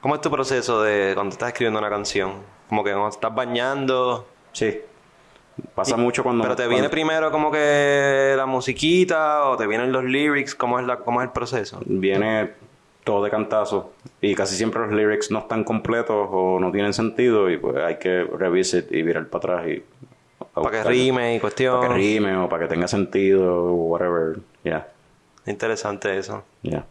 ¿Cómo 0.00 0.14
es 0.14 0.20
tu 0.20 0.30
proceso 0.30 0.82
de 0.82 1.12
cuando 1.14 1.32
estás 1.32 1.48
escribiendo 1.48 1.78
una 1.78 1.90
canción? 1.90 2.32
Como 2.68 2.82
que 2.84 2.90
cuando 2.92 3.08
estás 3.10 3.34
bañando. 3.34 4.26
Sí. 4.52 4.80
Pasa 5.74 5.96
mucho 5.96 6.22
cuando... 6.22 6.42
Pero 6.44 6.56
te 6.56 6.62
cuando- 6.62 6.74
viene 6.74 6.88
primero 6.88 7.30
como 7.30 7.50
que 7.50 8.32
la 8.36 8.46
musiquita 8.46 9.44
o 9.44 9.56
te 9.58 9.66
vienen 9.66 9.92
los 9.92 10.04
lyrics, 10.04 10.54
¿cómo 10.54 10.78
es, 10.80 10.86
la, 10.86 10.96
cómo 11.00 11.20
es 11.20 11.26
el 11.26 11.32
proceso? 11.32 11.80
viene 11.84 12.52
todo 13.04 13.24
de 13.24 13.30
cantazo 13.30 13.92
y 14.20 14.34
casi 14.34 14.54
siempre 14.56 14.80
los 14.82 14.92
lyrics 14.92 15.30
no 15.30 15.40
están 15.40 15.64
completos 15.64 16.28
o 16.30 16.58
no 16.60 16.70
tienen 16.70 16.92
sentido 16.94 17.50
y 17.50 17.56
pues 17.58 17.76
hay 17.76 17.96
que 17.98 18.24
revisit 18.24 18.90
y 18.92 19.02
virar 19.02 19.26
para 19.26 19.54
atrás 19.60 19.68
y 19.70 19.82
Para 20.54 20.70
que 20.70 20.84
rime 20.84 21.34
y 21.36 21.40
cuestión. 21.40 21.80
para 21.80 21.94
que 21.94 22.00
rime 22.00 22.36
o 22.36 22.48
para 22.48 22.62
que 22.64 22.68
tenga 22.74 22.86
sentido 22.88 23.64
o 23.64 23.72
whatever 23.72 24.38
ya 24.64 24.88
Interesante 25.46 26.16
eso. 26.16 26.42
ya 26.62 26.84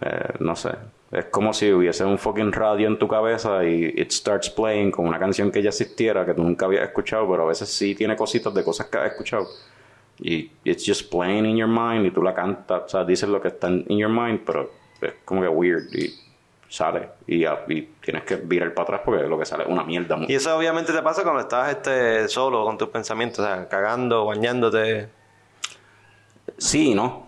Eh, 0.00 0.32
no 0.40 0.56
sé 0.56 0.70
es 1.12 1.26
como 1.26 1.52
si 1.52 1.70
hubiese 1.70 2.04
un 2.04 2.18
fucking 2.18 2.52
radio 2.52 2.88
en 2.88 2.98
tu 2.98 3.06
cabeza 3.06 3.64
y 3.64 3.84
it 4.00 4.10
starts 4.10 4.48
playing 4.50 4.90
con 4.90 5.06
una 5.06 5.18
canción 5.18 5.52
que 5.52 5.62
ya 5.62 5.68
existiera 5.68 6.24
que 6.24 6.32
tú 6.32 6.42
nunca 6.42 6.64
habías 6.64 6.84
escuchado 6.84 7.30
pero 7.30 7.44
a 7.44 7.46
veces 7.46 7.68
sí 7.68 7.94
tiene 7.94 8.16
cositas 8.16 8.52
de 8.54 8.64
cosas 8.64 8.86
que 8.86 8.98
has 8.98 9.12
escuchado 9.12 9.46
y 10.18 10.50
it's 10.64 10.84
just 10.86 11.10
playing 11.10 11.46
in 11.46 11.56
your 11.56 11.68
mind 11.68 12.06
y 12.06 12.10
tú 12.10 12.22
la 12.22 12.34
cantas, 12.34 12.82
o 12.84 12.88
sea, 12.88 13.04
dices 13.04 13.28
lo 13.28 13.40
que 13.40 13.48
está 13.48 13.68
en 13.68 13.84
in 13.88 13.98
your 13.98 14.10
mind, 14.10 14.40
pero 14.44 14.70
es 15.00 15.14
como 15.24 15.42
que 15.42 15.48
weird 15.48 15.92
y 15.92 16.14
sale 16.68 17.08
y, 17.26 17.44
y 17.44 17.82
tienes 18.00 18.22
que 18.24 18.36
virar 18.36 18.72
para 18.72 18.84
atrás 18.84 19.00
porque 19.04 19.24
lo 19.24 19.38
que 19.38 19.44
sale 19.44 19.64
es 19.64 19.68
una 19.68 19.84
mierda. 19.84 20.18
Y 20.28 20.34
eso 20.34 20.56
obviamente 20.56 20.92
te 20.92 21.02
pasa 21.02 21.22
cuando 21.22 21.40
estás 21.40 21.70
este, 21.70 22.28
solo 22.28 22.64
con 22.64 22.78
tus 22.78 22.88
pensamientos, 22.88 23.40
o 23.40 23.44
sea, 23.44 23.68
cagando, 23.68 24.26
bañándote. 24.26 25.08
Sí, 26.56 26.94
¿no? 26.94 27.26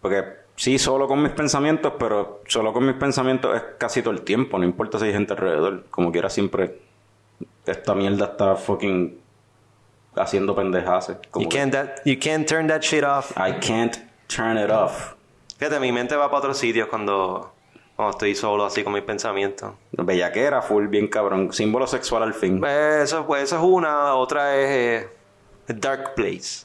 Porque 0.00 0.43
sí, 0.56 0.78
solo 0.78 1.06
con 1.08 1.22
mis 1.22 1.32
pensamientos, 1.32 1.92
pero 1.98 2.42
solo 2.46 2.72
con 2.72 2.86
mis 2.86 2.96
pensamientos 2.96 3.56
es 3.56 3.62
casi 3.78 4.02
todo 4.02 4.14
el 4.14 4.22
tiempo, 4.22 4.58
no 4.58 4.64
importa 4.64 4.98
si 4.98 5.06
hay 5.06 5.12
gente 5.12 5.32
alrededor, 5.32 5.84
como 5.90 6.12
quiera 6.12 6.30
siempre 6.30 6.78
esta 7.66 7.94
mierda 7.94 8.26
está 8.26 8.56
fucking 8.56 9.18
haciendo 10.16 10.54
pendejas. 10.54 11.08
You 11.36 11.48
can't, 11.48 11.72
that- 11.72 12.00
you 12.04 12.16
can't 12.20 12.46
turn 12.48 12.66
that 12.68 12.82
shit 12.82 13.02
off. 13.04 13.32
I 13.36 13.52
can't 13.60 13.96
turn 14.28 14.58
it 14.58 14.70
off. 14.70 15.14
Fíjate, 15.58 15.80
mi 15.80 15.92
mente 15.92 16.14
va 16.16 16.26
para 16.28 16.38
otros 16.40 16.58
sitios 16.58 16.88
cuando, 16.88 17.52
cuando 17.96 18.10
estoy 18.10 18.34
solo 18.34 18.64
así 18.64 18.84
con 18.84 18.92
mis 18.92 19.02
pensamientos. 19.02 19.72
Bellaquera, 19.92 20.62
full, 20.62 20.86
bien 20.88 21.08
cabrón. 21.08 21.52
Símbolo 21.52 21.86
sexual 21.86 22.22
al 22.22 22.34
fin. 22.34 22.62
Eso, 22.64 23.26
pues, 23.26 23.44
eso 23.44 23.56
es 23.56 23.62
una, 23.62 24.14
otra 24.14 24.56
es 24.56 25.04
eh, 25.04 25.08
Dark 25.68 26.14
Place. 26.14 26.63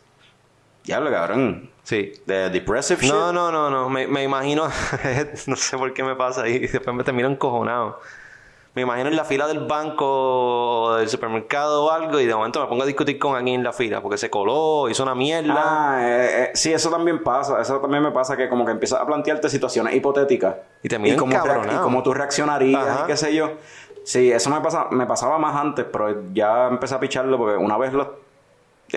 Diablo, 0.89 1.11
cabrón. 1.11 1.69
Sí. 1.83 2.13
De 2.25 2.49
depressive 2.49 2.99
shit. 2.99 3.11
No, 3.11 3.31
no, 3.31 3.51
no, 3.51 3.69
no. 3.69 3.89
Me, 3.89 4.07
me 4.07 4.23
imagino, 4.23 4.63
no 5.47 5.55
sé 5.55 5.77
por 5.77 5.93
qué 5.93 6.03
me 6.03 6.15
pasa 6.15 6.47
y 6.47 6.57
después 6.57 6.95
me 6.95 7.03
termino 7.03 7.27
encojonado. 7.29 7.99
Me 8.73 8.81
imagino 8.81 9.07
en 9.09 9.15
la 9.15 9.23
fila 9.23 9.45
del 9.47 9.67
banco 9.67 10.05
o 10.07 10.95
del 10.95 11.07
supermercado 11.07 11.85
o 11.85 11.91
algo 11.91 12.19
y 12.19 12.25
de 12.25 12.33
momento 12.33 12.59
me 12.59 12.65
pongo 12.67 12.81
a 12.81 12.85
discutir 12.87 13.19
con 13.19 13.35
alguien 13.35 13.59
en 13.59 13.63
la 13.63 13.71
fila 13.71 14.01
porque 14.01 14.17
se 14.17 14.31
coló, 14.31 14.89
hizo 14.89 15.03
una 15.03 15.13
mierda. 15.13 15.55
Ah, 15.57 15.99
eh, 16.01 16.43
eh, 16.45 16.51
sí, 16.55 16.73
eso 16.73 16.89
también 16.89 17.23
pasa. 17.23 17.61
Eso 17.61 17.79
también 17.79 18.01
me 18.01 18.09
pasa 18.11 18.35
que 18.35 18.49
como 18.49 18.65
que 18.65 18.71
empiezas 18.71 18.99
a 18.99 19.05
plantearte 19.05 19.47
situaciones 19.47 19.93
hipotéticas. 19.93 20.55
Y 20.81 20.89
terminas 20.89 21.19
cómo, 21.19 21.33
reac- 21.33 21.43
encabronado. 21.45 21.79
y 21.81 21.83
cómo 21.83 22.01
tú 22.01 22.15
reaccionarías 22.15 22.87
Ajá. 22.87 23.01
y 23.03 23.07
qué 23.07 23.15
sé 23.17 23.35
yo. 23.35 23.51
Sí, 24.05 24.31
eso 24.31 24.49
me, 24.49 24.59
pasa, 24.61 24.87
me 24.89 25.05
pasaba 25.05 25.37
más 25.37 25.55
antes, 25.55 25.85
pero 25.91 26.23
ya 26.33 26.67
empecé 26.67 26.95
a 26.95 26.99
picharlo 26.99 27.37
porque 27.37 27.57
una 27.57 27.77
vez 27.77 27.93
lo, 27.93 28.18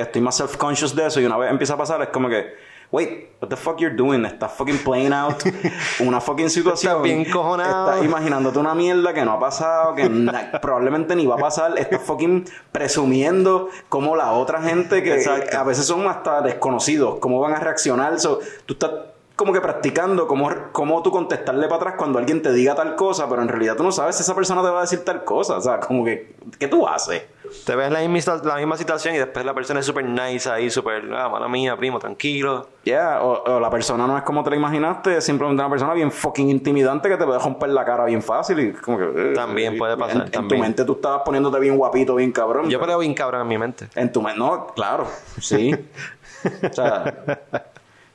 estoy 0.00 0.20
más 0.22 0.36
self-conscious 0.36 0.94
de 0.94 1.06
eso 1.06 1.20
y 1.20 1.26
una 1.26 1.36
vez 1.36 1.50
empieza 1.50 1.74
a 1.74 1.76
pasar 1.76 2.02
es 2.02 2.08
como 2.08 2.28
que, 2.28 2.54
wait, 2.90 3.30
what 3.40 3.48
the 3.48 3.56
fuck 3.56 3.78
you're 3.78 3.96
doing? 3.96 4.24
Estás 4.24 4.52
fucking 4.52 4.78
playing 4.78 5.12
out 5.12 5.42
una 6.00 6.20
fucking 6.20 6.50
situación. 6.50 6.92
Estás 6.92 7.02
bien 7.02 7.26
encojonado. 7.26 7.90
Estás 7.90 8.04
imaginándote 8.04 8.58
una 8.58 8.74
mierda 8.74 9.12
que 9.14 9.24
no 9.24 9.32
ha 9.32 9.40
pasado, 9.40 9.94
que 9.94 10.08
probablemente 10.62 11.16
ni 11.16 11.26
va 11.26 11.36
a 11.36 11.38
pasar. 11.38 11.78
Estás 11.78 12.02
fucking 12.02 12.44
presumiendo 12.70 13.68
cómo 13.88 14.14
la 14.14 14.32
otra 14.32 14.62
gente 14.62 15.02
que 15.02 15.14
Exacto. 15.14 15.58
a 15.58 15.64
veces 15.64 15.86
son 15.86 16.06
hasta 16.06 16.42
desconocidos, 16.42 17.18
cómo 17.18 17.40
van 17.40 17.54
a 17.54 17.60
reaccionar. 17.60 18.20
So, 18.20 18.40
tú 18.66 18.74
estás 18.74 18.90
como 19.36 19.52
que 19.52 19.60
practicando 19.60 20.26
cómo, 20.26 20.50
cómo 20.72 21.02
tú 21.02 21.10
contestarle 21.10 21.64
para 21.68 21.76
atrás 21.76 21.94
cuando 21.96 22.18
alguien 22.18 22.42
te 22.42 22.52
diga 22.52 22.74
tal 22.74 22.94
cosa, 22.96 23.28
pero 23.28 23.42
en 23.42 23.48
realidad 23.48 23.76
tú 23.76 23.82
no 23.82 23.92
sabes 23.92 24.16
si 24.16 24.22
esa 24.22 24.34
persona 24.34 24.62
te 24.62 24.68
va 24.68 24.78
a 24.78 24.82
decir 24.82 25.04
tal 25.04 25.24
cosa. 25.24 25.56
O 25.56 25.60
sea, 25.60 25.80
como 25.80 26.04
que, 26.04 26.34
¿qué 26.58 26.68
tú 26.68 26.86
haces? 26.86 27.22
Te 27.66 27.76
ves 27.76 27.90
la 27.92 28.00
misma, 28.08 28.40
la 28.44 28.56
misma 28.56 28.76
situación 28.78 29.14
y 29.14 29.18
después 29.18 29.44
la 29.44 29.52
persona 29.52 29.80
es 29.80 29.86
súper 29.86 30.06
nice 30.06 30.48
ahí, 30.48 30.70
súper, 30.70 31.04
ah, 31.14 31.28
mala 31.28 31.48
mía, 31.48 31.76
primo, 31.76 31.98
tranquilo. 31.98 32.66
Ya, 32.84 33.20
o, 33.22 33.42
o 33.44 33.60
la 33.60 33.68
persona 33.68 34.06
no 34.06 34.16
es 34.16 34.22
como 34.24 34.42
te 34.42 34.48
la 34.50 34.56
imaginaste, 34.56 35.18
es 35.18 35.24
simplemente 35.24 35.60
una 35.60 35.68
persona 35.70 35.92
bien 35.92 36.10
fucking 36.10 36.48
intimidante 36.48 37.08
que 37.10 37.16
te 37.18 37.24
puede 37.26 37.38
romper 37.38 37.68
la 37.70 37.84
cara 37.84 38.06
bien 38.06 38.22
fácil 38.22 38.58
y 38.58 38.72
como 38.72 38.96
que... 38.98 39.04
eh, 39.04 39.32
También 39.34 39.76
puede 39.76 39.96
pasar, 39.98 40.16
En, 40.16 40.22
en 40.22 40.30
tu 40.30 40.38
también. 40.38 40.60
mente 40.62 40.84
tú 40.86 40.92
estabas 40.94 41.22
poniéndote 41.24 41.58
bien 41.60 41.76
guapito, 41.76 42.14
bien 42.14 42.32
cabrón. 42.32 42.70
Yo 42.70 42.80
peleo 42.80 42.98
bien 43.00 43.12
cabrón 43.12 43.42
en 43.42 43.48
mi 43.48 43.58
mente. 43.58 43.86
En 43.96 44.10
tu 44.10 44.22
mente, 44.22 44.38
no, 44.38 44.68
claro, 44.68 45.06
sí. 45.38 45.74
o 46.70 46.72
sea, 46.72 47.14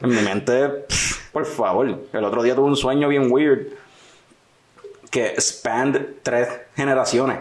en 0.01 0.09
mi 0.09 0.21
mente, 0.21 0.67
pff, 0.69 1.29
por 1.31 1.45
favor. 1.45 1.99
El 2.13 2.23
otro 2.23 2.41
día 2.43 2.55
tuve 2.55 2.67
un 2.67 2.75
sueño 2.75 3.07
bien 3.07 3.31
weird 3.31 3.67
que 5.11 5.39
spanned 5.39 6.17
tres 6.23 6.47
generaciones. 6.75 7.39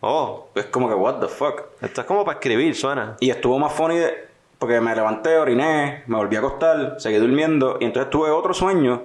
Oh, 0.00 0.48
Es 0.54 0.66
como 0.66 0.88
que, 0.88 0.94
what 0.94 1.20
the 1.20 1.28
fuck. 1.28 1.62
esto 1.82 2.00
es 2.00 2.06
como 2.06 2.24
para 2.24 2.38
escribir, 2.38 2.74
suena. 2.74 3.16
Y 3.20 3.30
estuvo 3.30 3.58
más 3.58 3.72
funny 3.72 3.98
de- 3.98 4.28
porque 4.58 4.80
me 4.80 4.94
levanté, 4.94 5.36
oriné, 5.38 6.04
me 6.06 6.16
volví 6.16 6.36
a 6.36 6.40
acostar, 6.40 6.96
seguí 6.98 7.16
durmiendo 7.16 7.78
y 7.80 7.84
entonces 7.84 8.10
tuve 8.10 8.30
otro 8.30 8.52
sueño 8.52 9.02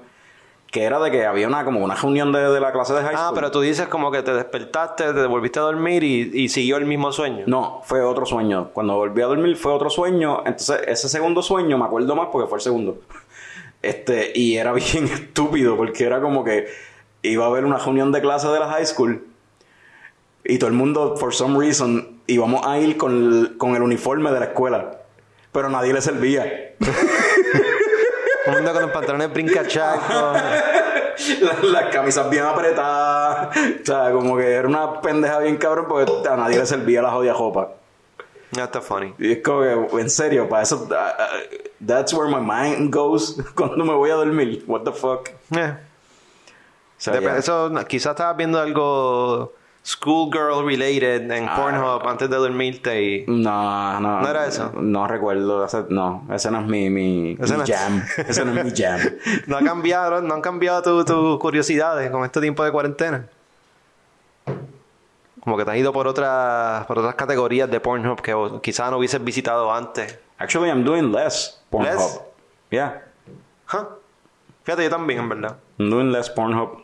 que 0.75 0.83
era 0.83 0.99
de 0.99 1.09
que 1.09 1.25
había 1.25 1.47
una 1.47 1.63
como 1.63 1.81
una 1.81 1.95
reunión 1.95 2.33
de, 2.33 2.49
de 2.49 2.59
la 2.59 2.73
clase 2.73 2.93
de 2.93 2.99
high 2.99 3.15
school. 3.15 3.27
Ah, 3.29 3.31
pero 3.33 3.49
tú 3.49 3.61
dices 3.61 3.87
como 3.87 4.11
que 4.11 4.21
te 4.23 4.33
despertaste, 4.33 5.13
te 5.13 5.25
volviste 5.25 5.57
a 5.59 5.61
dormir 5.61 6.03
y, 6.03 6.29
y 6.33 6.49
siguió 6.49 6.75
el 6.75 6.83
mismo 6.83 7.13
sueño. 7.13 7.45
No, 7.47 7.79
fue 7.85 8.01
otro 8.01 8.25
sueño. 8.25 8.71
Cuando 8.73 8.95
volví 8.95 9.21
a 9.21 9.27
dormir 9.27 9.55
fue 9.55 9.71
otro 9.71 9.89
sueño. 9.89 10.39
Entonces, 10.39 10.81
ese 10.85 11.07
segundo 11.07 11.41
sueño 11.41 11.77
me 11.77 11.85
acuerdo 11.85 12.13
más 12.17 12.27
porque 12.29 12.49
fue 12.49 12.57
el 12.57 12.61
segundo. 12.61 12.99
Este, 13.81 14.31
y 14.35 14.57
era 14.57 14.73
bien 14.73 15.05
estúpido 15.05 15.77
porque 15.77 16.03
era 16.05 16.19
como 16.19 16.43
que 16.43 16.67
iba 17.21 17.45
a 17.45 17.47
haber 17.47 17.63
una 17.63 17.77
reunión 17.77 18.11
de 18.11 18.19
clase 18.19 18.49
de 18.49 18.59
la 18.59 18.67
high 18.67 18.85
school 18.85 19.23
y 20.43 20.57
todo 20.57 20.69
el 20.69 20.75
mundo, 20.75 21.15
for 21.15 21.33
some 21.33 21.57
reason, 21.57 22.19
íbamos 22.27 22.67
a 22.67 22.79
ir 22.79 22.97
con 22.97 23.13
el, 23.13 23.57
con 23.57 23.75
el 23.75 23.81
uniforme 23.81 24.29
de 24.31 24.39
la 24.41 24.45
escuela. 24.47 24.99
Pero 25.53 25.69
nadie 25.69 25.93
le 25.93 26.01
servía. 26.01 26.73
Un 28.47 28.53
mundo 28.53 28.73
con 28.73 28.81
los 28.83 28.91
pantalones 28.91 29.33
brincachacos. 29.33 30.37
La- 31.41 31.63
Las 31.63 31.93
camisas 31.93 32.29
bien 32.29 32.43
apretadas. 32.43 33.55
O 33.81 33.85
sea, 33.85 34.11
como 34.11 34.37
que 34.37 34.51
era 34.51 34.67
una 34.67 35.01
pendeja 35.01 35.39
bien 35.39 35.57
cabrón 35.57 35.85
porque 35.87 36.11
a 36.29 36.35
nadie 36.35 36.57
le 36.59 36.65
servía 36.65 37.01
la 37.01 37.11
jodida 37.11 37.33
ropa. 37.33 37.69
Ya 38.51 38.65
está 38.65 38.81
funny. 38.81 39.13
Y 39.17 39.31
es 39.33 39.43
como 39.43 39.61
que, 39.61 40.01
en 40.01 40.09
serio, 40.09 40.47
para 40.47 40.63
eso, 40.63 40.87
uh, 40.89 40.93
uh, 40.93 41.85
that's 41.85 42.13
where 42.13 42.29
my 42.29 42.39
mind 42.41 42.93
goes 42.93 43.37
cuando 43.55 43.83
me 43.83 43.93
voy 43.93 44.11
a 44.11 44.15
dormir. 44.15 44.63
What 44.67 44.81
the 44.83 44.91
fuck? 44.91 45.29
Eh. 45.55 45.73
Dep- 47.05 47.21
ya- 47.21 47.37
Eso, 47.37 47.71
quizás 47.87 48.11
estabas 48.11 48.37
viendo 48.37 48.59
algo 48.59 49.53
schoolgirl 49.85 50.65
related 50.65 51.29
en 51.29 51.47
Ah. 51.47 51.55
Pornhub 51.55 52.07
antes 52.07 52.27
de 52.29 52.35
dormirte 52.35 53.03
y... 53.03 53.25
No, 53.27 53.99
no. 53.99 54.21
¿No 54.21 54.27
era 54.27 54.47
eso? 54.47 54.71
No 54.81 55.07
recuerdo. 55.07 55.67
no, 55.89 56.27
ese 56.33 56.49
no 56.49 56.59
es 56.61 56.65
mi, 56.65 56.89
mi, 56.89 57.37
Ese 57.39 57.53
mi 57.53 57.57
no 57.59 57.63
es- 57.63 57.69
jam. 57.69 58.03
Ese 58.17 58.45
no 58.45 58.59
es 58.59 58.65
mi 58.65 58.71
jam. 58.75 58.99
No 59.47 59.57
ha 59.57 59.61
cambiado, 59.61 60.21
no 60.21 60.33
han 60.33 60.41
cambiado 60.41 60.81
tus 60.81 61.05
tu 61.05 61.37
curiosidades 61.39 62.09
con 62.09 62.23
este 62.25 62.41
tiempo 62.41 62.63
de 62.63 62.71
cuarentena. 62.71 63.27
Como 65.43 65.57
que 65.57 65.65
te 65.65 65.71
has 65.71 65.77
ido 65.77 65.93
por 65.93 66.07
otras 66.07 66.85
por 66.87 66.97
otras 66.97 67.13
categorías 67.15 67.69
de 67.69 67.79
Pornhub 67.79 68.19
que 68.21 68.33
quizás 68.63 68.89
no 68.89 68.97
hubieses 68.97 69.23
visitado 69.23 69.71
antes. 69.71 70.17
Actually, 70.39 70.69
I'm 70.69 70.83
doing 70.83 71.11
less 71.11 71.61
Pornhub. 71.69 71.91
Less? 71.93 72.21
Yeah. 72.71 73.03
Huh. 73.71 73.85
Fíjate, 74.63 74.83
yo 74.85 74.89
también, 74.89 75.19
en 75.19 75.29
verdad. 75.29 75.57
I'm 75.77 75.91
doing 75.91 76.11
less 76.11 76.29
Pornhub. 76.31 76.83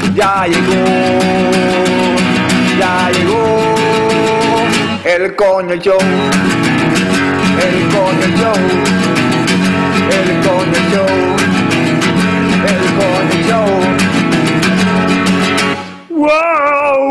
ya 0.15 0.45
llegó, 0.45 0.85
ya 2.79 3.11
llegó 3.11 3.45
el 5.05 5.35
coño 5.35 5.75
show, 5.75 5.97
el 7.57 7.87
coño 7.93 8.27
show, 8.37 8.55
el 10.17 10.29
coño 10.45 10.79
show, 10.91 11.15
el 12.67 12.83
coño 12.99 13.37
show. 13.47 13.71
¡Wow! 16.09 17.03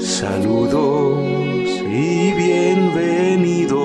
Saludos 0.00 1.18
y 1.90 2.32
bienvenidos 2.32 3.82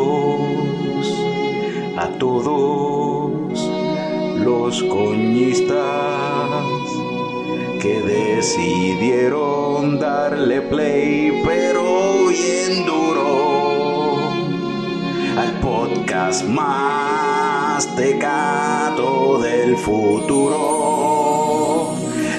a 1.98 2.08
todos 2.20 3.32
los 4.44 4.84
coños 4.84 5.27
que 7.80 8.02
decidieron 8.02 10.00
darle 10.00 10.62
play, 10.62 11.44
pero 11.46 12.28
bien 12.28 12.86
duro, 12.86 14.18
al 15.38 15.52
podcast 15.60 16.44
más 16.48 17.96
tecato 17.96 19.40
del 19.42 19.78
futuro. 19.78 20.58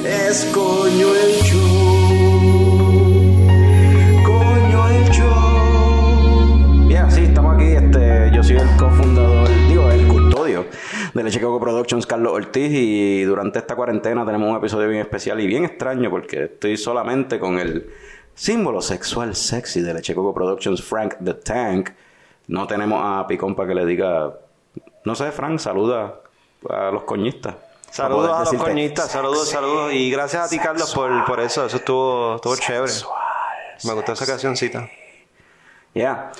Es 0.04 0.44
coño 0.52 1.14
el 1.14 1.34
show. 1.44 2.38
Coño 4.26 4.88
el 4.88 5.08
show. 5.10 6.88
Ya, 6.88 7.08
sí, 7.08 7.20
estamos 7.22 7.54
aquí. 7.54 7.66
Este, 7.66 8.30
yo 8.34 8.42
soy 8.42 8.56
el 8.56 8.76
cofundador, 8.76 9.37
de 11.18 11.24
Leche 11.24 11.40
Coco 11.40 11.58
Productions, 11.60 12.06
Carlos 12.06 12.32
Ortiz. 12.32 12.70
Y 12.72 13.22
durante 13.24 13.58
esta 13.58 13.74
cuarentena 13.74 14.24
tenemos 14.24 14.48
un 14.50 14.56
episodio 14.56 14.88
bien 14.88 15.00
especial 15.00 15.40
y 15.40 15.46
bien 15.46 15.64
extraño 15.64 16.10
porque 16.10 16.44
estoy 16.44 16.76
solamente 16.76 17.38
con 17.38 17.58
el 17.58 17.90
símbolo 18.34 18.80
sexual 18.80 19.34
sexy 19.34 19.80
de 19.80 19.94
Leche 19.94 20.14
Coco 20.14 20.32
Productions, 20.32 20.82
Frank 20.82 21.16
the 21.22 21.34
Tank. 21.34 21.90
No 22.46 22.66
tenemos 22.66 23.00
a 23.04 23.26
Picón 23.26 23.54
para 23.54 23.68
que 23.68 23.74
le 23.74 23.84
diga, 23.84 24.32
no 25.04 25.14
sé, 25.14 25.32
Frank, 25.32 25.58
saluda 25.58 26.20
a 26.70 26.90
los 26.90 27.02
coñistas. 27.02 27.56
Saludos 27.90 28.30
a 28.30 28.52
los 28.52 28.62
coñistas, 28.62 29.10
saludos, 29.10 29.48
saludos. 29.48 29.92
Y 29.92 30.10
gracias 30.10 30.46
a 30.46 30.48
ti, 30.48 30.58
Carlos, 30.58 30.94
por, 30.94 31.24
por 31.24 31.40
eso. 31.40 31.66
Eso 31.66 31.78
estuvo, 31.78 32.36
estuvo 32.36 32.56
chévere. 32.56 32.92
Me 33.84 33.92
gustó 33.92 34.12
esa 34.12 34.26
cancioncita. 34.26 34.88
Ya. 35.94 36.30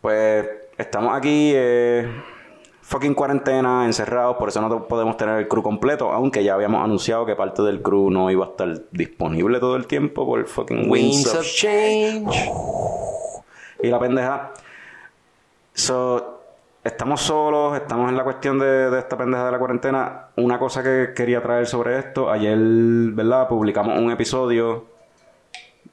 Pues 0.00 0.48
estamos 0.78 1.16
aquí, 1.16 1.52
eh, 1.54 2.10
fucking 2.90 3.14
cuarentena, 3.14 3.84
encerrados, 3.86 4.36
por 4.36 4.48
eso 4.48 4.60
no 4.60 4.88
podemos 4.88 5.16
tener 5.16 5.38
el 5.38 5.46
crew 5.46 5.62
completo, 5.62 6.10
aunque 6.10 6.42
ya 6.42 6.54
habíamos 6.54 6.82
anunciado 6.82 7.24
que 7.24 7.36
parte 7.36 7.62
del 7.62 7.82
crew 7.82 8.10
no 8.10 8.28
iba 8.32 8.44
a 8.46 8.48
estar 8.48 8.68
disponible 8.90 9.60
todo 9.60 9.76
el 9.76 9.86
tiempo 9.86 10.26
por 10.26 10.44
fucking 10.44 10.90
Winds 10.90 11.16
Winds 11.16 11.26
of 11.28 11.38
of 11.38 11.46
Change. 11.46 12.52
y 13.84 13.86
la 13.86 14.00
pendeja. 14.00 14.50
So, 15.72 16.40
estamos 16.82 17.20
solos, 17.20 17.76
estamos 17.76 18.10
en 18.10 18.16
la 18.16 18.24
cuestión 18.24 18.58
de, 18.58 18.90
de 18.90 18.98
esta 18.98 19.16
pendeja 19.16 19.46
de 19.46 19.52
la 19.52 19.58
cuarentena. 19.60 20.24
Una 20.34 20.58
cosa 20.58 20.82
que 20.82 21.12
quería 21.14 21.40
traer 21.40 21.68
sobre 21.68 21.96
esto, 21.96 22.28
ayer, 22.28 22.58
¿verdad? 22.58 23.46
Publicamos 23.46 23.96
un 24.00 24.10
episodio. 24.10 24.89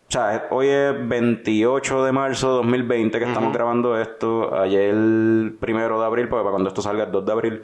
O 0.07 0.11
sea, 0.11 0.47
hoy 0.51 0.67
es 0.67 1.07
28 1.07 2.05
de 2.05 2.11
marzo 2.13 2.49
de 2.49 2.55
2020 2.57 3.19
que 3.19 3.25
estamos 3.25 3.53
grabando 3.53 3.99
esto. 3.99 4.57
Ayer, 4.57 4.93
primero 5.59 5.99
de 5.99 6.05
abril, 6.05 6.29
porque 6.29 6.43
para 6.43 6.51
cuando 6.51 6.69
esto 6.69 6.81
salga 6.81 7.03
el 7.03 7.11
2 7.11 7.25
de 7.25 7.31
abril, 7.33 7.61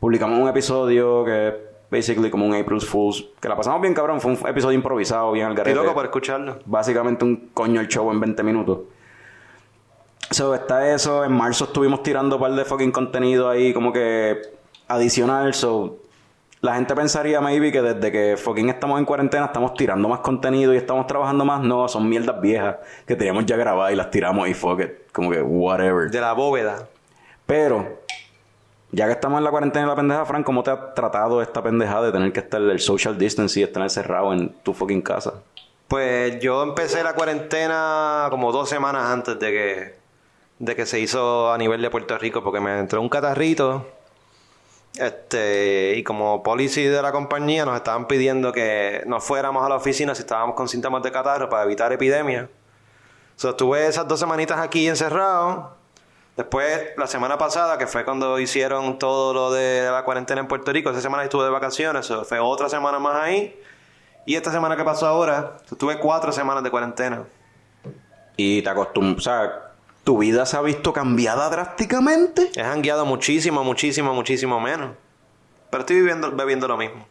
publicamos 0.00 0.38
un 0.38 0.48
episodio 0.48 1.22
que 1.22 1.48
es 1.48 1.54
basically 1.90 2.30
como 2.30 2.46
un 2.46 2.54
April 2.54 2.80
Fool's. 2.80 3.26
Que 3.38 3.46
la 3.46 3.56
pasamos 3.56 3.82
bien, 3.82 3.92
cabrón. 3.92 4.22
Fue 4.22 4.32
un 4.32 4.38
episodio 4.48 4.74
improvisado, 4.74 5.32
bien 5.32 5.46
al 5.46 5.54
garete 5.54 5.76
loco 5.76 5.92
por 5.92 6.06
escucharlo. 6.06 6.60
básicamente 6.64 7.26
un 7.26 7.50
coño 7.52 7.82
el 7.82 7.88
show 7.88 8.10
en 8.10 8.18
20 8.18 8.42
minutos. 8.42 8.78
So, 10.30 10.54
está 10.54 10.94
eso. 10.94 11.24
En 11.24 11.32
marzo 11.32 11.64
estuvimos 11.64 12.02
tirando 12.02 12.36
un 12.36 12.42
par 12.42 12.52
de 12.52 12.64
fucking 12.64 12.90
contenido 12.90 13.50
ahí 13.50 13.74
como 13.74 13.92
que 13.92 14.40
adicional. 14.88 15.52
So, 15.52 15.98
la 16.62 16.76
gente 16.76 16.94
pensaría 16.94 17.40
maybe 17.40 17.72
que 17.72 17.82
desde 17.82 18.12
que 18.12 18.36
fucking 18.36 18.68
estamos 18.68 18.96
en 19.00 19.04
cuarentena 19.04 19.46
estamos 19.46 19.74
tirando 19.74 20.08
más 20.08 20.20
contenido 20.20 20.72
y 20.72 20.76
estamos 20.76 21.08
trabajando 21.08 21.44
más. 21.44 21.60
No, 21.60 21.88
son 21.88 22.08
mierdas 22.08 22.40
viejas 22.40 22.76
que 23.04 23.16
teníamos 23.16 23.46
ya 23.46 23.56
grabadas 23.56 23.92
y 23.92 23.96
las 23.96 24.12
tiramos 24.12 24.48
y 24.48 24.54
fuck 24.54 24.80
it. 24.80 24.90
Como 25.12 25.32
que 25.32 25.42
whatever. 25.42 26.08
De 26.08 26.20
la 26.20 26.32
bóveda. 26.32 26.88
Pero, 27.46 27.98
ya 28.92 29.06
que 29.06 29.12
estamos 29.12 29.38
en 29.38 29.44
la 29.44 29.50
cuarentena 29.50 29.86
y 29.86 29.88
la 29.88 29.96
pendeja, 29.96 30.24
Frank, 30.24 30.46
¿cómo 30.46 30.62
te 30.62 30.70
ha 30.70 30.94
tratado 30.94 31.42
esta 31.42 31.64
pendeja 31.64 32.00
de 32.00 32.12
tener 32.12 32.32
que 32.32 32.38
estar 32.38 32.60
el 32.60 32.78
social 32.78 33.18
distance 33.18 33.58
y 33.58 33.64
estar 33.64 33.82
encerrado 33.82 34.32
en 34.32 34.50
tu 34.62 34.72
fucking 34.72 35.02
casa? 35.02 35.34
Pues 35.88 36.38
yo 36.38 36.62
empecé 36.62 37.02
la 37.02 37.14
cuarentena 37.14 38.28
como 38.30 38.52
dos 38.52 38.68
semanas 38.68 39.06
antes 39.06 39.36
de 39.40 39.50
que, 39.50 39.94
de 40.60 40.76
que 40.76 40.86
se 40.86 41.00
hizo 41.00 41.52
a 41.52 41.58
nivel 41.58 41.82
de 41.82 41.90
Puerto 41.90 42.16
Rico, 42.18 42.44
porque 42.44 42.60
me 42.60 42.78
entró 42.78 43.02
un 43.02 43.08
catarrito. 43.08 43.84
Este, 44.98 45.94
y 45.96 46.02
como 46.02 46.42
policy 46.42 46.84
de 46.84 47.00
la 47.00 47.12
compañía 47.12 47.64
nos 47.64 47.76
estaban 47.76 48.06
pidiendo 48.06 48.52
que 48.52 49.02
no 49.06 49.20
fuéramos 49.20 49.64
a 49.64 49.68
la 49.68 49.76
oficina 49.76 50.14
si 50.14 50.20
estábamos 50.20 50.54
con 50.54 50.68
síntomas 50.68 51.02
de 51.02 51.10
catarro 51.10 51.48
para 51.48 51.64
evitar 51.64 51.92
epidemia. 51.92 52.48
So, 53.36 53.50
estuve 53.50 53.86
esas 53.86 54.06
dos 54.06 54.20
semanitas 54.20 54.58
aquí 54.58 54.86
encerrado. 54.86 55.76
Después, 56.36 56.92
la 56.96 57.06
semana 57.06 57.38
pasada, 57.38 57.78
que 57.78 57.86
fue 57.86 58.04
cuando 58.04 58.38
hicieron 58.38 58.98
todo 58.98 59.32
lo 59.34 59.50
de 59.50 59.88
la 59.90 60.04
cuarentena 60.04 60.40
en 60.40 60.48
Puerto 60.48 60.72
Rico, 60.72 60.90
esa 60.90 61.00
semana 61.00 61.24
estuve 61.24 61.44
de 61.44 61.50
vacaciones, 61.50 62.06
so, 62.06 62.24
fue 62.24 62.38
otra 62.38 62.68
semana 62.68 62.98
más 62.98 63.16
ahí. 63.22 63.58
Y 64.26 64.36
esta 64.36 64.52
semana 64.52 64.76
que 64.76 64.84
pasó 64.84 65.06
ahora, 65.06 65.56
tuve 65.78 65.98
cuatro 65.98 66.32
semanas 66.32 66.62
de 66.62 66.70
cuarentena. 66.70 67.24
Y 68.36 68.62
te 68.62 68.68
acostumbras, 68.68 69.50
tu 70.04 70.18
vida 70.18 70.46
se 70.46 70.56
ha 70.56 70.62
visto 70.62 70.92
cambiada 70.92 71.48
drásticamente. 71.50 72.50
He 72.56 72.62
jangueado 72.62 73.06
muchísimo, 73.06 73.64
muchísimo, 73.64 74.14
muchísimo 74.14 74.60
menos. 74.60 74.90
Pero 75.70 75.80
estoy 75.80 75.96
viviendo, 75.96 76.30
bebiendo 76.32 76.68
lo 76.68 76.76
mismo. 76.76 77.06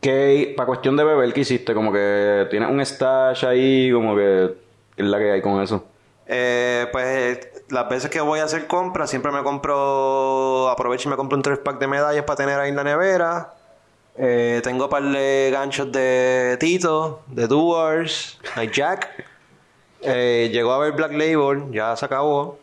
Que 0.00 0.54
para 0.56 0.66
cuestión 0.66 0.96
de 0.96 1.04
beber, 1.04 1.32
¿qué 1.32 1.40
hiciste? 1.40 1.74
Como 1.74 1.92
que 1.92 2.46
tienes 2.50 2.68
un 2.68 2.84
stash 2.84 3.44
ahí, 3.44 3.90
como 3.92 4.16
que 4.16 4.54
¿qué 4.96 5.02
es 5.02 5.08
la 5.08 5.18
que 5.18 5.32
hay 5.32 5.42
con 5.42 5.60
eso. 5.62 5.84
Eh, 6.26 6.86
pues 6.92 7.48
las 7.70 7.88
veces 7.88 8.10
que 8.10 8.20
voy 8.20 8.40
a 8.40 8.44
hacer 8.44 8.66
compras, 8.66 9.10
siempre 9.10 9.32
me 9.32 9.42
compro, 9.42 10.68
aprovecho 10.68 11.08
y 11.08 11.10
me 11.10 11.16
compro 11.16 11.36
un 11.36 11.42
tres 11.42 11.58
pack 11.58 11.78
de 11.78 11.86
medallas 11.86 12.24
para 12.24 12.36
tener 12.36 12.58
ahí 12.58 12.70
en 12.70 12.76
la 12.76 12.84
nevera. 12.84 13.54
Eh, 14.16 14.60
tengo 14.62 14.84
un 14.84 14.90
par 14.90 15.02
de 15.02 15.50
ganchos 15.52 15.90
de 15.90 16.56
Tito, 16.60 17.22
de 17.28 17.48
hay 18.54 18.70
Jack. 18.70 19.31
Eh, 20.02 20.50
llegó 20.52 20.72
a 20.72 20.78
ver 20.78 20.92
Black 20.92 21.12
Label, 21.12 21.70
ya 21.70 21.94
se 21.96 22.04
acabó. 22.04 22.58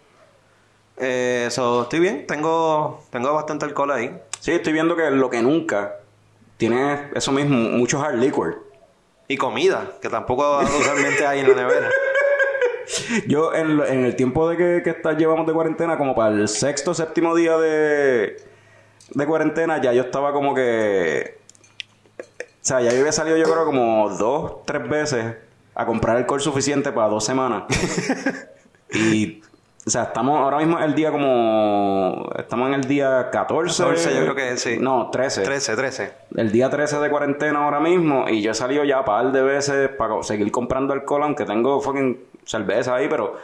Eh, 0.98 1.48
so, 1.52 1.84
estoy 1.84 2.00
bien, 2.00 2.28
tengo, 2.28 3.02
tengo 3.12 3.34
bastante 3.34 3.66
alcohol 3.66 3.92
ahí. 3.92 4.20
Sí, 4.40 4.52
estoy 4.52 4.74
viendo 4.74 4.96
que 4.96 5.10
lo 5.12 5.30
que 5.30 5.42
nunca 5.42 5.96
tiene 6.58 7.10
eso 7.16 7.32
mismo, 7.32 7.56
mucho 7.58 8.02
hard 8.02 8.16
liquor. 8.16 8.64
Y 9.28 9.38
comida, 9.38 9.92
que 10.02 10.10
tampoco 10.10 10.60
usualmente 10.60 11.26
hay 11.26 11.40
en 11.40 11.50
la 11.50 11.56
nevera. 11.56 11.90
Yo 13.28 13.54
en, 13.54 13.80
en 13.82 14.06
el 14.06 14.16
tiempo 14.16 14.50
de 14.50 14.58
que, 14.58 14.82
que 14.84 14.90
está- 14.90 15.14
llevamos 15.14 15.46
de 15.46 15.54
cuarentena, 15.54 15.98
como 15.98 16.16
para 16.16 16.34
el 16.34 16.48
sexto, 16.48 16.94
séptimo 16.96 17.36
día 17.36 17.56
de, 17.58 18.42
de 19.12 19.26
cuarentena, 19.28 19.80
ya 19.80 19.94
yo 19.94 20.02
estaba 20.02 20.34
como 20.34 20.56
que... 20.56 21.38
O 22.20 22.62
sea, 22.62 22.82
ya 22.82 22.92
yo 22.92 23.00
había 23.00 23.12
salido 23.12 23.38
yo 23.38 23.44
creo 23.46 23.64
como 23.66 24.10
dos, 24.10 24.66
tres 24.66 24.90
veces 24.90 25.36
a 25.82 25.86
comprar 25.86 26.18
alcohol 26.18 26.42
suficiente 26.42 26.92
para 26.92 27.08
dos 27.08 27.24
semanas. 27.24 27.64
y... 28.94 29.42
O 29.88 29.90
sea, 29.92 30.04
estamos 30.04 30.38
ahora 30.38 30.58
mismo 30.58 30.78
el 30.78 30.94
día 30.94 31.10
como... 31.10 32.30
Estamos 32.38 32.68
en 32.68 32.76
el 32.76 32.84
día 32.84 33.30
14. 33.32 33.84
14, 33.84 34.14
yo 34.14 34.22
creo 34.22 34.36
que 34.36 34.58
sí. 34.58 34.78
No, 34.80 35.10
13. 35.10 35.42
13, 35.44 35.76
13. 35.76 36.14
El 36.36 36.52
día 36.52 36.70
13 36.70 37.00
de 37.00 37.10
cuarentena 37.10 37.64
ahora 37.64 37.80
mismo 37.80 38.28
y 38.30 38.42
yo 38.42 38.52
he 38.52 38.54
salido 38.54 38.84
ya 38.84 39.00
un 39.00 39.06
par 39.06 39.32
de 39.32 39.42
veces 39.42 39.90
para 39.90 40.22
seguir 40.22 40.52
comprando 40.52 40.94
alcohol, 40.94 41.24
aunque 41.24 41.46
tengo 41.46 41.80
fucking 41.82 42.20
cerveza 42.46 42.94
ahí, 42.94 43.08
pero 43.10 43.38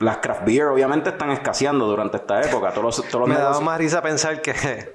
las 0.00 0.16
craft 0.16 0.44
beer 0.44 0.66
obviamente 0.66 1.10
están 1.10 1.30
escaseando 1.30 1.86
durante 1.86 2.16
esta 2.16 2.40
época. 2.42 2.70
Todos 2.70 2.98
los, 2.98 3.08
todos 3.08 3.20
los 3.20 3.28
Me 3.28 3.34
negocios- 3.36 3.62
más 3.62 3.78
risa 3.78 4.02
pensar 4.02 4.40
que 4.42 4.94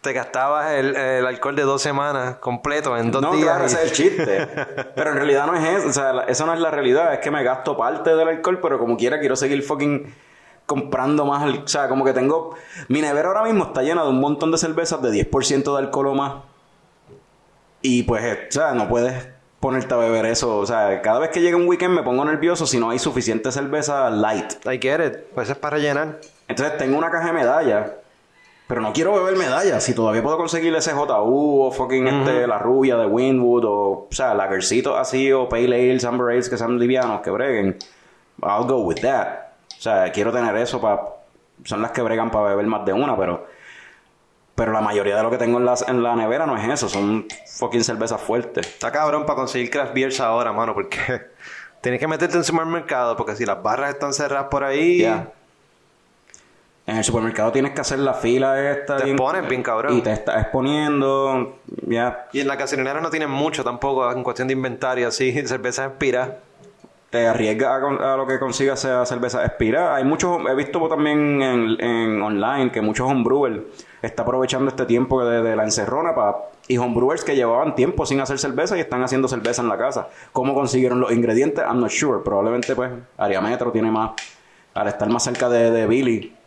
te 0.00 0.12
gastabas 0.12 0.72
el, 0.72 0.94
el 0.96 1.26
alcohol 1.26 1.56
de 1.56 1.62
dos 1.62 1.82
semanas 1.82 2.36
completo 2.36 2.96
en 2.96 3.10
dos 3.10 3.22
No, 3.22 3.32
días. 3.32 3.44
claro, 3.44 3.62
y- 3.64 3.66
ese 3.66 3.76
es 3.76 3.82
el 3.84 3.92
chiste. 3.92 4.46
Pero 4.94 5.10
en 5.10 5.16
realidad 5.16 5.46
no 5.46 5.54
es 5.56 5.64
eso. 5.78 5.88
O 5.88 5.92
sea, 5.92 6.20
eso 6.28 6.46
no 6.46 6.54
es 6.54 6.60
la 6.60 6.70
realidad. 6.70 7.12
Es 7.14 7.20
que 7.20 7.30
me 7.30 7.42
gasto 7.42 7.76
parte 7.76 8.14
del 8.14 8.28
alcohol, 8.28 8.58
pero 8.60 8.78
como 8.78 8.96
quiera 8.96 9.18
quiero 9.20 9.36
seguir 9.36 9.62
fucking 9.62 10.14
comprando 10.66 11.24
más. 11.24 11.42
O 11.64 11.66
sea, 11.68 11.88
como 11.88 12.04
que 12.04 12.12
tengo... 12.12 12.54
Mi 12.88 13.00
nevera 13.00 13.28
ahora 13.28 13.42
mismo 13.44 13.64
está 13.64 13.82
llena 13.82 14.02
de 14.02 14.08
un 14.10 14.20
montón 14.20 14.50
de 14.52 14.58
cervezas 14.58 15.00
de 15.02 15.10
10% 15.10 15.72
de 15.72 15.78
alcohol 15.78 16.08
o 16.08 16.14
más. 16.14 16.32
Y 17.80 18.02
pues, 18.02 18.24
eh, 18.24 18.46
o 18.48 18.52
sea, 18.52 18.72
no 18.72 18.88
puedes 18.88 19.28
ponerte 19.60 19.94
a 19.94 19.96
beber 19.96 20.26
eso. 20.26 20.58
O 20.58 20.66
sea, 20.66 21.00
cada 21.02 21.18
vez 21.20 21.30
que 21.30 21.40
llega 21.40 21.56
un 21.56 21.66
weekend 21.68 21.94
me 21.94 22.02
pongo 22.02 22.24
nervioso 22.24 22.66
si 22.66 22.78
no 22.78 22.90
hay 22.90 22.98
suficiente 22.98 23.50
cerveza 23.52 24.10
light. 24.10 24.52
I 24.66 24.78
get 24.80 25.00
it. 25.04 25.16
Pues 25.34 25.48
es 25.50 25.56
para 25.56 25.76
rellenar. 25.76 26.20
Entonces 26.48 26.76
tengo 26.78 26.98
una 26.98 27.10
caja 27.10 27.26
de 27.28 27.32
medallas. 27.32 27.90
Pero 28.68 28.82
no 28.82 28.92
quiero 28.92 29.14
beber 29.14 29.34
medallas. 29.36 29.82
Si 29.82 29.94
todavía 29.94 30.22
puedo 30.22 30.36
conseguir 30.36 30.74
ese 30.76 30.92
JU 30.92 31.62
o 31.62 31.72
fucking 31.72 32.06
este, 32.06 32.46
la 32.46 32.58
rubia 32.58 32.98
de 32.98 33.06
Winwood 33.06 33.64
o, 33.64 33.70
o 33.70 34.08
sea, 34.10 34.34
lagercitos 34.34 34.94
así 34.94 35.32
o 35.32 35.48
pale 35.48 35.90
ales, 35.90 36.04
amber 36.04 36.34
ales 36.34 36.50
que 36.50 36.58
sean 36.58 36.78
livianos, 36.78 37.22
que 37.22 37.30
breguen. 37.30 37.78
I'll 38.42 38.66
go 38.66 38.80
with 38.80 39.00
that. 39.00 39.48
O 39.76 39.80
sea, 39.80 40.12
quiero 40.12 40.30
tener 40.32 40.54
eso 40.56 40.80
para... 40.82 41.00
Son 41.64 41.80
las 41.80 41.92
que 41.92 42.02
bregan 42.02 42.30
para 42.30 42.50
beber 42.50 42.66
más 42.66 42.84
de 42.84 42.92
una, 42.92 43.16
pero... 43.16 43.46
Pero 44.54 44.72
la 44.72 44.82
mayoría 44.82 45.16
de 45.16 45.22
lo 45.22 45.30
que 45.30 45.38
tengo 45.38 45.58
en 45.58 45.64
la, 45.64 45.74
en 45.86 46.02
la 46.02 46.14
nevera 46.14 46.44
no 46.44 46.56
es 46.56 46.68
eso. 46.68 46.90
Son 46.90 47.26
fucking 47.46 47.82
cervezas 47.82 48.20
fuertes. 48.20 48.66
Está 48.66 48.92
cabrón 48.92 49.24
para 49.24 49.36
conseguir 49.36 49.70
craft 49.70 49.94
beers 49.94 50.20
ahora, 50.20 50.52
mano, 50.52 50.74
porque 50.74 50.98
tienes 51.80 51.98
que 51.98 52.06
meterte 52.06 52.36
en 52.36 52.44
supermercado, 52.44 53.16
porque 53.16 53.34
si 53.34 53.46
las 53.46 53.62
barras 53.62 53.94
están 53.94 54.12
cerradas 54.12 54.48
por 54.50 54.62
ahí. 54.62 55.06
En 56.88 56.96
el 56.96 57.04
supermercado 57.04 57.52
tienes 57.52 57.72
que 57.72 57.82
hacer 57.82 57.98
la 57.98 58.14
fila 58.14 58.72
esta. 58.72 58.96
Te 58.96 59.10
expones 59.10 59.46
bien, 59.46 59.62
cabrón. 59.62 59.98
Y 59.98 60.00
te 60.00 60.10
estás 60.10 60.40
exponiendo. 60.40 61.58
Ya. 61.86 62.28
Y 62.32 62.40
en 62.40 62.48
las 62.48 62.56
gasolineras 62.56 63.02
no 63.02 63.10
tienen 63.10 63.28
mucho 63.28 63.62
tampoco 63.62 64.10
en 64.10 64.22
cuestión 64.22 64.48
de 64.48 64.54
inventario, 64.54 65.08
así, 65.08 65.30
cerveza 65.46 65.84
expira. 65.84 66.38
Te 67.10 67.26
arriesgas 67.26 67.82
a, 67.82 68.16
lo 68.16 68.26
que 68.26 68.38
consigas 68.38 68.80
sea 68.80 69.04
cerveza 69.04 69.44
expirada. 69.44 69.96
Hay 69.96 70.04
muchos, 70.04 70.38
he 70.50 70.54
visto 70.54 70.88
también 70.88 71.42
en, 71.42 71.76
en 71.78 72.22
online 72.22 72.72
que 72.72 72.80
muchos 72.80 73.06
homebrewers 73.06 73.60
están 74.00 74.24
aprovechando 74.24 74.70
este 74.70 74.86
tiempo 74.86 75.22
de, 75.26 75.42
de 75.42 75.56
la 75.56 75.64
encerrona 75.64 76.14
para 76.14 76.36
y 76.68 76.78
homebrewers 76.78 77.22
que 77.22 77.36
llevaban 77.36 77.74
tiempo 77.74 78.06
sin 78.06 78.20
hacer 78.20 78.38
cerveza 78.38 78.78
y 78.78 78.80
están 78.80 79.02
haciendo 79.02 79.28
cerveza 79.28 79.60
en 79.60 79.68
la 79.68 79.76
casa. 79.76 80.08
¿Cómo 80.32 80.54
consiguieron 80.54 81.00
los 81.00 81.12
ingredientes? 81.12 81.62
I'm 81.66 81.80
not 81.80 81.90
sure. 81.90 82.20
Probablemente 82.24 82.74
pues 82.74 82.92
Ariametro 83.18 83.72
tiene 83.72 83.90
más 83.90 84.12
al 84.72 84.88
estar 84.88 85.10
más 85.10 85.22
cerca 85.22 85.50
de, 85.50 85.70
de 85.70 85.86
Billy. 85.86 86.37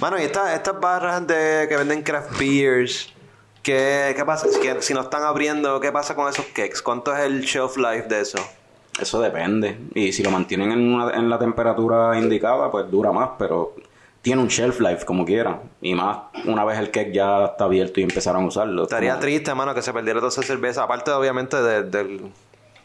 Mano, 0.00 0.18
y 0.18 0.22
estas 0.22 0.54
estas 0.54 0.78
barras 0.80 1.26
de 1.26 1.66
que 1.68 1.76
venden 1.76 2.02
craft 2.02 2.38
beers, 2.38 3.12
¿qué, 3.62 4.12
qué 4.16 4.24
pasa? 4.24 4.48
Si, 4.48 4.58
que- 4.60 4.82
si 4.82 4.94
no 4.94 5.02
están 5.02 5.22
abriendo, 5.22 5.78
¿qué 5.80 5.92
pasa 5.92 6.14
con 6.14 6.28
esos 6.28 6.46
cakes? 6.46 6.80
¿Cuánto 6.82 7.14
es 7.14 7.20
el 7.20 7.42
shelf 7.42 7.76
life 7.76 8.08
de 8.08 8.20
eso? 8.20 8.38
Eso 9.00 9.20
depende. 9.20 9.78
Y 9.94 10.12
si 10.12 10.22
lo 10.22 10.30
mantienen 10.30 10.72
en, 10.72 10.92
una- 10.94 11.14
en 11.14 11.28
la 11.30 11.38
temperatura 11.38 12.18
indicada, 12.18 12.70
pues 12.70 12.90
dura 12.90 13.12
más, 13.12 13.30
pero 13.38 13.74
tiene 14.22 14.42
un 14.42 14.48
shelf 14.48 14.80
life 14.80 15.04
como 15.06 15.24
quiera. 15.24 15.60
Y 15.80 15.94
más 15.94 16.18
una 16.46 16.64
vez 16.64 16.78
el 16.78 16.90
cake 16.90 17.12
ya 17.12 17.44
está 17.46 17.64
abierto 17.64 18.00
y 18.00 18.02
empezaron 18.02 18.44
a 18.44 18.46
usarlo. 18.48 18.82
Estaría 18.84 19.12
Como- 19.12 19.22
triste, 19.22 19.54
mano, 19.54 19.74
que 19.74 19.82
se 19.82 19.92
perdiera 19.92 20.18
toda 20.20 20.30
esa 20.30 20.42
cerveza. 20.42 20.82
Aparte, 20.82 21.10
obviamente, 21.12 21.56
de- 21.62 21.82
del 21.84 22.30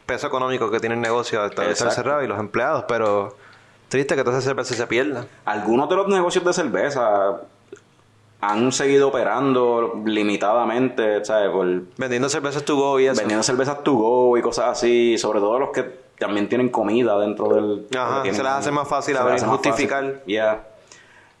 peso 0.06 0.26
económico 0.28 0.70
que 0.70 0.78
tiene 0.80 0.94
el 0.94 1.00
negocio 1.00 1.42
de 1.48 1.48
estar 1.72 1.90
cerrado 1.90 2.22
y 2.22 2.28
los 2.28 2.38
empleados, 2.38 2.84
pero 2.86 3.36
triste 3.88 4.16
que 4.16 4.24
toda 4.24 4.38
esa 4.38 4.48
cerveza 4.48 4.74
se 4.74 4.86
pierda. 4.86 5.26
Algunos 5.44 5.88
de 5.88 5.96
los 5.96 6.08
negocios 6.08 6.44
de 6.44 6.52
cerveza 6.52 7.40
han 8.40 8.70
seguido 8.72 9.08
operando 9.08 10.02
limitadamente, 10.04 11.24
¿sabes? 11.24 11.50
Por 11.50 11.66
Vendiendo 11.96 12.28
cervezas 12.28 12.64
to 12.64 12.76
go 12.76 13.00
y 13.00 13.06
eso. 13.06 13.18
vendiendo 13.20 13.42
cervezas 13.42 13.82
to 13.82 13.94
go 13.94 14.36
y 14.36 14.42
cosas 14.42 14.66
así, 14.72 15.16
sobre 15.18 15.40
todo 15.40 15.58
los 15.58 15.70
que 15.70 15.82
también 16.18 16.48
tienen 16.48 16.68
comida 16.68 17.18
dentro 17.18 17.48
del... 17.48 17.86
Ajá, 17.98 18.22
tienen- 18.22 18.36
se 18.36 18.42
les 18.42 18.52
hace 18.52 18.70
más 18.70 18.88
fácil 18.88 19.16
abrir, 19.16 19.36
hace 19.36 19.46
justificar. 19.46 20.22
Yeah. 20.26 20.66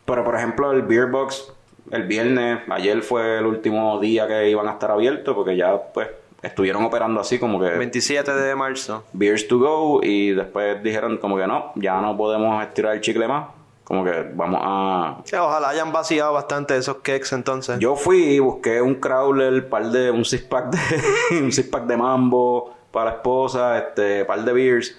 Pero 0.04 0.24
por 0.24 0.36
ejemplo 0.36 0.72
el 0.72 0.82
Beer 0.82 1.06
Box, 1.06 1.52
el 1.90 2.04
viernes, 2.04 2.60
ayer 2.70 3.02
fue 3.02 3.38
el 3.38 3.46
último 3.46 3.98
día 4.00 4.26
que 4.26 4.48
iban 4.50 4.66
a 4.68 4.72
estar 4.72 4.90
abiertos 4.90 5.34
porque 5.34 5.56
ya 5.56 5.76
pues 5.92 6.08
estuvieron 6.42 6.84
operando 6.84 7.20
así 7.20 7.38
como 7.38 7.60
que 7.60 7.70
27 7.70 8.32
de 8.32 8.54
marzo. 8.54 9.04
beers 9.12 9.48
to 9.48 9.58
go 9.58 10.00
y 10.02 10.32
después 10.32 10.82
dijeron 10.82 11.18
como 11.18 11.36
que 11.36 11.46
no, 11.46 11.72
ya 11.74 12.00
no 12.00 12.16
podemos 12.16 12.62
estirar 12.62 12.94
el 12.94 13.00
chicle 13.00 13.26
más, 13.26 13.48
como 13.84 14.04
que 14.04 14.30
vamos 14.34 14.60
a 14.62 15.18
Sí, 15.24 15.36
ojalá 15.36 15.68
hayan 15.68 15.92
vaciado 15.92 16.32
bastante 16.32 16.76
esos 16.76 16.96
cakes 16.96 17.32
entonces. 17.32 17.78
Yo 17.78 17.96
fui 17.96 18.22
y 18.22 18.38
busqué 18.38 18.82
un 18.82 18.96
crawler, 18.96 19.68
par 19.68 19.90
de, 19.90 20.10
un 20.10 20.24
six 20.24 20.42
pack 20.42 20.70
de, 20.70 21.38
un 21.42 21.52
six 21.52 21.68
pack 21.68 21.84
de 21.84 21.96
mambo 21.96 22.74
para 22.90 23.10
la 23.10 23.16
esposa, 23.16 23.78
este, 23.78 24.24
par 24.24 24.44
de 24.44 24.52
beers, 24.52 24.96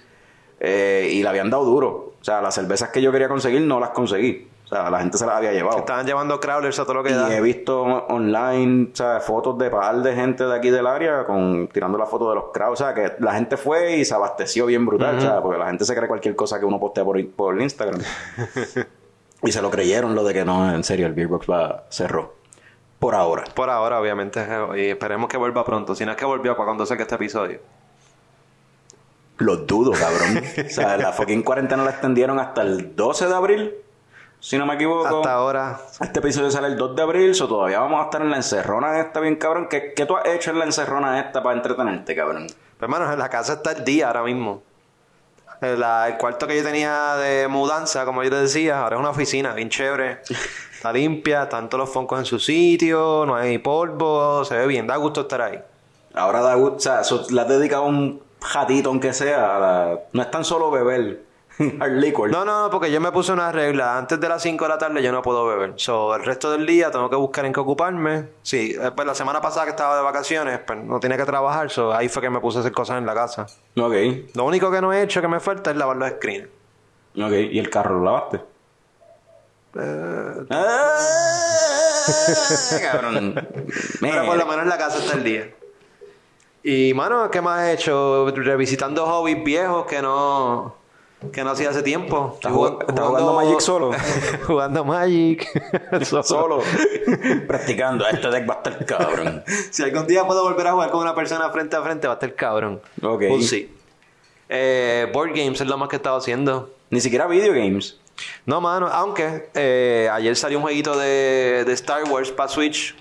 eh, 0.60 1.10
y 1.12 1.22
le 1.22 1.30
habían 1.30 1.50
dado 1.50 1.66
duro. 1.66 2.14
O 2.20 2.24
sea, 2.24 2.42
las 2.42 2.56
cervezas 2.56 2.90
que 2.90 3.02
yo 3.02 3.12
quería 3.12 3.28
conseguir 3.28 3.62
no 3.62 3.80
las 3.80 3.90
conseguí. 3.90 4.47
O 4.68 4.70
sea, 4.70 4.90
la 4.90 5.00
gente 5.00 5.18
se 5.18 5.26
las 5.26 5.38
había 5.38 5.54
llevado. 5.54 5.78
Estaban 5.78 6.06
llevando 6.06 6.42
crawlers 6.42 6.78
a 6.78 6.84
todo 6.84 6.96
lo 6.96 7.04
que 7.04 7.12
Y 7.12 7.14
da. 7.14 7.34
he 7.34 7.40
visto 7.40 7.82
online, 7.84 8.90
o 8.92 8.96
sea, 8.96 9.22
fotos 9.22 9.58
de 9.58 9.70
par 9.70 9.96
de 10.02 10.14
gente 10.14 10.44
de 10.44 10.54
aquí 10.54 10.70
del 10.70 10.86
área 10.86 11.24
con 11.26 11.70
tirando 11.70 11.98
la 11.98 12.06
foto 12.06 12.28
de 12.30 12.36
los 12.36 12.46
crowds. 12.52 12.82
O 12.82 12.84
sea, 12.84 12.94
que 12.94 13.14
la 13.20 13.34
gente 13.34 13.56
fue 13.56 13.96
y 13.96 14.04
se 14.04 14.14
abasteció 14.14 14.66
bien 14.66 14.86
brutal, 14.86 15.18
o 15.20 15.22
sea, 15.22 15.42
porque 15.42 15.58
la 15.58 15.68
gente 15.68 15.86
se 15.86 15.96
cree 15.96 16.10
cualquier 16.10 16.36
cosa 16.36 16.60
que 16.60 16.66
uno 16.66 16.82
postea 16.82 17.06
por, 17.06 17.26
por 17.30 17.62
Instagram. 17.62 18.02
y 19.44 19.52
se 19.54 19.62
lo 19.62 19.72
creyeron 19.72 20.16
lo 20.16 20.26
de 20.26 20.34
que 20.34 20.44
no, 20.44 20.74
en 20.74 20.84
serio, 20.84 21.08
el 21.08 21.14
Beer 21.14 21.30
Box 21.30 21.50
va, 21.50 21.86
cerró. 21.90 22.36
Por 23.00 23.16
ahora. 23.16 23.46
Por 23.56 23.70
ahora, 23.70 24.02
obviamente. 24.02 24.46
Y 24.76 24.90
esperemos 24.90 25.30
que 25.30 25.38
vuelva 25.38 25.64
pronto. 25.64 25.96
Si 25.96 26.04
no 26.04 26.12
es 26.12 26.18
que 26.18 26.26
volvió 26.26 26.56
para 26.56 26.66
cuando 26.66 26.86
saque 26.86 27.04
este 27.04 27.16
episodio. 27.16 27.60
Lo 29.38 29.58
dudo, 29.58 29.92
cabrón. 29.92 30.44
o 30.66 30.70
sea, 30.70 30.98
la 30.98 31.14
fucking 31.14 31.44
cuarentena 31.44 31.84
la 31.84 31.92
extendieron 31.92 32.40
hasta 32.40 32.64
el 32.64 32.96
12 32.96 33.28
de 33.28 33.36
abril, 33.36 33.76
si 34.40 34.58
no 34.58 34.66
me 34.66 34.76
equivoco. 34.76 35.18
Hasta 35.18 35.34
ahora. 35.34 35.80
Este 36.00 36.20
episodio 36.20 36.50
sale 36.52 36.68
el 36.68 36.78
2 36.78 36.96
de 36.96 37.02
abril, 37.02 37.36
so 37.36 37.48
todavía 37.48 37.80
vamos 37.80 38.02
a 38.02 38.04
estar 38.06 38.22
en 38.22 38.30
la 38.32 38.38
encerrona 38.38 39.00
esta 39.00 39.20
bien 39.20 39.36
cabrón. 39.36 39.68
¿Qué, 39.70 39.94
qué 39.96 40.06
tú 40.06 40.16
has 40.18 40.26
hecho 40.28 40.52
en 40.52 40.60
la 40.60 40.66
encerrona 40.66 41.20
esta 41.20 41.42
para 41.44 41.56
entretenerte, 41.56 42.16
cabrón? 42.16 42.48
Pero 42.48 42.94
hermano, 42.94 43.12
en 43.12 43.20
la 43.20 43.30
casa 43.30 43.54
está 43.54 43.72
el 43.72 43.84
día 43.84 44.08
ahora 44.08 44.24
mismo. 44.24 44.62
El, 45.62 45.80
la- 45.80 46.08
el 46.08 46.18
cuarto 46.18 46.46
que 46.46 46.56
yo 46.56 46.64
tenía 46.64 47.16
de 47.16 47.48
mudanza, 47.48 48.06
como 48.06 48.24
yo 48.24 48.30
te 48.30 48.36
decía, 48.36 48.84
ahora 48.84 48.96
es 48.96 49.00
una 49.00 49.10
oficina 49.10 49.54
bien 49.54 49.70
chévere. 49.70 50.22
Está 50.74 50.94
limpia, 50.94 51.44
están 51.44 51.68
todos 51.70 51.86
los 51.86 51.90
foncos 51.94 52.20
en 52.20 52.26
su 52.26 52.38
sitio, 52.40 53.24
no 53.26 53.36
hay 53.36 53.58
polvo, 53.58 54.46
se 54.46 54.56
ve 54.56 54.68
bien, 54.68 54.86
da 54.86 54.96
gusto 54.98 55.22
estar 55.22 55.42
ahí. 55.42 55.60
Ahora 56.14 56.42
da 56.42 56.54
gusto, 56.54 56.76
o 56.78 56.80
sea, 56.80 57.04
so- 57.04 57.26
le 57.32 57.42
has 57.42 57.48
dedicado 57.48 57.84
un 57.86 58.22
jatito, 58.40 58.90
aunque 58.90 59.12
sea, 59.14 59.58
la- 59.58 60.00
no 60.14 60.22
es 60.22 60.30
tan 60.30 60.46
solo 60.46 60.70
beber 60.70 61.24
hard 61.80 61.92
liquor. 61.94 62.30
No, 62.30 62.46
no, 62.46 62.64
no, 62.64 62.70
porque 62.70 62.92
yo 62.92 63.00
me 63.02 63.12
puse 63.12 63.32
una 63.32 63.52
regla. 63.52 63.98
Antes 63.98 64.20
de 64.20 64.30
las 64.30 64.42
5 64.42 64.64
de 64.66 64.70
la 64.70 64.78
tarde 64.78 65.02
yo 65.02 65.12
no 65.12 65.22
puedo 65.22 65.46
beber. 65.48 65.74
So, 65.78 66.16
el 66.16 66.24
resto 66.24 66.52
del 66.52 66.66
día 66.66 66.92
tengo 66.92 67.10
que 67.10 67.16
buscar 67.16 67.46
en 67.46 67.54
qué 67.54 67.60
ocuparme. 67.60 68.28
Sí, 68.44 68.76
eh, 68.80 68.92
pues 68.96 69.08
la 69.08 69.16
semana 69.16 69.42
pasada 69.42 69.66
que 69.66 69.72
estaba 69.72 69.96
de 69.98 70.04
vacaciones, 70.04 70.60
pues 70.66 70.80
no 70.84 71.00
tenía 71.00 71.18
que 71.18 71.26
trabajar. 71.26 71.70
So, 71.70 71.94
ahí 71.94 72.10
fue 72.10 72.22
que 72.22 72.30
me 72.30 72.40
puse 72.40 72.58
a 72.60 72.62
hacer 72.62 72.72
cosas 72.74 72.98
en 73.00 73.06
la 73.06 73.14
casa. 73.14 73.48
Ok, 73.80 73.94
Lo 74.36 74.46
único 74.46 74.70
que 74.72 74.82
no 74.82 74.94
he 74.94 75.02
hecho 75.02 75.22
que 75.22 75.28
me 75.28 75.40
falta 75.40 75.72
es 75.72 75.78
lavar 75.78 75.98
los 75.98 76.10
screens. 76.12 76.48
ok. 77.16 77.32
¿Y 77.52 77.60
el 77.60 77.70
carro 77.70 77.98
lo 78.00 78.06
lavaste? 78.06 78.42
Eh, 79.80 80.46
Ah, 80.50 81.00
cabrón. 82.82 83.34
Pero 84.02 84.26
por 84.26 84.38
lo 84.38 84.46
menos 84.46 84.64
en 84.64 84.70
la 84.70 84.78
casa 84.78 85.00
está 85.00 85.14
el 85.16 85.24
día. 85.24 85.50
Y, 86.64 86.94
mano, 86.94 87.30
¿qué 87.32 87.42
más 87.42 87.62
he 87.64 87.74
hecho? 87.74 88.30
Revisitando 88.36 89.06
hobbies 89.06 89.44
viejos 89.44 89.86
que 89.86 90.02
no... 90.02 90.76
Que 91.32 91.44
no 91.44 91.50
hacía 91.52 91.72
hace 91.72 91.82
tiempo. 91.82 92.34
¿Estás 92.36 92.52
jugando- 92.54 93.34
Magic 93.34 93.60
solo? 93.60 93.92
jugando 94.48 94.86
Magic. 94.86 95.48
Solo. 96.24 96.62
Practicando. 97.48 98.08
Este 98.08 98.30
deck 98.30 98.48
va 98.48 98.54
a 98.54 98.58
estar 98.58 98.86
cabrón. 98.86 99.44
Si 99.72 99.82
algún 99.84 100.06
día 100.06 100.26
puedo 100.28 100.44
volver 100.44 100.68
a 100.68 100.74
jugar 100.74 100.92
con 100.92 101.02
una 101.02 101.16
persona 101.16 101.50
frente 101.50 101.76
a 101.76 101.82
frente, 101.82 102.08
va 102.08 102.14
a 102.14 102.18
estar 102.18 102.34
cabrón. 102.36 102.82
Ok. 103.02 103.22
We'll 103.22 103.44
see. 103.44 103.74
Eh, 104.50 105.10
board 105.12 105.30
games 105.34 105.60
es 105.60 105.68
lo 105.68 105.78
más 105.78 105.90
que 105.90 105.96
he 105.96 105.98
estado 105.98 106.18
haciendo. 106.18 106.72
Ni 106.92 107.02
siquiera 107.02 107.26
video 107.28 107.52
games. 107.52 108.00
No, 108.46 108.62
mano, 108.62 108.88
aunque 108.88 109.50
eh, 109.56 110.10
ayer 110.12 110.36
salió 110.36 110.58
un 110.60 110.64
jueguito 110.64 110.98
de, 110.98 111.64
de 111.66 111.74
Star 111.74 112.04
Wars 112.06 112.32
para 112.32 112.50
Switch 112.50 112.96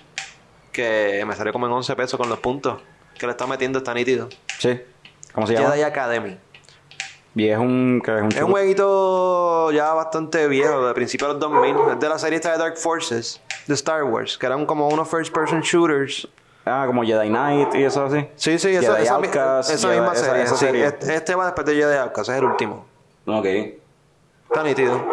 que 0.71 1.23
me 1.25 1.35
salió 1.35 1.51
como 1.53 1.65
en 1.67 1.71
11 1.71 1.95
pesos 1.95 2.19
con 2.19 2.29
los 2.29 2.39
puntos 2.39 2.79
que 3.17 3.25
le 3.25 3.31
está 3.31 3.47
metiendo, 3.47 3.79
está 3.79 3.93
nítido. 3.93 4.29
Sí. 4.59 4.79
¿Cómo 5.33 5.47
se 5.47 5.53
llama? 5.53 5.69
Jedi 5.71 5.81
Academy. 5.83 6.37
Y 7.37 7.49
es 7.49 7.57
un... 7.59 8.01
¿qué 8.03 8.15
es 8.17 8.21
un 8.23 8.31
Es 8.31 8.41
un 8.41 8.51
jueguito 8.51 9.71
ya 9.71 9.93
bastante 9.93 10.47
viejo, 10.47 10.87
de 10.87 10.93
principios 10.95 11.29
de 11.29 11.33
los 11.35 11.41
2000. 11.41 11.75
Es 11.93 11.99
de 11.99 12.09
la 12.09 12.17
serie 12.17 12.37
esta 12.37 12.51
de 12.53 12.57
Dark 12.57 12.77
Forces, 12.77 13.39
de 13.67 13.73
Star 13.75 14.03
Wars, 14.03 14.37
que 14.37 14.45
eran 14.47 14.65
como 14.65 14.87
unos 14.89 15.07
first 15.07 15.31
person 15.33 15.61
shooters. 15.61 16.27
Ah, 16.65 16.83
como 16.87 17.03
Jedi 17.03 17.27
Knight 17.29 17.75
y 17.75 17.83
eso 17.83 18.05
así. 18.05 18.27
Sí, 18.35 18.57
sí, 18.59 18.69
eso, 18.69 18.91
Jedi 18.93 19.03
esa, 19.03 19.15
Outcast, 19.15 19.69
esa 19.71 19.87
Jedi- 19.87 19.91
misma 19.99 20.13
esa- 20.13 20.25
serie. 20.25 20.43
esa 20.43 20.55
sí. 20.55 20.65
serie. 20.65 20.85
Este, 20.87 21.15
este 21.15 21.35
va 21.35 21.45
después 21.45 21.65
de 21.67 21.75
Jedi 21.75 21.95
Outcast, 21.97 22.29
es 22.29 22.35
el 22.37 22.43
último. 22.43 22.85
Ok. 23.27 23.45
Está 23.45 24.63
nítido. 24.63 25.05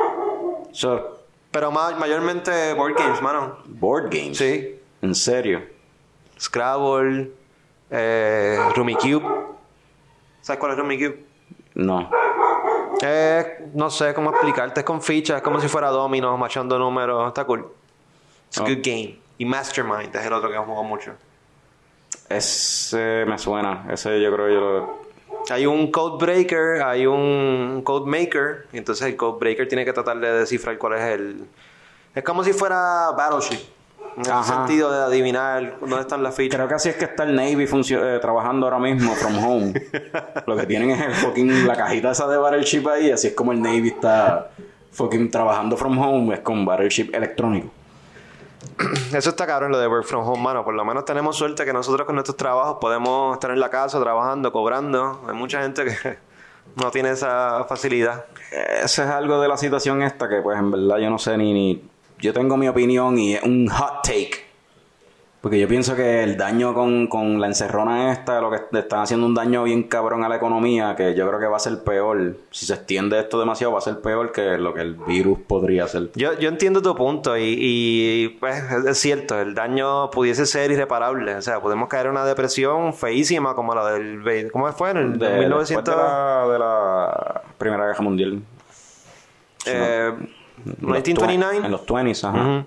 So, 0.73 1.19
Pero 1.53 1.71
ma- 1.71 1.93
mayormente 1.97 2.73
board 2.75 2.95
games, 2.97 3.21
mano. 3.23 3.59
board 3.67 4.05
games. 4.11 4.39
Sí. 4.39 4.81
¿En 5.03 5.15
serio? 5.15 5.63
Scrabble, 6.41 7.31
eh, 7.91 8.59
Rummikube. 8.75 9.23
¿Sabes 10.41 10.59
cuál 10.59 10.73
es 10.73 10.79
Rummikube? 10.79 11.25
No. 11.75 12.11
Es, 13.01 13.47
no 13.75 13.91
sé 13.91 14.15
cómo 14.15 14.31
explicarte, 14.31 14.81
es 14.81 14.87
con 14.87 15.03
fichas, 15.03 15.39
es 15.39 15.43
como 15.43 15.61
si 15.61 15.69
fuera 15.69 15.89
domino, 15.89 16.37
machando 16.39 16.79
números, 16.79 17.29
está 17.29 17.45
cool. 17.45 17.67
It's 18.49 18.59
a 18.59 18.63
Oh. 18.63 18.67
good 18.67 18.83
game. 18.83 19.19
Y 19.39 19.45
Mastermind 19.45 20.15
es 20.15 20.25
el 20.25 20.33
otro 20.33 20.51
que 20.51 20.57
jugado 20.57 20.85
mucho. 20.85 21.13
Ese 22.29 23.25
me 23.27 23.37
suena. 23.39 23.87
Ese 23.91 24.21
yo 24.21 24.33
creo 24.33 24.47
que 24.47 24.55
yo 24.55 24.61
lo... 24.61 25.05
Hay 25.51 25.67
un 25.67 25.91
code 25.91 26.25
breaker, 26.25 26.83
hay 26.83 27.07
un 27.07 27.83
code 27.85 28.07
maker, 28.11 28.67
y 28.73 28.79
entonces 28.79 29.07
el 29.07 29.17
code 29.17 29.39
breaker 29.39 29.69
tiene 29.69 29.85
que 29.85 29.93
tratar 29.93 30.19
de 30.19 30.33
descifrar 30.33 30.79
cuál 30.79 30.95
es 30.95 31.03
el... 31.03 31.47
Es 32.15 32.23
como 32.23 32.45
si 32.45 32.53
fuera 32.53 33.11
Battleship, 33.17 33.59
Ajá. 34.31 34.67
sentido 34.67 34.93
de 34.93 35.03
adivinar 35.03 35.79
dónde 35.81 36.01
están 36.01 36.23
las 36.23 36.35
fichas. 36.35 36.57
Creo 36.57 36.69
que 36.69 36.75
así 36.75 36.89
es 36.89 36.97
que 36.97 37.05
está 37.05 37.25
el 37.25 37.35
Navy 37.35 37.65
eh, 37.65 38.19
trabajando 38.21 38.67
ahora 38.67 38.79
mismo 38.79 39.15
from 39.15 39.45
home. 39.45 39.73
Lo 40.47 40.57
que 40.57 40.67
tienen 40.67 40.91
es 40.91 41.01
el 41.01 41.15
fucking 41.15 41.67
la 41.67 41.77
cajita 41.77 42.13
esa 42.13 42.27
de 42.29 42.37
Battleship 42.37 42.87
ahí, 42.89 43.11
así 43.11 43.29
es 43.29 43.35
como 43.35 43.53
el 43.53 43.61
Navy 43.61 43.89
está 43.89 44.51
fucking 44.93 45.31
trabajando 45.31 45.77
from 45.77 45.99
home, 45.99 46.35
es 46.35 46.41
con 46.41 46.65
Battleship 46.65 47.11
electrónico. 47.13 47.71
Eso 49.13 49.31
está 49.31 49.47
cabrón 49.47 49.71
lo 49.71 49.79
de 49.79 49.87
work 49.87 50.05
from 50.05 50.27
home, 50.27 50.43
mano. 50.43 50.65
Por 50.65 50.75
lo 50.75 50.85
menos 50.85 51.05
tenemos 51.05 51.37
suerte 51.37 51.65
que 51.65 51.73
nosotros 51.73 52.07
con 52.07 52.17
nuestros 52.17 52.37
trabajos 52.37 52.79
podemos 52.81 53.35
estar 53.35 53.51
en 53.51 53.61
la 53.61 53.71
casa 53.71 54.01
trabajando, 54.01 54.53
cobrando. 54.53 55.23
Hay 55.29 55.35
mucha 55.35 55.63
gente 55.63 55.85
que 55.85 56.19
no 56.77 56.91
tiene 56.91 57.11
esa 57.11 57.65
facilidad. 57.65 58.25
Eso 58.83 59.03
es 59.03 59.09
algo 59.09 59.41
de 59.41 59.49
la 59.49 59.57
situación 59.57 60.03
esta 60.03 60.29
que 60.29 60.41
pues 60.41 60.59
en 60.59 60.71
verdad 60.71 60.99
yo 60.99 61.11
no 61.11 61.19
sé 61.19 61.37
ni, 61.37 61.53
ni 61.53 61.83
yo 62.25 62.33
tengo 62.33 62.57
mi 62.57 62.69
opinión 62.69 63.19
y 63.19 63.35
es 63.35 63.43
un 63.43 63.69
hot 63.69 64.03
take. 64.03 64.45
Porque 65.41 65.61
yo 65.61 65.69
pienso 65.69 65.95
que 65.95 66.23
el 66.23 66.39
daño 66.39 66.73
con, 66.73 67.07
con 67.07 67.39
la 67.39 67.47
encerrona 67.49 68.11
esta, 68.13 68.41
lo 68.41 68.51
que 68.51 68.61
le 68.71 68.81
están 68.81 69.01
haciendo 69.01 69.27
un 69.27 69.35
daño 69.35 69.65
bien 69.65 69.83
cabrón 69.83 70.25
a 70.25 70.29
la 70.31 70.37
economía, 70.37 70.97
que 70.97 71.15
yo 71.15 71.29
creo 71.29 71.39
que 71.39 71.45
va 71.45 71.59
a 71.59 71.61
ser 71.61 71.85
peor. 71.85 72.39
Si 72.51 72.65
se 72.65 72.73
extiende 72.73 73.21
esto 73.21 73.39
demasiado, 73.39 73.71
va 73.75 73.79
a 73.79 73.83
ser 73.83 74.01
peor 74.01 74.33
que 74.33 74.57
lo 74.57 74.73
que 74.73 74.81
el 74.81 74.95
virus 74.95 75.39
podría 75.47 75.85
hacer. 75.85 76.11
Yo, 76.15 76.33
yo 76.39 76.49
entiendo 76.49 76.81
tu 76.81 76.95
punto 76.97 77.37
y, 77.37 77.43
y, 77.59 78.29
pues 78.41 78.57
es- 78.87 78.97
cierto, 78.99 79.39
el 79.39 79.55
daño 79.55 80.11
pudiese 80.11 80.47
ser 80.47 80.71
irreparable. 80.71 81.35
O 81.35 81.43
sea, 81.43 81.61
podemos 81.61 81.91
caer 81.91 82.07
en 82.07 82.13
una 82.13 82.25
depresión 82.25 82.95
feísima 82.95 83.55
como 83.55 83.75
la 83.75 83.91
del... 83.91 84.51
¿Cómo 84.51 84.73
fue? 84.73 84.93
En 84.93 84.97
el 84.97 85.19
De, 85.19 85.41
1900... 85.41 85.85
después 85.85 85.85
de 85.85 86.03
la, 86.03 86.49
de 86.51 86.59
la 86.59 87.43
Primera 87.59 87.87
Guerra 87.89 88.01
Mundial. 88.01 88.41
eh, 89.67 90.13
1929. 90.65 91.59
twen- 91.59 91.65
En 91.67 91.71
los 91.71 91.87
20s, 91.87 92.25
ajá. 92.29 92.65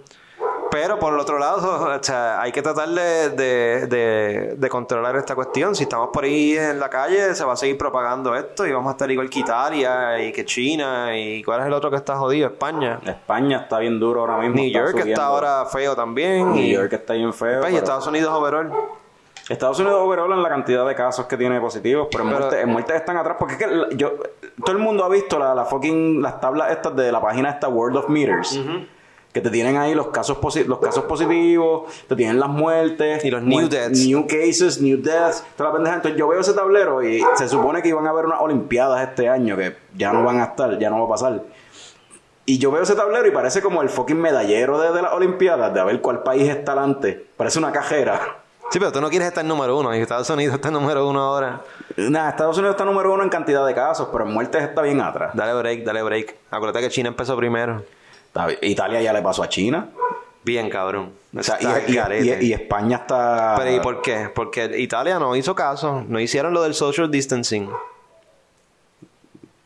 Pero 0.69 0.99
por 0.99 1.13
el 1.13 1.19
otro 1.19 1.39
lado, 1.39 1.95
o 1.99 2.03
sea, 2.03 2.41
hay 2.41 2.51
que 2.51 2.61
tratar 2.61 2.89
de, 2.89 3.29
de, 3.29 3.87
de- 3.87 4.55
de 4.57 4.69
controlar 4.69 5.15
esta 5.15 5.33
cuestión. 5.33 5.73
Si 5.75 5.83
estamos 5.83 6.09
por 6.11 6.25
ahí 6.25 6.57
en 6.57 6.77
la 6.79 6.89
calle, 6.89 7.33
se 7.35 7.45
va 7.45 7.53
a 7.53 7.55
seguir 7.55 7.77
propagando 7.77 8.35
esto 8.35 8.67
y 8.67 8.71
vamos 8.73 8.89
a 8.89 8.91
estar 8.91 9.09
igual 9.09 9.29
que 9.29 9.39
Italia 9.39 10.19
y 10.21 10.33
que 10.33 10.43
China 10.43 11.17
y 11.17 11.41
¿cuál 11.41 11.61
es 11.61 11.67
el 11.67 11.73
otro 11.73 11.89
que 11.89 11.95
está 11.95 12.17
jodido? 12.17 12.47
España. 12.47 12.99
España 13.05 13.59
está 13.61 13.79
bien 13.79 13.97
duro 13.99 14.19
ahora 14.21 14.37
mismo. 14.39 14.55
New 14.57 14.69
York 14.69 14.89
subiendo. 14.91 15.11
está 15.13 15.25
ahora 15.25 15.65
feo 15.65 15.95
también. 15.95 16.51
New 16.53 16.61
y, 16.63 16.73
York 16.73 16.91
está 16.93 17.13
bien 17.13 17.33
feo. 17.33 17.61
pues, 17.61 17.73
y 17.73 17.77
Estados 17.77 18.05
Unidos 18.05 18.33
overall. 18.33 18.71
Estados 19.47 19.79
Unidos 19.79 20.01
overall 20.03 20.33
en 20.33 20.43
la 20.43 20.49
cantidad 20.49 20.85
de 20.85 20.93
casos 20.93 21.25
que 21.27 21.37
tiene 21.37 21.61
positivos, 21.61 22.09
pero 22.11 22.25
en, 22.25 22.29
muertes, 22.29 22.67
muertes 22.67 22.95
están 22.97 23.15
atrás 23.15 23.37
porque 23.39 23.53
es 23.53 23.59
que 23.59 23.95
yo 23.95 24.15
todo 24.63 24.75
el 24.75 24.81
mundo 24.81 25.03
ha 25.03 25.09
visto 25.09 25.37
la, 25.39 25.53
la 25.55 25.65
fucking 25.65 26.21
las 26.21 26.39
tablas 26.41 26.71
estas 26.71 26.95
de 26.95 27.11
la 27.11 27.21
página 27.21 27.49
esta 27.51 27.67
World 27.67 27.97
of 27.97 28.09
Meters. 28.09 28.59
Que 29.33 29.41
te 29.41 29.51
tienen 29.51 29.77
ahí 29.77 29.93
los 29.93 30.07
casos 30.07 30.37
posi- 30.39 30.65
los 30.65 30.79
casos 30.79 31.03
positivos, 31.03 31.83
te 32.07 32.15
tienen 32.15 32.39
las 32.39 32.49
muertes 32.49 33.23
Y 33.23 33.29
los 33.29 33.43
new 33.43 33.67
deaths. 33.69 34.07
new 34.07 34.25
cases, 34.25 34.81
new 34.81 34.97
deaths, 34.99 35.43
toda 35.55 35.69
la 35.69 35.75
pendeja. 35.75 35.95
Entonces 35.97 36.17
yo 36.17 36.27
veo 36.27 36.39
ese 36.39 36.53
tablero 36.53 37.03
y 37.03 37.23
se 37.35 37.47
supone 37.47 37.83
que 37.83 37.89
iban 37.89 38.07
a 38.07 38.09
haber 38.09 38.25
unas 38.25 38.41
olimpiadas 38.41 39.07
este 39.07 39.29
año 39.29 39.55
que 39.55 39.75
ya 39.95 40.11
no 40.11 40.23
van 40.23 40.39
a 40.39 40.45
estar, 40.45 40.79
ya 40.79 40.89
no 40.89 40.99
va 40.99 41.05
a 41.05 41.09
pasar. 41.09 41.43
Y 42.45 42.57
yo 42.57 42.71
veo 42.71 42.81
ese 42.81 42.95
tablero 42.95 43.27
y 43.27 43.31
parece 43.31 43.61
como 43.61 43.81
el 43.83 43.89
fucking 43.89 44.17
medallero 44.19 44.79
de, 44.79 44.91
de 44.93 45.01
las 45.03 45.11
olimpiadas, 45.13 45.71
de 45.73 45.81
a 45.81 45.83
ver 45.83 46.01
cuál 46.01 46.23
país 46.23 46.49
está 46.49 46.71
adelante. 46.71 47.27
Parece 47.35 47.59
una 47.59 47.71
cajera. 47.73 48.37
Sí, 48.69 48.79
pero 48.79 48.91
tú 48.91 48.99
no 48.99 49.09
quieres 49.09 49.29
estar 49.29 49.45
número 49.45 49.77
uno 49.77 49.95
y 49.95 49.99
Estados 49.99 50.29
Unidos 50.29 50.55
está 50.55 50.69
número 50.69 51.07
uno 51.07 51.21
ahora. 51.21 51.61
Nada, 51.95 52.29
Estados 52.31 52.57
Unidos 52.57 52.73
está 52.75 52.83
número 52.85 53.13
uno 53.13 53.23
en 53.23 53.29
cantidad 53.29 53.65
de 53.65 53.73
casos, 53.73 54.09
pero 54.11 54.25
en 54.25 54.33
muertes 54.33 54.61
está 54.61 54.81
bien 54.81 54.99
atrás. 54.99 55.31
Dale 55.33 55.53
break, 55.53 55.83
dale 55.83 56.03
break. 56.03 56.35
Acuérdate 56.51 56.81
que 56.85 56.89
China 56.89 57.09
empezó 57.09 57.35
primero. 57.37 57.83
Italia 58.61 59.01
ya 59.01 59.13
le 59.13 59.21
pasó 59.21 59.41
a 59.43 59.49
China. 59.49 59.87
Bien, 60.43 60.69
cabrón. 60.69 61.11
O 61.37 61.43
sea, 61.43 61.55
Está 61.55 61.81
y, 61.87 61.91
y- 61.91 61.95
garete. 61.95 62.37
y- 62.43 62.47
y 62.49 62.53
España 62.53 62.97
está. 62.97 63.55
Pero 63.57 63.71
¿y 63.75 63.79
por 63.79 64.01
qué? 64.01 64.29
Porque 64.33 64.65
Italia 64.77 65.17
no 65.17 65.35
hizo 65.35 65.55
caso, 65.55 66.03
no 66.07 66.19
hicieron 66.19 66.53
lo 66.53 66.61
del 66.63 66.73
social 66.73 67.09
distancing. 67.09 67.69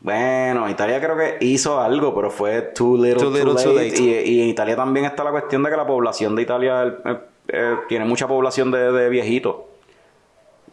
Bueno, 0.00 0.68
Italia 0.68 1.00
creo 1.00 1.16
que 1.16 1.36
hizo 1.44 1.80
algo, 1.80 2.12
pero 2.14 2.30
fue 2.30 2.60
too 2.62 2.96
little, 2.96 3.14
Too 3.14 3.30
too, 3.30 3.36
little, 3.36 3.52
late. 3.54 3.64
too 3.64 3.72
late. 3.72 4.00
Y, 4.26 4.42
en 4.42 4.48
Italia 4.48 4.74
también 4.74 5.06
está 5.06 5.22
la 5.22 5.30
cuestión 5.30 5.62
de 5.62 5.70
que 5.70 5.76
la 5.76 5.86
población 5.86 6.34
de 6.34 6.42
Italia 6.42 6.96
eh, 7.04 7.18
eh, 7.48 7.76
tiene 7.88 8.04
mucha 8.04 8.26
población 8.28 8.70
de, 8.70 8.92
de 8.92 9.08
viejitos. 9.08 9.56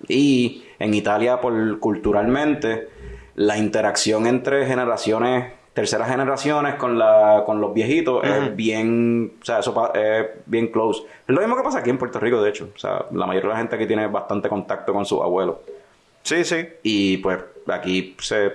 Y 0.08 0.64
en 0.80 0.94
Italia, 0.94 1.42
por 1.42 1.80
culturalmente, 1.80 2.90
la 3.36 3.58
interacción 3.58 4.28
entre 4.28 4.66
generaciones, 4.66 5.52
terceras 5.74 6.10
generaciones 6.10 6.76
con 6.76 6.98
la 6.98 7.44
con 7.46 7.60
los 7.62 7.74
viejitos 7.74 8.24
es 8.24 8.56
bien, 8.56 9.34
o 9.42 9.46
sea, 9.46 9.60
eso 9.60 9.92
es 9.94 10.26
bien 10.46 10.68
close. 10.68 11.04
Es 11.28 11.36
lo 11.36 11.42
mismo 11.42 11.56
que 11.58 11.64
pasa 11.64 11.80
aquí 11.80 11.90
en 11.90 11.98
Puerto 11.98 12.20
Rico, 12.20 12.42
de 12.42 12.50
hecho. 12.50 12.70
O 12.76 12.80
sea, 12.80 13.06
la 13.12 13.26
mayoría 13.26 13.50
de 13.50 13.54
la 13.56 13.60
gente 13.60 13.76
aquí 13.76 13.88
tiene 13.88 14.08
bastante 14.08 14.48
contacto 14.50 14.94
con 14.94 15.06
sus 15.06 15.22
abuelos. 15.22 15.58
Sí, 16.24 16.44
sí. 16.44 16.68
Y 16.84 17.18
pues 17.18 17.40
aquí 17.68 18.16
se 18.20 18.54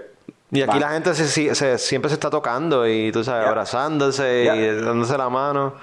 Y 0.51 0.63
aquí 0.63 0.79
va- 0.79 0.81
la 0.81 0.91
gente 0.93 1.15
se, 1.15 1.79
siempre 1.79 2.09
se 2.09 2.15
está 2.15 2.31
tocando 2.31 2.87
y 2.89 3.11
tú 3.13 3.23
sabes, 3.25 3.47
abrazándose 3.47 4.45
y 4.45 4.83
dándose 4.83 5.17
la 5.19 5.29
mano. 5.29 5.75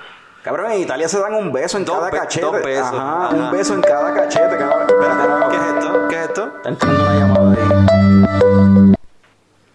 Cabrón, 0.43 0.71
en 0.71 0.81
Italia 0.81 1.07
se 1.07 1.19
dan 1.19 1.35
un 1.35 1.51
beso 1.51 1.77
en 1.77 1.85
Dos 1.85 1.97
cada 1.97 2.09
cachete. 2.09 2.45
dos 2.45 2.63
besos. 2.63 2.87
Ajá, 2.93 3.25
Ajá. 3.27 3.35
un 3.35 3.51
beso 3.51 3.73
en 3.75 3.81
cada 3.81 4.13
cachete, 4.13 4.57
cabrón. 4.57 4.87
Espérate, 4.89 5.49
¿Qué 5.49 5.55
es 5.55 5.63
esto? 5.63 6.07
¿Qué 6.09 6.15
es 6.15 6.21
esto? 6.23 6.51
Está 6.57 6.69
entrando 6.69 7.01
una 7.03 7.13
llamada 7.19 7.53
ahí. 7.53 8.93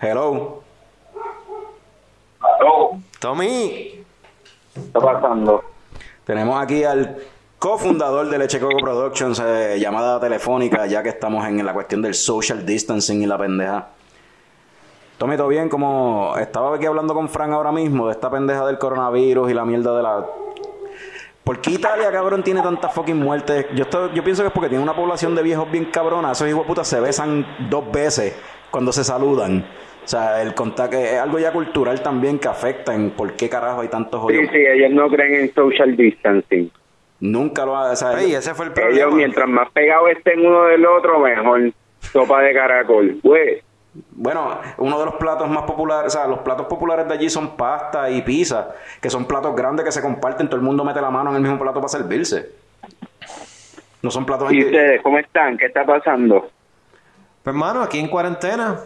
Hello. 0.01 0.63
Aló, 2.41 2.91
Tommy. 3.21 3.49
¿qué 4.75 4.81
está 4.81 5.01
pasando? 5.01 5.65
Tenemos 6.25 6.61
aquí 6.61 6.83
al 6.85 7.17
cofundador 7.61 8.29
de 8.29 8.39
Leche 8.39 8.59
Coco 8.59 8.79
Productions, 8.79 9.41
eh, 9.45 9.79
llamada 9.81 10.19
telefónica, 10.21 10.87
ya 10.87 11.03
que 11.03 11.11
estamos 11.11 11.47
en 11.47 11.65
la 11.65 11.73
cuestión 11.73 12.03
del 12.03 12.15
social 12.15 12.67
distancing 12.67 13.23
y 13.23 13.27
la 13.27 13.39
pendeja. 13.39 13.87
Tommy, 15.19 15.37
¿todo 15.37 15.49
bien? 15.49 15.69
Como 15.69 16.35
estaba 16.39 16.77
aquí 16.77 16.87
hablando 16.87 17.15
con 17.15 17.29
Frank 17.29 17.53
ahora 17.53 17.73
mismo 17.73 18.07
de 18.07 18.13
esta 18.13 18.31
pendeja 18.31 18.67
del 18.67 18.79
coronavirus 18.79 19.51
y 19.51 19.55
la 19.55 19.65
mierda 19.65 19.97
de 19.97 20.03
la... 20.03 20.27
¿Por 21.43 21.61
qué 21.61 21.71
Italia, 21.71 22.11
cabrón, 22.11 22.43
tiene 22.43 22.61
tantas 22.61 22.93
fucking 22.93 23.17
muertes? 23.19 23.67
Yo, 23.75 23.85
estoy- 23.85 24.11
yo 24.13 24.23
pienso 24.25 24.43
que 24.43 24.49
es 24.49 24.53
porque 24.53 24.69
tiene 24.69 24.83
una 24.83 24.95
población 24.97 25.35
de 25.35 25.43
viejos 25.43 25.71
bien 25.71 25.87
cabrona. 25.87 26.33
Esos 26.33 26.49
hijos 26.49 26.63
de 26.63 26.67
puta 26.67 26.85
se 26.85 27.01
besan 27.01 27.47
dos 27.71 27.91
veces 27.93 28.37
cuando 28.71 28.93
se 28.93 29.05
saludan. 29.05 29.65
O 30.05 30.09
sea, 30.09 30.43
el 30.43 30.55
contacto 30.55 30.97
es 30.97 31.19
algo 31.19 31.39
ya 31.39 31.53
cultural 31.53 32.03
también 32.03 32.39
que 32.39 32.49
afecta 32.49 32.95
en 32.95 33.11
por 33.11 33.33
qué 33.35 33.49
carajo 33.49 33.81
hay 33.81 33.89
tantos 33.89 34.21
Sí, 34.21 34.27
jodidos. 34.27 34.51
sí, 34.53 34.59
ellos 34.59 34.91
no 34.93 35.09
creen 35.09 35.35
en 35.35 35.55
social 35.55 35.97
distancing. 35.97 36.71
Nunca 37.21 37.65
lo 37.65 37.77
ha... 37.77 37.93
O 37.93 37.97
sea, 37.97 38.21
Ey, 38.21 38.35
ese 38.35 38.53
fue 38.55 38.67
el 38.67 38.73
Ellos, 38.73 38.85
problema. 38.89 39.17
mientras 39.17 39.49
más 39.49 39.71
pegados 39.71 40.11
estén 40.11 40.45
uno 40.45 40.65
del 40.65 40.85
otro, 40.85 41.21
mejor. 41.21 41.73
Sopa 42.01 42.43
de 42.43 42.53
caracol. 42.55 43.19
Pues, 43.23 43.63
Bueno, 44.13 44.59
uno 44.79 44.99
de 44.99 45.05
los 45.07 45.15
platos 45.15 45.49
más 45.49 45.63
populares, 45.63 46.15
o 46.15 46.19
sea, 46.19 46.27
los 46.27 46.41
platos 46.41 46.67
populares 46.67 47.07
de 47.09 47.15
allí 47.15 47.31
son 47.31 47.57
pasta 47.57 48.11
y 48.11 48.23
pizza, 48.23 48.75
que 49.01 49.11
son 49.11 49.27
platos 49.27 49.55
grandes 49.55 49.85
que 49.85 49.93
se 49.93 50.03
comparten, 50.03 50.49
todo 50.49 50.57
el 50.57 50.63
mundo 50.63 50.85
mete 50.85 51.01
la 51.01 51.11
mano 51.11 51.31
en 51.31 51.37
el 51.37 51.43
mismo 51.43 51.59
plato 51.59 51.81
para 51.81 51.89
servirse. 51.89 52.51
No 54.03 54.11
son 54.11 54.27
platos 54.27 54.53
¿y 54.53 54.65
ustedes 54.65 55.03
cómo 55.03 55.19
están? 55.19 55.57
¿Qué 55.57 55.67
está 55.67 55.85
pasando? 55.85 56.51
Pues 57.43 57.55
hermano, 57.55 57.83
aquí 57.83 57.99
en 57.99 58.09
cuarentena. 58.09 58.81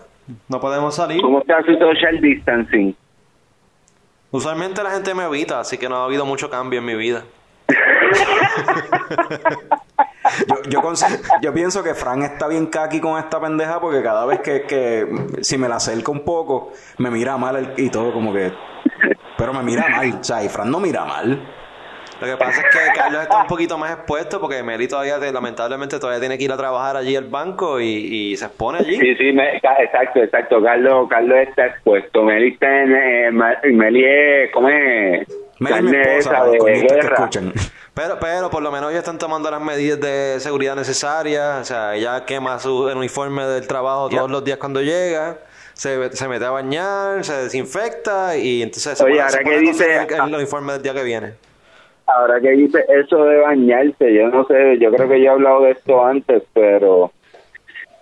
No 0.48 0.60
podemos 0.60 0.94
salir. 0.94 1.20
¿Cómo 1.20 1.40
está 1.40 1.62
su 1.62 1.76
social 1.76 2.20
distancing? 2.20 2.94
Usualmente 4.30 4.82
la 4.82 4.90
gente 4.90 5.12
me 5.14 5.24
evita, 5.24 5.60
así 5.60 5.76
que 5.76 5.88
no 5.88 5.96
ha 5.96 6.04
habido 6.04 6.24
mucho 6.24 6.48
cambio 6.48 6.78
en 6.78 6.86
mi 6.86 6.94
vida. 6.94 7.24
Yo, 10.46 10.82
yo, 10.82 10.92
yo 11.42 11.52
pienso 11.54 11.82
que 11.82 11.94
Fran 11.94 12.22
está 12.22 12.48
bien 12.48 12.66
kaki 12.66 13.00
con 13.00 13.18
esta 13.18 13.40
pendeja 13.40 13.80
porque 13.80 14.02
cada 14.02 14.24
vez 14.26 14.40
que, 14.40 14.62
que 14.62 15.06
si 15.42 15.58
me 15.58 15.68
la 15.68 15.76
acerco 15.76 16.12
un 16.12 16.24
poco, 16.24 16.72
me 16.98 17.10
mira 17.10 17.36
mal 17.36 17.56
el- 17.56 17.72
y 17.76 17.90
todo 17.90 18.12
como 18.12 18.32
que... 18.32 18.52
Pero 19.36 19.52
me 19.54 19.62
mira 19.62 19.86
mal, 19.88 20.18
o 20.20 20.24
sea, 20.24 20.44
y 20.44 20.48
Fran 20.48 20.70
no 20.70 20.80
mira 20.80 21.04
mal. 21.04 21.40
Lo 22.20 22.26
que 22.26 22.36
pasa 22.36 22.60
es 22.60 22.66
que 22.66 22.78
Carlos 22.94 23.22
está 23.22 23.38
un 23.40 23.46
poquito 23.46 23.78
más 23.78 23.92
expuesto 23.92 24.38
porque 24.42 24.62
Meli 24.62 24.86
todavía, 24.86 25.18
te- 25.18 25.32
lamentablemente, 25.32 25.98
todavía 25.98 26.20
tiene 26.20 26.36
que 26.36 26.44
ir 26.44 26.52
a 26.52 26.56
trabajar 26.58 26.94
allí 26.96 27.16
al 27.16 27.24
banco 27.24 27.80
y, 27.80 27.86
y 27.86 28.36
se 28.36 28.44
expone 28.44 28.80
allí. 28.80 28.96
Sí, 28.98 29.14
sí, 29.16 29.32
me- 29.32 29.56
exacto, 29.56 30.20
exacto. 30.22 30.62
Carlos, 30.62 31.08
Carlos 31.08 31.38
está 31.38 31.66
expuesto. 31.68 32.22
Meli 32.22 32.48
está 32.52 32.82
en... 32.82 32.94
eh, 32.94 33.30
Meli 33.72 34.04
es... 34.04 34.50
¿Cómo 34.52 34.68
es? 34.68 35.26
Esposa, 35.60 36.44
de 36.46 36.58
guerra. 36.88 37.30
Pero, 37.92 38.18
pero 38.20 38.50
por 38.50 38.62
lo 38.62 38.70
menos 38.70 38.90
ellos 38.90 39.00
están 39.00 39.18
tomando 39.18 39.50
las 39.50 39.60
medidas 39.60 40.00
de 40.00 40.36
seguridad 40.40 40.74
necesarias. 40.76 41.60
O 41.60 41.64
sea, 41.64 41.94
ella 41.96 42.24
quema 42.24 42.58
su 42.58 42.88
el 42.88 42.96
uniforme 42.96 43.44
del 43.44 43.66
trabajo 43.66 44.08
todos 44.08 44.26
Ya. 44.28 44.32
los 44.32 44.44
días 44.44 44.58
cuando 44.58 44.80
llega. 44.80 45.38
Se, 45.74 46.12
se 46.14 46.28
mete 46.28 46.44
a 46.44 46.50
bañar, 46.50 47.24
se 47.24 47.32
desinfecta 47.44 48.36
y 48.36 48.62
entonces 48.62 48.98
se 48.98 49.04
Oye, 49.04 49.12
pone, 49.14 49.22
ahora 49.22 49.32
se 49.32 49.40
pone 49.42 49.54
que 49.56 49.60
dice- 49.60 49.96
el, 49.96 50.12
el 50.14 50.34
uniforme 50.34 50.72
del 50.74 50.82
día 50.82 50.92
que 50.94 51.02
viene. 51.04 51.32
Ahora 52.06 52.40
que 52.40 52.50
dice 52.50 52.84
eso 52.88 53.24
de 53.24 53.36
bañarse, 53.38 54.12
yo 54.14 54.28
no 54.28 54.44
sé, 54.46 54.78
yo 54.78 54.90
creo 54.92 55.08
que 55.08 55.20
yo 55.20 55.26
he 55.26 55.28
hablado 55.28 55.62
de 55.62 55.70
esto 55.70 56.04
antes, 56.04 56.42
pero 56.52 57.12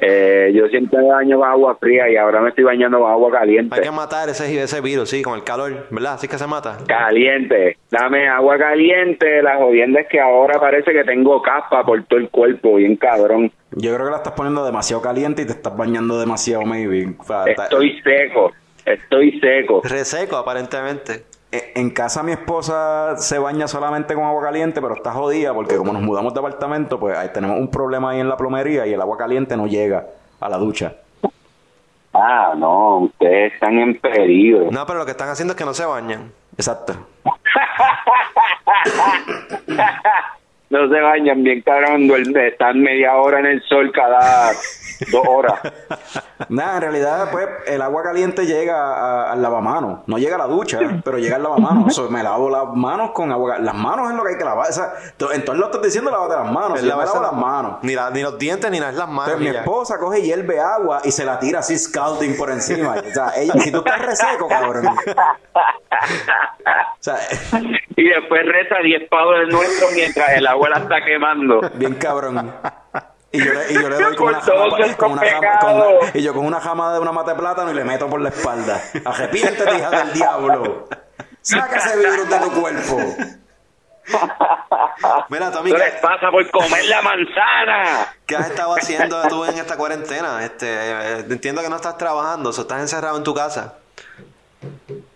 eh, 0.00 0.52
yo 0.54 0.68
siempre 0.68 1.00
me 1.00 1.08
baño 1.08 1.38
con 1.38 1.48
agua 1.48 1.76
fría 1.76 2.08
y 2.08 2.16
ahora 2.16 2.40
me 2.40 2.50
estoy 2.50 2.64
bañando 2.64 3.00
con 3.00 3.10
agua 3.10 3.30
caliente. 3.32 3.74
Hay 3.74 3.82
que 3.82 3.90
matar 3.90 4.28
ese, 4.28 4.62
ese 4.62 4.80
virus, 4.80 5.10
sí, 5.10 5.22
con 5.22 5.34
el 5.34 5.42
calor, 5.44 5.86
¿verdad? 5.90 6.14
Así 6.14 6.28
que 6.28 6.38
se 6.38 6.46
mata. 6.46 6.78
Caliente, 6.86 7.78
dame 7.90 8.28
agua 8.28 8.58
caliente, 8.58 9.42
la 9.42 9.56
jodienda 9.56 10.00
es 10.00 10.06
que 10.08 10.20
ahora 10.20 10.60
parece 10.60 10.92
que 10.92 11.02
tengo 11.04 11.42
capa 11.42 11.84
por 11.84 12.02
todo 12.04 12.18
el 12.18 12.28
cuerpo, 12.30 12.76
bien 12.76 12.96
cabrón. 12.96 13.50
Yo 13.72 13.92
creo 13.94 14.06
que 14.06 14.10
la 14.12 14.16
estás 14.18 14.34
poniendo 14.34 14.64
demasiado 14.64 15.02
caliente 15.02 15.42
y 15.42 15.46
te 15.46 15.52
estás 15.52 15.76
bañando 15.76 16.18
demasiado, 16.20 16.62
maybe. 16.64 17.14
O 17.18 17.24
sea, 17.24 17.44
está- 17.46 17.64
Estoy 17.64 18.00
seco, 18.02 18.52
estoy 18.84 19.40
seco. 19.40 19.82
Reseco, 19.84 20.36
aparentemente. 20.36 21.24
Eh, 21.50 21.72
En 21.76 21.90
casa 21.90 22.22
mi 22.22 22.32
esposa 22.32 23.16
se 23.16 23.38
baña 23.38 23.66
solamente 23.68 24.14
con 24.14 24.24
agua 24.24 24.42
caliente, 24.42 24.82
pero 24.82 24.94
está 24.94 25.12
jodida 25.12 25.54
porque 25.54 25.76
como 25.76 25.92
nos 25.92 26.02
mudamos 26.02 26.34
de 26.34 26.40
apartamento, 26.40 27.00
pues 27.00 27.16
ahí 27.16 27.30
tenemos 27.32 27.58
un 27.58 27.70
problema 27.70 28.10
ahí 28.10 28.20
en 28.20 28.28
la 28.28 28.36
plomería 28.36 28.86
y 28.86 28.92
el 28.92 29.00
agua 29.00 29.16
caliente 29.16 29.56
no 29.56 29.66
llega 29.66 30.06
a 30.40 30.48
la 30.48 30.58
ducha. 30.58 30.94
Ah, 32.12 32.52
no, 32.56 32.98
ustedes 32.98 33.54
están 33.54 33.78
en 33.78 33.98
peligro. 33.98 34.70
No, 34.70 34.84
pero 34.86 34.98
lo 34.98 35.04
que 35.04 35.12
están 35.12 35.28
haciendo 35.28 35.52
es 35.52 35.58
que 35.58 35.64
no 35.64 35.72
se 35.72 35.84
bañan. 35.86 36.32
Exacto. 36.56 36.94
no 40.70 40.88
se 40.88 41.00
bañan 41.00 41.42
bien 41.42 41.62
cabrón, 41.62 42.10
están 42.36 42.80
media 42.80 43.14
hora 43.16 43.40
en 43.40 43.46
el 43.46 43.62
sol 43.62 43.90
cada 43.92 44.50
dos 45.10 45.22
horas. 45.28 45.60
Nada, 46.48 46.76
en 46.76 46.80
realidad, 46.82 47.28
pues, 47.32 47.48
el 47.66 47.82
agua 47.82 48.02
caliente 48.02 48.46
llega 48.46 49.30
al 49.32 49.42
lavamanos. 49.42 50.00
No 50.06 50.18
llega 50.18 50.36
a 50.36 50.38
la 50.38 50.46
ducha, 50.46 50.78
pero 51.04 51.18
llega 51.18 51.36
al 51.36 51.42
lavamanos. 51.42 51.94
So, 51.94 52.08
me 52.10 52.22
lavo 52.22 52.48
las 52.48 52.64
manos 52.74 53.10
con 53.10 53.30
agua. 53.32 53.58
Las 53.58 53.74
manos 53.74 54.10
es 54.10 54.16
lo 54.16 54.22
que 54.22 54.30
hay 54.30 54.38
que 54.38 54.44
lavar. 54.44 54.68
O 54.70 54.72
sea, 54.72 54.92
to- 55.16 55.32
entonces 55.32 55.58
lo 55.60 55.66
estás 55.66 55.82
diciendo, 55.82 56.10
lávate 56.10 56.36
las 56.36 56.52
manos. 56.52 56.80
Yo 56.82 56.96
me 56.96 57.04
lavo 57.04 57.20
las 57.22 57.32
manos. 57.32 57.76
Ni, 57.82 57.94
la- 57.94 58.10
ni 58.10 58.22
los 58.22 58.38
dientes 58.38 58.70
ni 58.70 58.78
nada, 58.78 58.92
es 58.92 58.98
las 58.98 59.08
manos. 59.08 59.28
Entonces 59.34 59.52
mi 59.52 59.56
esposa 59.58 59.98
coge 59.98 60.20
y 60.20 60.22
hierve 60.22 60.60
agua 60.60 61.00
y 61.04 61.10
se 61.10 61.24
la 61.24 61.38
tira 61.38 61.58
así 61.60 61.76
scalding 61.78 62.36
por 62.36 62.50
encima. 62.50 62.94
O 62.98 63.12
sea, 63.12 63.32
ella, 63.36 63.54
si 63.58 63.70
tú 63.72 63.78
estás 63.78 64.00
reseco, 64.00 64.46
cabrón. 64.48 64.86
O 64.86 64.96
sea, 67.00 67.16
Y 67.96 68.08
después 68.08 68.42
reza 68.46 68.76
10 68.82 69.08
pavos 69.08 69.34
del 69.38 69.48
nuestro 69.48 69.88
mientras 69.94 70.30
el 70.36 70.46
agua 70.46 70.68
la 70.68 70.76
está 70.78 71.04
quemando. 71.04 71.60
bien 71.74 71.94
cabrón. 71.94 72.52
Y 73.30 73.44
yo, 73.44 73.52
le, 73.52 73.70
y 73.70 73.74
yo 73.74 73.88
le 73.90 73.96
doy 73.96 74.16
con 74.16 74.28
una 74.28 74.40
jama, 74.40 74.64
con 74.96 75.12
una 75.12 75.22
jama- 75.30 75.58
con 75.60 75.74
una- 75.76 75.86
y 76.14 76.22
yo 76.22 76.32
con 76.34 76.46
una 76.46 76.60
jama 76.60 76.94
de 76.94 76.98
una 77.00 77.12
mata 77.12 77.32
de 77.34 77.38
plátano 77.38 77.70
y 77.70 77.74
le 77.74 77.84
meto 77.84 78.08
por 78.08 78.20
la 78.22 78.30
espalda. 78.30 78.80
Arrepiéntete, 79.04 79.76
hija 79.76 79.90
del 79.90 80.12
diablo. 80.14 80.88
Saca 81.42 81.76
ese 81.76 81.96
virus 81.98 82.28
de 82.28 82.38
tu 82.38 82.60
cuerpo. 82.60 82.96
Mira, 85.28 85.50
Tommy, 85.50 85.70
¿Qué 85.72 85.76
¿qué, 85.76 85.84
les 85.84 85.94
pasa 86.00 86.30
por 86.30 86.50
comer 86.50 86.84
la 86.86 87.02
manzana? 87.02 88.14
qué 88.26 88.36
has 88.36 88.48
estado 88.50 88.74
haciendo 88.74 89.20
tú 89.28 89.44
en 89.44 89.58
esta 89.58 89.76
cuarentena? 89.76 90.42
Este, 90.44 90.66
eh, 90.68 91.24
entiendo 91.28 91.60
que 91.62 91.68
no 91.68 91.76
estás 91.76 91.98
trabajando, 91.98 92.48
o 92.50 92.52
estás 92.52 92.80
encerrado 92.80 93.16
en 93.18 93.24
tu 93.24 93.34
casa. 93.34 93.74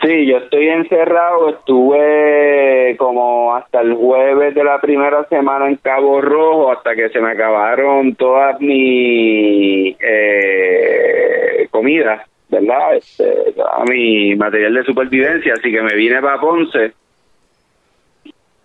Sí, 0.03 0.27
yo 0.27 0.39
estoy 0.39 0.69
encerrado. 0.69 1.51
Estuve 1.51 2.97
como 2.99 3.55
hasta 3.55 3.81
el 3.81 3.95
jueves 3.95 4.55
de 4.55 4.65
la 4.65 4.81
primera 4.81 5.25
semana 5.25 5.69
en 5.69 5.77
Cabo 5.77 6.21
Rojo 6.21 6.73
hasta 6.73 6.95
que 6.95 7.09
se 7.09 7.21
me 7.21 7.31
acabaron 7.33 8.15
todas 8.17 8.61
mis 8.61 9.97
eh, 10.01 11.69
comidas, 11.71 12.29
¿verdad? 12.49 12.97
Este, 12.97 13.53
toda 13.53 13.85
mi 13.85 14.35
material 14.35 14.75
de 14.75 14.85
supervivencia. 14.85 15.55
Así 15.55 15.71
que 15.71 15.83
me 15.83 15.95
vine 15.95 16.21
para 16.21 16.41
Ponce 16.41 16.93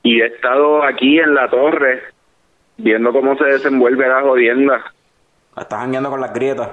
y 0.03 0.21
he 0.21 0.25
estado 0.25 0.83
aquí 0.83 1.19
en 1.19 1.35
la 1.35 1.49
torre 1.49 2.01
viendo 2.77 3.11
cómo 3.11 3.35
se 3.37 3.45
desenvuelve 3.45 4.07
la 4.07 4.21
jodienda. 4.21 4.83
Estás 5.49 5.79
jangueando 5.79 6.09
con 6.09 6.21
las 6.21 6.33
grietas. 6.33 6.69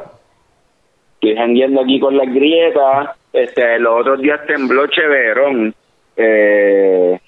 Estoy 1.15 1.37
jangueando 1.37 1.81
aquí 1.81 1.99
con 2.01 2.17
las 2.17 2.33
grietas. 2.33 3.24
Este, 3.35 3.81
los 3.81 4.01
otros 4.01 4.23
días 4.23 4.47
tembló 4.47 4.87
Cheverón. 4.87 5.75
Eh, 6.17 7.21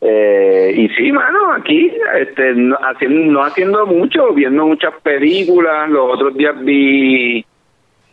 eh, 0.00 0.72
y 0.76 0.88
sí, 0.90 1.10
mano, 1.10 1.52
aquí, 1.54 1.92
este, 2.20 2.54
no 2.54 2.76
haciendo, 2.76 3.32
no 3.32 3.42
haciendo 3.42 3.84
mucho, 3.84 4.32
viendo 4.32 4.64
muchas 4.64 4.94
películas. 5.02 5.90
Los 5.90 6.14
otros 6.14 6.36
días 6.36 6.54
vi 6.60 7.44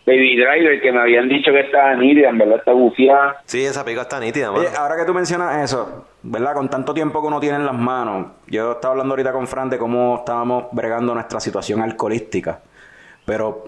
Baby 0.07 0.35
Driver, 0.35 0.81
que 0.81 0.91
me 0.91 0.99
habían 0.99 1.29
dicho 1.29 1.51
que 1.51 1.59
estaba 1.59 1.93
nítida, 1.93 2.29
en 2.29 2.39
verdad 2.39 2.57
está 2.57 2.73
bufiada. 2.73 3.39
Sí, 3.45 3.63
esa 3.63 3.83
película 3.83 4.01
está 4.01 4.19
nítida, 4.19 4.51
mano. 4.51 4.61
Oye, 4.61 4.69
ahora 4.75 4.95
que 4.97 5.05
tú 5.05 5.13
mencionas 5.13 5.63
eso, 5.63 6.07
¿verdad? 6.23 6.55
Con 6.55 6.69
tanto 6.69 6.91
tiempo 6.91 7.21
que 7.21 7.27
uno 7.27 7.39
tiene 7.39 7.57
en 7.57 7.67
las 7.67 7.77
manos, 7.77 8.29
yo 8.47 8.71
estaba 8.71 8.93
hablando 8.93 9.13
ahorita 9.13 9.31
con 9.31 9.45
Fran 9.45 9.69
de 9.69 9.77
cómo 9.77 10.17
estábamos 10.17 10.65
bregando 10.71 11.13
nuestra 11.13 11.39
situación 11.39 11.81
alcoholística. 11.81 12.61
Pero 13.25 13.63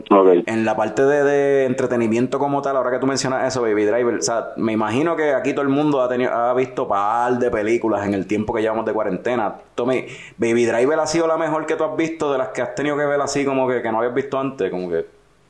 en 0.46 0.66
la 0.66 0.76
parte 0.76 1.02
de, 1.02 1.24
de 1.24 1.66
entretenimiento 1.66 2.38
como 2.38 2.62
tal, 2.62 2.78
ahora 2.78 2.92
que 2.92 3.00
tú 3.00 3.08
mencionas 3.08 3.48
eso, 3.48 3.64
Baby 3.64 3.86
Driver, 3.86 4.16
o 4.16 4.22
sea, 4.22 4.50
me 4.56 4.74
imagino 4.74 5.16
que 5.16 5.34
aquí 5.34 5.54
todo 5.54 5.64
el 5.64 5.70
mundo 5.70 6.00
ha 6.00 6.08
tenido, 6.08 6.32
ha 6.32 6.54
visto 6.54 6.88
par 6.88 7.34
de 7.34 7.50
películas 7.50 8.06
en 8.06 8.14
el 8.14 8.28
tiempo 8.28 8.54
que 8.54 8.62
llevamos 8.62 8.86
de 8.86 8.94
cuarentena. 8.94 9.56
Tommy, 9.74 10.06
Baby 10.38 10.66
Driver 10.66 11.00
ha 11.00 11.08
sido 11.08 11.26
la 11.26 11.38
mejor 11.38 11.66
que 11.66 11.76
tú 11.76 11.86
has 11.86 11.98
visto 11.98 12.32
de 12.32 12.38
las 12.38 12.50
que 12.50 12.62
has 12.62 12.76
tenido 12.76 12.96
que 12.98 13.06
ver 13.06 13.20
así 13.20 13.46
como 13.46 13.68
que, 13.68 13.82
que 13.82 13.92
no 13.92 13.98
habías 13.98 14.14
visto 14.14 14.40
antes, 14.40 14.70
como 14.70 14.92
que 14.92 15.06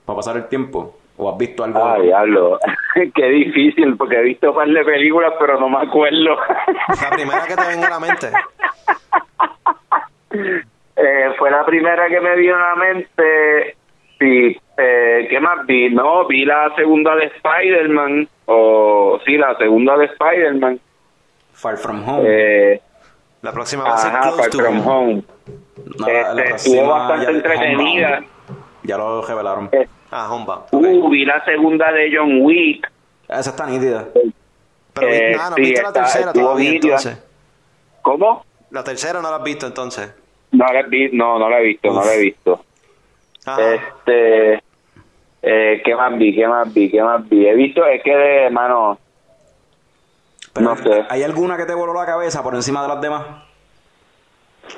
para 0.05 0.15
pasar 0.15 0.37
el 0.37 0.47
tiempo. 0.47 0.95
¿O 1.17 1.29
has 1.29 1.37
visto 1.37 1.63
algo? 1.63 1.83
Ah, 1.83 1.99
diablo. 1.99 2.59
Qué 3.15 3.25
difícil, 3.25 3.97
porque 3.97 4.19
he 4.19 4.23
visto 4.23 4.51
un 4.51 4.55
par 4.55 4.69
de 4.69 4.85
películas, 4.85 5.33
pero 5.39 5.59
no 5.59 5.67
me 5.67 5.79
acuerdo. 5.79 6.37
La 7.01 7.09
primera 7.09 7.45
que 7.45 7.55
te 7.55 7.67
venga 7.67 7.87
a 7.87 7.89
la 7.89 7.99
mente. 7.99 8.31
Eh, 10.99 11.29
fue 11.37 11.51
la 11.51 11.63
primera 11.63 12.07
que 12.07 12.19
me 12.19 12.35
vino 12.35 12.55
a 12.55 12.69
la 12.69 12.75
mente. 12.75 13.77
Sí, 14.19 14.57
eh, 14.77 15.27
¿qué 15.29 15.39
más 15.39 15.65
vi? 15.67 15.89
No, 15.89 16.25
vi 16.27 16.45
la 16.45 16.73
segunda 16.75 17.15
de 17.15 17.25
Spider-Man. 17.27 18.27
O 18.45 19.19
sí, 19.25 19.37
la 19.37 19.55
segunda 19.57 19.97
de 19.97 20.05
Spider-Man. 20.05 20.79
Far 21.53 21.77
From 21.77 22.07
Home. 22.07 22.23
Eh, 22.25 22.81
La 23.41 23.51
próxima 23.51 23.83
va 23.83 23.93
a 23.93 23.97
ser 23.97 24.11
ajá, 24.11 24.21
Close 24.21 24.37
Far 24.37 24.49
to 24.49 24.57
From 24.59 24.79
Home. 24.87 24.87
Home. 24.87 25.23
No, 25.99 26.07
la- 26.07 26.33
la 26.33 26.41
este, 26.43 26.55
estuvo 26.71 26.87
bastante 26.87 27.25
ya- 27.25 27.31
entretenida. 27.31 28.07
Homebound. 28.17 28.27
Ya 28.83 28.97
lo 28.97 29.21
revelaron. 29.21 29.69
Eh, 29.71 29.87
Ah, 30.09 30.33
Homebound. 30.33 30.63
uh, 30.71 31.09
vi 31.09 31.25
la 31.25 31.43
segunda 31.43 31.91
de 31.91 32.09
John 32.15 32.41
Wick. 32.41 32.89
Esa 33.27 33.49
está 33.49 33.65
nítida. 33.67 34.07
Pero 34.93 35.07
eh, 35.09 35.35
ah, 35.39 35.49
no, 35.49 35.55
sí, 35.57 35.61
viste 35.61 35.81
la 35.83 35.91
tercera 35.93 36.33
todavía 36.33 36.71
nítida. 36.71 36.95
entonces. 36.95 37.23
¿Cómo? 38.01 38.45
La 38.71 38.83
tercera 38.83 39.21
no 39.21 39.29
la 39.29 39.35
has 39.37 39.43
visto 39.43 39.67
entonces. 39.67 40.13
No 40.51 40.65
la 40.65 40.79
he 40.79 40.83
visto, 40.83 41.15
no, 41.17 41.37
no 41.37 41.49
la 41.49 41.59
he 41.59 41.63
visto, 41.63 41.91
no 41.91 42.03
la 42.05 42.13
he 42.13 42.19
visto. 42.21 42.63
Este, 43.55 44.61
eh, 45.41 45.81
¿qué 45.85 45.95
más 45.95 46.17
vi? 46.17 46.35
¿Qué 46.35 46.47
más 46.47 46.73
vi? 46.73 46.89
¿Qué 46.91 47.01
más 47.01 47.27
vi? 47.29 47.47
He 47.47 47.55
visto, 47.55 47.85
es 47.85 48.03
que 48.03 48.13
de, 48.15 48.49
mano, 48.49 48.97
Pero, 50.53 50.65
no 50.69 50.75
sé. 50.75 51.05
¿Hay 51.09 51.23
alguna 51.23 51.55
que 51.57 51.65
te 51.65 51.73
voló 51.73 51.93
la 51.93 52.05
cabeza 52.05 52.43
por 52.43 52.55
encima 52.55 52.81
de 52.81 52.87
las 52.89 52.99
demás? 53.01 53.25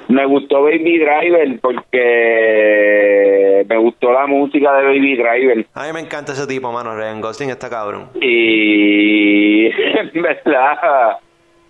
Me 0.07 0.23
gustó 0.27 0.61
Baby 0.63 0.99
Driver 0.99 1.59
porque 1.61 3.65
me 3.67 3.77
gustó 3.77 4.11
la 4.11 4.27
música 4.27 4.71
de 4.75 4.83
Baby 4.83 5.17
Driver 5.17 5.65
A 5.73 5.87
mí 5.87 5.93
me 5.93 6.01
encanta 6.01 6.33
ese 6.33 6.45
tipo, 6.45 6.71
mano. 6.71 6.95
Ryan 6.95 7.19
Gosling 7.21 7.49
está 7.49 7.71
cabrón. 7.71 8.09
y 8.21 9.65
en 9.65 10.11
verdad 10.21 11.17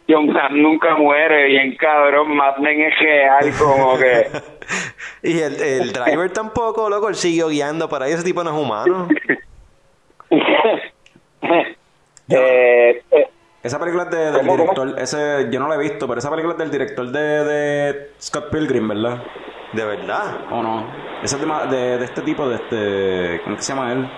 John 0.08 0.36
Hamm 0.36 0.62
nunca 0.62 0.96
muere 0.98 1.46
bien 1.48 1.76
cabrón 1.78 2.36
Mad 2.36 2.58
Men 2.58 2.82
es 2.82 3.00
real 3.00 3.52
como 3.58 3.98
que 3.98 4.28
y 5.24 5.40
el, 5.40 5.62
el 5.62 5.92
driver 5.94 6.32
tampoco, 6.32 6.90
loco. 6.90 7.10
Él 7.10 7.16
siguió 7.16 7.48
guiando 7.50 7.88
por 7.90 8.02
ahí. 8.04 8.12
Ese 8.14 8.24
tipo 8.24 8.44
no 8.44 8.52
es 8.52 8.58
humano. 8.64 9.08
eh, 12.30 13.04
eh, 13.12 13.30
Esa 13.64 13.80
película 13.80 14.04
es 14.04 14.10
de- 14.12 14.32
del 14.32 14.48
director, 14.48 14.96
ese 15.00 15.48
yo 15.52 15.60
no 15.60 15.68
la 15.68 15.76
he 15.76 15.80
visto, 15.80 16.08
pero 16.08 16.20
esa 16.20 16.30
película 16.30 16.54
es 16.54 16.60
del 16.60 16.72
director 16.72 17.08
de, 17.12 17.20
de 17.44 18.12
Scott 18.20 18.50
Pilgrim, 18.52 18.88
¿verdad? 18.88 19.22
De 19.74 19.86
verdad. 19.86 20.38
¿O 20.52 20.62
no? 20.64 20.86
Esa 21.24 21.36
es 21.38 21.42
de, 21.42 21.76
de, 21.78 21.98
de 21.98 22.06
este 22.06 22.22
tipo, 22.22 22.48
de 22.48 22.56
este... 22.56 23.42
¿Cómo 23.44 23.56
que 23.58 23.62
se 23.62 23.74
llama 23.74 23.92
él? 23.92 24.10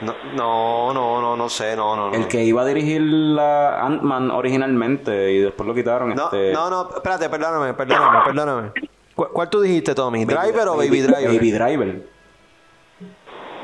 No, 0.00 0.14
no, 0.34 0.94
no, 0.94 1.20
no, 1.20 1.36
no 1.36 1.48
sé, 1.48 1.74
no, 1.74 1.96
no. 1.96 2.10
no. 2.10 2.14
El 2.16 2.28
que 2.28 2.44
iba 2.44 2.62
a 2.62 2.64
dirigir 2.64 3.00
la 3.02 3.80
Ant-Man 3.84 4.30
originalmente 4.30 5.32
y 5.32 5.40
después 5.40 5.66
lo 5.66 5.74
quitaron. 5.74 6.14
No, 6.14 6.26
este... 6.26 6.52
no, 6.52 6.70
no, 6.70 6.88
espérate, 6.94 7.28
perdóname, 7.28 7.74
perdóname, 7.74 8.18
perdóname. 8.24 8.70
¿Cuál, 9.18 9.30
cuál 9.32 9.50
tú 9.50 9.60
dijiste, 9.62 9.96
Tommy? 9.96 10.24
¿Driver 10.24 10.68
o 10.68 10.76
Baby 10.76 11.00
Driver? 11.00 11.26
Baby 11.26 11.50
Driver. 11.50 12.02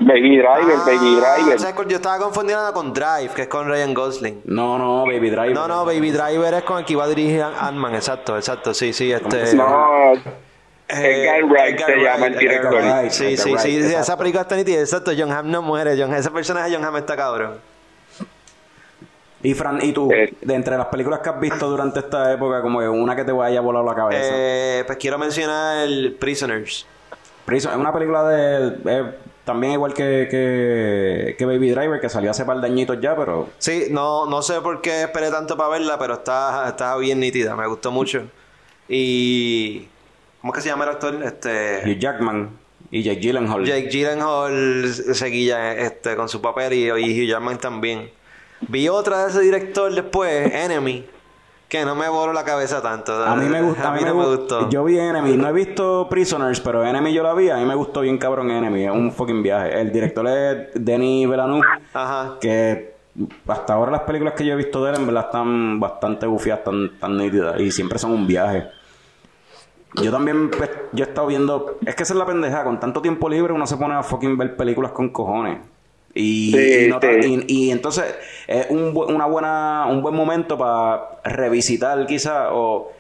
Baby 0.01 0.39
Driver 0.39 0.77
Ah, 0.77 0.85
Baby 0.85 1.15
Driver. 1.15 1.87
Yo 1.89 1.97
estaba 1.97 2.19
confundiendo 2.19 2.73
con 2.73 2.93
Drive, 2.93 3.31
que 3.37 3.43
es 3.43 3.49
con 3.49 3.69
Ryan 3.69 3.95
Gosling. 3.95 4.43
No, 4.47 4.77
no, 4.79 5.07
Baby 5.07 5.31
Driver. 5.31 5.53
No, 5.55 5.69
no, 5.69 5.85
Baby 5.85 6.11
Driver 6.11 6.55
es 6.55 6.63
con 6.65 6.79
el 6.79 6.85
que 6.85 6.95
iba 6.95 7.05
a 7.05 7.07
dirigir 7.07 7.41
Ant-Man, 7.41 7.95
exacto, 7.95 8.37
exacto, 8.37 8.75
sí, 8.75 8.93
sí, 8.93 9.13
este... 9.13 9.55
no 9.55 10.15
eh, 10.89 11.29
Edgar 11.29 11.45
Wright 11.45 11.77
Edgar 11.77 11.91
se 11.91 11.97
llama 11.99 12.27
el 12.27 12.37
director. 12.37 12.73
Wright. 12.73 12.85
Edgar 12.87 13.11
Sí, 13.13 13.25
Wright, 13.25 13.39
sí, 13.39 13.55
sí, 13.57 13.83
sí, 13.85 13.95
esa 13.95 14.19
película 14.19 14.43
está 14.43 14.57
nítida, 14.57 14.81
exacto, 14.81 15.13
John 15.17 15.31
Hamm 15.31 15.53
no 15.53 15.63
muere, 15.63 15.95
John, 15.97 16.13
ese 16.13 16.33
personaje 16.33 16.69
de 16.69 16.77
John 16.77 16.85
Hamm 16.85 16.97
está 16.97 17.15
cabrón. 17.15 17.61
Y 19.45 19.55
Fran, 19.55 19.79
¿y 19.81 19.93
tú? 19.93 20.11
Eh. 20.11 20.35
De 20.41 20.55
entre 20.55 20.77
las 20.77 20.87
películas 20.87 21.21
que 21.21 21.29
has 21.29 21.39
visto 21.39 21.69
durante 21.69 22.01
esta 22.01 22.33
época, 22.33 22.63
como 22.63 22.81
que 22.81 22.89
una 22.89 23.15
que 23.15 23.25
te 23.25 23.31
vaya 23.31 23.59
a 23.59 23.63
volar 23.63 23.85
la 23.85 23.95
cabeza. 23.95 24.31
Eh, 24.33 24.83
pues 24.87 24.99
quiero 24.99 25.19
mencionar 25.19 25.87
el 25.87 26.17
Prisoners. 26.19 26.87
Prison, 27.45 27.73
es 27.73 27.79
una 27.79 27.93
película 27.93 28.27
de... 28.27 28.79
eh, 28.87 29.15
también 29.45 29.75
igual 29.75 29.93
que, 29.93 30.29
que, 30.31 31.37
que 31.39 31.45
Baby 31.45 31.73
Driver, 31.73 32.01
que 32.01 32.09
salió 32.09 32.31
hace 32.31 32.47
par 32.47 32.59
de 32.63 32.67
añitos 32.67 32.99
ya, 33.03 33.15
pero... 33.15 33.51
Sí, 33.59 33.89
no, 33.91 34.25
no 34.25 34.41
sé 34.41 34.63
por 34.63 34.81
qué 34.81 35.03
esperé 35.03 35.31
tanto 35.31 35.55
para 35.59 35.69
verla, 35.69 35.99
pero 35.99 36.15
está, 36.15 36.67
está 36.67 36.97
bien 36.97 37.21
nítida, 37.21 37.55
me 37.55 37.67
gustó 37.67 37.91
mucho. 37.91 38.23
Y... 38.89 39.87
¿Cómo 40.41 40.55
es 40.55 40.57
que 40.57 40.63
se 40.63 40.71
llama 40.71 40.85
el 40.85 40.91
actor? 40.93 41.23
Este... 41.23 41.83
Hugh 41.85 41.99
Jackman 41.99 42.49
y 42.91 43.03
Jake 43.03 43.21
Gyllenhaal. 43.21 43.67
Jake 43.67 43.89
Gyllenhaal 43.91 44.89
seguía 45.13 45.75
este, 45.75 46.17
con 46.17 46.31
su 46.31 46.41
papel 46.41 46.73
y, 46.73 46.85
y 46.87 47.25
Hugh 47.25 47.29
Jackman 47.29 47.59
también. 47.59 48.11
Vi 48.69 48.89
otra 48.89 49.25
de 49.25 49.31
ese 49.31 49.41
director 49.41 49.93
después, 49.95 50.53
Enemy, 50.53 51.05
que 51.69 51.85
no 51.85 51.95
me 51.95 52.09
voló 52.09 52.33
la 52.33 52.45
cabeza 52.45 52.81
tanto. 52.81 53.13
A 53.25 53.35
mí 53.37 53.47
me 53.47 53.63
gusta, 53.63 53.89
A 53.89 53.93
mí 53.93 54.01
no 54.05 54.15
me 54.15 54.25
gustó. 54.27 54.69
Yo 54.71 54.85
vi 54.85 54.99
Enemy, 54.99 55.37
no 55.37 55.49
he 55.49 55.53
visto 55.53 56.07
Prisoners, 56.09 56.61
pero 56.61 56.85
Enemy 56.85 57.13
yo 57.13 57.23
la 57.23 57.35
vi, 57.35 57.51
a 57.51 57.57
mí 57.57 57.65
me 57.65 57.75
gustó 57.75 58.01
bien 58.01 58.19
cabrón 58.19 58.51
Enemy, 58.51 58.85
es 58.85 58.91
un 58.91 59.13
fucking 59.13 59.43
viaje. 59.43 59.81
El 59.81 59.93
director 59.93 60.27
es 60.27 60.69
Denis 60.75 61.29
Villeneuve, 61.29 61.67
Ajá. 61.93 62.37
que 62.41 62.95
hasta 63.47 63.75
ahora 63.75 63.93
las 63.93 64.03
películas 64.03 64.35
que 64.35 64.45
yo 64.45 64.55
he 64.55 64.57
visto 64.57 64.85
de 64.85 64.91
él 64.91 64.97
en 65.01 65.07
verdad 65.07 65.27
están 65.27 65.79
bastante 65.81 66.27
bufiadas, 66.27 66.61
están 66.61 66.99
tan 66.99 67.17
nítidas 67.17 67.61
y 67.61 67.71
siempre 67.71 67.99
son 67.99 68.13
un 68.13 68.27
viaje. 68.27 68.69
Yo 70.03 70.11
también, 70.11 70.51
pues, 70.51 70.71
yo 70.93 71.05
he 71.05 71.09
estado 71.09 71.29
viendo, 71.29 71.79
es 71.87 71.95
que 71.95 72.03
esa 72.03 72.15
es 72.15 72.19
la 72.19 72.27
pendeja, 72.27 72.65
con 72.65 72.81
tanto 72.81 73.01
tiempo 73.01 73.29
libre 73.29 73.53
uno 73.53 73.67
se 73.67 73.77
pone 73.77 73.95
a 73.95 74.03
fucking 74.03 74.37
ver 74.37 74.57
películas 74.57 74.91
con 74.91 75.11
cojones. 75.11 75.59
Y, 76.15 76.53
Sí, 76.53 76.85
y 76.85 76.89
no 76.89 77.01
ta- 77.01 77.09
sí. 77.23 77.45
y- 77.49 77.67
y 77.67 77.71
entonces 77.73 78.15
es 78.47 78.71
un, 78.71 78.97
una 78.97 79.27
buena, 79.27 79.87
un 79.89 80.01
buen 80.03 80.15
momento 80.15 80.57
para 80.57 81.19
revisitar 81.25 82.07
quizás 82.07 82.49
o 82.53 82.93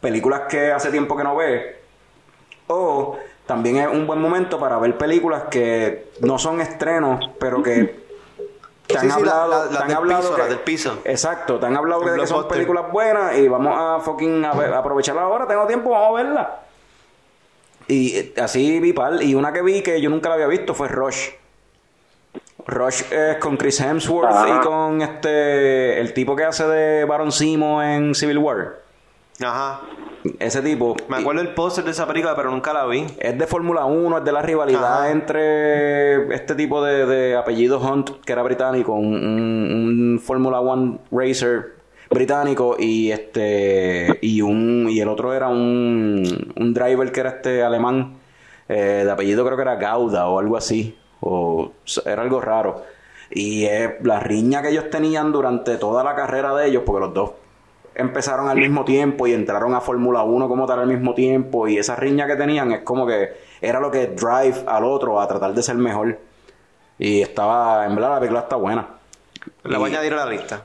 películas 0.00 0.42
que 0.48 0.72
hace 0.72 0.90
tiempo 0.90 1.16
que 1.16 1.24
no 1.24 1.36
ves 1.36 1.74
o 2.68 3.18
también 3.46 3.76
es 3.76 3.88
un 3.88 4.06
buen 4.06 4.20
momento 4.20 4.58
para 4.58 4.78
ver 4.78 4.96
películas 4.98 5.44
que 5.50 6.08
no 6.20 6.38
son 6.38 6.60
estrenos, 6.60 7.30
pero 7.38 7.62
que 7.62 8.04
te 8.86 8.98
han 8.98 9.04
Sí, 9.04 9.06
sí, 9.18 9.24
la- 9.24 9.42
hablado, 9.42 9.48
la- 9.50 9.56
las 9.58 9.70
te 9.70 9.76
han 9.82 9.88
del 9.88 9.96
hablado 9.98 10.20
piso, 10.22 10.34
que- 10.34 10.40
las 10.40 10.48
del 10.48 10.58
piso. 10.60 10.98
Exacto, 11.04 11.58
te 11.60 11.66
han 11.66 11.76
hablado 11.76 12.00
de 12.02 12.18
que 12.20 12.26
son 12.26 12.48
películas 12.48 12.90
buenas 12.90 13.36
y 13.36 13.46
vamos 13.48 13.74
a 13.76 14.00
fucking 14.00 14.44
a 14.44 14.54
ver- 14.54 14.72
a 14.72 14.78
aprovecharla 14.78 15.22
ahora, 15.22 15.46
tengo 15.46 15.66
tiempo, 15.66 15.90
vamos 15.90 16.18
a 16.18 16.22
verla. 16.24 16.60
Y 17.88 18.16
eh, 18.16 18.34
así 18.42 18.80
vi 18.80 18.92
par, 18.92 19.22
y 19.22 19.34
una 19.34 19.52
que 19.52 19.62
vi 19.62 19.82
que 19.82 20.00
yo 20.00 20.10
nunca 20.10 20.28
la 20.28 20.34
había 20.36 20.46
visto 20.48 20.74
fue 20.74 20.88
Rush. 20.88 21.28
Rush 22.66 23.02
es 23.12 23.36
con 23.38 23.56
Chris 23.56 23.80
Hemsworth 23.80 24.28
Ajá. 24.32 24.56
y 24.56 24.66
con 24.66 25.00
este 25.02 26.00
el 26.00 26.12
tipo 26.12 26.34
que 26.34 26.44
hace 26.44 26.66
de 26.66 27.04
Baron 27.04 27.30
Simo 27.32 27.82
en 27.82 28.14
Civil 28.14 28.38
War. 28.38 28.80
Ajá. 29.42 29.82
Ese 30.40 30.60
tipo. 30.62 30.96
Me 31.08 31.18
acuerdo 31.18 31.40
el 31.42 31.54
póster 31.54 31.84
de 31.84 31.92
esa 31.92 32.06
película, 32.08 32.34
pero 32.34 32.50
nunca 32.50 32.72
la 32.72 32.84
vi. 32.86 33.06
Es 33.20 33.38
de 33.38 33.46
Fórmula 33.46 33.84
1, 33.84 34.18
es 34.18 34.24
de 34.24 34.32
la 34.32 34.42
rivalidad 34.42 35.02
Ajá. 35.02 35.10
entre 35.12 36.34
este 36.34 36.56
tipo 36.56 36.82
de, 36.84 37.06
de 37.06 37.36
apellido 37.36 37.78
Hunt, 37.78 38.10
que 38.24 38.32
era 38.32 38.42
británico, 38.42 38.94
un, 38.94 39.14
un- 39.14 40.10
un 40.14 40.18
Fórmula 40.20 40.58
1 40.60 40.98
racer 41.12 41.76
británico, 42.10 42.74
y 42.78 43.12
este 43.12 44.18
y 44.20 44.40
un 44.42 44.88
y 44.90 45.00
el 45.00 45.08
otro 45.08 45.32
era 45.34 45.46
un, 45.48 46.52
un 46.56 46.74
driver 46.74 47.12
que 47.12 47.20
era 47.20 47.30
este 47.30 47.62
alemán, 47.62 48.14
eh, 48.68 49.02
de 49.04 49.10
apellido 49.10 49.44
creo 49.44 49.56
que 49.56 49.62
era 49.62 49.76
Gauda 49.76 50.26
o 50.28 50.38
algo 50.40 50.56
así, 50.56 50.96
o 51.20 51.72
era 52.04 52.22
algo 52.22 52.40
raro. 52.40 52.84
Y 53.30 53.64
eh, 53.64 53.98
la 54.02 54.20
riña 54.20 54.62
que 54.62 54.70
ellos 54.70 54.90
tenían 54.90 55.32
durante 55.32 55.76
toda 55.76 56.04
la 56.04 56.14
carrera 56.14 56.54
de 56.54 56.68
ellos, 56.68 56.82
porque 56.86 57.00
los 57.00 57.14
dos 57.14 57.30
empezaron 57.96 58.48
al 58.48 58.58
mismo 58.58 58.84
tiempo 58.84 59.26
y 59.26 59.32
entraron 59.32 59.74
a 59.74 59.80
Fórmula 59.80 60.22
1 60.22 60.48
como 60.48 60.66
tal 60.66 60.80
al 60.80 60.86
mismo 60.86 61.14
tiempo 61.14 61.66
y 61.66 61.78
esa 61.78 61.96
riña 61.96 62.26
que 62.26 62.36
tenían 62.36 62.70
es 62.72 62.82
como 62.82 63.06
que 63.06 63.32
era 63.60 63.80
lo 63.80 63.90
que 63.90 64.08
drive 64.08 64.64
al 64.66 64.84
otro 64.84 65.18
a 65.18 65.26
tratar 65.26 65.54
de 65.54 65.62
ser 65.62 65.76
mejor 65.76 66.18
y 66.98 67.22
estaba 67.22 67.86
en 67.86 67.94
verdad 67.94 68.10
la 68.10 68.18
película 68.18 68.40
está 68.40 68.56
buena 68.56 68.86
La 69.64 69.78
voy 69.78 69.90
a 69.90 69.94
añadir 69.94 70.12
a 70.12 70.16
la 70.16 70.26
lista. 70.26 70.62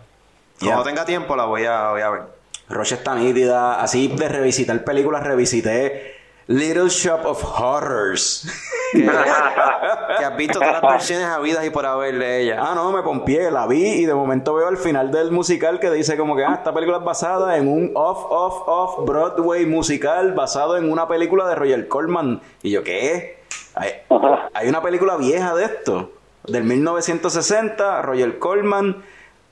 Cuando 0.59 0.83
tenga 0.83 1.05
tiempo 1.05 1.35
la 1.35 1.45
voy 1.45 1.63
a, 1.65 1.91
voy 1.91 2.01
a 2.01 2.09
ver. 2.09 2.21
Roche 2.69 2.95
está 2.95 3.15
nítida 3.15 3.81
así 3.81 4.09
de 4.09 4.27
revisitar 4.27 4.83
películas 4.83 5.23
revisité 5.23 6.10
Little 6.51 6.89
Shop 6.89 7.25
of 7.25 7.41
Horrors. 7.43 8.45
Que, 8.91 9.03
que 9.05 10.25
has 10.25 10.35
visto 10.35 10.59
todas 10.59 10.73
las 10.73 10.81
versiones 10.91 11.25
habidas 11.25 11.65
y 11.65 11.69
por 11.69 11.85
haber 11.85 12.19
de 12.19 12.41
ella. 12.41 12.57
ah 12.59 12.75
no 12.75 12.91
me 12.91 13.01
pompié 13.01 13.49
la 13.49 13.65
vi 13.65 13.85
y 13.85 14.05
de 14.05 14.13
momento 14.13 14.53
veo 14.55 14.67
al 14.67 14.75
final 14.75 15.11
del 15.11 15.31
musical 15.31 15.79
que 15.79 15.89
dice 15.89 16.17
como 16.17 16.35
que 16.35 16.43
ah 16.43 16.55
esta 16.55 16.73
película 16.73 16.97
es 16.97 17.03
basada 17.05 17.55
en 17.55 17.69
un 17.69 17.93
off 17.95 18.25
off 18.29 18.63
off 18.65 19.07
Broadway 19.07 19.65
musical 19.65 20.33
basado 20.33 20.75
en 20.75 20.91
una 20.91 21.07
película 21.07 21.47
de 21.47 21.55
Roger 21.55 21.87
Corman. 21.87 22.41
Y 22.63 22.71
yo 22.71 22.83
qué 22.83 23.39
hay, 23.75 23.91
hay 24.53 24.67
una 24.67 24.81
película 24.81 25.15
vieja 25.15 25.55
de 25.55 25.63
esto 25.63 26.11
del 26.47 26.65
1960 26.65 28.01
Roger 28.01 28.39
Corman 28.39 29.01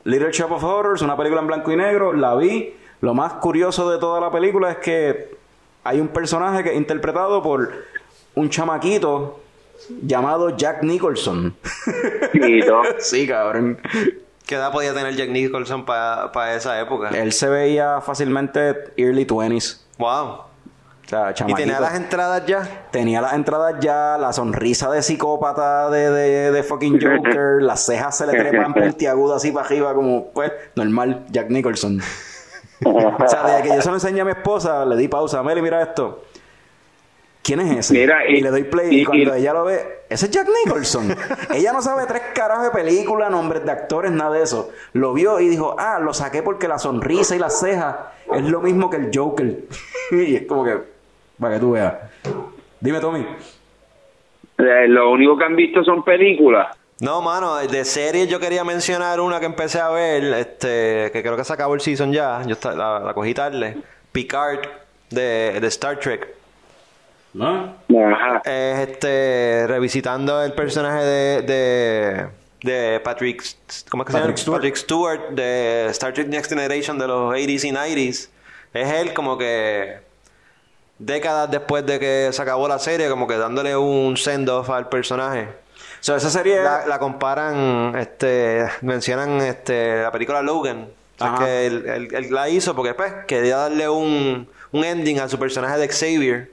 Little 0.03 0.33
Shop 0.33 0.51
of 0.51 0.65
Horrors 0.65 1.01
una 1.01 1.15
película 1.15 1.39
en 1.39 1.47
blanco 1.47 1.71
y 1.71 1.77
negro 1.77 2.12
la 2.12 2.35
vi. 2.35 2.75
Lo 2.99 3.13
más 3.13 3.35
curioso 3.35 3.89
de 3.89 3.99
toda 3.99 4.19
la 4.19 4.31
película 4.31 4.71
es 4.71 4.77
que 4.79 5.38
hay 5.89 5.99
un 5.99 6.10
personaje 6.10 6.63
que 6.63 6.69
es 6.69 6.78
interpretado 6.78 7.41
por 7.41 7.71
un 8.36 8.49
chamaquito 8.49 9.39
llamado 10.04 10.56
Jack 10.56 10.84
Nicholson 10.84 11.56
sí 12.99 13.28
cabrón 13.28 13.80
¿Qué 14.45 14.56
edad 14.56 14.71
podía 14.71 14.95
tener 14.95 15.15
Jack 15.15 15.30
Nicholson 15.30 15.86
para 15.86 16.56
esa 16.56 16.80
época? 16.82 17.10
Él 17.10 17.34
se 17.34 17.47
veía 17.49 18.02
fácilmente 18.02 18.75
early 18.97 19.23
20s. 19.28 19.82
Wow. 19.99 20.25
O 20.25 20.45
sea, 21.06 21.36
¿Y 21.47 21.54
tenía 21.54 21.80
las 21.80 21.93
entradas 21.93 22.47
ya? 22.47 22.88
Tenía 22.89 23.21
las 23.21 23.34
entradas 23.34 23.75
ya, 23.80 24.17
la 24.17 24.34
sonrisa 24.34 24.89
de 24.89 25.04
psicópata 25.04 25.91
de, 25.91 26.10
de, 26.10 26.52
de 26.52 26.63
fucking 26.63 26.99
Joker, 26.99 27.58
las 27.62 27.86
cejas 27.86 28.17
se 28.17 28.25
le 28.25 28.34
trepan 28.34 28.73
puntiagudas 28.75 29.38
así 29.38 29.52
para 29.52 29.67
arriba, 29.67 29.93
como, 29.93 30.32
pues, 30.32 30.52
normal, 30.75 31.25
Jack 31.30 31.52
Nicholson. 31.52 32.02
O 32.85 33.27
sea, 33.27 33.43
desde 33.43 33.63
que 33.69 33.75
yo 33.75 33.81
se 33.81 33.89
lo 33.89 33.95
enseñé 33.95 34.21
a 34.21 34.25
mi 34.25 34.31
esposa, 34.31 34.85
le 34.85 34.95
di 34.95 35.07
pausa, 35.07 35.43
Meli, 35.43 35.61
mira 35.61 35.81
esto. 35.81 36.23
¿Quién 37.41 37.61
es 37.61 37.77
ese? 37.77 37.93
Mira, 37.93 38.27
y- 38.29 38.41
le 38.41 38.49
doy 38.51 38.63
play 38.63 38.87
y, 38.93 39.01
y- 39.01 39.05
cuando 39.05 39.35
y- 39.35 39.39
ella 39.39 39.53
lo 39.53 39.63
ve, 39.65 40.01
ese 40.09 40.25
es 40.25 40.31
Jack 40.31 40.47
Nicholson. 40.65 41.15
ella 41.53 41.73
no 41.73 41.81
sabe 41.81 42.05
tres 42.05 42.21
carajos 42.35 42.65
de 42.65 42.71
película, 42.71 43.29
nombres 43.29 43.65
de 43.65 43.71
actores, 43.71 44.11
nada 44.11 44.31
de 44.31 44.43
eso. 44.43 44.69
Lo 44.93 45.13
vio 45.13 45.39
y 45.39 45.47
dijo, 45.47 45.75
ah, 45.79 45.99
lo 45.99 46.13
saqué 46.13 46.43
porque 46.43 46.67
la 46.67 46.77
sonrisa 46.79 47.35
y 47.35 47.39
las 47.39 47.59
cejas 47.59 47.95
es 48.33 48.43
lo 48.43 48.61
mismo 48.61 48.89
que 48.89 48.97
el 48.97 49.09
Joker. 49.13 49.57
y 50.11 50.35
es 50.35 50.45
como 50.47 50.63
que, 50.63 50.77
para 51.39 51.55
que 51.55 51.59
tú 51.61 51.71
veas. 51.71 51.93
Dime, 52.79 52.99
Tommy. 52.99 53.25
Eh, 54.57 54.87
Lo 54.87 55.11
único 55.11 55.37
que 55.37 55.43
han 55.45 55.55
visto 55.55 55.83
son 55.83 56.03
películas. 56.03 56.77
No, 56.99 57.21
mano, 57.21 57.55
de 57.55 57.85
series 57.85 58.27
yo 58.27 58.39
quería 58.39 58.63
mencionar 58.65 59.21
una 59.21 59.39
que 59.39 59.45
empecé 59.45 59.79
a 59.79 59.89
ver, 59.89 60.23
este, 60.33 61.09
que 61.13 61.21
creo 61.21 61.38
que 61.38 61.45
se 61.45 61.53
acabó 61.53 61.73
el 61.73 61.79
season 61.81 62.12
ya, 62.12 62.41
yo 62.45 62.57
la, 62.75 62.99
la 62.99 63.13
cogí 63.13 63.33
tarde. 63.33 63.77
Picard 64.12 64.59
de, 65.09 65.59
de 65.62 65.67
Star 65.67 65.97
Trek. 65.99 66.27
¿No? 67.33 67.75
Ajá. 68.13 68.41
Es 68.43 68.89
este, 68.89 69.65
revisitando 69.67 70.43
el 70.43 70.51
personaje 70.53 71.05
de, 71.05 71.41
de, 71.43 72.27
de 72.63 72.99
Patrick, 72.99 73.43
¿cómo 73.89 74.03
es 74.03 74.07
que 74.07 74.13
Patrick 74.13 74.35
se 74.35 74.41
Stewart. 74.43 74.45
llama? 74.45 74.57
Patrick 74.57 74.75
Stewart 74.75 75.29
de 75.29 75.88
Star 75.91 76.13
Trek 76.13 76.27
Next 76.27 76.49
Generation 76.49 76.97
de 76.97 77.07
los 77.07 77.33
80s 77.33 77.63
y 77.65 77.71
90s. 77.71 78.29
Es 78.73 78.91
él 78.91 79.13
como 79.13 79.38
que 79.38 79.99
décadas 80.97 81.49
después 81.49 81.85
de 81.85 81.97
que 81.97 82.29
se 82.33 82.41
acabó 82.41 82.67
la 82.67 82.79
serie, 82.79 83.09
como 83.09 83.25
que 83.27 83.38
dándole 83.38 83.77
un 83.77 84.17
send-off 84.17 84.69
al 84.69 84.89
personaje. 84.89 85.47
So, 86.01 86.15
esa 86.15 86.29
serie... 86.29 86.62
La, 86.63 86.85
la 86.88 86.99
comparan, 86.99 87.93
este, 87.97 88.65
mencionan 88.81 89.41
este, 89.41 90.01
la 90.03 90.12
película 90.12 90.41
Logan. 90.41 90.88
O 91.15 91.17
sea, 91.19 91.33
Ajá. 91.33 91.45
que 91.45 91.67
él, 91.67 91.85
él- 91.88 92.07
él 92.15 92.27
la 92.33 92.47
hizo 92.49 92.75
porque 92.75 92.93
pues 92.93 93.12
quería 93.27 93.57
darle 93.57 93.89
un, 93.89 94.47
un 94.71 94.83
ending 94.83 95.19
a 95.19 95.27
su 95.27 95.38
personaje 95.38 95.77
de 95.77 95.88
Xavier. 95.89 96.51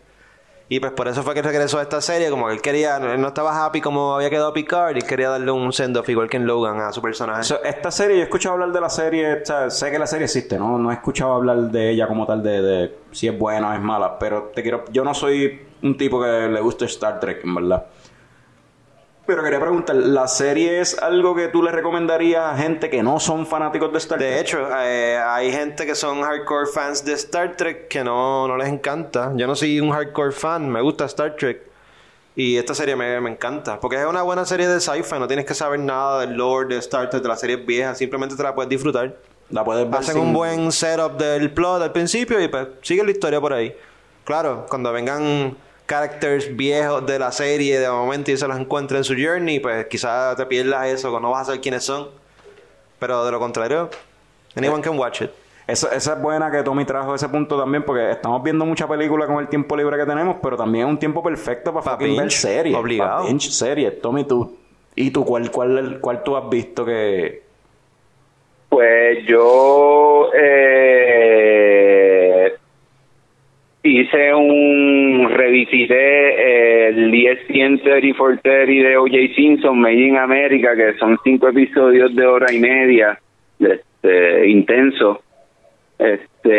Y 0.68 0.80
pues 0.80 0.90
por 0.90 1.06
eso 1.06 1.22
fue 1.22 1.32
que 1.32 1.42
regresó 1.42 1.78
a 1.78 1.82
esta 1.82 2.00
serie, 2.00 2.28
como 2.28 2.48
que 2.48 2.54
él 2.54 2.60
quería, 2.60 2.96
él 2.96 3.20
no 3.20 3.28
estaba 3.28 3.64
happy 3.64 3.80
como 3.80 4.16
había 4.16 4.28
quedado 4.30 4.52
Picard 4.52 4.96
y 4.96 5.02
quería 5.02 5.28
darle 5.28 5.52
un 5.52 5.72
send-off 5.72 6.08
igual 6.08 6.28
que 6.28 6.38
en 6.38 6.46
Logan 6.48 6.80
a 6.80 6.90
su 6.92 7.00
personaje. 7.00 7.44
So, 7.44 7.62
esta 7.62 7.92
serie, 7.92 8.16
yo 8.16 8.22
he 8.22 8.24
escuchado 8.24 8.54
hablar 8.54 8.72
de 8.72 8.80
la 8.80 8.90
serie, 8.90 9.42
o 9.42 9.46
sea, 9.46 9.70
sé 9.70 9.92
que 9.92 9.98
la 10.00 10.08
serie 10.08 10.24
existe, 10.24 10.58
¿no? 10.58 10.76
No 10.76 10.90
he 10.90 10.94
escuchado 10.94 11.34
hablar 11.34 11.56
de 11.70 11.90
ella 11.90 12.08
como 12.08 12.26
tal, 12.26 12.42
de, 12.42 12.60
de 12.62 12.96
si 13.12 13.28
es 13.28 13.38
buena 13.38 13.70
o 13.70 13.74
es 13.74 13.80
mala, 13.80 14.18
pero 14.18 14.50
te 14.52 14.62
quiero, 14.62 14.84
yo 14.90 15.04
no 15.04 15.14
soy 15.14 15.64
un 15.84 15.96
tipo 15.96 16.20
que 16.20 16.48
le 16.48 16.60
gusta 16.60 16.84
Star 16.86 17.20
Trek, 17.20 17.44
en 17.44 17.54
verdad. 17.54 17.86
Pero 19.26 19.42
quería 19.42 19.58
preguntar, 19.58 19.96
¿la 19.96 20.28
serie 20.28 20.80
es 20.80 20.96
algo 21.02 21.34
que 21.34 21.48
tú 21.48 21.60
le 21.60 21.72
recomendarías 21.72 22.44
a 22.44 22.56
gente 22.56 22.88
que 22.88 23.02
no 23.02 23.18
son 23.18 23.44
fanáticos 23.44 23.90
de 23.90 23.98
Star 23.98 24.18
De 24.20 24.28
Trek? 24.28 24.40
hecho, 24.40 24.68
eh, 24.84 25.18
hay 25.18 25.50
gente 25.50 25.84
que 25.84 25.96
son 25.96 26.22
hardcore 26.22 26.66
fans 26.72 27.04
de 27.04 27.14
Star 27.14 27.56
Trek 27.56 27.88
que 27.88 28.04
no, 28.04 28.46
no 28.46 28.56
les 28.56 28.68
encanta. 28.68 29.32
Yo 29.34 29.48
no 29.48 29.56
soy 29.56 29.80
un 29.80 29.90
hardcore 29.90 30.30
fan, 30.30 30.70
me 30.70 30.80
gusta 30.80 31.06
Star 31.06 31.34
Trek. 31.34 31.60
Y 32.36 32.56
esta 32.56 32.72
serie 32.74 32.94
me, 32.94 33.20
me 33.20 33.30
encanta. 33.30 33.80
Porque 33.80 33.96
es 34.00 34.06
una 34.06 34.22
buena 34.22 34.44
serie 34.44 34.68
de 34.68 34.78
sci-fi, 34.80 35.18
no 35.18 35.26
tienes 35.26 35.44
que 35.44 35.54
saber 35.54 35.80
nada 35.80 36.20
del 36.20 36.34
lore 36.34 36.68
de 36.68 36.78
Star 36.78 37.10
Trek, 37.10 37.20
de 37.22 37.28
las 37.28 37.40
series 37.40 37.66
viejas, 37.66 37.98
simplemente 37.98 38.36
te 38.36 38.42
la 38.44 38.54
puedes 38.54 38.68
disfrutar. 38.68 39.16
La 39.50 39.64
puedes 39.64 39.90
ver 39.90 39.98
Hacen 40.00 40.14
sin- 40.14 40.22
un 40.22 40.32
buen 40.34 40.70
setup 40.70 41.16
del 41.18 41.50
plot 41.52 41.82
al 41.82 41.90
principio 41.92 42.40
y 42.40 42.46
pues 42.46 42.68
sigue 42.82 43.02
la 43.02 43.10
historia 43.10 43.40
por 43.40 43.52
ahí. 43.52 43.74
Claro, 44.24 44.66
cuando 44.68 44.92
vengan 44.92 45.56
characters 45.86 46.54
viejos 46.56 47.06
de 47.06 47.18
la 47.18 47.30
serie 47.32 47.78
de 47.78 47.88
momento 47.88 48.30
y 48.32 48.36
se 48.36 48.46
los 48.48 48.58
encuentren 48.58 48.98
en 48.98 49.04
su 49.04 49.14
journey, 49.14 49.60
pues 49.60 49.86
quizás 49.86 50.36
te 50.36 50.44
pierdas 50.46 50.86
eso, 50.88 51.14
que 51.14 51.20
no 51.20 51.30
vas 51.30 51.42
a 51.42 51.44
saber 51.46 51.60
quiénes 51.60 51.84
son. 51.84 52.08
Pero 52.98 53.24
de 53.24 53.30
lo 53.32 53.38
contrario, 53.38 53.88
anyone 54.56 54.82
can 54.82 54.98
watch 54.98 55.22
it. 55.22 55.30
Eso- 55.66 55.90
esa 55.90 56.12
es 56.14 56.22
buena 56.22 56.50
que 56.50 56.62
Tommy 56.62 56.84
trajo 56.84 57.14
ese 57.14 57.28
punto 57.28 57.58
también, 57.58 57.82
porque 57.84 58.10
estamos 58.12 58.42
viendo 58.42 58.64
mucha 58.64 58.86
película 58.86 59.26
con 59.26 59.38
el 59.38 59.48
tiempo 59.48 59.76
libre 59.76 59.96
que 59.98 60.06
tenemos, 60.06 60.36
pero 60.42 60.56
también 60.56 60.86
es 60.86 60.90
un 60.92 60.98
tiempo 60.98 61.22
perfecto 61.22 61.72
para 61.72 61.84
Pa' 61.84 61.90
fucking 61.98 62.16
ver 62.16 62.30
series. 62.30 62.74
obligado. 62.76 63.22
Pa' 63.22 63.28
binge 63.28 63.50
series. 63.50 64.00
Tommy, 64.00 64.24
tú. 64.24 64.56
¿Y 64.94 65.10
tú 65.10 65.24
cuál, 65.24 65.50
cuál, 65.50 65.98
cuál 66.00 66.22
tú 66.22 66.36
has 66.36 66.48
visto 66.48 66.84
que, 66.84 67.42
Pues 68.68 69.26
yo 69.26 70.30
eh, 70.34 71.95
hice 73.86 74.34
un, 74.34 75.28
revisité 75.30 75.96
eh, 75.96 76.88
el 76.88 77.14
ESPN 77.14 77.78
30 77.82 78.16
for 78.16 78.38
30 78.38 78.88
de 78.88 78.96
O.J. 78.96 79.34
Simpson, 79.34 79.78
Made 79.78 79.94
in 79.94 80.16
America, 80.16 80.74
que 80.76 80.98
son 80.98 81.18
cinco 81.24 81.48
episodios 81.48 82.14
de 82.14 82.26
hora 82.26 82.52
y 82.52 82.58
media, 82.58 83.18
este, 83.58 84.48
intenso. 84.48 85.22
Este, 85.98 86.50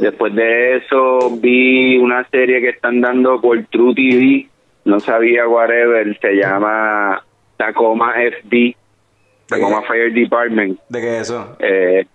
después 0.00 0.34
de 0.34 0.76
eso 0.76 1.30
vi 1.40 1.96
una 1.98 2.28
serie 2.28 2.60
que 2.60 2.68
están 2.70 3.00
dando 3.00 3.40
por 3.40 3.64
True 3.66 3.94
TV, 3.94 4.48
no 4.84 5.00
sabía 5.00 5.48
whatever, 5.48 6.18
se 6.20 6.34
llama 6.34 7.24
Tacoma 7.56 8.14
FD, 8.14 8.76
Tacoma 9.46 9.82
Fire 9.82 10.12
Department. 10.12 10.78
¿De 10.88 11.00
qué 11.00 11.16
es 11.16 11.22
eso? 11.22 11.56
Eh, 11.58 12.06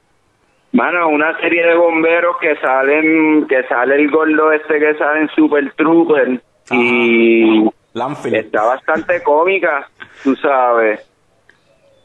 mano, 0.73 1.09
una 1.09 1.37
serie 1.39 1.65
de 1.65 1.75
bomberos 1.75 2.37
que 2.39 2.55
salen, 2.57 3.47
que 3.47 3.63
sale 3.63 3.95
el 3.95 4.09
gordo 4.09 4.51
este 4.51 4.79
que 4.79 4.95
sale 4.95 5.21
en 5.21 5.29
Super 5.29 5.71
Trooper 5.73 6.41
y 6.71 7.69
Lanfield. 7.93 8.35
está 8.37 8.63
bastante 8.63 9.21
cómica, 9.23 9.89
tú 10.23 10.35
sabes. 10.37 11.01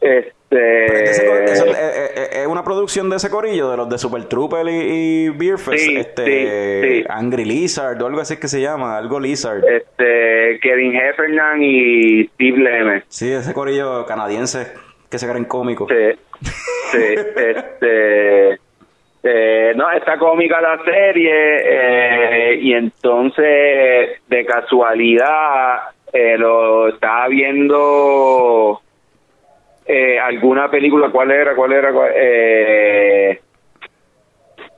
Este, 0.00 0.26
eh, 0.50 1.50
eh, 1.66 2.10
eh, 2.14 2.28
es 2.42 2.46
una 2.46 2.62
producción 2.62 3.08
de 3.10 3.16
ese 3.16 3.30
corillo, 3.30 3.70
de 3.70 3.76
los 3.78 3.88
de 3.88 3.98
Super 3.98 4.24
Trooper 4.24 4.66
y, 4.68 4.70
y 4.70 5.28
Beer 5.30 5.58
Fest, 5.58 5.84
Sí, 5.84 5.96
este, 5.96 6.24
sí, 6.82 6.98
sí. 7.00 7.04
Angry 7.08 7.44
Lizard 7.44 8.00
o 8.02 8.06
algo 8.06 8.20
así 8.20 8.36
que 8.36 8.46
se 8.46 8.60
llama, 8.60 8.96
algo 8.98 9.18
Lizard. 9.18 9.64
este, 9.64 10.60
Kevin 10.60 10.94
Heffernan 10.96 11.62
y 11.62 12.24
Steve 12.28 12.58
Lemme. 12.58 13.02
Sí, 13.08 13.32
ese 13.32 13.52
corillo 13.54 14.06
canadiense 14.06 14.72
que 15.10 15.18
se 15.18 15.28
creen 15.28 15.44
cómicos. 15.46 15.88
Sí, 15.88 16.18
sí, 16.42 16.98
este, 17.14 18.58
eh, 19.22 19.72
no, 19.76 19.90
está 19.90 20.18
cómica 20.18 20.60
la 20.60 20.82
serie 20.84 21.32
eh, 21.32 22.58
y 22.60 22.72
entonces 22.74 24.20
de 24.28 24.46
casualidad 24.46 25.90
eh, 26.12 26.36
lo 26.38 26.88
estaba 26.88 27.26
viendo 27.28 28.80
eh, 29.86 30.18
alguna 30.18 30.70
película, 30.70 31.08
¿cuál 31.10 31.30
era? 31.30 31.54
¿Cuál 31.54 31.72
era? 31.72 31.92
¿Cuál- 31.92 32.12
Eh, 32.14 33.40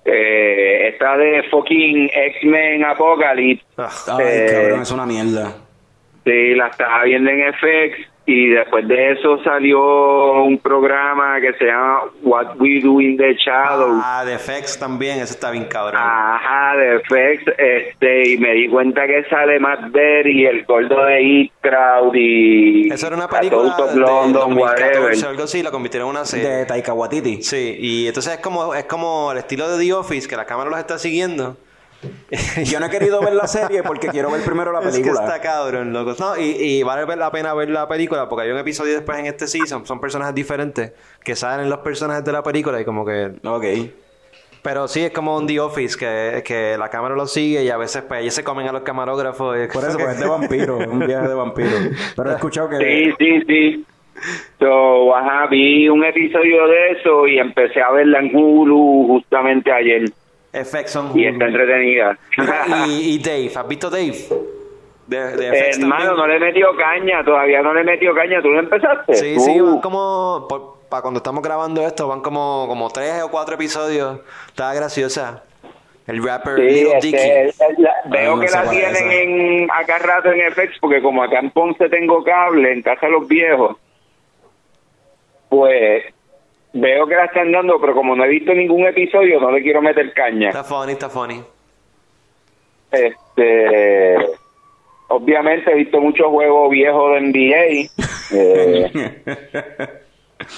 eh, 0.05 0.89
esta 0.93 1.17
de 1.17 1.43
fucking 1.51 2.11
X-Men 2.15 2.85
Apocalypse. 2.85 3.65
Ay, 3.77 4.47
cabrón, 4.51 4.83
es 4.83 4.91
una 4.91 5.07
mierda. 5.07 5.55
Sí, 6.25 6.55
la 6.55 6.69
estaba 6.69 7.05
viendo 7.05 7.31
en 7.31 7.53
FX 7.55 8.09
y 8.31 8.51
después 8.51 8.87
de 8.87 9.13
eso 9.13 9.43
salió 9.43 10.43
un 10.43 10.59
programa 10.59 11.41
que 11.41 11.55
se 11.55 11.65
llama 11.65 12.03
What 12.23 12.57
We 12.61 12.79
Do 12.83 13.01
in 13.01 13.17
the 13.17 13.35
Shadows. 13.35 14.03
Ah, 14.05 14.23
de 14.27 14.39
FX 14.39 14.79
también, 14.79 15.19
eso 15.19 15.33
está 15.33 15.51
bien 15.51 15.65
cabrón. 15.65 15.99
Ajá, 16.05 16.77
de 16.77 16.99
FX, 17.01 17.51
este, 17.57 18.29
y 18.35 18.37
me 18.37 18.53
di 18.53 18.69
cuenta 18.69 19.07
que 19.07 19.25
sale 19.31 19.59
Matt 19.59 19.91
Berry, 19.93 20.45
el 20.45 20.67
gordo 20.67 21.07
de 21.07 21.21
Eat 21.23 21.53
Crowd 21.63 22.15
y 22.15 22.93
Eso 22.93 23.07
era 23.07 23.17
una 23.17 23.25
A 23.25 23.31
película 23.31 23.75
de 23.77 23.97
London, 23.99 24.33
2014 24.35 24.61
whatever. 25.01 25.25
o 25.25 25.29
algo 25.31 25.43
así, 25.45 25.63
la 25.63 25.71
convirtieron 25.71 26.11
en 26.11 26.17
una 26.17 26.25
serie. 26.27 26.49
De 26.51 26.67
Taika 26.67 26.93
Waititi. 26.93 27.43
Sí, 27.43 27.77
y 27.79 28.09
entonces 28.09 28.35
es 28.35 28.41
como, 28.41 28.75
es 28.75 28.85
como 28.85 29.33
el 29.33 29.39
estilo 29.39 29.71
de 29.75 29.83
The 29.83 29.95
Office, 29.95 30.29
que 30.29 30.37
la 30.37 30.45
cámara 30.45 30.69
los 30.69 30.79
está 30.79 30.99
siguiendo. 30.99 31.57
Yo 32.65 32.79
no 32.79 32.87
he 32.87 32.91
querido 32.91 33.21
ver 33.21 33.33
la 33.35 33.47
serie 33.47 33.83
porque 33.83 34.09
quiero 34.09 34.31
ver 34.31 34.43
primero 34.45 34.71
la 34.73 34.81
Es 34.81 34.97
que 34.97 35.03
película. 35.03 35.25
está 35.25 35.41
cabrón, 35.41 35.93
loco. 35.93 36.15
No, 36.19 36.37
y, 36.37 36.43
y 36.51 36.83
vale 36.83 37.17
la 37.17 37.31
pena 37.33 37.53
ver 37.55 37.71
la 37.71 37.89
película 37.89 38.29
porque 38.29 38.45
hay 38.47 38.51
un 38.53 38.59
episodio 38.59 38.95
después 38.95 39.19
en 39.19 39.27
este 39.27 39.47
season, 39.49 39.85
son 39.87 40.01
personajes 40.01 40.35
diferentes 40.35 40.93
que 41.25 41.35
salen 41.35 41.69
los 41.69 41.79
personajes 41.81 42.25
de 42.25 42.33
la 42.33 42.43
película 42.43 42.81
y 42.81 42.85
como 42.85 43.05
que... 43.05 43.33
Ok. 43.45 43.65
Pero 44.63 44.87
sí, 44.89 45.03
es 45.05 45.13
como 45.13 45.37
un 45.37 45.47
The 45.47 45.61
Office, 45.61 45.97
que, 45.97 46.43
que 46.45 46.77
la 46.79 46.89
cámara 46.91 47.15
los 47.15 47.33
sigue 47.33 47.63
y 47.65 47.71
a 47.71 47.77
veces 47.77 48.03
pues 48.07 48.21
ellos 48.23 48.35
se 48.35 48.45
comen 48.45 48.69
a 48.69 48.73
los 48.73 48.83
camarógrafos. 48.83 49.57
y- 49.57 49.69
Por 49.73 49.85
eso, 49.85 49.97
pues 49.99 50.11
es 50.15 50.21
de 50.21 50.27
vampiro, 50.29 50.81
es 50.81 50.87
un 50.93 50.99
viaje 51.01 51.29
de 51.29 51.35
vampiro. 51.35 51.71
Pero 52.17 52.31
he 52.31 52.35
escuchado 52.35 52.69
que... 52.69 52.77
Sí, 52.79 53.13
sí, 53.19 53.43
sí. 53.47 53.85
So, 54.59 55.15
ajá, 55.15 55.47
vi 55.47 55.89
un 55.89 56.05
episodio 56.05 56.67
de 56.67 56.91
eso 56.91 57.27
y 57.29 57.39
empecé 57.39 57.81
a 57.81 57.93
verla 57.93 58.19
en 58.19 58.35
Hulu 58.35 59.07
justamente 59.07 59.71
ayer 59.71 60.11
FX 60.53 60.91
son 60.91 61.19
y 61.19 61.27
está 61.27 61.47
entretenida. 61.47 62.19
y, 62.89 63.15
y 63.15 63.19
Dave, 63.23 63.51
¿has 63.55 63.69
visto 63.69 63.91
Dave? 63.91 64.15
De, 65.07 65.37
de 65.37 65.53
FX 65.53 65.79
hermano, 65.79 66.05
también. 66.05 66.17
no 66.17 66.27
le 66.27 66.37
he 66.37 66.41
metido 66.41 66.77
caña, 66.77 67.25
todavía 67.25 67.63
no 67.63 67.73
le 67.75 67.81
he 67.81 67.85
metido 67.85 68.15
caña. 68.15 68.43
¿Tú 68.43 68.49
lo 68.49 68.61
empezaste? 68.61 69.15
Sí, 69.15 69.41
sí, 69.41 69.61
van 69.61 69.81
como... 69.81 70.47
Para 70.89 71.03
cuando 71.03 71.19
estamos 71.19 71.43
grabando 71.43 71.87
esto, 71.87 72.09
van 72.09 72.23
como, 72.23 72.65
como 72.67 72.89
tres 72.89 73.23
o 73.23 73.31
cuatro 73.31 73.57
episodios. 73.57 74.21
Está 74.49 74.73
graciosa. 74.73 75.45
El 76.07 76.25
rapper 76.27 76.57
Sí, 76.57 76.63
Lil 76.63 76.87
este, 76.87 77.07
Dicky. 77.07 77.83
la- 77.83 77.95
veo 78.07 78.37
no 78.37 78.41
que 78.43 78.49
la 78.51 78.71
tienen 78.71 79.11
en, 79.13 79.69
acá 79.71 79.99
rato 79.99 80.33
en 80.33 80.51
FX, 80.51 80.79
porque 80.81 81.03
como 81.03 81.23
acá 81.23 81.41
en 81.41 81.51
Ponce 81.51 81.91
tengo 81.91 82.25
cable, 82.25 82.73
en 82.73 82.81
casa 82.81 83.05
de 83.05 83.13
los 83.13 83.29
viejos, 83.29 83.77
pues 85.51 86.05
veo 86.73 87.07
que 87.07 87.15
la 87.15 87.25
están 87.27 87.53
dando, 87.53 87.81
pero 87.81 87.95
como 87.95 88.15
no 88.15 88.25
he 88.25 88.29
visto 88.29 88.53
ningún 88.55 88.87
episodio, 88.87 89.41
no 89.41 89.51
le 89.51 89.63
quiero 89.63 89.83
meter 89.83 90.13
caña. 90.13 90.49
Está 90.49 90.65
funny, 90.65 90.93
está 90.93 91.09
funny. 91.09 91.43
Este, 92.91 94.17
obviamente 95.09 95.71
he 95.71 95.75
visto 95.75 96.01
muchos 96.01 96.27
juegos 96.29 96.71
viejos 96.71 97.15
de 97.15 97.21
NBA. 97.21 97.91
eh, 98.33 99.23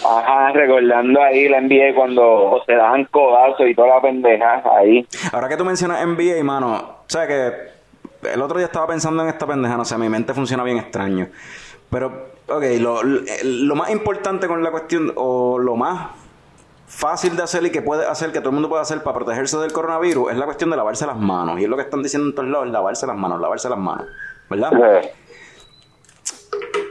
ajá, 0.05 0.53
recordando 0.53 1.23
ahí 1.23 1.49
la 1.49 1.61
NBA 1.61 1.95
cuando 1.95 2.63
se 2.67 2.75
daban 2.75 3.05
codazos 3.07 3.69
y 3.69 3.75
toda 3.75 3.97
la 3.97 4.03
pendeja 4.03 4.63
ahí. 4.77 5.07
Ahora 5.33 5.49
que 5.49 5.57
tú 5.57 5.65
mencionas 5.65 6.07
NBA, 6.07 6.43
mano, 6.45 6.75
o 6.75 7.05
sea 7.07 7.27
que 7.27 7.53
el 8.33 8.43
otro 8.43 8.59
día 8.59 8.67
estaba 8.67 8.87
pensando 8.87 9.23
en 9.23 9.29
esta 9.29 9.47
pendeja, 9.47 9.77
no 9.77 9.85
sé, 9.85 9.97
mi 9.99 10.09
mente 10.09 10.35
funciona 10.35 10.63
bien 10.63 10.79
extraño. 10.79 11.29
Pero, 11.91 12.30
ok, 12.51 12.65
lo, 12.81 13.03
lo 13.03 13.75
más 13.75 13.91
importante 13.91 14.47
con 14.47 14.63
la 14.63 14.71
cuestión, 14.71 15.13
o 15.17 15.59
lo 15.59 15.77
más 15.77 16.11
fácil 16.87 17.37
de 17.37 17.43
hacer 17.45 17.65
y 17.65 17.71
que 17.71 17.83
puede 17.83 18.05
hacer, 18.07 18.33
que 18.33 18.41
todo 18.41 18.49
el 18.51 18.55
mundo 18.55 18.69
puede 18.69 18.83
hacer 18.83 19.03
para 19.03 19.15
protegerse 19.17 19.57
del 19.59 19.73
coronavirus, 19.73 20.33
es 20.33 20.37
la 20.37 20.45
cuestión 20.45 20.71
de 20.71 20.77
lavarse 20.77 21.07
las 21.07 21.17
manos. 21.17 21.61
Y 21.61 21.65
es 21.65 21.69
lo 21.69 21.77
que 21.77 21.83
están 21.83 22.03
diciendo 22.03 22.29
en 22.29 22.35
todos 22.35 22.49
lados, 22.49 22.69
lavarse 22.69 23.07
las 23.07 23.17
manos, 23.17 23.41
lavarse 23.41 23.69
las 23.69 23.79
manos, 23.79 24.07
¿verdad? 24.49 24.73
Eh, 24.75 25.13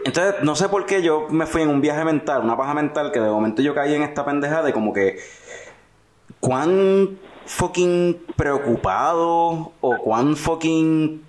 Entonces, 0.05 0.41
no 0.41 0.55
sé 0.55 0.69
por 0.69 0.85
qué 0.85 1.01
yo 1.01 1.27
me 1.29 1.45
fui 1.45 1.61
en 1.61 1.69
un 1.69 1.81
viaje 1.81 2.05
mental, 2.05 2.41
una 2.43 2.55
paja 2.55 2.73
mental, 2.73 3.11
que 3.11 3.19
de 3.19 3.29
momento 3.29 3.61
yo 3.61 3.75
caí 3.75 3.93
en 3.93 4.03
esta 4.03 4.25
pendeja 4.25 4.63
de 4.63 4.71
como 4.71 4.93
que 4.93 5.19
cuán 6.39 7.19
fucking 7.45 8.25
preocupado 8.37 9.73
o 9.81 9.97
cuán 9.97 10.35
fucking 10.35 11.25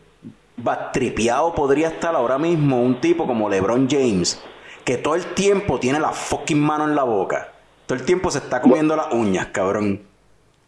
batripeado 0.62 1.54
podría 1.54 1.88
estar 1.88 2.14
ahora 2.14 2.38
mismo 2.38 2.80
un 2.80 3.00
tipo 3.00 3.26
como 3.26 3.48
LeBron 3.48 3.88
James, 3.90 4.42
que 4.84 4.96
todo 4.96 5.14
el 5.14 5.24
tiempo 5.34 5.78
tiene 5.78 6.00
la 6.00 6.10
fucking 6.10 6.60
mano 6.60 6.84
en 6.84 6.94
la 6.94 7.04
boca. 7.04 7.48
Todo 7.86 7.98
el 7.98 8.04
tiempo 8.04 8.30
se 8.30 8.38
está 8.38 8.60
comiendo 8.60 8.94
las 8.96 9.12
uñas, 9.12 9.46
cabrón. 9.46 10.00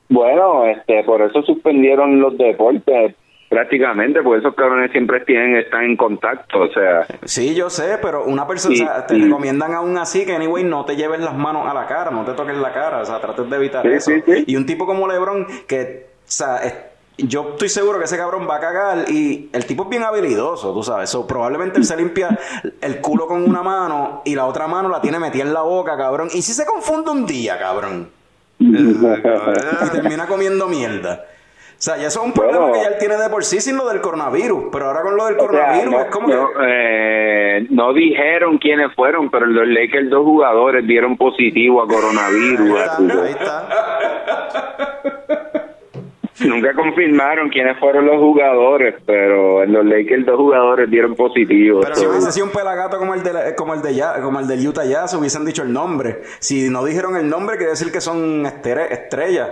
Bueno, 0.09 0.67
este, 0.67 1.05
por 1.05 1.23
eso 1.23 1.43
suspendieron 1.43 2.21
los 2.21 2.37
deportes 2.37 3.15
prácticamente, 3.49 4.23
porque 4.23 4.41
esos 4.41 4.55
cabrones 4.55 4.91
siempre 4.93 5.21
tienen, 5.21 5.57
están 5.57 5.85
en 5.85 5.97
contacto, 5.97 6.61
o 6.61 6.69
sea, 6.73 7.07
Sí, 7.25 7.55
yo 7.55 7.69
sé, 7.69 7.99
pero 8.01 8.25
una 8.25 8.47
persona, 8.47 8.75
Sí, 8.75 8.83
o 8.83 8.87
sea, 8.87 9.07
te 9.07 9.15
recomiendan 9.15 9.75
aún 9.75 9.97
así 9.99 10.25
que, 10.25 10.35
anyway, 10.35 10.65
no 10.65 10.87
te 10.87 10.97
lleves 10.97 11.21
las 11.21 11.35
manos 11.37 11.67
a 11.71 11.75
la 11.75 11.87
cara, 11.87 12.11
no 12.11 12.25
te 12.25 12.33
toques 12.33 12.57
la 12.57 12.73
cara, 12.73 13.01
o 13.01 13.05
sea, 13.05 13.21
trates 13.21 13.49
de 13.51 13.57
evitar 13.57 13.83
Sí, 13.83 13.93
eso. 13.93 14.11
sí, 14.11 14.23
sí. 14.27 14.45
Y 14.47 14.57
un 14.57 14.65
tipo 14.65 14.87
como 14.87 15.07
LeBron, 15.07 15.47
que, 15.69 16.07
o 16.17 16.25
sea, 16.25 16.61
yo 17.19 17.51
estoy 17.51 17.69
seguro 17.69 17.99
que 17.99 18.05
ese 18.07 18.17
cabrón 18.17 18.47
va 18.49 18.57
a 18.57 18.61
cagar 18.61 19.11
y 19.11 19.51
el 19.53 19.67
tipo 19.67 19.85
es 19.85 19.89
bien 19.91 20.03
habilidoso, 20.03 20.73
tú 20.73 20.83
sabes, 20.83 21.11
so, 21.11 21.27
probablemente 21.27 21.79
él 21.79 21.85
se 21.85 21.97
limpia 21.97 22.39
el 22.81 23.01
culo 23.01 23.27
con 23.27 23.43
una 23.49 23.63
mano 23.63 24.23
y 24.25 24.35
la 24.35 24.47
otra 24.47 24.67
mano 24.67 24.89
la 24.89 25.01
tiene 25.01 25.19
metida 25.19 25.43
en 25.43 25.53
la 25.53 25.63
boca, 25.63 25.97
cabrón. 25.97 26.29
¿Y 26.33 26.43
si 26.43 26.53
se 26.53 26.65
confunde 26.67 27.11
un 27.11 27.27
día, 27.27 27.59
cabrón? 27.59 28.11
Y 28.59 29.91
termina 29.91 30.27
comiendo 30.27 30.67
mierda. 30.69 31.25
O 31.73 31.85
sea, 31.85 31.97
ya 31.97 32.07
eso 32.07 32.21
es 32.21 32.27
un 32.27 32.33
problema 32.33 32.61
Bueno. 32.61 32.75
que 32.75 32.81
ya 32.83 32.89
él 32.91 32.95
tiene 33.01 33.17
de 33.17 33.29
por 33.29 33.45
sí 33.45 33.61
sin 33.61 33.77
lo 33.77 33.89
del 33.89 34.01
coronavirus, 34.01 34.67
pero 34.71 34.87
ahora 34.87 35.03
con 35.03 35.17
lo 35.17 35.27
del 35.27 35.35
sea, 35.35 35.47
coronavirus 35.47 35.93
no, 35.93 36.01
es 36.01 36.07
como 36.13 36.29
no, 36.29 36.49
que... 36.49 36.55
eh, 36.65 37.67
no 37.71 37.93
dijeron 37.93 38.59
quiénes 38.59 38.95
fueron, 38.95 39.31
pero 39.31 39.47
los 39.47 39.67
Lakers 39.67 40.09
dos 40.09 40.23
jugadores 40.25 40.87
dieron 40.87 41.17
positivo 41.17 41.83
a 41.83 41.89
coronavirus. 41.89 42.71
Ahí 42.79 42.87
está, 43.07 43.23
ahí 43.25 43.33
está. 43.33 43.69
Nunca 46.47 46.73
confirmaron 46.75 47.49
quiénes 47.49 47.79
fueron 47.79 48.07
los 48.07 48.17
jugadores, 48.17 48.95
pero 49.07 49.63
en 49.63 49.73
los 49.73 49.85
Lakers 49.85 50.27
dos 50.27 50.37
jugadores 50.37 50.91
dieron 50.91 51.15
positivo. 51.15 51.81
Pero 51.83 51.95
Si 51.95 52.07
hubiese 52.07 52.33
sido 52.33 52.47
un 52.47 52.53
pelagato 52.53 52.99
como 52.99 53.15
el 53.15 53.23
de 53.23 53.33
la- 53.33 53.55
como 53.55 53.75
el 53.75 53.83
de 53.83 53.95
ya, 53.95 54.21
como 54.21 54.41
el 54.41 54.47
del 54.49 54.67
Utah 54.67 54.85
Jazz, 54.85 55.15
hubiesen 55.15 55.45
dicho 55.45 55.63
el 55.63 55.73
nombre. 55.73 56.19
Si 56.41 56.69
no 56.71 56.85
dijeron 56.85 57.17
el 57.17 57.29
nombre, 57.29 57.57
quiere 57.57 57.71
decir 57.73 57.93
que 57.93 58.01
son 58.01 58.45
estrellas. 58.47 59.51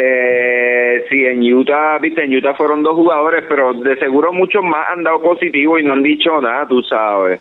eh, 0.00 1.04
sí, 1.08 1.24
en 1.24 1.42
Utah, 1.52 1.98
viste, 1.98 2.22
en 2.24 2.34
Utah 2.36 2.54
fueron 2.54 2.82
dos 2.82 2.94
jugadores, 2.94 3.44
pero 3.48 3.72
de 3.74 3.96
seguro 3.96 4.32
muchos 4.32 4.62
más 4.62 4.86
han 4.90 5.02
dado 5.02 5.20
positivo 5.20 5.78
y 5.78 5.82
no 5.84 5.94
han 5.94 6.02
dicho 6.02 6.40
nada, 6.40 6.66
tú 6.68 6.82
sabes. 6.82 7.40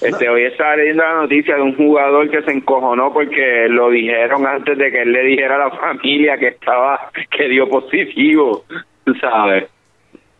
Este, 0.00 0.28
hoy 0.28 0.44
estaba 0.44 0.76
leyendo 0.76 1.02
la 1.02 1.14
noticia 1.14 1.56
de 1.56 1.62
un 1.62 1.76
jugador 1.76 2.30
que 2.30 2.42
se 2.42 2.52
encojonó 2.52 3.12
porque 3.12 3.66
lo 3.68 3.90
dijeron 3.90 4.46
antes 4.46 4.78
de 4.78 4.92
que 4.92 5.02
él 5.02 5.12
le 5.12 5.24
dijera 5.24 5.56
a 5.56 5.68
la 5.68 5.70
familia 5.72 6.38
que 6.38 6.48
estaba, 6.48 7.10
que 7.30 7.48
dio 7.48 7.68
positivo, 7.68 8.64
tú 9.04 9.14
sabes. 9.14 9.68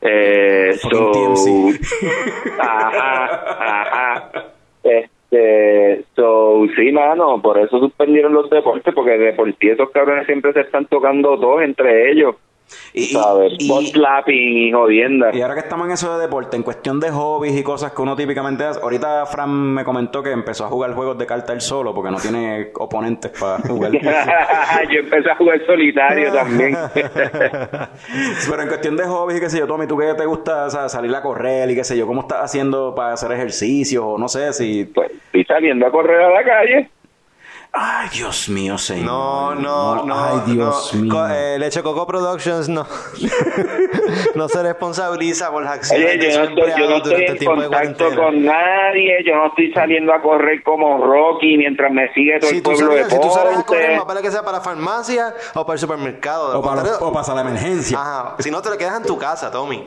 Eh, 0.00 0.74
so, 0.74 1.10
ajá, 2.60 3.34
ajá. 3.58 4.30
Este, 4.84 6.04
so, 6.14 6.66
sí, 6.76 6.92
mano, 6.92 7.42
por 7.42 7.58
eso 7.58 7.80
suspendieron 7.80 8.32
los 8.32 8.48
deportes, 8.48 8.94
porque 8.94 9.18
de 9.18 9.32
por 9.32 9.52
sí 9.56 9.68
esos 9.68 9.90
cabrones 9.90 10.26
siempre 10.26 10.52
se 10.52 10.60
están 10.60 10.86
tocando 10.86 11.36
dos 11.36 11.62
entre 11.62 12.12
ellos, 12.12 12.36
Y, 12.92 13.04
y- 13.04 13.06
¿sabes? 13.08 13.52
y- 13.58 13.68
Bot 13.68 14.28
y 14.28 14.72
jodienda. 14.72 15.30
y 15.32 15.40
ahora 15.40 15.54
que 15.54 15.60
estamos 15.60 15.86
en 15.86 15.92
eso 15.94 16.16
de 16.16 16.22
deporte, 16.26 16.56
en 16.56 16.62
cuestión 16.62 17.00
de 17.00 17.10
hobbies 17.10 17.56
y 17.56 17.62
cosas 17.62 17.92
que 17.92 18.02
uno 18.02 18.14
típicamente 18.16 18.64
hace, 18.64 18.80
ahorita 18.80 19.24
Fran 19.26 19.50
me 19.50 19.84
comentó 19.84 20.22
que 20.22 20.30
empezó 20.32 20.64
a 20.64 20.68
jugar 20.68 20.92
juegos 20.94 21.16
de 21.18 21.26
carta 21.26 21.52
él 21.52 21.60
solo 21.60 21.94
porque 21.94 22.10
no 22.10 22.18
tiene 22.18 22.70
oponentes 22.74 23.30
para 23.38 23.58
jugar. 23.58 23.92
Yo 24.90 25.00
empecé 25.00 25.30
a 25.30 25.36
jugar 25.36 25.60
solitario 25.66 26.32
también. 26.32 26.76
Pero 28.48 28.62
en 28.62 28.68
cuestión 28.68 28.96
de 28.96 29.04
hobbies 29.04 29.38
y 29.38 29.40
qué 29.40 29.50
sé 29.50 29.58
yo, 29.58 29.66
Tommy, 29.66 29.86
¿tú 29.86 29.96
qué 29.96 30.14
te 30.14 30.24
gusta 30.26 30.66
o 30.66 30.70
sea, 30.70 30.88
salir 30.88 31.14
a 31.14 31.22
correr 31.22 31.70
y 31.70 31.74
qué 31.74 31.84
sé 31.84 31.96
yo? 31.96 32.06
¿Cómo 32.06 32.22
estás 32.22 32.42
haciendo 32.42 32.94
para 32.94 33.12
hacer 33.14 33.32
ejercicio? 33.32 34.06
O 34.06 34.18
no 34.18 34.28
sé 34.28 34.52
si... 34.52 34.84
pues 34.84 35.10
estoy 35.10 35.44
saliendo 35.44 35.86
a 35.86 35.90
correr 35.90 36.20
a 36.22 36.30
la 36.30 36.44
calle. 36.44 36.90
Ay, 37.80 38.08
Dios 38.12 38.48
mío, 38.48 38.76
señor. 38.76 39.04
No, 39.06 39.54
no, 39.54 40.04
no. 40.04 40.24
Ay, 40.24 40.52
Dios 40.54 40.90
no. 40.94 41.00
mío. 41.02 41.12
Co- 41.14 41.26
eh, 41.28 41.58
Leche 41.60 41.80
Coco 41.82 42.06
Productions 42.06 42.68
no. 42.68 42.84
no 44.34 44.48
se 44.48 44.62
responsabiliza 44.62 45.50
por 45.50 45.62
las 45.62 45.74
acciones 45.74 46.06
Oye, 46.06 46.18
de 46.18 46.32
yo 46.32 46.38
no 46.38 46.44
estoy, 46.48 46.56
yo 46.56 46.88
no 46.88 46.96
empleados 46.96 46.96
estoy 46.96 47.14
durante 47.14 47.44
en 47.44 47.54
contacto 47.70 48.14
con 48.16 48.44
nadie, 48.44 49.24
yo 49.24 49.36
no 49.36 49.46
estoy 49.46 49.72
saliendo 49.72 50.12
a 50.12 50.20
correr 50.22 50.62
como 50.62 50.98
Rocky 51.04 51.56
mientras 51.56 51.92
me 51.92 52.12
sigue 52.14 52.38
todo 52.40 52.50
Si 52.50 52.56
el 52.56 52.62
pueblo 52.62 52.88
sales, 52.92 53.04
de 53.08 53.10
si 53.14 53.20
tú 53.20 53.30
sales 53.30 53.58
a 53.58 53.62
correr, 53.64 53.96
más 53.96 54.06
vale 54.06 54.22
que 54.22 54.30
sea 54.30 54.42
para 54.42 54.58
la 54.58 54.64
farmacia 54.64 55.34
o 55.54 55.64
para 55.64 55.74
el 55.74 55.78
supermercado. 55.78 56.58
O 56.58 56.62
para, 56.62 56.82
o 57.00 57.12
para 57.12 57.34
la 57.34 57.40
emergencia. 57.42 57.98
Ajá. 57.98 58.36
Si 58.40 58.50
no, 58.50 58.60
te 58.60 58.70
lo 58.70 58.76
quedas 58.78 58.96
en 59.00 59.06
tu 59.06 59.16
casa, 59.18 59.50
Tommy. 59.50 59.86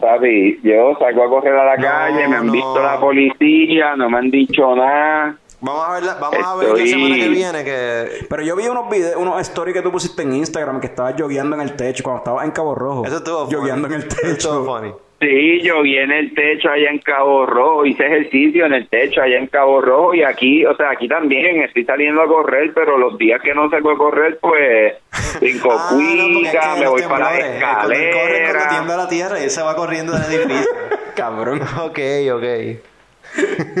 Papi, 0.00 0.60
yo 0.62 0.94
salgo 0.98 1.24
a 1.24 1.28
correr 1.28 1.54
a 1.54 1.64
la 1.64 1.76
No, 1.76 1.82
calle, 1.82 2.28
me 2.28 2.36
han 2.36 2.46
no. 2.46 2.52
visto 2.52 2.82
la 2.82 3.00
policía, 3.00 3.96
no 3.96 4.10
me 4.10 4.18
han 4.18 4.30
dicho 4.30 4.74
nada. 4.76 5.36
Vamos 5.66 5.88
a 5.88 5.92
ver, 5.94 6.02
la- 6.04 6.14
vamos 6.14 6.38
a 6.44 6.54
ver 6.56 6.68
la 6.78 6.86
semana 6.86 7.14
que 7.16 7.28
viene 7.28 7.64
que... 7.64 8.26
Pero 8.30 8.42
yo 8.42 8.54
vi 8.56 8.66
unos 8.68 8.88
videos, 8.88 9.16
unos 9.16 9.40
stories 9.42 9.74
que 9.74 9.82
tú 9.82 9.90
pusiste 9.92 10.22
en 10.22 10.32
Instagram 10.34 10.80
que 10.80 10.86
estabas 10.86 11.14
jogueando 11.18 11.56
en 11.56 11.62
el 11.62 11.74
techo 11.76 12.02
cuando 12.04 12.18
estabas 12.20 12.44
en 12.44 12.52
Cabo 12.52 12.74
Rojo. 12.74 13.04
Eso 13.04 13.16
estuvo. 13.16 13.46
Jogueando 13.46 13.88
en 13.88 13.94
el 13.94 14.02
Eso 14.06 14.16
techo. 14.22 14.64
funny. 14.64 14.92
Sí, 15.18 15.62
yo 15.62 15.80
vi 15.80 15.96
en 15.96 16.12
el 16.12 16.34
techo 16.34 16.68
allá 16.68 16.90
en 16.90 16.98
Cabo 16.98 17.46
Rojo, 17.46 17.86
hice 17.86 18.04
ejercicio 18.04 18.66
en 18.66 18.74
el 18.74 18.86
techo 18.86 19.22
allá 19.22 19.38
en 19.38 19.46
Cabo 19.46 19.80
Rojo 19.80 20.12
y 20.14 20.22
aquí, 20.22 20.66
o 20.66 20.76
sea, 20.76 20.90
aquí 20.90 21.08
también 21.08 21.62
estoy 21.62 21.86
saliendo 21.86 22.20
a 22.20 22.26
correr, 22.26 22.72
pero 22.74 22.98
los 22.98 23.16
días 23.16 23.40
que 23.42 23.54
no 23.54 23.70
salgo 23.70 23.92
a 23.92 23.96
correr, 23.96 24.38
pues, 24.42 24.92
brinco 25.40 25.70
Ah, 25.72 25.88
no, 25.92 26.40
es 26.44 26.50
que 26.52 26.80
me 26.80 26.86
voy 26.88 27.02
para 27.08 27.30
la 27.30 27.38
eh, 27.38 27.60
Corre 27.60 28.10
escalera. 28.10 28.68
tiembla 28.68 28.96
la 28.98 29.08
tierra 29.08 29.40
y 29.40 29.44
él 29.44 29.50
se 29.50 29.62
va 29.62 29.74
corriendo 29.74 30.12
del 30.12 30.30
edificio. 30.30 30.70
Cabrón. 31.16 31.62
ok, 31.62 31.98
ok. 32.34 32.44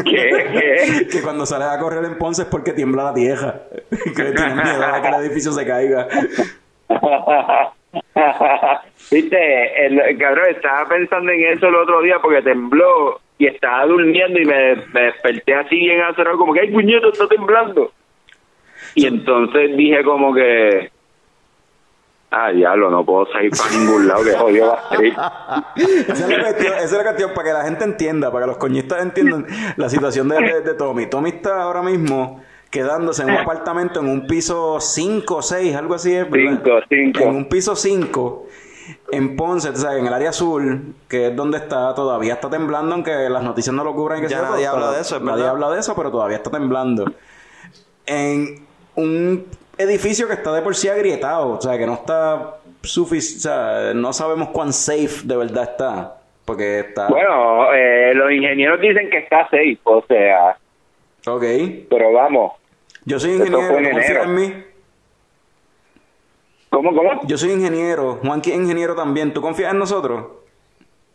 Que 0.04 1.22
cuando 1.22 1.46
sales 1.46 1.68
a 1.68 1.78
correr 1.78 2.04
en 2.04 2.18
Ponce 2.18 2.42
es 2.42 2.48
porque 2.48 2.72
tiembla 2.72 3.04
la 3.04 3.14
tierra. 3.14 3.62
que 3.90 4.22
tienes 4.22 4.54
miedo 4.54 4.84
a 4.84 5.00
que 5.00 5.08
el 5.08 5.14
edificio 5.24 5.52
se 5.52 5.66
caiga. 5.66 6.08
Viste, 9.10 9.86
el, 9.86 10.18
cabrón 10.18 10.46
estaba 10.50 10.88
pensando 10.88 11.32
en 11.32 11.44
eso 11.44 11.68
el 11.68 11.74
otro 11.76 12.02
día 12.02 12.18
porque 12.20 12.42
tembló 12.42 13.20
y 13.38 13.46
estaba 13.46 13.86
durmiendo 13.86 14.38
y 14.38 14.44
me, 14.44 14.76
me 14.92 15.02
desperté 15.02 15.54
así 15.54 15.76
bien 15.76 16.00
acelerado 16.02 16.38
como 16.38 16.52
que 16.54 16.60
ay 16.60 16.70
puñeto 16.70 17.12
está 17.12 17.28
temblando 17.28 17.92
y 18.94 19.06
entonces 19.06 19.76
dije 19.76 20.02
como 20.04 20.34
que 20.34 20.90
ah 22.38 22.50
diablo 22.52 22.90
no 22.90 23.04
puedo 23.04 23.26
salir 23.32 23.50
para 23.50 23.70
ningún 23.70 24.06
lado 24.08 24.24
que 24.24 24.32
jodido 24.32 24.68
va 24.68 24.74
a 24.90 24.96
ser 24.96 25.06
Esa 26.10 26.12
es, 26.12 26.28
la 26.28 26.40
cuestión, 26.42 26.74
esa 26.74 26.84
es 26.84 26.92
la 26.92 27.02
cuestión 27.04 27.30
para 27.34 27.48
que 27.48 27.52
la 27.54 27.64
gente 27.64 27.84
entienda, 27.84 28.30
para 28.32 28.44
que 28.44 28.48
los 28.48 28.56
coñistas 28.58 29.02
entiendan 29.02 29.46
la 29.76 29.88
situación 29.88 30.28
de, 30.28 30.36
de- 30.40 30.60
de 30.62 30.74
Tommy. 30.74 31.06
Tommy 31.06 31.30
está 31.30 31.62
ahora 31.62 31.82
mismo 31.82 32.42
quedándose 32.70 33.22
en 33.22 33.30
un 33.30 33.36
apartamento 33.36 34.00
en 34.00 34.08
un 34.08 34.26
piso 34.26 34.78
5 34.80 35.36
o 35.36 35.42
6, 35.42 35.74
algo 35.76 35.94
así 35.94 36.12
es, 36.14 36.28
¿verdad? 36.30 36.60
Cinco, 36.62 36.78
cinco. 36.88 37.20
En 37.20 37.36
un 37.36 37.48
piso 37.48 37.74
5 37.76 38.46
en 39.12 39.36
Ponce, 39.36 39.70
o 39.70 39.74
sea, 39.76 39.96
en 39.96 40.06
el 40.06 40.12
área 40.12 40.30
azul, 40.30 40.94
que 41.08 41.28
es 41.28 41.36
donde 41.36 41.58
está, 41.58 41.94
todavía 41.94 42.34
está 42.34 42.50
temblando, 42.50 42.94
aunque 42.94 43.28
las 43.30 43.42
noticias 43.42 43.74
no 43.74 43.82
lo 43.82 43.94
cubran. 43.94 44.18
y 44.18 44.22
Que 44.22 44.28
Ya 44.28 44.40
sea, 44.40 44.50
nadie 44.50 44.66
habla 44.66 44.92
de 44.92 45.00
eso, 45.00 45.16
es 45.16 45.22
Nadie 45.22 45.42
verdad. 45.42 45.50
habla 45.50 45.70
de 45.70 45.80
eso, 45.80 45.94
pero 45.96 46.10
todavía 46.10 46.36
está 46.36 46.50
temblando. 46.50 47.04
En 48.06 48.64
un 48.94 49.46
edificio 49.78 50.26
que 50.28 50.34
está 50.34 50.52
de 50.52 50.62
por 50.62 50.74
sí 50.74 50.88
agrietado, 50.88 51.48
o 51.50 51.60
sea, 51.60 51.76
que 51.78 51.86
no 51.86 51.94
está 51.94 52.56
sufic- 52.82 53.36
o 53.36 53.40
sea, 53.40 53.92
no 53.94 54.12
sabemos 54.12 54.48
cuán 54.50 54.72
safe 54.72 55.20
de 55.24 55.36
verdad 55.36 55.64
está, 55.64 56.16
porque 56.44 56.80
está... 56.80 57.08
bueno 57.08 57.72
eh, 57.74 58.12
los 58.14 58.30
ingenieros 58.32 58.80
dicen 58.80 59.10
que 59.10 59.18
está 59.18 59.44
safe 59.44 59.78
o 59.84 60.04
sea 60.06 60.56
Ok. 61.28 61.44
pero 61.90 62.12
vamos 62.12 62.52
Yo 63.04 63.18
soy 63.18 63.32
ingeniero, 63.32 63.78
en 63.78 63.90
confía 63.90 64.22
en 64.22 64.34
mí. 64.34 64.64
¿cómo, 66.70 66.94
cómo? 66.94 67.20
Yo 67.26 67.36
soy 67.38 67.50
ingeniero, 67.52 68.20
Juanqui 68.22 68.50
es 68.52 68.56
ingeniero 68.58 68.94
también. 68.94 69.32
¿Tú 69.32 69.40
confías 69.40 69.72
en 69.72 69.78
nosotros? 69.78 70.24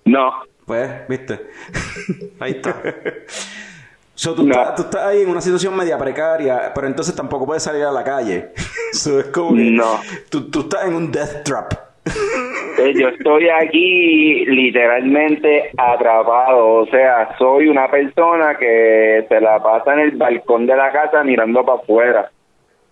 no 0.05 0.34
Pues, 0.66 1.07
viste. 1.07 1.39
Ahí 2.39 2.51
está. 2.51 2.82
So, 4.22 4.36
tú, 4.36 4.43
No. 4.43 4.51
estás, 4.53 4.76
tú 4.76 4.82
estás 4.84 5.03
ahí 5.03 5.24
en 5.24 5.30
una 5.32 5.41
situación 5.41 5.76
media 5.76 5.97
precaria, 5.97 6.72
pero 6.76 6.86
entonces 6.86 7.15
tampoco 7.15 7.47
puedes 7.47 7.63
salir 7.63 7.84
a 7.86 7.91
la 7.91 8.03
calle. 8.03 8.49
So, 8.93 9.19
es 9.19 9.26
como 9.28 9.55
que 9.55 9.72
No. 9.72 9.99
tú, 10.30 10.51
tú 10.51 10.59
estás 10.59 10.86
en 10.86 10.93
un 10.93 11.11
death 11.11 11.43
trap. 11.43 11.72
Yo 12.95 13.07
estoy 13.07 13.49
aquí 13.49 14.45
literalmente 14.45 15.72
atrapado, 15.76 16.67
o 16.82 16.86
sea, 16.88 17.36
soy 17.39 17.67
una 17.67 17.89
persona 17.89 18.57
que 18.59 19.26
se 19.28 19.41
la 19.41 19.57
pasa 19.63 19.93
en 19.93 19.99
el 20.01 20.11
balcón 20.11 20.67
de 20.67 20.76
la 20.76 20.91
casa 20.91 21.24
mirando 21.24 21.65
para 21.65 21.80
afuera, 21.80 22.32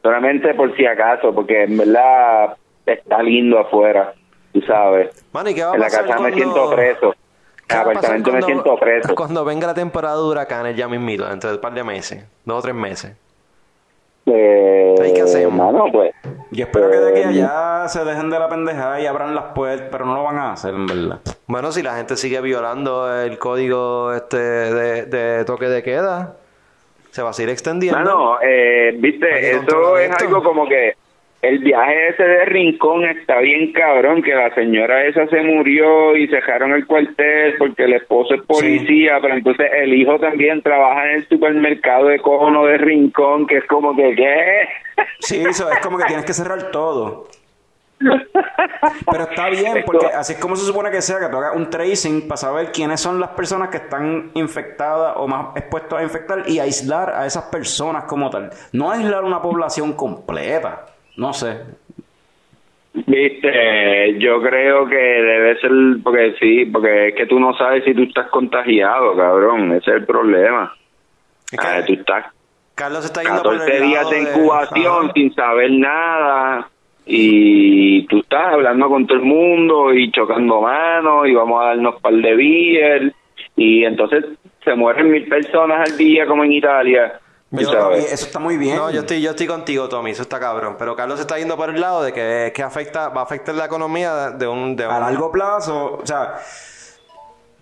solamente 0.01 0.53
por 0.55 0.75
si 0.75 0.85
acaso, 0.87 1.33
porque 1.35 1.63
en 1.63 1.77
verdad 1.77 2.55
está 2.87 3.21
lindo 3.21 3.59
afuera, 3.59 4.13
tú 4.53 4.61
sabes. 4.61 5.09
Mano, 5.31 5.49
¿y 5.51 5.53
qué 5.55 5.63
va 5.63 5.71
a 5.71 5.75
En 5.75 5.79
la 5.81 5.85
pasar 5.87 6.05
casa 6.07 6.21
me 6.23 6.33
siento 6.33 6.69
preso, 6.71 7.15
¿Qué 7.69 7.75
en 7.75 7.81
el 7.81 7.87
va 7.87 7.91
a 7.91 7.93
pasar 7.93 8.15
apartamento 8.15 8.31
me 8.31 8.39
cuando- 8.39 8.47
siento 8.47 8.75
preso. 8.79 9.15
Cuando 9.15 9.45
venga 9.45 9.67
la 9.67 9.73
temporada 9.73 10.15
de 10.17 10.23
huracanes 10.23 10.75
ya 10.75 10.87
mismito, 10.89 11.25
dentro 11.29 11.49
de 11.51 11.55
un 11.55 11.61
par 11.61 11.73
de 11.73 11.83
meses, 11.83 12.25
dos 12.43 12.57
o 12.59 12.61
tres 12.61 12.75
meses. 12.75 13.13
Eh, 14.25 14.95
¿Ahí 15.01 15.13
qué 15.13 15.21
hacemos? 15.21 15.53
mano, 15.53 15.85
pues, 15.91 16.11
Y 16.51 16.61
espero 16.61 16.89
que 16.91 16.97
de 16.97 17.09
aquí 17.09 17.19
a 17.21 17.31
Eh, 17.31 17.43
allá 17.43 17.87
se 17.87 18.03
dejen 18.05 18.29
de 18.29 18.37
la 18.39 18.49
pendejada 18.49 18.99
y 18.99 19.05
abran 19.07 19.33
las 19.33 19.45
puertas, 19.55 19.87
pero 19.91 20.05
no 20.05 20.15
lo 20.15 20.23
van 20.23 20.37
a 20.37 20.51
hacer, 20.53 20.73
en 20.73 20.85
verdad. 20.87 21.19
Bueno, 21.47 21.71
si 21.71 21.81
la 21.81 21.95
gente 21.95 22.15
sigue 22.15 22.41
violando 22.41 23.11
el 23.21 23.37
código 23.39 24.13
este 24.13 24.37
de, 24.37 25.05
de 25.05 25.45
toque 25.45 25.67
de 25.67 25.81
queda, 25.83 26.35
se 27.11 27.21
va 27.23 27.29
a 27.29 27.33
seguir 27.33 27.49
extendiendo. 27.51 27.97
Mano, 27.99 28.37
eh, 28.41 28.93
viste, 28.99 29.51
eso 29.51 29.97
es 29.97 30.09
esto. 30.11 30.25
algo 30.25 30.43
como 30.43 30.67
que 30.67 30.93
el 31.41 31.59
viaje 31.59 32.09
ese 32.09 32.23
de 32.23 32.45
Rincón 32.45 33.05
está 33.05 33.39
bien 33.39 33.71
cabrón, 33.71 34.21
que 34.21 34.35
la 34.35 34.53
señora 34.53 35.05
esa 35.05 35.25
se 35.27 35.41
murió 35.41 36.15
y 36.15 36.27
cerraron 36.27 36.73
el 36.73 36.85
cuartel 36.85 37.55
porque 37.57 37.85
el 37.85 37.93
esposo 37.93 38.35
es 38.35 38.41
policía, 38.41 39.19
pero 39.21 39.35
entonces 39.35 39.67
el 39.73 39.93
hijo 39.93 40.19
también 40.19 40.61
trabaja 40.61 41.05
en 41.05 41.15
el 41.15 41.27
supermercado 41.29 42.07
de 42.07 42.19
cono 42.19 42.65
de 42.65 42.77
Rincón, 42.77 43.47
que 43.47 43.57
es 43.57 43.65
como 43.67 43.95
que, 43.95 44.15
¿qué? 44.15 44.67
Sí, 45.19 45.41
eso 45.41 45.71
es 45.71 45.79
como 45.79 45.97
que 45.97 46.05
tienes 46.05 46.25
que 46.25 46.33
cerrar 46.33 46.71
todo. 46.71 47.27
Pero 47.99 49.23
está 49.23 49.49
bien, 49.49 49.83
porque 49.85 50.07
así 50.07 50.33
es 50.33 50.39
como 50.39 50.55
se 50.55 50.65
supone 50.65 50.89
que 50.91 51.01
sea, 51.01 51.19
que 51.19 51.27
tú 51.27 51.37
hagas 51.37 51.55
un 51.55 51.69
tracing 51.69 52.27
para 52.27 52.37
saber 52.37 52.71
quiénes 52.71 52.99
son 53.01 53.19
las 53.19 53.29
personas 53.31 53.69
que 53.69 53.77
están 53.77 54.31
infectadas 54.33 55.13
o 55.17 55.27
más 55.27 55.55
expuestas 55.55 55.99
a 55.99 56.03
infectar 56.03 56.43
y 56.47 56.59
aislar 56.59 57.11
a 57.13 57.25
esas 57.25 57.45
personas 57.45 58.05
como 58.05 58.29
tal. 58.29 58.49
No 58.71 58.91
aislar 58.91 59.23
una 59.23 59.41
población 59.41 59.93
completa. 59.93 60.85
No 61.19 61.33
sé. 61.33 61.57
Viste, 62.93 64.17
yo 64.19 64.41
creo 64.41 64.87
que 64.87 64.95
debe 64.95 65.59
ser, 65.59 65.71
porque 66.01 66.35
sí, 66.39 66.65
porque 66.65 67.09
es 67.09 67.15
que 67.15 67.25
tú 67.25 67.39
no 67.39 67.55
sabes 67.57 67.83
si 67.83 67.93
tú 67.93 68.03
estás 68.03 68.29
contagiado, 68.29 69.15
cabrón, 69.15 69.73
ese 69.73 69.91
es 69.91 69.97
el 69.97 70.05
problema. 70.05 70.73
Es 71.51 71.59
que 71.59 71.67
Ah, 71.67 71.83
tú 71.85 71.93
estás 71.93 72.25
Carlos 72.73 73.03
está 73.03 73.21
yendo 73.21 73.43
por 73.43 73.55
el 73.55 73.59
14 73.59 73.83
días 73.83 74.09
de 74.09 74.21
incubación 74.21 75.11
sin 75.13 75.35
saber 75.35 75.71
nada 75.71 76.69
y 77.05 78.03
tú 78.07 78.19
estás 78.19 78.53
hablando 78.53 78.87
con 78.87 79.05
todo 79.05 79.17
el 79.17 79.25
mundo 79.25 79.93
y 79.93 80.09
chocando 80.11 80.61
manos 80.61 81.27
y 81.27 81.33
vamos 81.33 81.61
a 81.61 81.65
darnos 81.67 81.99
par 81.99 82.13
de 82.13 82.35
beer 82.35 83.13
y 83.57 83.83
entonces 83.83 84.23
se 84.63 84.75
mueren 84.75 85.11
mil 85.11 85.27
personas 85.27 85.89
al 85.89 85.97
día 85.97 86.25
como 86.25 86.45
en 86.45 86.53
Italia. 86.53 87.19
Eso, 87.51 88.25
está 88.25 88.39
muy 88.39 88.57
bien. 88.57 88.75
No, 88.77 88.91
yo 88.91 89.01
estoy, 89.01 89.21
yo 89.21 89.31
estoy 89.31 89.47
contigo, 89.47 89.89
Tommy, 89.89 90.11
eso 90.11 90.21
está 90.21 90.39
cabrón. 90.39 90.75
Pero 90.77 90.95
Carlos 90.95 91.19
está 91.19 91.37
yendo 91.37 91.57
por 91.57 91.69
el 91.69 91.81
lado 91.81 92.03
de 92.03 92.13
que, 92.13 92.51
que 92.53 92.61
afecta, 92.63 93.09
va 93.09 93.21
a 93.21 93.23
afectar 93.23 93.55
la 93.55 93.65
economía 93.65 94.29
de 94.31 94.47
un... 94.47 94.75
De 94.75 94.85
un 94.85 94.93
a 94.93 94.99
largo 94.99 95.31
plazo, 95.31 95.99
o 96.01 96.05
sea, 96.05 96.39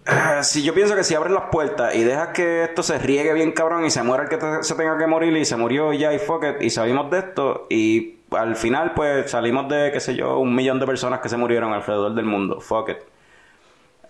Si 0.44 0.64
yo 0.64 0.74
pienso 0.74 0.96
que 0.96 1.04
si 1.04 1.16
abres 1.16 1.32
las 1.34 1.50
puertas 1.52 1.94
y 1.96 2.04
dejas 2.04 2.30
que 2.30 2.64
esto 2.64 2.82
se 2.84 2.98
riegue 2.98 3.34
bien 3.34 3.52
cabrón 3.52 3.86
y 3.86 3.90
se 3.90 4.04
muera 4.04 4.24
el 4.24 4.30
que 4.30 4.38
te- 4.38 4.64
se 4.64 4.76
tenga 4.76 4.98
que 4.98 5.06
morir 5.08 5.36
y 5.36 5.44
se 5.46 5.56
murió 5.58 5.92
ya 5.94 6.14
y 6.14 6.20
fuck 6.20 6.44
it, 6.46 6.62
y 6.62 6.70
salimos 6.70 7.10
de 7.12 7.20
esto 7.20 7.68
y 7.70 8.16
al 8.32 8.56
final 8.56 8.94
pues 8.94 9.30
salimos 9.32 9.68
de 9.70 9.92
qué 9.92 10.00
sé 10.00 10.16
yo 10.16 10.38
un 10.40 10.56
millón 10.56 10.80
de 10.80 10.86
personas 10.86 11.20
que 11.20 11.28
se 11.30 11.36
murieron 11.38 11.74
alrededor 11.74 12.14
del 12.16 12.26
mundo 12.26 12.60
fuck 12.62 12.90
it 12.90 12.98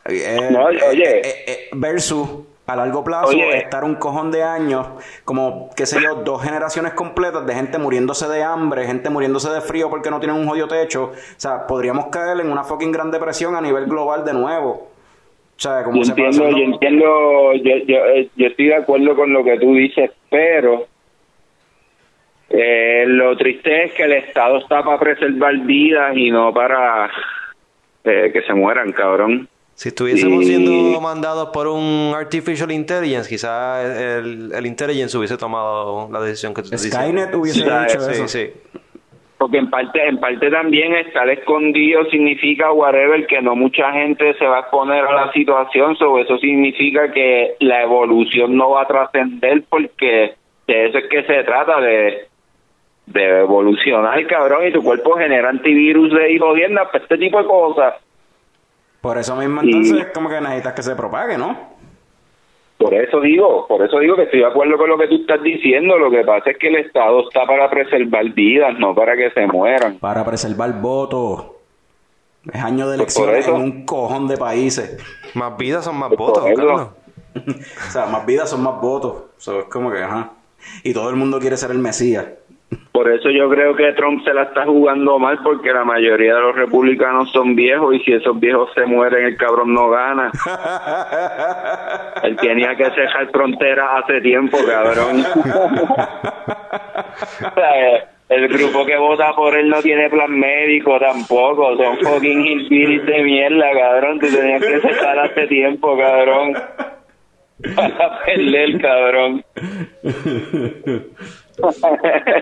Eh, 0.06 0.50
No, 0.52 0.70
eh, 0.70 0.80
oye. 0.90 1.20
eh, 1.20 1.44
eh, 1.48 1.70
versus 1.74 2.28
a 2.68 2.76
largo 2.76 3.04
plazo 3.04 3.30
Oye. 3.30 3.58
estar 3.58 3.84
un 3.84 3.96
cojón 3.96 4.30
de 4.30 4.44
años 4.44 4.88
como 5.24 5.70
qué 5.76 5.86
sé 5.86 6.02
yo 6.02 6.16
dos 6.16 6.44
generaciones 6.44 6.94
completas 6.94 7.46
de 7.46 7.56
gente 7.56 7.78
muriéndose 7.78 8.28
de 8.28 8.44
hambre 8.44 8.86
gente 8.86 9.10
muriéndose 9.10 9.50
de 9.50 9.62
frío 9.62 9.90
porque 9.90 10.10
no 10.10 10.20
tienen 10.20 10.38
un 10.38 10.48
jodido 10.48 10.68
techo 10.68 11.12
o 11.14 11.40
sea 11.40 11.66
podríamos 11.66 12.08
caer 12.08 12.40
en 12.42 12.52
una 12.52 12.66
fucking 12.66 12.92
gran 12.92 13.10
depresión 13.10 13.56
a 13.56 13.62
nivel 13.62 13.86
global 13.86 14.26
de 14.26 14.34
nuevo 14.34 14.90
o 15.58 15.60
sea, 15.60 15.84
como 15.84 15.98
Yo 15.98 16.04
se 16.04 16.12
entiendo, 16.12 16.50
yo 16.52 16.64
entiendo, 16.66 17.54
yo, 17.56 17.78
yo, 17.88 18.06
eh, 18.06 18.30
yo 18.36 18.46
estoy 18.46 18.68
de 18.68 18.76
acuerdo 18.76 19.16
con 19.16 19.34
lo 19.34 19.44
que 19.44 19.58
tú 19.58 19.74
dices, 19.74 20.12
pero 20.30 20.86
eh, 22.50 23.06
lo 23.08 23.36
triste 23.36 23.86
es 23.86 23.94
que 23.94 24.04
el 24.04 24.14
Estado 24.14 24.58
está 24.60 24.84
para 24.84 25.00
preservar 25.00 25.58
vidas 25.62 26.16
y 26.16 26.30
no 26.30 26.54
para 26.54 27.10
eh, 28.04 28.30
que 28.32 28.42
se 28.44 28.54
mueran, 28.54 28.92
cabrón. 28.92 29.50
Si 29.78 29.90
estuviésemos 29.90 30.42
Y- 30.42 30.46
siendo 30.48 31.00
mandados 31.00 31.50
por 31.54 31.68
un 31.68 32.12
Artificial 32.16 32.72
Intelligence, 32.72 33.30
quizás 33.30 33.86
el, 33.86 34.52
el 34.52 34.66
Intelligence 34.66 35.16
hubiese 35.16 35.38
tomado 35.38 36.10
la 36.12 36.20
decisión 36.20 36.52
que 36.56 36.64
tú 36.64 36.70
dices. 36.72 36.92
Skynet 36.92 37.36
hubiese 37.36 37.60
Sí, 37.60 37.68
hecho 37.86 38.00
Sí, 38.02 38.12
eso. 38.14 38.28
sí. 38.28 38.50
Porque 39.38 39.60
en 39.60 39.70
parte, 39.70 40.04
en 40.08 40.20
parte 40.20 40.50
también 40.50 40.96
estar 40.96 41.30
escondido 41.30 42.06
significa 42.06 42.72
whatever 42.72 43.28
que 43.28 43.40
no 43.40 43.56
mucha 43.56 43.92
gente 43.92 44.34
se 44.40 44.48
va 44.48 44.58
a 44.58 44.60
exponer 44.62 45.06
a 45.06 45.14
la 45.28 45.32
situación, 45.32 45.96
so 45.96 46.18
eso 46.18 46.40
significa 46.40 47.12
que 47.12 47.54
la 47.60 47.84
evolución 47.84 48.58
no 48.58 48.72
va 48.72 48.82
a 48.82 48.88
trascender 48.88 49.62
porque 49.70 50.34
de 50.66 50.88
eso 50.88 50.98
es 50.98 51.06
que 51.08 51.22
se 51.26 51.44
trata 51.44 51.80
de 51.82 52.26
de 53.06 53.40
evolucionar, 53.42 54.26
cabrón, 54.26 54.68
y 54.68 54.72
tu 54.74 54.82
cuerpo 54.84 55.14
genera 55.18 55.50
antivirus 55.50 56.12
de 56.12 56.38
jodienda, 56.40 56.90
pues 56.92 57.04
este 57.04 57.18
tipo 57.20 57.38
de 57.38 57.46
cosas. 57.46 57.94
Por 59.02 59.18
eso 59.18 59.36
mismo 59.36 59.62
Y- 59.64 59.68
entonces 59.68 59.98
es 60.08 60.14
como 60.14 60.30
que 60.30 60.42
necesitas 60.42 60.74
que 60.74 60.84
se 60.84 60.96
propague, 60.96 61.38
¿no? 61.38 61.76
Por 62.78 62.94
eso 62.94 63.20
digo, 63.22 63.66
por 63.68 63.84
eso 63.84 63.98
digo 64.00 64.16
que 64.16 64.24
estoy 64.24 64.40
de 64.42 64.46
acuerdo 64.46 64.78
con 64.78 64.88
lo 64.90 64.98
que 65.00 65.08
tú 65.08 65.16
estás 65.16 65.42
diciendo. 65.42 65.98
Lo 65.98 66.12
que 66.12 66.24
pasa 66.24 66.52
es 66.52 66.58
que 66.58 66.68
el 66.68 66.76
Estado 66.76 67.22
está 67.28 67.46
para 67.48 67.70
preservar 67.70 68.24
vidas, 68.34 68.78
no 68.78 68.94
para 68.94 69.16
que 69.16 69.32
se 69.32 69.48
mueran. 69.48 69.98
Para 69.98 70.24
preservar 70.24 70.80
votos. 70.80 71.46
Es 72.54 72.62
año 72.64 72.88
de 72.88 72.98
Pues 72.98 73.18
elecciones 73.18 73.46
eso. 73.48 73.56
en 73.56 73.62
un 73.62 73.86
cojón 73.86 74.28
de 74.28 74.38
países. 74.38 74.98
Más 75.34 75.58
vidas 75.58 75.86
son 75.86 75.98
más 75.98 76.10
Pues 76.10 76.20
votos. 76.20 76.44
Carlos. 76.46 76.90
O 77.38 77.92
sea, 77.92 78.06
más 78.08 78.26
vidas 78.26 78.50
son 78.50 78.64
más 78.64 78.80
votos. 78.82 79.24
Eso 79.38 79.60
es 79.60 79.66
como 79.66 79.92
que, 79.92 80.02
ajá. 80.02 80.32
Y 80.84 80.92
todo 80.94 81.10
el 81.12 81.16
mundo 81.16 81.40
quiere 81.40 81.56
ser 81.58 81.70
el 81.72 81.78
Mesías. 81.80 82.26
Por 82.92 83.12
eso 83.12 83.30
yo 83.30 83.48
creo 83.48 83.76
que 83.76 83.94
Trump 83.94 84.24
se 84.24 84.34
la 84.34 84.44
está 84.44 84.66
jugando 84.66 85.20
mal 85.20 85.40
porque 85.44 85.72
la 85.72 85.86
mayoría 85.86 86.34
de 86.34 86.42
los 86.42 86.56
republicanos 86.56 87.32
son 87.32 87.56
viejos 87.56 87.94
y 87.94 88.00
si 88.00 88.12
esos 88.12 88.40
viejos 88.40 88.72
se 88.74 88.86
mueren 88.86 89.24
el 89.24 89.38
cabrón 89.38 89.74
no 89.74 89.90
gana. 89.90 90.32
Él 92.24 92.36
tenía 92.38 92.76
que 92.76 92.86
cerrar 92.86 93.30
fronteras 93.32 94.04
hace 94.04 94.20
tiempo, 94.22 94.58
cabrón. 94.66 95.24
Eh, 97.56 98.04
el 98.30 98.48
grupo 98.48 98.86
que 98.86 98.98
vota 98.98 99.34
por 99.34 99.56
él 99.56 99.70
no 99.70 99.82
tiene 99.82 100.10
plan 100.10 100.32
médico 100.32 101.00
tampoco, 101.00 101.76
son 101.78 101.98
fucking 101.98 102.46
hillbillies 102.46 103.06
de 103.06 103.24
mierda, 103.24 103.72
cabrón. 103.74 104.20
Tú 104.20 104.28
tenías 104.28 104.62
que 104.62 104.80
cerrar 104.82 105.20
hace 105.20 105.48
tiempo, 105.48 105.98
cabrón. 105.98 106.54
Para 107.76 108.26
perder, 108.26 108.82
cabrón. 108.82 109.44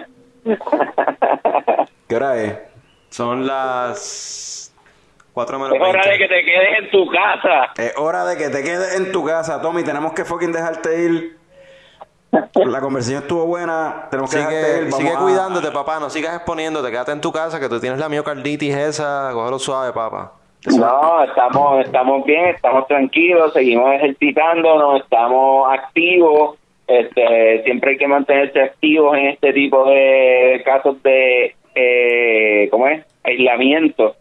¿Qué 2.08 2.16
hora 2.16 2.38
es? 2.42 2.58
Son 3.10 3.46
las 3.48 4.74
4 5.34 5.60
menos 5.60 5.74
Es 5.76 5.82
hora 5.82 6.02
20. 6.06 6.10
de 6.10 6.18
que 6.18 6.28
te 6.28 6.44
quedes 6.46 6.80
en 6.80 6.92
tu 6.92 7.08
casa. 7.08 7.72
Es 7.78 7.94
hora 7.98 8.26
de 8.26 8.38
que 8.38 8.50
te 8.50 8.64
quedes 8.64 8.96
en 8.98 9.12
tu 9.12 9.26
casa, 9.26 9.62
Tommy. 9.62 9.84
Tenemos 9.84 10.14
que 10.14 10.24
fucking 10.26 10.52
dejarte 10.52 11.02
ir. 11.04 11.38
La 12.66 12.82
conversación 12.82 13.22
estuvo 13.24 13.46
buena. 13.46 14.08
Tenemos 14.12 14.30
que 14.30 14.38
dejarte 14.38 14.62
Sigue, 14.64 14.78
ir. 14.78 14.84
Vamos 14.86 14.98
sigue 15.00 15.12
a- 15.12 15.20
cuidándote, 15.20 15.72
papá. 15.72 16.00
No 16.00 16.10
sigas 16.10 16.36
exponiéndote. 16.36 16.92
Quédate 16.92 17.12
en 17.14 17.22
tu 17.22 17.32
casa, 17.32 17.60
que 17.60 17.70
tú 17.70 17.80
tienes 17.80 17.98
la 18.00 18.10
miocarditis 18.10 18.76
esa. 18.76 19.30
Cógelo 19.34 19.58
suave, 19.60 19.94
papá. 19.94 20.34
No, 20.68 21.24
estamos, 21.24 21.86
estamos 21.86 22.26
bien, 22.26 22.46
estamos 22.48 22.88
tranquilos, 22.88 23.54
seguimos 23.54 23.94
ejercitándonos, 23.94 25.02
estamos 25.02 25.72
activos. 25.72 26.58
Este, 26.88 27.64
siempre 27.64 27.92
hay 27.92 27.98
que 27.98 28.08
mantenerse 28.08 28.62
activos 28.62 29.18
en 29.18 29.28
este 29.28 29.54
tipo 29.54 29.90
de 29.90 30.62
casos 30.64 31.02
de, 31.02 31.56
eh, 31.74 32.68
¿cómo 32.70 32.88
es? 32.88 33.04
Aislamiento, 33.24 34.16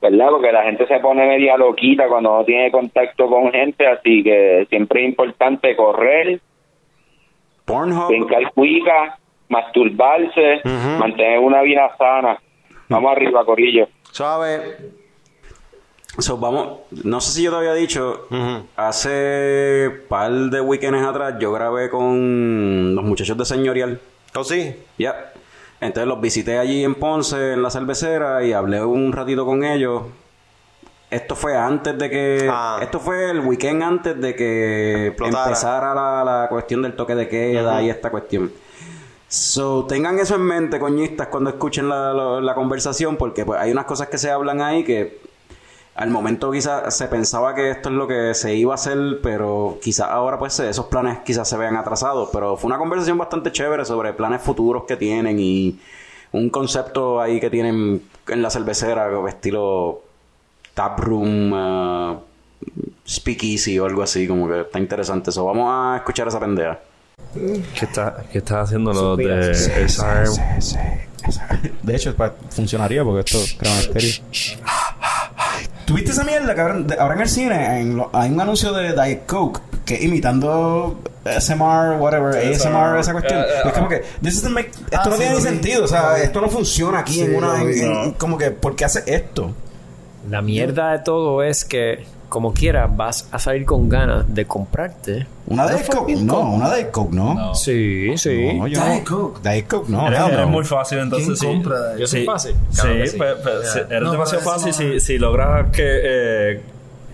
¿verdad? 0.00 0.28
Porque 0.30 0.52
la 0.52 0.62
gente 0.64 0.86
se 0.86 1.00
pone 1.00 1.26
media 1.26 1.56
loquita 1.56 2.06
cuando 2.06 2.38
no 2.38 2.44
tiene 2.44 2.70
contacto 2.70 3.26
con 3.26 3.50
gente, 3.50 3.86
así 3.86 4.22
que 4.22 4.66
siempre 4.68 5.02
es 5.02 5.08
importante 5.08 5.74
correr, 5.74 6.40
Pornhub. 7.64 8.06
brincar 8.08 8.52
cuica, 8.52 9.18
masturbarse, 9.48 10.60
mantener 10.98 11.40
una 11.40 11.62
vida 11.62 11.90
sana. 11.98 12.38
Vamos 12.88 13.10
arriba, 13.10 13.44
Corillo. 13.44 13.88
Suave. 14.12 14.60
So, 16.18 16.38
vamos, 16.38 16.78
no 17.04 17.20
sé 17.20 17.32
si 17.32 17.42
yo 17.42 17.50
te 17.50 17.58
había 17.58 17.74
dicho, 17.74 18.26
Ujú. 18.30 18.64
hace 18.76 19.90
par 20.08 20.30
de 20.32 20.60
weekends 20.62 21.06
atrás 21.06 21.34
yo 21.38 21.52
grabé 21.52 21.90
con 21.90 22.94
los 22.94 23.04
muchachos 23.04 23.36
de 23.36 23.44
Señorial. 23.44 24.00
¿O 24.34 24.42
sí? 24.44 24.74
Ya. 24.98 25.32
Entonces 25.80 26.08
los 26.08 26.20
visité 26.20 26.58
allí 26.58 26.84
en 26.84 26.94
Ponce, 26.94 27.52
en 27.52 27.62
la 27.62 27.70
cervecera, 27.70 28.42
y 28.44 28.52
hablé 28.54 28.82
un 28.82 29.12
ratito 29.12 29.44
con 29.44 29.62
ellos. 29.62 30.04
Esto 31.10 31.36
fue 31.36 31.54
antes 31.56 31.96
de 31.98 32.08
que... 32.10 32.48
Ah. 32.50 32.78
Esto 32.82 32.98
fue 32.98 33.30
el 33.30 33.40
weekend 33.40 33.82
antes 33.82 34.18
de 34.20 34.34
que 34.34 35.06
Explotara. 35.08 35.44
empezara 35.44 35.94
la, 35.94 36.24
la 36.24 36.48
cuestión 36.48 36.82
del 36.82 36.96
toque 36.96 37.14
de 37.14 37.28
queda 37.28 37.82
y 37.82 37.90
esta 37.90 38.10
cuestión. 38.10 38.50
So, 39.28 39.84
tengan 39.86 40.18
eso 40.18 40.36
en 40.36 40.42
mente, 40.42 40.78
coñistas, 40.78 41.28
cuando 41.28 41.50
escuchen 41.50 41.88
la, 41.88 42.12
la- 42.14 42.40
la 42.40 42.54
conversación, 42.54 43.16
porque 43.16 43.44
pues, 43.44 43.60
hay 43.60 43.70
unas 43.70 43.84
cosas 43.84 44.08
que 44.08 44.18
se 44.18 44.30
hablan 44.30 44.62
ahí 44.62 44.82
que 44.82 45.20
al 45.96 46.10
momento 46.10 46.50
quizás 46.50 46.94
se 46.94 47.08
pensaba 47.08 47.54
que 47.54 47.70
esto 47.70 47.88
es 47.88 47.94
lo 47.94 48.06
que 48.06 48.34
se 48.34 48.54
iba 48.54 48.72
a 48.72 48.74
hacer, 48.74 49.20
pero 49.22 49.78
quizás 49.82 50.08
ahora 50.10 50.38
pues 50.38 50.60
esos 50.60 50.86
planes 50.86 51.20
quizás 51.24 51.48
se 51.48 51.56
vean 51.56 51.76
atrasados. 51.76 52.28
Pero 52.32 52.56
fue 52.56 52.68
una 52.68 52.78
conversación 52.78 53.16
bastante 53.16 53.50
chévere 53.50 53.84
sobre 53.86 54.12
planes 54.12 54.42
futuros 54.42 54.84
que 54.84 54.96
tienen 54.96 55.40
y 55.40 55.78
un 56.32 56.50
concepto 56.50 57.20
ahí 57.20 57.40
que 57.40 57.48
tienen 57.48 58.02
en 58.28 58.42
la 58.42 58.50
cervecera, 58.50 59.08
estilo 59.26 60.02
taproom, 60.74 61.52
uh, 61.52 62.20
speakeasy 63.08 63.78
o 63.78 63.86
algo 63.86 64.02
así, 64.02 64.28
como 64.28 64.48
que 64.48 64.60
está 64.60 64.78
interesante. 64.78 65.30
eso 65.30 65.46
vamos 65.46 65.66
a 65.70 65.96
escuchar 65.96 66.28
esa 66.28 66.38
pendeja. 66.38 66.78
¿Qué 67.32 67.84
está, 67.86 68.22
qué 68.30 68.38
está 68.38 68.60
haciendo 68.60 68.92
lo 68.92 69.16
de 69.16 69.54
SRM? 69.54 70.34
De 71.82 71.96
hecho, 71.96 72.14
funcionaría 72.50 73.02
porque 73.02 73.20
esto 73.20 73.38
es. 73.94 74.22
¿Tuviste 75.86 76.10
esa 76.10 76.24
mierda, 76.24 76.54
cabrón? 76.54 76.86
De- 76.86 76.96
ahora 76.98 77.14
en 77.14 77.20
el 77.22 77.28
cine 77.28 77.80
en 77.80 77.96
lo- 77.96 78.10
hay 78.12 78.30
un 78.30 78.40
anuncio 78.40 78.72
de 78.72 78.92
Diet 78.92 79.24
Coke 79.26 79.60
que 79.84 80.02
imitando 80.02 80.98
ASMR, 81.24 81.96
whatever, 81.98 82.34
ASMR, 82.36 82.98
esa 82.98 83.12
cuestión. 83.12 83.40
es 83.64 83.72
como 83.72 83.88
que, 83.88 84.02
this 84.20 84.42
doesn't 84.42 84.52
make- 84.52 84.70
esto 84.70 84.96
Ah, 84.96 85.02
no 85.06 85.12
sí, 85.12 85.18
tiene 85.20 85.34
ni 85.36 85.40
sentido. 85.42 85.84
O 85.84 85.88
sea, 85.88 86.18
esto 86.18 86.40
no 86.40 86.48
funciona 86.48 86.98
aquí 86.98 87.14
Sí, 87.14 87.20
en 87.22 87.36
una. 87.36 87.62
en- 87.62 88.12
como 88.14 88.36
que, 88.36 88.50
¿por 88.50 88.74
qué 88.74 88.84
hace 88.84 89.04
esto? 89.06 89.52
La 90.28 90.42
mierda 90.42 90.90
de 90.92 90.98
todo 91.00 91.42
es 91.44 91.64
que, 91.64 92.04
como 92.28 92.52
quiera, 92.52 92.88
vas 92.88 93.28
a 93.30 93.38
salir 93.38 93.64
con 93.64 93.88
ganas 93.88 94.24
de 94.34 94.44
comprarte. 94.46 95.26
¿Una 95.46 95.68
Diet 95.68 95.88
Coke? 95.88 96.16
No, 96.16 96.40
una 96.40 96.74
Diet 96.74 96.90
Coke, 96.90 97.14
¿no. 97.14 97.54
Sí, 97.54 98.18
sí. 98.18 98.52
No, 98.54 98.66
yo 98.66 98.84
Diet 98.84 99.08
no. 99.08 99.16
Coke. 99.16 99.40
Diet 99.48 99.66
Coke, 99.68 99.88
no. 99.88 100.06
Eres, 100.08 100.20
eres 100.20 100.38
no. 100.40 100.48
muy 100.48 100.64
fácil, 100.64 100.98
entonces 100.98 101.26
¿Quién 101.26 101.36
sí. 101.38 101.46
compra 101.46 101.76
Yo 101.98 102.06
soy 102.06 102.20
Sí, 102.20 102.26
fácil. 102.26 102.54
Sí, 102.70 102.80
Claro 102.80 102.96
que 102.96 103.06
sí. 103.06 103.16
pues, 103.16 103.34
pues, 103.42 103.72
sí, 103.72 103.78
eres 103.88 104.02
No, 104.02 104.12
demasiado 104.12 104.44
pero 104.44 104.56
fácil 104.56 104.74
si, 104.74 104.84
no- 104.84 105.00
si 105.00 105.18
logras 105.18 105.70
que 105.70 105.82
eh, 105.84 106.62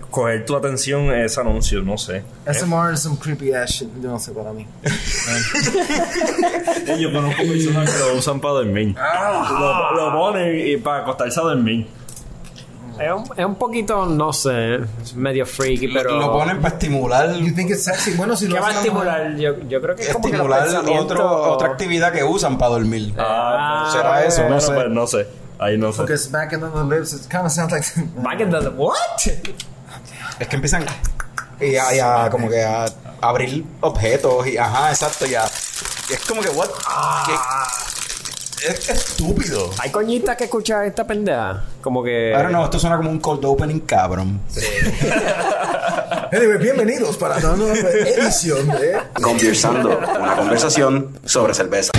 coger 0.09 0.45
tu 0.45 0.55
atención 0.55 1.11
ese 1.13 1.39
anuncio, 1.41 1.81
no 1.83 1.97
sé. 1.97 2.23
SMR 2.51 2.93
es 2.93 3.01
some 3.01 3.17
creepy 3.17 3.53
ass 3.53 3.69
shit. 3.71 3.89
Yo 4.01 4.09
no 4.09 4.19
sé 4.19 4.31
para 4.31 4.51
mí. 4.53 4.65
Yo 6.99 7.11
conozco 7.11 7.41
personas 7.43 7.91
que 7.91 7.99
lo 7.99 8.17
usan 8.17 8.39
para 8.39 8.53
dormir. 8.55 8.95
Lo, 8.95 9.95
lo 9.95 10.13
ponen 10.17 10.67
y 10.67 10.77
para 10.77 11.01
acostarse 11.03 11.39
a 11.39 11.43
dormir. 11.43 11.87
Es 12.99 13.11
un, 13.11 13.23
es 13.35 13.45
un 13.45 13.55
poquito, 13.55 14.05
no 14.05 14.31
sé, 14.31 14.75
es 15.01 15.15
medio 15.15 15.45
freaky, 15.45 15.87
pero... 15.87 16.11
Lo 16.19 16.31
ponen 16.31 16.61
para 16.61 16.75
estimular. 16.75 17.33
You 17.35 17.53
think 17.55 17.71
it's 17.71 17.83
sexy? 17.85 18.13
Bueno, 18.13 18.35
si 18.35 18.47
¿Qué 18.47 18.53
lo 18.53 18.61
va 18.61 18.67
a 18.67 18.71
estimular? 18.71 19.35
Yo, 19.35 19.59
yo 19.67 19.81
creo 19.81 19.95
que 19.95 20.03
es 20.03 20.13
como 20.13 20.25
que 20.25 20.37
los 20.37 20.45
Estimular 20.45 20.63
pensamientos- 20.65 21.11
otro, 21.19 21.51
otra 21.53 21.67
actividad 21.69 22.11
que 22.13 22.23
usan 22.23 22.57
para 22.57 22.71
dormir. 22.71 23.13
Ah, 23.17 23.89
¿Será 23.91 24.23
eso? 24.25 24.47
No 24.47 24.59
sé. 24.61 24.73
pues 24.73 24.89
no 24.89 25.07
sé. 25.07 25.27
Ahí 25.59 25.77
no 25.77 25.91
sé. 25.91 25.97
Porque 25.97 26.13
es 26.13 26.29
back 26.29 26.53
into 26.53 26.69
the 26.69 26.95
lips. 26.95 27.13
It 27.13 27.21
kind 27.31 27.45
of 27.45 27.51
sounds 27.51 27.71
like. 27.71 27.85
Back 28.17 28.39
in 28.41 28.49
the... 28.51 28.69
What? 28.69 28.95
Es 30.39 30.47
que 30.47 30.55
empiezan. 30.55 30.85
Y 31.59 31.75
a, 31.75 31.95
y 31.95 31.99
a 31.99 32.29
como 32.29 32.49
que 32.49 32.63
a 32.63 32.85
abrir 33.21 33.65
objetos 33.81 34.45
y 34.47 34.57
ajá, 34.57 34.89
exacto, 34.89 35.25
ya. 35.25 35.45
Y 36.09 36.13
es 36.13 36.19
como 36.25 36.41
que 36.41 36.49
what? 36.49 36.67
¿Qué? 37.25 37.33
Es 38.65 38.89
estúpido. 38.89 39.69
Hay 39.79 39.89
coñitas 39.91 40.37
que 40.37 40.45
escuchar 40.45 40.85
esta 40.85 41.05
pendeja. 41.05 41.63
Como 41.81 42.01
que. 42.03 42.33
Ahora 42.33 42.49
no, 42.49 42.63
esto 42.63 42.79
suena 42.79 42.95
como 42.97 43.09
un 43.09 43.19
cold 43.19 43.43
opening 43.45 43.79
cabrón. 43.81 44.39
Anyway, 46.31 46.57
bienvenidos 46.57 47.15
para 47.17 47.39
la 47.39 47.55
nueva 47.55 47.75
edición 47.77 48.67
de... 48.67 48.97
Conversando, 49.21 49.99
una 50.19 50.35
conversación 50.35 51.09
sobre 51.23 51.53
cerveza. 51.53 51.91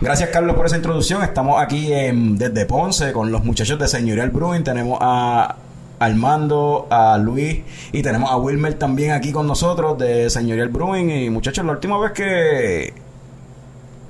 Gracias, 0.00 0.30
Carlos, 0.30 0.56
por 0.56 0.66
esa 0.66 0.74
introducción. 0.76 1.22
Estamos 1.22 1.62
aquí 1.62 1.92
en- 1.92 2.36
desde 2.36 2.66
Ponce 2.66 3.12
con 3.12 3.30
los 3.30 3.44
muchachos 3.44 3.78
de 3.78 3.86
Señorial 3.86 4.30
Brewing. 4.30 4.64
Tenemos 4.64 4.98
a 5.00 5.54
Armando, 6.00 6.88
a 6.90 7.16
Luis 7.18 7.60
y 7.92 8.02
tenemos 8.02 8.32
a 8.32 8.36
Wilmer 8.38 8.74
también 8.74 9.12
aquí 9.12 9.30
con 9.30 9.46
nosotros 9.46 9.96
de 9.98 10.30
Señorial 10.30 10.66
Brewing. 10.68 11.10
Y 11.10 11.30
muchachos, 11.30 11.64
la 11.64 11.70
última 11.72 11.96
vez 12.00 12.10
que 12.10 12.92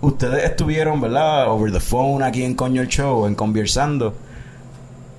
ustedes 0.03 0.45
estuvieron, 0.45 1.01
¿verdad? 1.01 1.49
Over 1.51 1.73
the 1.73 1.81
phone 1.81 2.23
aquí 2.23 2.45
en 2.45 2.55
Coño 2.55 2.83
el 2.83 2.89
Show, 2.89 3.27
en 3.27 3.35
Conversando. 3.35 4.15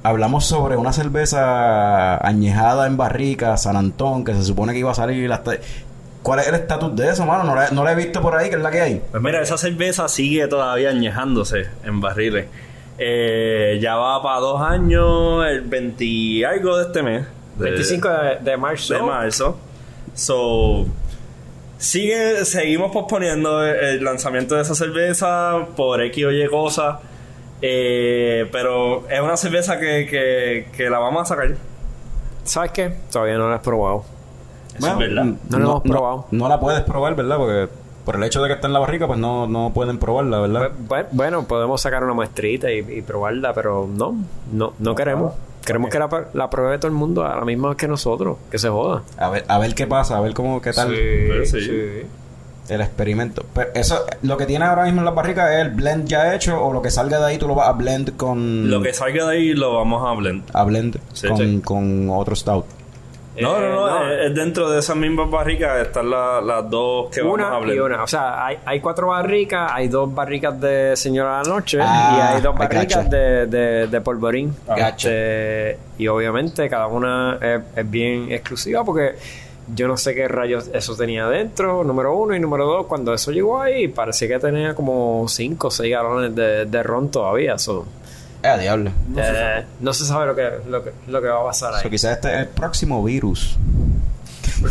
Hablamos 0.03 0.45
sobre 0.45 0.75
una 0.75 0.91
cerveza 0.93 2.17
añejada 2.25 2.87
en 2.87 2.97
barrica, 2.97 3.55
San 3.57 3.77
Antón, 3.77 4.23
que 4.25 4.33
se 4.33 4.43
supone 4.43 4.73
que 4.73 4.79
iba 4.79 4.91
a 4.91 4.95
salir 4.95 5.31
hasta... 5.31 5.53
¿Cuál 6.21 6.39
es 6.39 6.47
el 6.47 6.55
estatus 6.55 6.95
de 6.95 7.09
eso, 7.09 7.25
mano? 7.25 7.43
No 7.43 7.53
la, 7.55 7.69
no 7.71 7.83
la 7.83 7.91
he 7.91 7.95
visto 7.95 8.21
por 8.21 8.35
ahí, 8.35 8.49
que 8.49 8.55
es 8.55 8.61
la 8.61 8.71
que 8.71 8.79
hay. 8.81 9.01
Pues 9.11 9.21
mira, 9.23 9.41
esa 9.41 9.57
cerveza 9.57 10.07
sigue 10.07 10.47
todavía 10.47 10.89
añejándose 10.89 11.67
en 11.83 11.99
barriles. 11.99 12.45
Eh, 12.97 13.77
ya 13.81 13.95
va 13.95 14.21
para 14.23 14.39
dos 14.39 14.61
años, 14.61 15.45
el 15.47 15.61
20 15.61 16.03
y 16.05 16.43
algo 16.45 16.77
de 16.77 16.83
este 16.85 17.03
mes. 17.03 17.25
de- 17.57 17.71
25 17.71 18.07
de, 18.09 18.35
de 18.51 18.57
marzo. 18.57 18.93
de 18.93 19.01
marzo. 19.01 19.57
So, 20.13 20.85
sigue, 21.77 22.45
seguimos 22.45 22.91
posponiendo 22.91 23.63
el, 23.65 24.03
lanzamiento 24.03 24.55
de 24.55 24.61
esa 24.61 24.75
cerveza 24.75 25.65
por 25.75 26.01
X 26.01 26.25
o 26.25 26.31
Y 26.31 26.47
cosas. 26.47 26.97
Eh, 27.61 28.49
pero 28.51 29.07
es 29.09 29.21
una 29.21 29.37
cerveza 29.37 29.79
que, 29.79 30.05
que, 30.09 30.67
que 30.75 30.89
la 30.89 30.99
vamos 30.99 31.21
a 31.21 31.25
sacar. 31.25 31.55
¿Sabes 32.43 32.71
qué? 32.71 32.93
Todavía 33.11 33.37
no 33.37 33.49
la 33.49 33.55
he 33.57 33.59
probado. 33.59 34.03
Eso 34.77 34.87
es 34.87 34.97
verdad. 34.97 35.23
No 35.23 35.59
la 35.59 35.63
hemos 35.65 35.83
probado. 35.83 36.25
No, 36.31 36.49
la 36.49 36.59
puedes 36.59 36.81
probar, 36.81 37.15
¿verdad? 37.15 37.37
Porque 37.37 37.69
por 38.03 38.15
el 38.17 38.23
hecho 38.23 38.41
de 38.41 38.49
que 38.49 38.55
está 38.55 38.67
en 38.67 38.73
la 38.73 38.79
barrica, 38.79 39.07
pues 39.07 39.17
no, 39.17 39.47
no 39.47 39.71
pueden 39.73 39.97
probarla, 39.97 40.39
¿verdad? 40.41 40.71
Bu- 40.71 40.87
bu- 40.89 41.05
Bueno, 41.11 41.47
podemos 41.47 41.79
sacar 41.81 42.03
una 42.03 42.13
muestrita 42.13 42.69
y, 42.69 42.79
y 42.79 43.01
probarla, 43.01 43.53
pero 43.53 43.87
no, 43.87 44.13
no, 44.51 44.73
no 44.79 44.95
queremos. 44.95 45.33
Queremos 45.65 45.89
que 45.89 45.99
la, 45.99 46.09
la 46.33 46.49
pruebe 46.49 46.77
todo 46.77 46.87
el 46.89 46.93
mundo 46.93 47.23
a 47.25 47.35
la 47.35 47.45
misma 47.45 47.69
vez 47.69 47.77
que 47.77 47.87
nosotros, 47.87 48.37
que 48.51 48.59
se 48.59 48.69
joda. 48.69 49.03
A 49.17 49.29
ver, 49.29 49.45
a 49.47 49.57
ver 49.59 49.73
qué 49.75 49.87
pasa, 49.87 50.17
a 50.17 50.21
ver 50.21 50.33
cómo, 50.33 50.61
qué 50.61 50.73
tal 50.73 50.89
Pero 50.89 51.45
sí. 51.45 51.57
el 52.69 52.81
experimento. 52.81 53.45
Pero 53.53 53.69
eso, 53.73 54.03
lo 54.23 54.35
que 54.37 54.45
tiene 54.45 54.65
ahora 54.65 54.83
mismo 54.83 54.99
en 54.99 55.05
la 55.05 55.11
barrica 55.11 55.53
es 55.55 55.61
el 55.65 55.71
blend 55.71 56.07
ya 56.07 56.35
hecho 56.35 56.61
o 56.61 56.73
lo 56.73 56.81
que 56.81 56.91
salga 56.91 57.19
de 57.19 57.25
ahí 57.27 57.37
tú 57.37 57.47
lo 57.47 57.55
vas 57.55 57.69
a 57.69 57.73
blend 57.73 58.17
con... 58.17 58.69
Lo 58.69 58.81
que 58.81 58.93
salga 58.93 59.25
de 59.27 59.37
ahí 59.37 59.53
lo 59.53 59.73
vamos 59.75 60.03
a 60.05 60.13
blend. 60.13 60.43
A 60.53 60.63
blend 60.65 60.99
Sí, 61.13 61.27
con, 61.27 61.37
sí. 61.37 61.61
con 61.63 62.09
otro 62.09 62.35
stout. 62.35 62.65
No, 63.39 63.59
no, 63.59 63.69
no, 63.69 63.87
no. 63.99 64.11
Es, 64.11 64.27
es 64.29 64.35
dentro 64.35 64.69
de 64.69 64.79
esas 64.79 64.95
mismas 64.95 65.29
barricas 65.29 65.81
están 65.87 66.09
la- 66.09 66.39
las 66.41 66.69
dos 66.69 67.09
que 67.09 67.21
vamos 67.21 67.39
a 67.39 67.47
Una 67.47 67.57
blend. 67.59 67.75
y 67.75 67.79
una. 67.79 68.03
O 68.03 68.07
sea, 68.07 68.45
hay, 68.45 68.59
hay 68.65 68.79
cuatro 68.79 69.07
barricas, 69.07 69.71
hay 69.73 69.87
dos 69.87 70.13
barricas 70.13 70.59
de 70.61 70.95
Señora 70.95 71.39
de 71.39 71.43
la 71.49 71.55
Noche 71.55 71.79
Ah, 71.81 72.15
y 72.31 72.35
hay 72.35 72.41
dos 72.41 72.55
barricas 72.55 73.05
gotcha. 73.05 73.09
de, 73.17 73.45
de, 73.47 73.87
de 73.87 74.01
polvorín. 74.01 74.55
Gotcha. 74.67 74.87
Este, 75.09 75.77
y 75.97 76.07
obviamente 76.07 76.69
cada 76.69 76.87
una 76.87 77.37
es, 77.41 77.61
es 77.75 77.89
bien 77.89 78.31
exclusiva 78.31 78.83
porque 78.83 79.15
yo 79.73 79.87
no 79.87 79.95
sé 79.95 80.13
qué 80.13 80.27
rayos 80.27 80.69
eso 80.73 80.93
tenía 80.95 81.25
dentro, 81.27 81.83
número 81.85 82.15
uno 82.15 82.35
y 82.35 82.39
número 82.39 82.65
dos. 82.65 82.85
Cuando 82.85 83.13
eso 83.13 83.31
llegó 83.31 83.61
ahí, 83.61 83.87
parecía 83.87 84.27
que 84.27 84.39
tenía 84.39 84.75
como 84.75 85.25
cinco 85.29 85.69
o 85.69 85.71
seis 85.71 85.91
galones 85.91 86.35
de, 86.35 86.65
de 86.65 86.83
ron 86.83 87.09
todavía. 87.09 87.57
So, 87.57 87.85
Eh, 88.43 88.57
diablo. 88.59 88.91
eh, 89.17 89.65
no 89.79 89.93
se 89.93 90.05
sabe 90.05 90.25
lo 90.25 90.35
que, 90.35 90.49
lo 90.67 90.83
que, 90.83 90.91
lo 91.07 91.21
que 91.21 91.27
va 91.29 91.39
a 91.41 91.45
pasar 91.45 91.71
So, 91.75 91.79
ahí. 91.79 91.89
quizás 91.89 92.11
este 92.17 92.33
es 92.33 92.39
el 92.41 92.47
próximo 92.47 93.01
virus. 93.03 93.57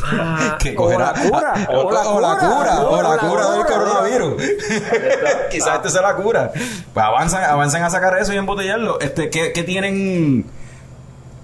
Ah, 0.04 0.56
que 0.60 0.74
o 0.76 0.82
cogerá- 0.86 1.12
la 1.14 1.30
cura, 1.30 1.54
o, 1.70 1.80
o 1.86 1.90
la 1.92 2.02
cura, 2.04 2.80
o 2.82 3.02
la 3.02 3.18
cura 3.18 3.50
del 3.50 3.62
cura. 3.62 3.66
coronavirus. 3.66 4.42
Quizás 5.50 5.76
este 5.76 5.90
sea 5.90 6.02
la 6.02 6.14
cura. 6.14 6.50
Pues 6.52 7.04
avancen, 7.06 7.40
avancen 7.42 7.82
a 7.82 7.90
sacar 7.90 8.16
eso 8.18 8.32
y 8.32 8.36
embotellarlo. 8.36 9.00
Este, 9.00 9.28
¿qué, 9.30 9.52
qué 9.52 9.62
tienen 9.64 10.46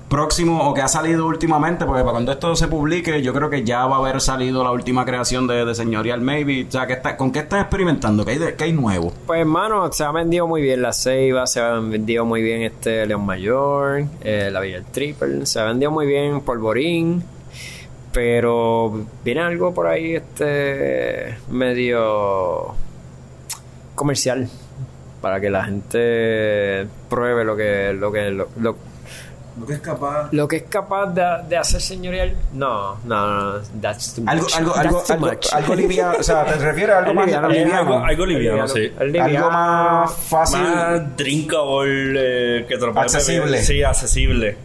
próximo 0.08 0.68
o 0.68 0.74
que 0.74 0.80
ha 0.80 0.88
salido 0.88 1.26
últimamente? 1.26 1.84
Porque 1.84 2.00
para 2.02 2.12
cuando 2.12 2.32
esto 2.32 2.56
se 2.56 2.66
publique, 2.68 3.20
yo 3.22 3.32
creo 3.34 3.50
que 3.50 3.62
ya 3.64 3.86
va 3.86 3.96
a 3.96 3.98
haber 3.98 4.20
salido 4.20 4.64
la 4.64 4.70
última 4.70 5.04
creación 5.04 5.46
de, 5.46 5.64
de 5.64 5.74
Señorial 5.74 6.20
Maybe. 6.20 6.66
O 6.66 6.70
sea, 6.70 6.86
¿qué 6.86 6.94
está, 6.94 7.16
¿con 7.16 7.30
qué 7.30 7.40
están 7.40 7.60
experimentando? 7.60 8.24
¿Qué 8.24 8.32
hay, 8.32 8.38
de- 8.38 8.56
hay 8.58 8.72
nuevo? 8.72 9.12
Pues 9.26 9.40
hermano, 9.40 9.92
se 9.92 10.04
ha 10.04 10.10
vendido 10.12 10.46
muy 10.46 10.62
bien 10.62 10.80
la 10.82 10.92
Ceiba, 10.92 11.46
se 11.46 11.60
ha 11.60 11.72
vendido 11.74 12.24
muy 12.24 12.42
bien 12.42 12.62
este 12.62 13.06
León 13.06 13.26
Mayor, 13.26 14.04
eh, 14.22 14.48
la 14.52 14.60
Villa 14.60 14.82
Triple, 14.90 15.44
se 15.46 15.60
ha 15.60 15.64
vendido 15.64 15.90
muy 15.90 16.06
bien 16.06 16.40
Polvorín, 16.40 17.22
pero 18.12 19.04
viene 19.24 19.42
algo 19.42 19.74
por 19.74 19.86
ahí 19.86 20.14
este 20.16 21.36
medio 21.50 22.74
comercial 23.94 24.48
para 25.20 25.40
que 25.40 25.50
la 25.50 25.64
gente 25.64 26.86
pruebe 27.10 27.44
lo 27.44 27.56
que 27.56 27.92
lo 27.92 28.12
que 28.12 28.48
Lo 29.58 29.66
que 29.66 29.72
es 29.74 29.80
capaz... 29.80 30.28
lo 30.32 30.46
que 30.48 30.56
es 30.56 30.62
capaz 30.64 31.06
de, 31.06 31.24
de 31.48 31.56
hacer 31.56 31.80
señorial. 31.80 32.34
No, 32.52 32.96
no, 33.04 33.52
no, 33.54 33.60
that's 33.80 34.14
too 34.14 34.22
Algo, 34.26 34.44
much. 34.44 34.56
algo, 34.56 34.74
algo, 34.76 34.96
That's 34.98 35.06
too 35.08 35.12
algo, 35.14 35.26
much. 35.26 35.52
algo 35.52 35.74
liviano. 35.74 36.14
O 36.18 36.22
sea, 36.22 36.44
¿te 36.44 36.54
refieres 36.56 36.94
a 36.94 36.98
algo 37.00 37.14
más 37.14 37.26
liviano, 37.26 37.48
algo, 37.78 37.98
algo 38.04 38.26
liviano, 38.26 38.68
sí. 38.68 38.92
Liviano- 39.00 39.36
Algo 39.38 39.50
más 39.50 40.12
fácil. 40.14 40.60
Más 40.62 41.16
drinkable 41.16 42.58
eh, 42.60 42.66
que 42.68 42.78
te 42.78 42.86
lo 42.86 42.98
Accesible. 42.98 43.44
beber. 43.46 43.64
Sí, 43.64 43.82
accesible. 43.82 44.56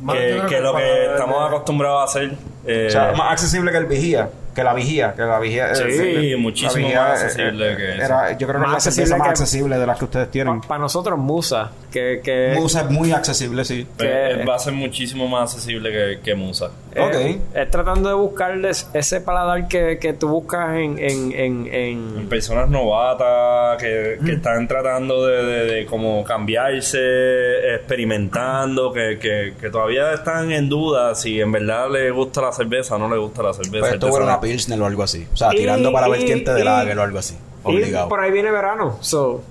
Más, 0.00 0.16
Que, 0.16 0.22
creo 0.30 0.42
que 0.46 0.54
que 0.56 0.60
lo 0.60 0.74
que 0.76 1.06
estamos 1.12 1.48
acostumbrados 1.48 2.00
a 2.00 2.04
hacer. 2.04 2.32
eh, 2.66 2.86
O 2.88 2.90
sea, 2.90 3.12
más 3.16 3.32
accesible 3.32 3.70
que 3.72 3.78
el 3.78 3.86
vigía. 3.86 4.28
Que 4.54 4.62
la 4.62 4.72
vigía. 4.74 5.12
Que 5.14 5.22
la 5.22 5.38
vigía. 5.40 5.72
eh, 5.72 5.74
Sí, 5.74 6.32
eh, 6.32 6.36
muchísimo 6.36 6.72
la 6.74 6.78
vigía, 6.86 7.00
más 7.02 7.22
accesible 7.22 7.72
eh, 7.72 7.76
que 7.76 7.92
eso. 7.94 8.04
era, 8.04 8.32
Yo 8.38 8.46
creo 8.46 8.60
que 8.60 8.66
es 8.66 8.72
la 8.72 8.80
cerveza 8.80 9.16
más 9.16 9.28
accesible 9.28 9.78
de 9.78 9.86
las 9.86 9.98
que 9.98 10.04
ustedes 10.04 10.30
tienen. 10.30 10.60
Para 10.60 10.80
nosotros, 10.80 11.18
Musa, 11.18 11.72
que, 11.90 12.20
que 12.22 12.52
Musa 12.56 12.82
es 12.82 12.90
muy 12.90 13.12
accesible, 13.12 13.64
sí. 13.64 13.86
que- 13.98 14.44
va 14.48 14.54
a 14.56 14.58
ser 14.58 14.72
muchísimo 14.74 15.26
más 15.28 15.52
accesible 15.54 15.90
que, 15.90 16.20
que 16.22 16.34
Musa. 16.34 16.70
Eh, 16.94 17.38
Ok. 17.40 17.56
es 17.56 17.70
tratando 17.70 18.08
de 18.08 18.14
buscarles 18.14 18.88
ese 18.94 19.20
paladar 19.20 19.66
que, 19.68 19.98
que 19.98 20.12
tú 20.12 20.28
buscas 20.28 20.76
en, 20.76 20.98
en, 20.98 21.32
en, 21.32 21.66
en- 21.72 22.28
Personas 22.28 22.68
novatas 22.68 23.80
que, 23.82 24.18
que 24.24 24.32
están 24.32 24.66
tratando 24.68 25.26
de, 25.26 25.44
de- 25.44 25.64
de 25.74 25.86
como 25.86 26.22
cambiarse, 26.24 27.74
experimentando, 27.74 28.92
que, 28.92 29.18
que, 29.18 29.54
que 29.60 29.70
todavía 29.70 30.12
están 30.12 30.52
en 30.52 30.68
duda 30.68 31.14
si 31.14 31.40
en 31.40 31.52
verdad 31.52 31.90
les 31.90 32.12
gusta 32.12 32.42
la 32.42 32.52
cerveza 32.52 32.96
o 32.96 32.98
no 32.98 33.08
les 33.08 33.18
gusta 33.18 33.42
la 33.42 33.52
cerveza. 33.52 33.80
Pues 33.80 33.92
esto 33.94 34.08
fuera 34.08 34.24
una 34.24 34.40
Pilsner 34.40 34.80
o 34.80 34.86
algo 34.86 35.02
así. 35.02 35.26
O 35.32 35.36
sea, 35.36 35.52
Y- 35.54 35.58
tirando 35.58 35.92
para 35.92 36.08
ver 36.08 36.20
y- 36.20 36.24
quién 36.24 36.44
te 36.44 36.52
y- 36.52 36.54
delague 36.54 36.96
o 36.96 37.02
algo 37.02 37.18
así. 37.18 37.34
y 37.34 37.68
Obligado. 37.68 38.08
por 38.08 38.20
ahí 38.20 38.30
viene 38.30 38.50
verano. 38.50 38.98
So, 39.00 39.42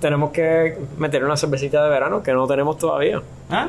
tenemos 0.00 0.30
que 0.32 0.76
meter 0.98 1.24
una 1.24 1.36
cervecita 1.36 1.82
de 1.84 1.90
verano 1.90 2.22
que 2.22 2.32
no 2.32 2.46
tenemos 2.46 2.76
todavía. 2.76 3.22
¿Ah? 3.50 3.68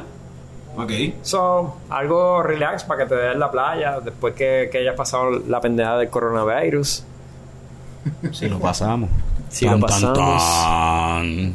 Ok. 0.76 0.92
So, 1.22 1.78
algo 1.90 2.42
relax 2.44 2.84
para 2.84 3.04
que 3.04 3.10
te 3.10 3.16
des 3.16 3.34
en 3.34 3.40
la 3.40 3.52
playa 3.52 4.00
después 4.00 4.34
que, 4.34 4.70
que 4.72 4.80
haya 4.80 4.96
pasado 4.96 5.30
la 5.32 5.62
pendeja 5.62 5.98
del 5.98 6.10
coronavirus. 6.10 7.04
Si 8.32 8.50
lo 8.50 8.60
pasamos. 8.60 9.10
Si 9.50 9.66
lo 9.66 9.80
pasamos. 9.80 10.18
tan. 10.18 11.54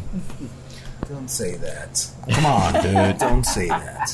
Don't 1.09 1.29
say 1.29 1.57
that. 1.57 2.35
Come 2.35 2.47
on, 2.47 2.73
dude. 2.83 3.19
Don't 3.19 3.45
say 3.45 3.69
that. 3.69 4.11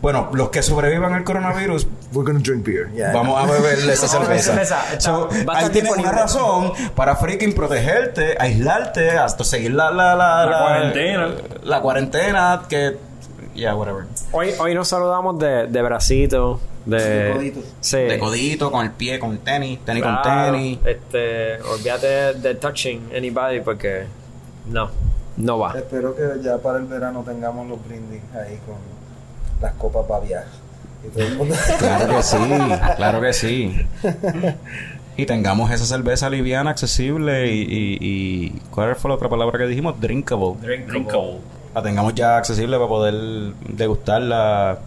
Bueno, 0.00 0.30
los 0.32 0.50
que 0.50 0.62
sobrevivan 0.62 1.12
al 1.14 1.24
coronavirus, 1.24 1.86
We're 2.12 2.24
gonna 2.24 2.38
drink 2.42 2.64
beer. 2.64 2.90
Yeah. 2.94 3.12
vamos 3.12 3.42
a 3.42 3.46
beberle 3.50 3.92
esa 3.92 4.06
cerveza. 4.06 4.52
cerveza. 4.52 5.00
So, 5.00 5.28
Va 5.48 5.54
a 5.54 5.58
ahí 5.58 5.70
tienes 5.70 5.96
una 5.96 6.12
razón 6.12 6.72
para 6.94 7.16
freaking 7.16 7.54
protegerte, 7.54 8.36
aislarte, 8.38 9.10
hasta 9.10 9.42
seguir 9.44 9.72
la, 9.72 9.90
la, 9.90 10.14
la, 10.14 10.46
La 10.46 10.58
cuarentena. 10.58 11.28
La 11.64 11.80
cuarentena, 11.80 12.62
que. 12.68 13.11
Yeah, 13.54 13.74
whatever. 13.74 14.06
Hoy, 14.32 14.50
hoy 14.58 14.74
nos 14.74 14.88
saludamos 14.88 15.38
de, 15.38 15.66
de 15.66 15.82
bracito, 15.82 16.58
de, 16.86 16.96
De 17.04 17.32
codito. 17.34 17.60
Sí. 17.80 17.96
De 17.98 18.18
codito, 18.18 18.70
con 18.72 18.84
el 18.84 18.92
pie, 18.92 19.18
con 19.18 19.36
tenis, 19.38 19.78
tenis 19.84 20.02
con 20.02 20.22
tenis. 20.22 20.78
Este, 20.84 21.60
olvídate 21.62 22.06
de, 22.06 22.34
de 22.34 22.54
touching 22.54 23.10
anybody 23.16 23.60
porque 23.60 24.04
no, 24.68 24.90
no 25.36 25.58
va. 25.58 25.74
Espero 25.76 26.14
que 26.16 26.22
ya 26.42 26.58
para 26.58 26.78
el 26.78 26.84
verano 26.86 27.22
tengamos 27.26 27.68
los 27.68 27.84
brindis 27.86 28.22
ahí 28.34 28.58
con 28.66 28.76
las 29.60 29.74
copas 29.74 30.06
para 30.06 30.24
viajar. 30.24 30.46
El. 31.16 31.38
Claro 31.78 32.08
que 32.16 32.22
sí, 32.22 32.38
claro 32.96 33.20
que 33.20 33.32
sí. 33.32 33.76
Y 35.14 35.26
tengamos 35.26 35.70
esa 35.70 35.84
cerveza 35.84 36.30
liviana, 36.30 36.70
accesible 36.70 37.52
y, 37.52 37.60
y, 37.60 37.98
y- 38.00 38.50
¿cuál 38.70 38.96
fue 38.96 39.10
la 39.10 39.16
otra 39.16 39.28
palabra 39.28 39.58
que 39.58 39.66
dijimos? 39.66 40.00
Drinkable. 40.00 40.54
Drinkable. 40.62 41.36
La 41.74 41.82
tengamos 41.82 42.14
ya 42.14 42.36
accesible 42.36 42.76
para 42.76 42.88
poder 42.88 43.14
degustarla 43.68 44.78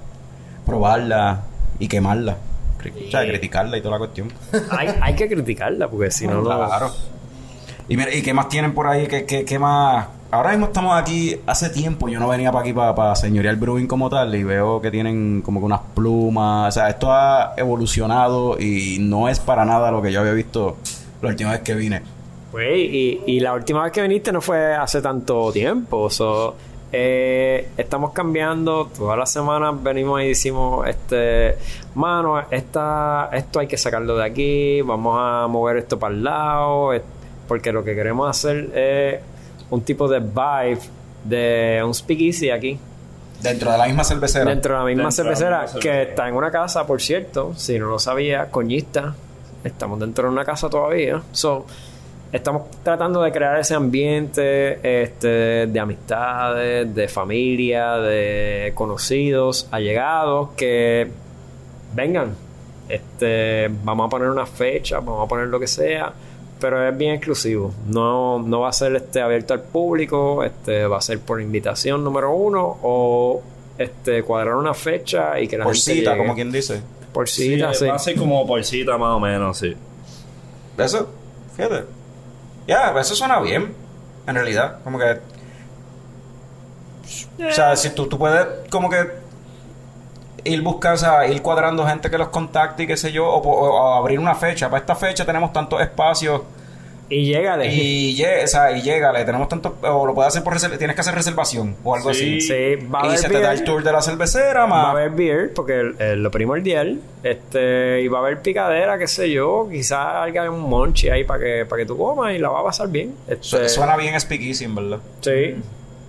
probarla 0.66 1.44
y 1.80 1.88
quemarla. 1.88 2.38
O 2.80 3.12
sea, 3.12 3.26
criticarla 3.26 3.78
y 3.78 3.82
toda 3.82 3.94
la 3.94 4.00
cuestión. 4.00 4.32
hay, 4.70 4.90
hay 5.02 5.16
que 5.16 5.28
criticarla 5.28 5.88
porque 5.88 6.12
si 6.12 6.28
no, 6.28 6.42
no. 6.42 6.44
Claro. 6.44 6.92
Y, 7.88 7.98
mira, 7.98 8.14
¿y 8.14 8.22
qué 8.22 8.34
más 8.34 8.50
tienen 8.50 8.74
por 8.74 8.88
ahí? 8.88 9.08
¿Qué, 9.08 9.26
qué, 9.26 9.46
qué 9.46 9.58
más? 9.58 10.08
Ahora 10.32 10.52
mismo 10.52 10.66
estamos 10.66 11.00
aquí, 11.00 11.40
hace 11.46 11.70
tiempo 11.70 12.10
yo 12.10 12.20
no 12.20 12.28
venía 12.28 12.52
para 12.52 12.64
aquí 12.64 12.74
para, 12.74 12.94
para 12.94 13.16
señorear 13.16 13.56
brewing 13.56 13.88
como 13.88 14.10
tal 14.10 14.34
y 14.36 14.44
veo 14.44 14.82
que 14.82 14.92
tienen 14.92 15.42
como 15.42 15.60
que 15.60 15.66
unas 15.66 15.82
plumas. 15.96 16.70
O 16.70 16.72
sea, 16.72 16.90
esto 16.90 17.12
ha 17.12 17.54
evolucionado 17.58 18.60
y 18.60 18.98
no 19.00 19.30
es 19.30 19.40
para 19.40 19.66
nada 19.66 19.92
lo 19.92 20.02
que 20.02 20.12
yo 20.12 20.20
había 20.22 20.34
visto 20.34 20.78
la 21.22 21.30
última 21.30 21.52
vez 21.52 21.62
que 21.62 21.74
vine. 21.74 22.02
Pues, 22.52 22.78
y, 22.78 23.22
y 23.26 23.40
la 23.40 23.54
última 23.54 23.84
vez 23.84 23.92
que 23.92 24.02
viniste 24.02 24.32
no 24.32 24.42
fue 24.42 24.76
hace 24.76 25.02
tanto 25.02 25.52
tiempo. 25.52 26.10
So, 26.10 26.56
eh, 26.98 27.68
estamos 27.78 28.14
cambiando. 28.14 28.88
Todas 28.96 29.18
las 29.18 29.32
semanas 29.32 29.76
venimos 29.84 30.22
y 30.22 30.30
decimos, 30.30 30.88
este, 30.88 31.58
mano, 31.94 32.42
esta, 32.50 33.30
esto 33.34 33.60
hay 33.60 33.68
que 33.68 33.78
sacarlo 33.78 34.16
de 34.16 34.24
aquí. 34.24 34.82
Vamos 34.82 35.18
a 35.20 35.48
mover 35.48 35.78
esto 35.78 36.00
para 36.00 36.14
el 36.16 36.24
lado. 36.24 36.92
Porque 37.48 37.72
lo 37.72 37.84
que 37.84 37.94
queremos 37.96 38.30
hacer 38.30 38.72
es 38.76 39.20
un 39.70 39.82
tipo 39.82 40.08
de 40.08 40.20
vibe 40.20 40.80
de 41.26 41.82
un 41.86 41.94
speakeasy 41.94 42.50
aquí. 42.50 42.80
Dentro 43.42 43.72
de 43.72 43.78
la 43.78 43.88
misma 43.88 44.04
cervecera. 44.04 44.46
Dentro 44.46 44.74
de 44.74 44.80
la 44.80 44.86
misma 44.86 45.04
Dentro 45.04 45.24
de 45.26 45.30
la 45.30 45.36
cervecera, 45.36 45.80
que 45.80 46.04
está 46.04 46.30
en 46.30 46.36
una 46.36 46.50
casa, 46.50 46.88
por 46.88 47.02
cierto, 47.02 47.54
si 47.56 47.78
no 47.78 47.88
lo 47.88 48.00
sabía, 48.00 48.50
coñista. 48.50 49.16
Estamos 49.64 50.00
dentro 50.00 50.28
de 50.28 50.34
una 50.34 50.46
casa 50.46 50.70
todavía. 50.70 51.22
So, 51.32 51.66
estamos 52.36 52.64
tratando 52.84 53.22
de 53.22 53.32
crear 53.32 53.58
ese 53.60 53.76
ambiente 53.76 55.04
este, 55.04 55.68
de 55.68 55.80
amistades, 55.80 56.94
de 56.94 57.08
familia, 57.08 57.94
de 57.98 58.74
conocidos, 58.76 59.68
allegados, 59.72 60.50
que 60.58 61.08
vengan. 61.94 62.36
Este, 62.90 63.70
vamos 63.84 64.08
a 64.08 64.10
poner 64.10 64.30
una 64.30 64.46
fecha, 64.46 65.00
vamos 65.00 65.26
a 65.26 65.28
poner 65.28 65.48
lo 65.48 65.60
que 65.60 65.68
sea, 65.68 66.12
pero 66.60 66.86
es 66.88 66.96
bien 66.98 67.16
exclusivo. 67.16 67.74
No, 67.88 68.40
no 68.40 68.62
va 68.62 68.70
a 68.70 68.74
ser 68.74 68.96
este 68.98 69.22
abierto 69.22 69.54
al 69.54 69.62
público, 69.62 70.44
este, 70.44 70.86
va 70.88 70.98
a 70.98 71.02
ser 71.02 71.20
por 71.22 71.42
invitación 71.42 72.04
número 72.04 72.36
uno 72.36 72.80
o 72.84 73.42
este 73.78 74.24
cuadrar 74.24 74.56
una 74.56 74.74
fecha 74.74 75.40
y 75.40 75.48
que 75.48 75.58
la 75.58 75.64
por 75.64 75.74
gente 75.74 75.94
cita, 75.94 76.12
llegue. 76.12 76.24
como 76.24 76.36
quien 76.36 76.52
dice. 76.52 76.82
por 77.14 77.30
Sí, 77.30 77.60
va 77.60 77.70
a 77.70 78.00
ser 78.00 78.16
como 78.18 78.46
por 78.46 78.64
cita 78.66 78.98
más 78.98 79.16
o 79.16 79.20
menos, 79.22 79.58
sí. 79.58 79.74
Eso, 80.78 81.08
fíjate. 81.56 82.05
Ya, 82.68 82.94
eso 83.00 83.16
suena 83.16 83.40
bien, 83.40 83.74
en 84.28 84.36
realidad. 84.36 84.80
Como 84.84 84.98
que. 85.00 85.20
O 87.50 87.52
sea, 87.54 87.76
si 87.76 87.90
tú, 87.92 88.08
tú 88.08 88.18
puedes, 88.18 88.46
como 88.70 88.90
que. 88.90 89.24
Ir 90.44 90.62
buscando, 90.62 90.94
o 90.96 90.98
sea, 90.98 91.26
ir 91.28 91.42
cuadrando 91.42 91.86
gente 91.88 92.10
que 92.10 92.18
los 92.20 92.28
contacte 92.30 92.84
y 92.84 92.88
qué 92.88 92.96
sé 92.98 93.12
yo, 93.12 93.28
o- 93.28 93.40
o 93.40 93.94
abrir 93.96 94.20
una 94.20 94.36
fecha. 94.36 94.70
Para 94.70 94.80
esta 94.82 94.96
fecha 94.96 95.26
tenemos 95.26 95.52
tantos 95.52 95.82
espacios 95.82 96.42
Y 97.08 97.26
llégale. 97.32 97.68
y, 97.74 98.16
lle- 98.18 98.44
o 98.44 98.48
sea, 98.48 98.72
y 98.76 98.82
llégale, 98.82 99.24
tenemos 99.26 99.48
tantos, 99.48 99.74
o 99.84 100.06
lo 100.08 100.16
puedes 100.16 100.30
hacer 100.30 100.44
por 100.44 100.54
reserva, 100.54 100.76
tienes 100.78 100.96
que 100.96 101.02
hacer 101.02 101.14
reservación 101.14 101.76
o 101.84 101.94
algo 101.96 102.12
Sí. 102.14 102.38
así. 102.38 102.42
Sí, 102.42 102.86
va 102.92 103.04
a 103.04 103.14
y 103.14 103.18
se 103.18 103.30
te 103.30 103.40
da 103.40 103.52
el 103.54 103.64
tour 103.64 103.84
de 103.84 103.92
la 103.92 104.02
cervecera, 104.02 104.62
Va 104.62 104.64
a 104.64 104.68
más. 104.68 104.88
haber 104.88 105.12
beer, 105.12 105.54
porque 105.54 105.92
es 106.00 106.18
lo 106.18 106.32
primordial. 106.32 107.00
Este, 107.22 108.02
y 108.02 108.08
va 108.08 108.20
a 108.20 108.22
haber 108.22 108.42
picadera, 108.42 108.98
qué 108.98 109.08
sé 109.08 109.30
yo. 109.30 109.68
Quizás 109.72 110.16
haya 110.24 110.50
un 110.50 110.62
monchi 110.70 111.10
ahí 111.10 111.24
para 111.24 111.40
que, 111.44 111.66
para 111.66 111.82
que 111.82 111.86
tú 111.86 111.98
comas 111.98 112.34
y 112.34 112.40
la 112.40 112.50
va 112.50 112.62
a 112.62 112.64
pasar 112.64 112.88
bien. 112.90 113.14
Este, 113.28 113.70
Suena 113.70 113.96
bien 113.98 114.20
speakeasy, 114.20 114.66
verdad. 114.68 115.00
Sí. 115.22 115.56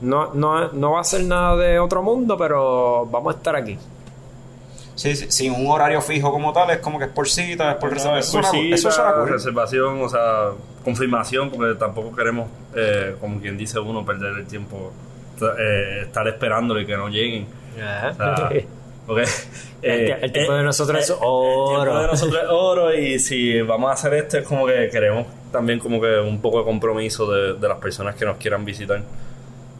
No, 0.01 0.33
no, 0.35 0.73
no 0.73 0.93
va 0.93 1.01
a 1.01 1.05
ser 1.05 1.25
nada 1.25 1.57
de 1.57 1.79
otro 1.79 2.03
mundo, 2.03 2.37
pero 2.39 3.07
vamos 3.11 3.35
a 3.35 3.39
estar 3.39 3.57
aquí. 3.57 3.79
Sí, 4.97 5.15
sí, 5.15 5.27
sin 5.31 5.53
un 5.53 5.67
horario 5.71 6.01
fijo 6.01 6.33
como 6.33 6.53
tal, 6.53 6.71
es 6.71 6.79
como 6.79 6.99
que 6.99 7.05
es 7.05 7.11
por 7.11 7.29
cita, 7.29 7.71
es 7.73 7.77
por 7.77 7.91
reserva. 7.93 8.15
No, 8.15 8.19
Eso 8.21 8.41
es 8.41 8.47
por 8.47 8.57
cita, 8.57 8.75
eso 8.75 8.91
suena 8.91 9.13
cool. 9.13 9.29
reservación, 9.29 10.03
o 10.03 10.09
sea, 10.09 10.51
confirmación, 10.83 11.51
porque 11.51 11.75
tampoco 11.79 12.17
queremos, 12.17 12.49
eh, 12.75 13.15
como 13.21 13.41
quien 13.41 13.57
dice 13.59 13.79
uno, 13.79 14.05
perder 14.05 14.35
el 14.39 14.47
tiempo, 14.47 14.93
eh, 15.59 16.01
estar 16.07 16.27
esperándolo 16.29 16.81
y 16.81 16.87
que 16.87 16.97
no 16.97 17.09
lleguen. 17.09 17.47
O 17.75 18.15
sea, 18.15 18.49
porque, 19.07 19.25
El, 19.83 20.11
eh, 20.11 20.19
el 20.23 20.33
tiempo 20.33 20.55
eh, 20.55 20.57
de 20.57 20.63
nosotros 20.65 20.99
es 20.99 21.11
El 21.11 21.17
tiempo 21.17 21.85
de 21.85 21.91
oro. 21.91 22.07
nosotros 22.07 22.43
es 22.43 22.49
oro 22.51 22.95
y 22.95 23.19
si 23.19 23.61
vamos 23.61 23.91
a 23.91 23.93
hacer 23.93 24.15
esto 24.15 24.39
es 24.39 24.45
como 24.49 24.67
que 24.67 24.89
queremos 24.91 25.27
también 25.53 25.79
como 25.79 26.01
que 26.01 26.19
un 26.21 26.41
poco 26.41 26.59
de 26.61 26.65
compromiso 26.65 27.31
de, 27.31 27.55
de 27.55 27.69
las 27.69 27.79
personas 27.79 28.15
que 28.17 28.25
nos 28.25 28.39
quieran 28.39 28.65
visitar. 28.65 29.03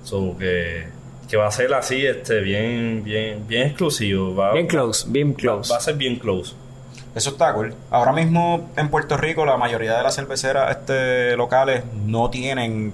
So 0.05 0.37
que, 0.39 0.87
que 1.29 1.37
va 1.37 1.49
a 1.49 1.51
ser 1.51 1.73
así, 1.75 2.07
este, 2.07 2.41
bien, 2.41 3.03
bien, 3.05 3.47
bien 3.47 3.69
exclusivo. 3.69 4.35
Va, 4.35 4.53
Bien 4.53 4.67
close, 4.67 5.07
bien 5.09 5.33
va, 5.33 5.37
close. 5.37 5.73
va 5.73 5.79
a 5.79 5.81
ser 5.81 5.95
bien 5.97 6.17
close. 6.17 6.55
Eso 7.15 7.31
está 7.31 7.53
cool. 7.55 7.75
Ahora 7.91 8.13
mismo 8.13 8.71
en 8.77 8.91
Puerto 8.91 9.17
Rico 9.17 9.47
la 9.47 9.57
mayoría 9.57 9.97
de 9.97 10.03
las 10.03 10.15
cerveceras 10.15 10.71
este, 10.71 11.35
locales 11.37 11.83
no 12.05 12.29
tienen, 12.29 12.93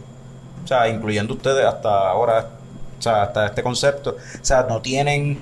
o 0.64 0.66
sea, 0.66 0.88
incluyendo 0.88 1.34
ustedes 1.34 1.64
hasta 1.66 2.08
ahora, 2.08 2.46
o 2.98 3.02
sea, 3.02 3.22
hasta 3.22 3.46
este 3.46 3.62
concepto, 3.64 4.10
o 4.10 4.44
sea, 4.44 4.64
no 4.68 4.80
tienen 4.80 5.40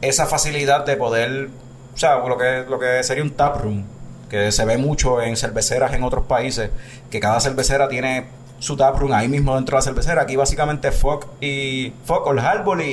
esa 0.00 0.26
facilidad 0.26 0.86
de 0.86 0.96
poder, 0.96 1.48
o 1.94 1.98
sea, 1.98 2.18
lo 2.18 2.38
que, 2.38 2.64
lo 2.68 2.78
que 2.78 3.02
sería 3.02 3.24
un 3.24 3.32
tap 3.32 3.60
room, 3.60 3.84
que 4.30 4.52
se 4.52 4.64
ve 4.64 4.78
mucho 4.78 5.20
en 5.20 5.36
cerveceras 5.36 5.92
en 5.92 6.04
otros 6.04 6.24
países, 6.26 6.70
que 7.10 7.18
cada 7.18 7.40
cervecera 7.40 7.88
tiene 7.88 8.28
su 8.62 8.76
tap 8.76 8.96
room 8.96 9.12
ahí 9.12 9.26
mismo 9.28 9.56
dentro 9.56 9.74
de 9.76 9.78
la 9.78 9.82
cervecera. 9.82 10.22
Aquí 10.22 10.36
básicamente 10.36 10.92
Fock 10.92 11.26
y 11.40 11.92
Fock, 12.04 12.28
Old 12.28 12.38
Harbor 12.38 12.80
y, 12.80 12.84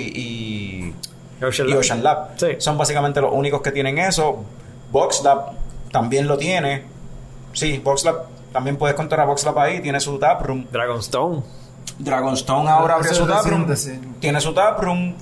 y 1.39 1.43
Ocean 1.45 1.67
y 1.67 1.71
Lab. 1.71 1.79
Ocean 1.79 2.03
Lab. 2.03 2.29
Sí. 2.37 2.47
Son 2.57 2.75
básicamente 2.75 3.21
los 3.21 3.31
únicos 3.31 3.61
que 3.61 3.71
tienen 3.71 3.99
eso. 3.99 4.43
VoxLab 4.91 5.51
también 5.91 6.27
lo 6.27 6.37
tiene. 6.39 6.85
Sí, 7.53 7.79
VoxLab 7.83 8.15
también 8.51 8.77
puedes 8.77 8.95
contar 8.95 9.19
a 9.19 9.25
VoxLab 9.25 9.59
ahí, 9.59 9.79
tiene 9.79 9.99
su 9.99 10.17
taproom. 10.17 10.65
Dragonstone. 10.71 11.43
Dragonstone 11.99 12.67
ahora 12.67 12.95
abrió 12.95 13.13
su 13.13 13.27
taproom. 13.27 13.67
Tiene 14.19 14.41
su 14.41 14.53
taproom 14.55 15.13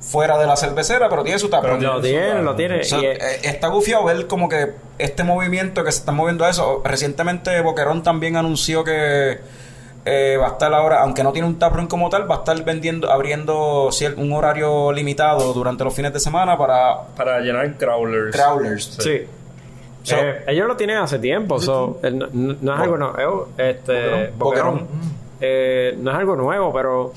fuera 0.00 0.38
de 0.38 0.46
la 0.46 0.56
cervecera, 0.56 1.08
pero 1.08 1.24
tiene 1.24 1.40
su 1.40 1.48
taproom. 1.48 1.80
Lo 1.80 2.00
tiene, 2.00 2.42
lo 2.42 2.54
tiene. 2.54 2.82
Y- 2.86 3.04
eh, 3.04 3.18
está 3.42 3.66
gufiado 3.66 4.04
ver 4.04 4.28
como 4.28 4.48
que 4.48 4.72
este 4.98 5.24
movimiento 5.24 5.82
que 5.82 5.90
se 5.90 5.98
está 5.98 6.12
moviendo 6.12 6.44
a 6.44 6.50
eso. 6.50 6.80
Recientemente 6.84 7.60
Boquerón 7.60 8.04
también 8.04 8.36
anunció 8.36 8.84
que 8.84 9.40
eh, 10.08 10.36
va 10.40 10.46
a 10.46 10.50
estar 10.52 10.72
ahora, 10.72 11.02
aunque 11.02 11.22
no 11.24 11.32
tiene 11.32 11.48
un 11.48 11.58
taproom 11.58 11.88
como 11.88 12.08
tal, 12.08 12.30
va 12.30 12.36
a 12.36 12.38
estar 12.38 12.64
vendiendo, 12.64 13.10
abriendo 13.10 13.90
un 14.16 14.32
horario 14.32 14.92
limitado 14.92 15.52
durante 15.52 15.82
los 15.84 15.92
fines 15.92 16.12
de 16.12 16.20
semana 16.20 16.56
para 16.56 17.02
Para 17.16 17.40
llenar 17.40 17.76
crawlers. 17.76 18.34
crawlers. 18.34 18.84
Sí. 19.00 19.22
So- 20.04 20.16
Eh, 20.16 20.44
ellos 20.46 20.68
lo 20.68 20.76
tienen 20.76 20.98
hace 20.98 21.18
tiempo, 21.18 21.58
so, 21.58 21.98
eh, 22.02 22.10
no, 22.12 22.28
no- 22.32 22.54
no 22.60 22.74
es 22.74 22.80
algo 22.80 22.96
nuevo. 22.96 23.48
Este, 23.58 24.30
Boquerón. 24.38 24.38
Boquerón. 24.38 24.88
Eh, 25.40 25.96
no 26.00 26.12
es 26.12 26.16
algo 26.16 26.36
nuevo, 26.36 26.72
pero 26.72 27.12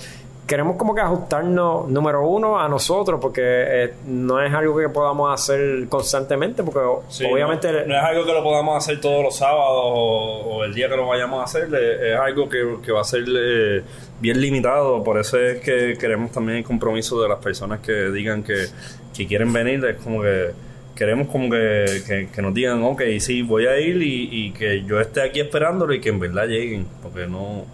queremos 0.50 0.78
como 0.78 0.95
que 0.95 1.02
ajustarnos, 1.02 1.88
número 1.89 2.28
uno, 2.28 2.60
a 2.60 2.68
nosotros, 2.68 3.20
porque 3.22 3.43
eh, 3.43 3.93
no 4.08 4.41
es 4.41 4.52
algo 4.52 4.76
que 4.76 4.89
podamos 4.89 5.32
hacer 5.32 5.88
constantemente, 5.88 6.64
porque 6.64 6.80
Sí, 7.08 7.24
obviamente... 7.24 7.72
no, 7.72 7.86
no 7.86 7.95
es 7.95 8.04
algo 8.04 8.26
que 8.26 8.34
lo 8.34 8.43
podamos 8.43 8.76
hacer 8.76 9.00
todos 9.00 9.24
los 9.24 9.38
sábados 9.38 9.84
o, 9.84 10.41
o 10.56 10.64
el 10.64 10.74
día 10.74 10.89
que 10.89 10.95
lo 10.97 11.06
vayamos 11.06 11.39
a 11.39 11.43
hacer, 11.43 11.70
eh, 11.72 12.14
es 12.14 12.20
algo 12.20 12.50
que, 12.50 12.78
que 12.84 12.91
va 12.91 13.02
a 13.02 13.04
ser 13.04 13.26
eh, 13.28 13.84
bien 14.20 14.41
limitado, 14.41 15.04
por 15.04 15.20
eso 15.20 15.38
es 15.38 15.62
que 15.62 15.95
queremos 16.00 16.32
también 16.32 16.58
el 16.58 16.64
compromiso 16.64 17.22
de 17.22 17.30
las 17.30 17.38
personas 17.38 17.82
que 17.82 18.10
digan 18.10 18.41
que, 18.41 18.66
que 19.16 19.28
quieren 19.28 19.54
venir, 19.54 19.86
es 19.86 19.97
como 19.97 20.20
que 20.24 20.47
queremos 20.95 21.28
como 21.28 21.47
que, 21.52 22.02
que, 22.08 22.30
que 22.34 22.41
nos 22.41 22.56
digan, 22.56 22.82
ok, 22.82 23.04
sí, 23.20 23.43
voy 23.43 23.68
a 23.68 23.80
ir 23.80 24.02
y, 24.02 24.30
y 24.32 24.52
que 24.52 24.84
yo 24.84 25.00
esté 25.00 25.22
aquí 25.22 25.41
esperándolo 25.41 25.93
y 25.93 26.02
que 26.02 26.10
en 26.10 26.20
verdad 26.20 26.47
lleguen, 26.47 26.88
porque 27.04 27.28
no... 27.28 27.66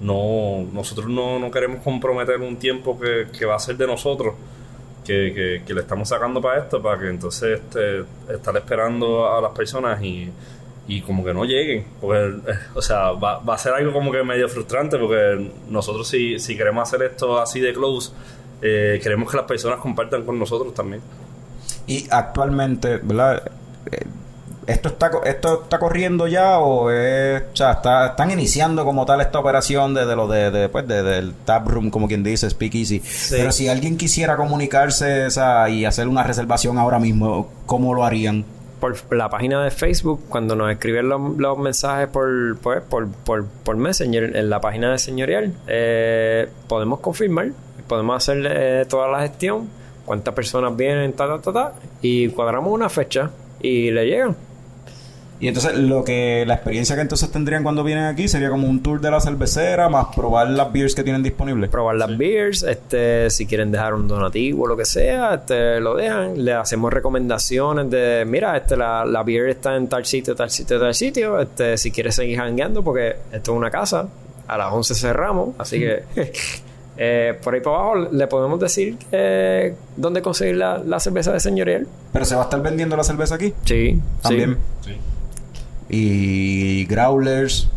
No, 0.00 0.64
nosotros 0.72 1.08
no, 1.08 1.38
no 1.38 1.50
queremos 1.50 1.82
comprometer 1.82 2.40
un 2.40 2.56
tiempo 2.56 2.98
que, 2.98 3.26
que 3.36 3.44
va 3.44 3.56
a 3.56 3.58
ser 3.58 3.76
de 3.76 3.86
nosotros 3.86 4.34
que, 5.04 5.32
que- 5.34 5.62
que 5.66 5.74
le 5.74 5.80
estamos 5.80 6.08
sacando 6.08 6.40
para 6.40 6.60
esto, 6.62 6.80
para 6.82 7.00
que 7.00 7.08
entonces 7.08 7.60
este, 7.60 8.04
estar 8.32 8.56
esperando 8.56 9.28
a 9.32 9.40
las 9.40 9.52
personas 9.52 10.00
y, 10.02 10.30
y 10.86 11.00
como 11.00 11.24
que 11.24 11.34
no 11.34 11.44
lleguen. 11.44 11.84
Porque, 12.00 12.18
eh, 12.50 12.54
o 12.74 12.82
sea, 12.82 13.12
va, 13.12 13.38
va 13.40 13.54
a 13.54 13.58
ser 13.58 13.72
algo 13.72 13.92
como 13.92 14.12
que 14.12 14.22
medio 14.22 14.48
frustrante 14.48 14.98
porque 14.98 15.50
nosotros 15.68 16.06
si, 16.06 16.38
si 16.38 16.56
queremos 16.56 16.82
hacer 16.88 17.02
esto 17.06 17.40
así 17.40 17.58
de 17.60 17.72
close, 17.72 18.12
eh, 18.62 19.00
queremos 19.02 19.30
que 19.30 19.36
las 19.36 19.46
personas 19.46 19.80
compartan 19.80 20.24
con 20.24 20.38
nosotros 20.38 20.72
también. 20.74 21.00
Y 21.86 22.06
actualmente, 22.10 22.98
¿verdad? 23.02 23.50
¿Esto 24.68 24.90
está, 24.90 25.10
¿Esto 25.24 25.62
está 25.62 25.78
corriendo 25.78 26.26
ya 26.28 26.58
o 26.58 26.90
es, 26.90 27.42
o 27.52 27.56
sea, 27.56 27.72
está, 27.72 28.08
están 28.08 28.30
iniciando 28.30 28.84
como 28.84 29.06
tal 29.06 29.20
esta 29.22 29.38
operación 29.38 29.94
de, 29.94 30.04
de 30.06 30.14
lo 30.14 30.28
de, 30.28 30.50
de, 30.50 30.68
pues, 30.68 30.86
de- 30.86 31.02
del 31.02 31.32
taproom, 31.46 31.88
como 31.90 32.06
quien 32.06 32.22
dice, 32.22 32.48
Speakeasy? 32.50 33.02
Pero 33.30 33.50
si 33.50 33.68
alguien 33.68 33.96
quisiera 33.96 34.36
comunicarse 34.36 35.24
o 35.26 35.30
sea, 35.30 35.68
y 35.70 35.84
hacer 35.86 36.06
una 36.06 36.22
reservación 36.22 36.76
ahora 36.78 36.98
mismo, 36.98 37.50
¿cómo 37.66 37.94
lo 37.94 38.04
harían? 38.04 38.44
por 38.78 38.94
la 39.12 39.28
página 39.28 39.64
de 39.64 39.72
Facebook, 39.72 40.20
cuando 40.28 40.54
nos 40.54 40.70
escriben 40.70 41.08
los, 41.08 41.36
los 41.36 41.58
mensajes 41.58 42.06
por, 42.06 42.58
pues, 42.58 42.80
por, 42.82 43.08
por, 43.08 43.44
por 43.46 43.76
Messenger 43.76 44.36
en 44.36 44.48
la 44.50 44.60
página 44.60 44.92
de 44.92 44.98
Señorial, 44.98 45.52
eh, 45.66 46.48
podemos 46.68 47.00
confirmar, 47.00 47.48
podemos 47.88 48.16
hacer 48.16 48.46
eh, 48.48 48.84
toda 48.88 49.08
la 49.08 49.22
gestión, 49.22 49.68
cuántas 50.04 50.32
personas 50.32 50.76
vienen, 50.76 51.12
ta, 51.14 51.26
ta, 51.26 51.40
ta, 51.40 51.52
ta, 51.52 51.72
y 52.02 52.28
cuadramos 52.28 52.72
una 52.72 52.88
fecha 52.88 53.30
y 53.60 53.90
le 53.90 54.06
llegan. 54.06 54.36
Y 55.40 55.46
entonces 55.46 55.74
lo 55.76 56.02
que 56.02 56.44
la 56.46 56.54
experiencia 56.54 56.96
que 56.96 57.02
entonces 57.02 57.30
tendrían 57.30 57.62
cuando 57.62 57.84
vienen 57.84 58.06
aquí 58.06 58.26
sería 58.26 58.50
como 58.50 58.68
un 58.68 58.82
tour 58.82 59.00
de 59.00 59.10
la 59.10 59.20
cervecera 59.20 59.88
más 59.88 60.06
probar 60.14 60.50
las 60.50 60.72
beers 60.72 60.96
que 60.96 61.04
tienen 61.04 61.22
disponibles. 61.22 61.70
probar 61.70 61.94
las 61.94 62.16
beers, 62.16 62.64
este, 62.64 63.30
si 63.30 63.46
quieren 63.46 63.70
dejar 63.70 63.94
un 63.94 64.08
donativo 64.08 64.64
o 64.64 64.66
lo 64.66 64.76
que 64.76 64.84
sea, 64.84 65.34
este, 65.34 65.78
lo 65.80 65.94
dejan, 65.94 66.44
le 66.44 66.54
hacemos 66.54 66.92
recomendaciones 66.92 67.88
de, 67.88 68.24
mira, 68.26 68.56
este, 68.56 68.76
la, 68.76 69.04
la 69.04 69.22
beer 69.22 69.48
está 69.50 69.76
en 69.76 69.88
tal 69.88 70.04
sitio, 70.04 70.34
tal 70.34 70.50
sitio, 70.50 70.80
tal 70.80 70.94
sitio, 70.94 71.40
este, 71.40 71.78
si 71.78 71.92
quieres 71.92 72.16
seguir 72.16 72.40
hangueando, 72.40 72.82
porque 72.82 73.16
esto 73.32 73.52
es 73.52 73.56
una 73.56 73.70
casa, 73.70 74.08
a 74.48 74.58
las 74.58 74.72
11 74.72 74.94
cerramos, 74.96 75.50
así 75.58 75.78
que 75.78 76.02
eh, 76.96 77.38
por 77.44 77.54
ahí 77.54 77.60
para 77.60 77.76
abajo 77.76 78.08
le 78.10 78.26
podemos 78.26 78.58
decir 78.58 78.96
eh, 79.12 79.76
dónde 79.96 80.20
conseguir 80.20 80.56
la, 80.56 80.78
la 80.78 80.98
cerveza 80.98 81.32
de 81.32 81.38
señorial. 81.38 81.86
Pero 82.12 82.24
se 82.24 82.34
va 82.34 82.42
a 82.42 82.44
estar 82.44 82.60
vendiendo 82.60 82.96
la 82.96 83.04
cerveza 83.04 83.36
aquí 83.36 83.54
Sí, 83.64 84.00
también. 84.20 84.58
Sí. 84.84 84.96
Y 85.88 86.84
growlers 86.86 87.68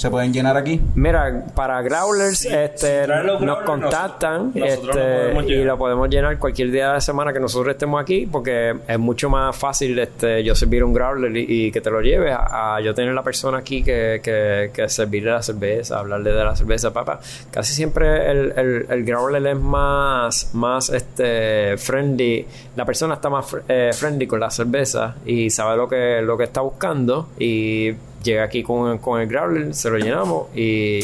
se 0.00 0.10
pueden 0.10 0.32
llenar 0.32 0.56
aquí. 0.56 0.80
Mira, 0.94 1.44
para 1.54 1.80
growlers, 1.82 2.38
Sí, 2.38 2.48
este, 2.50 3.06
nos 3.06 3.58
contactan 3.62 4.52
nosotros- 4.54 4.80
nosotros 4.86 4.96
este, 4.96 5.34
lo 5.34 5.42
y 5.42 5.64
lo 5.64 5.78
podemos 5.78 6.08
llenar 6.08 6.38
cualquier 6.38 6.70
día 6.70 6.88
de 6.88 6.92
la 6.94 7.00
semana 7.00 7.32
que 7.32 7.40
nosotros 7.40 7.72
estemos 7.72 8.00
aquí, 8.00 8.26
porque 8.30 8.74
es 8.86 8.98
mucho 8.98 9.28
más 9.28 9.56
fácil 9.56 9.98
este, 9.98 10.42
yo 10.42 10.54
servir 10.54 10.82
un 10.84 10.92
growler 10.94 11.36
y, 11.36 11.66
y 11.66 11.72
que 11.72 11.80
te 11.80 11.90
lo 11.90 12.00
lleves 12.00 12.32
a, 12.32 12.76
a 12.76 12.80
yo 12.80 12.94
tener 12.94 13.12
la 13.14 13.22
persona 13.22 13.58
aquí 13.58 13.82
que, 13.82 14.20
que, 14.22 14.70
que 14.72 14.88
servirle 14.88 15.30
la 15.32 15.42
cerveza, 15.42 15.98
hablarle 15.98 16.32
de 16.32 16.44
la 16.44 16.56
cerveza, 16.56 16.92
papá. 16.92 17.20
Casi 17.50 17.74
siempre 17.74 18.30
el, 18.30 18.52
el, 18.56 18.86
el 18.88 19.04
growler 19.04 19.46
es 19.46 19.56
más, 19.58 20.50
más 20.54 20.88
este, 20.90 21.76
friendly, 21.76 22.46
la 22.76 22.84
persona 22.84 23.14
está 23.14 23.28
más 23.28 23.52
fr- 23.52 23.62
eh, 23.68 23.90
friendly 23.92 24.26
con 24.26 24.40
la 24.40 24.50
cerveza 24.50 25.16
y 25.26 25.50
sabe 25.50 25.76
lo 25.76 25.88
que, 25.88 26.20
lo 26.22 26.36
que 26.38 26.44
está 26.44 26.60
buscando 26.62 27.28
y 27.38 27.92
llega 28.22 28.44
aquí 28.44 28.62
con, 28.62 28.98
con 28.98 29.20
el 29.20 29.26
growler, 29.28 29.74
se 29.74 29.90
lo 29.90 29.98
llenamos 29.98 30.54
y 30.56 31.00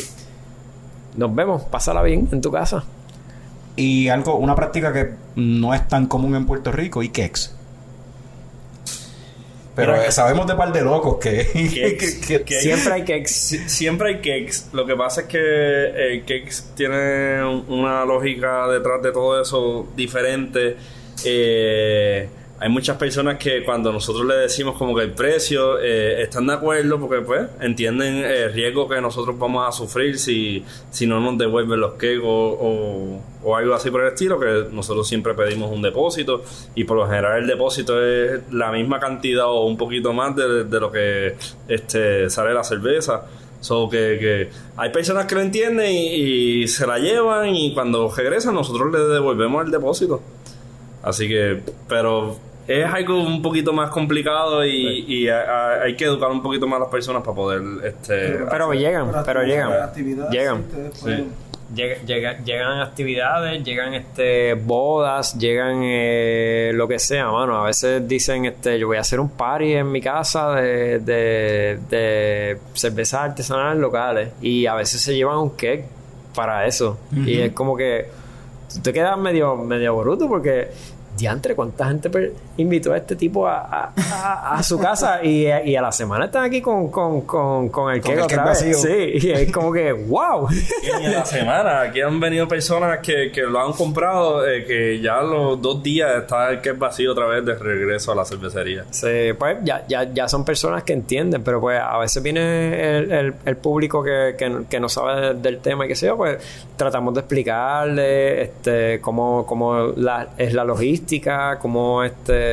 nos 1.17 1.35
vemos, 1.35 1.63
pásala 1.63 2.03
bien 2.03 2.29
en 2.33 2.41
tu 2.41 2.51
casa. 2.53 2.85
Y 3.77 4.09
algo, 4.09 4.37
una 4.37 4.55
práctica 4.55 4.93
que 4.93 5.11
no 5.37 5.75
es 5.75 5.87
tan 5.89 6.07
común 6.07 6.35
en 6.35 6.47
Puerto 6.47 6.73
Rico, 6.73 7.03
y 7.03 7.11
quex. 7.11 7.55
Pero 9.75 9.93
Mira, 9.93 10.07
eh, 10.07 10.13
sabemos 10.13 10.47
de 10.47 10.55
par 10.55 10.73
de 10.73 10.81
locos 10.83 11.19
que, 11.19 11.47
Kex. 11.53 12.15
que- 12.15 12.21
que- 12.39 12.45
Kex. 12.45 12.63
Siempre 12.63 12.93
hay 12.95 13.05
que 13.05 13.27
Si- 13.29 13.69
Siempre 13.69 14.09
hay 14.09 14.17
cakes. 14.17 14.69
Lo 14.73 14.87
que 14.87 14.97
pasa 14.97 15.23
es 15.23 15.27
que 15.27 15.39
el 16.15 16.21
cakes 16.23 16.63
tiene 16.75 17.45
un- 17.45 17.67
una 17.69 18.05
lógica 18.07 18.67
detrás 18.69 19.03
de 19.03 19.13
todo 19.13 19.41
eso 19.43 19.87
diferente. 19.95 20.77
Eh, 21.27 22.29
hay 22.59 22.69
muchas 22.71 22.97
personas 22.97 23.37
que 23.39 23.63
cuando 23.65 23.93
nosotros 23.93 24.25
le 24.27 24.35
decimos 24.35 24.77
como 24.79 24.95
que 24.97 25.03
el 25.03 25.13
precio 25.13 25.79
eh, 25.79 26.23
están 26.23 26.47
de 26.47 26.55
acuerdo 26.55 26.99
porque 26.99 27.21
pues 27.21 27.49
entienden 27.61 28.17
el 28.25 28.53
riesgo 28.53 28.89
que 28.89 29.01
nosotros 29.01 29.39
vamos 29.39 29.69
a 29.69 29.73
sufrir 29.73 30.19
si, 30.19 30.65
si 30.91 31.07
no 31.07 31.21
nos 31.21 31.37
devuelven 31.37 31.79
los 31.81 31.93
cakes 31.93 32.21
o, 32.25 33.21
o- 33.45 33.57
algo 33.57 33.75
así 33.75 33.91
por 33.91 34.01
el 34.03 34.09
estilo 34.09 34.41
que 34.41 34.67
nosotros 34.73 35.07
siempre 35.07 35.35
pedimos 35.35 35.71
un 35.71 35.81
depósito 35.83 36.43
y 36.75 36.85
por 36.85 36.97
lo 36.97 37.07
general 37.07 37.43
el 37.43 37.47
depósito 37.47 38.05
es 38.05 38.41
la 38.53 38.73
misma 38.73 38.99
cantidad 39.01 39.47
o 39.47 39.67
un 39.67 39.77
poquito 39.77 40.13
más 40.13 40.35
de, 40.35 40.65
de 40.65 40.81
lo 40.81 40.91
que 40.91 41.37
este 41.69 42.29
sale 42.31 42.53
la 42.55 42.65
cerveza 42.65 43.27
So 43.61 43.89
que, 43.89 44.51
hay 44.77 44.91
personas 44.91 45.25
que 45.27 45.35
lo 45.35 45.41
entienden 45.41 45.91
y, 45.91 46.63
y 46.63 46.69
se 46.69 46.87
la 46.87 46.99
llevan 46.99 47.55
y 47.57 47.73
cuando 47.75 48.09
regresan 48.15 48.55
nosotros 48.55 48.93
le 48.93 48.99
devolvemos 49.01 49.65
el 49.65 49.73
depósito. 49.73 50.21
Así 51.07 51.29
que, 51.29 51.61
pero 51.89 52.37
es 52.67 52.85
algo 52.85 53.23
un 53.23 53.41
poquito 53.41 53.73
más 53.73 53.91
complicado 53.91 54.65
y, 54.67 55.05
y 55.07 55.29
a- 55.29 55.41
a- 55.41 55.83
hay 55.85 55.95
que 55.97 56.05
educar 56.05 56.31
un 56.31 56.43
poquito 56.43 56.67
más 56.67 56.79
a 56.79 56.81
las 56.81 56.89
personas 56.89 57.23
para 57.23 57.35
poder 57.35 57.63
este 57.85 58.39
Pero 58.51 58.73
llegan, 58.75 59.13
pero 59.25 59.43
llegan. 59.45 59.73
actividades, 59.73 60.33
Llegan. 60.33 60.57
ustedes 60.61 61.01
pueden- 61.01 61.47
Llega- 61.75 61.97
llega- 62.07 62.39
llegan 62.45 62.81
actividades, 62.81 63.65
llegan 63.65 63.93
este 63.95 64.55
bodas, 64.55 65.37
llegan 65.37 65.81
eh, 65.83 66.71
lo 66.75 66.87
que 66.87 67.01
sea, 67.01 67.29
mano. 67.33 67.57
A 67.61 67.67
veces 67.67 68.07
dicen, 68.07 68.45
este, 68.45 68.79
yo 68.79 68.87
voy 68.87 68.99
a 68.99 69.01
hacer 69.01 69.19
un 69.19 69.29
party 69.31 69.73
en 69.73 69.91
mi 69.91 70.01
casa 70.01 70.53
de, 70.55 71.01
de, 71.01 71.79
de 71.91 72.59
cervezas 72.75 73.21
artesanales 73.31 73.81
locales. 73.81 74.29
Y 74.41 74.67
a 74.67 74.75
veces 74.77 75.01
se 75.01 75.17
llevan 75.17 75.39
un 75.39 75.51
cake 75.51 75.87
para 76.37 76.67
eso. 76.67 76.99
Y 77.13 77.41
es 77.41 77.51
como 77.53 77.77
que 77.77 78.07
tú 78.73 78.81
te 78.83 78.93
quedas 78.93 79.19
medio, 79.19 79.57
medio 79.57 79.97
bruto 79.97 80.29
porque 80.29 80.69
diantre, 81.17 81.55
¿cuánta 81.55 81.87
gente 81.89 82.11
per- 82.11 82.33
invitó 82.59 82.93
a 82.93 82.97
este 82.97 83.17
tipo 83.17 83.47
a, 83.47 83.59
a- 83.61 83.93
a- 83.97 84.59
a 84.59 84.63
su 84.63 84.79
casa? 84.79 85.23
Y, 85.23 85.47
y 85.47 85.77
a 85.77 85.83
la 85.83 85.93
semana 85.93 86.27
están 86.27 86.45
aquí 86.45 86.61
con, 86.61 86.91
con, 86.91 87.23
con, 87.23 87.69
con 87.69 87.93
el 87.95 88.01
el 88.07 88.21
otra 88.21 88.45
vez. 88.45 88.65
vacío. 88.65 88.75
Sí, 88.79 89.27
y 89.27 89.31
es 89.31 89.53
como 89.53 89.73
que, 89.73 89.93
wow. 89.93 90.49
Y 90.83 91.05
en 91.05 91.13
la 91.13 91.25
semana, 91.25 91.81
aquí 91.83 92.01
han 92.01 92.19
venido 92.21 92.47
personas 92.49 92.99
que, 93.01 93.31
que 93.33 93.43
lo 93.43 93.61
han 93.61 93.73
comprado, 93.73 94.47
eh, 94.47 94.65
que 94.65 95.01
ya 95.01 95.21
los 95.21 95.61
dos 95.61 95.83
días 95.83 96.23
está 96.23 96.51
el 96.51 96.61
que 96.61 96.71
es 96.71 96.79
vacío 96.79 97.13
otra 97.13 97.27
vez 97.27 97.45
de 97.45 97.55
regreso 97.55 98.13
a 98.13 98.15
la 98.15 98.25
cervecería. 98.25 98.85
Sí, 98.91 99.33
pues 99.39 99.59
ya, 99.63 99.85
ya, 99.89 100.05
ya 100.13 100.29
son 100.29 100.45
personas 100.45 100.83
que 100.83 100.93
entienden, 100.93 101.43
pero 101.43 101.61
pues 101.61 101.81
a 101.81 101.99
veces 101.99 102.23
viene 102.23 102.99
el, 102.99 103.13
el- 103.13 103.35
el 103.45 103.57
público 103.57 104.03
que, 104.03 104.35
que, 104.39 104.63
que 104.69 104.81
no 104.81 104.89
sabe 104.89 105.35
del 105.35 105.59
tema 105.59 105.85
y 105.85 105.89
que 105.89 105.95
sea, 105.97 106.15
pues 106.15 106.39
tratamos 106.77 107.15
de 107.15 107.21
explicarle 107.21 108.43
este, 108.43 109.01
cómo, 109.01 109.45
cómo 109.47 109.93
la, 109.97 110.29
es 110.39 110.53
la 110.55 110.65
logística, 110.65 111.59
cómo 111.59 112.03
este 112.05 112.46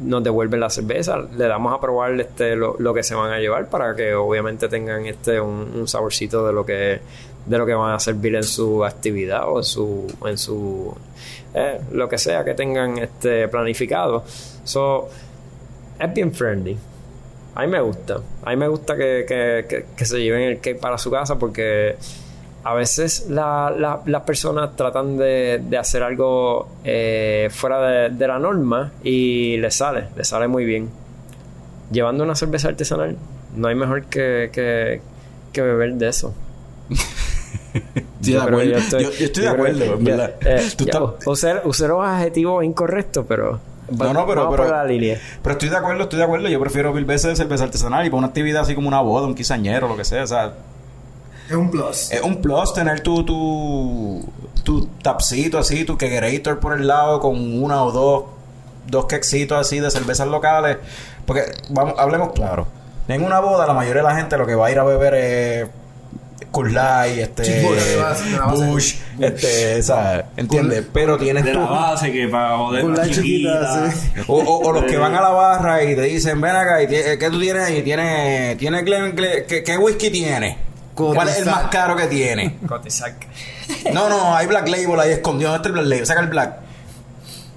nos 0.00 0.22
devuelven 0.22 0.60
la 0.60 0.68
cerveza, 0.70 1.16
le 1.18 1.46
damos 1.48 1.72
a 1.74 1.80
probar 1.80 2.20
este 2.20 2.54
lo, 2.54 2.76
lo 2.78 2.92
que 2.92 3.02
se 3.02 3.14
van 3.14 3.32
a 3.32 3.38
llevar 3.38 3.68
para 3.70 3.94
que 3.96 4.14
obviamente 4.14 4.68
tengan 4.68 5.06
este 5.06 5.40
un, 5.40 5.88
saborcito 5.88 6.46
de 6.46 6.52
lo 6.52 6.66
que 6.66 7.00
de 7.46 7.58
lo 7.58 7.64
que 7.64 7.74
van 7.74 7.94
a 7.94 8.00
servir 8.00 8.34
en 8.34 8.42
su 8.42 8.84
actividad 8.84 9.48
o 9.48 9.58
en 9.58 9.64
su 9.64 10.06
en 10.26 10.36
su 10.36 10.94
eh, 11.54 11.80
lo 11.92 12.08
que 12.08 12.18
sea 12.18 12.44
que 12.44 12.52
tengan 12.54 12.98
este 12.98 13.48
planificado. 13.48 14.24
So, 14.64 15.08
es 15.98 16.12
bien 16.12 16.32
friendly. 16.34 16.76
A 17.54 17.62
mí 17.62 17.68
me 17.68 17.80
gusta. 17.80 18.20
A 18.42 18.50
mí 18.50 18.56
me 18.56 18.68
gusta 18.68 18.96
que- 18.96 19.24
que- 19.26 19.86
que 19.96 20.04
se 20.04 20.18
lleven 20.20 20.42
el 20.42 20.56
cake 20.60 20.78
para 20.78 20.98
su 20.98 21.10
casa 21.10 21.38
porque 21.38 21.96
a 22.68 22.74
veces 22.74 23.26
la- 23.30 23.72
la- 23.76 24.00
las 24.06 24.22
personas 24.22 24.74
tratan 24.74 25.16
de, 25.16 25.62
de 25.68 25.78
hacer 25.78 26.02
algo 26.02 26.68
eh, 26.84 27.48
fuera 27.52 27.80
de, 27.80 28.08
de 28.10 28.26
la 28.26 28.38
norma 28.40 28.92
y 29.04 29.56
les 29.58 29.74
sale, 29.76 30.08
les 30.16 30.26
sale 30.26 30.48
muy 30.48 30.64
bien. 30.64 30.88
Llevando 31.92 32.24
una 32.24 32.34
cerveza 32.34 32.68
artesanal, 32.68 33.16
no 33.54 33.68
hay 33.68 33.74
mejor 33.76 34.06
que, 34.06 34.50
que, 34.52 35.00
que 35.52 35.62
beber 35.62 35.94
de 35.94 36.08
eso. 36.08 36.34
Estoy 38.20 38.32
de 38.32 38.68
Yo 38.70 38.76
estoy- 38.78 39.02
Yo- 39.04 39.10
yo 39.12 39.24
estoy 39.26 39.42
de 39.44 39.48
acuerdo, 39.48 39.78
que- 39.78 39.92
en 39.92 40.04
verdad. 40.04 40.34
eh, 40.40 40.68
Tú 40.76 40.84
ya, 40.86 40.92
estás- 40.92 41.26
usé, 41.26 41.54
usé 41.64 41.88
los 41.88 42.04
adjetivos 42.04 42.64
incorrectos, 42.64 43.24
pero. 43.28 43.60
No, 43.90 44.12
no, 44.12 44.26
pero, 44.26 44.50
pero, 44.50 44.68
la 44.68 44.82
línea. 44.84 45.20
pero 45.42 45.52
estoy 45.52 45.68
de 45.68 45.76
acuerdo, 45.76 46.02
estoy 46.04 46.18
de 46.18 46.24
acuerdo. 46.24 46.48
Yo 46.48 46.58
prefiero 46.58 46.92
mil 46.92 47.04
veces 47.04 47.38
cerveza 47.38 47.62
artesanal 47.64 48.04
y 48.04 48.10
para 48.10 48.18
una 48.18 48.26
actividad 48.28 48.62
así 48.62 48.74
como 48.74 48.88
una 48.88 49.00
boda, 49.00 49.26
un 49.28 49.34
quisañero, 49.36 49.86
lo 49.86 49.96
que 49.96 50.04
sea. 50.04 50.24
O 50.24 50.26
sea, 50.26 50.54
Es 51.48 51.54
un 51.54 51.70
plus. 51.70 52.10
es 52.10 52.20
un 52.22 52.40
plus 52.42 52.74
tener 52.74 53.00
tu, 53.00 53.24
tu, 53.24 54.24
tu 54.64 54.86
tapcito 55.02 55.58
así, 55.58 55.84
tu 55.84 55.96
kegerator 55.96 56.58
por 56.58 56.72
el 56.78 56.86
lado 56.86 57.20
con 57.20 57.62
una 57.62 57.82
o 57.84 57.92
dos, 57.92 58.24
dos 58.88 59.06
quexitos 59.06 59.58
así 59.58 59.78
de 59.80 59.90
cervezas 59.90 60.26
locales. 60.28 60.78
Porque, 61.24 61.42
vamos, 61.70 61.94
hablemos 61.98 62.32
claro. 62.32 62.66
En 63.08 63.22
una 63.22 63.38
boda, 63.40 63.66
la 63.66 63.72
mayoría 63.74 64.02
de 64.02 64.08
la 64.08 64.16
gente 64.16 64.36
lo 64.36 64.46
que 64.46 64.54
va 64.56 64.66
a 64.66 64.70
ir 64.72 64.78
a 64.78 64.84
beber 64.84 65.14
es 65.14 65.66
Light, 66.58 67.18
este, 67.18 67.62
la 67.62 68.46
base. 68.46 68.64
Bush, 68.64 68.94
este, 69.20 69.82
¿sabes? 69.82 70.24
¿Entiendes? 70.38 70.84
Pero 70.90 71.18
tienes 71.18 71.44
De 71.44 71.52
tu... 71.52 71.58
la 71.60 71.66
base 71.66 72.10
que 72.10 72.28
para 72.28 72.56
joder 72.56 72.80
Con 72.82 72.96
la 72.96 73.04
la 73.04 73.12
chiquita, 73.12 73.90
sí. 73.92 74.08
O, 74.26 74.38
o- 74.38 74.66
o 74.66 74.72
los 74.72 74.84
que 74.84 74.96
van 74.96 75.14
a 75.14 75.20
la 75.20 75.28
barra 75.30 75.82
y 75.84 75.94
te 75.94 76.00
dicen, 76.02 76.40
ven 76.40 76.56
acá, 76.56 76.82
y 76.82 76.86
tie- 76.86 77.18
¿qué 77.18 77.30
tú 77.30 77.38
tienes 77.38 77.62
ahí? 77.62 77.82
¿Tiene, 77.82 78.56
tiene 78.58 78.82
Glen- 78.84 79.14
Glen- 79.14 79.44
¿qué, 79.46 79.62
qué 79.62 79.76
whisky 79.76 80.08
tiene? 80.10 80.56
¿Cuál 80.96 81.28
es 81.28 81.38
el 81.38 81.46
más 81.46 81.64
caro 81.68 81.94
que 81.96 82.06
tiene? 82.06 82.58
Cotizac. 82.66 83.14
No, 83.92 84.08
no, 84.08 84.34
hay 84.34 84.46
Black 84.46 84.66
Label 84.68 84.98
ahí 84.98 85.12
escondido. 85.12 85.50
¿Dónde 85.52 85.68
está 85.68 85.68
el 85.68 85.72
Black 85.74 85.86
Label? 85.86 86.06
Saca 86.06 86.20
el 86.22 86.28
Black. 86.28 86.56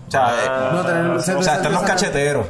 O 0.07 0.11
sea, 0.11 0.29
eh, 0.43 0.69
No, 0.73 0.85
tener 0.85 1.05
o 1.11 1.21
sea 1.43 1.55
están 1.55 1.71
los 1.71 1.83
cacheteros. 1.83 2.47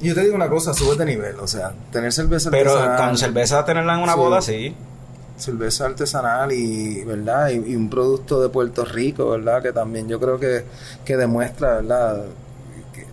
Yo 0.00 0.14
te 0.14 0.20
digo 0.20 0.34
una 0.34 0.48
cosa, 0.48 0.74
sube 0.74 0.94
de 0.96 1.06
nivel, 1.06 1.40
o 1.40 1.46
sea, 1.46 1.72
tener 1.90 2.12
cerveza 2.12 2.50
Pero 2.50 2.72
artesanal, 2.72 3.08
con 3.08 3.18
cerveza 3.18 3.64
tenerla 3.64 3.94
en 3.94 4.00
una 4.00 4.12
Sí. 4.12 4.18
boda, 4.18 4.42
sí. 4.42 4.76
cerveza 5.38 5.86
artesanal 5.86 6.52
y, 6.52 7.02
¿verdad? 7.04 7.48
Y, 7.48 7.72
y 7.72 7.76
un 7.76 7.88
producto 7.88 8.42
de 8.42 8.50
Puerto 8.50 8.84
Rico, 8.84 9.30
¿verdad? 9.30 9.62
Que 9.62 9.72
también 9.72 10.06
yo 10.08 10.20
creo 10.20 10.38
que, 10.38 10.64
que 11.04 11.16
demuestra, 11.16 11.76
¿verdad? 11.76 12.24
Que, 12.92 13.06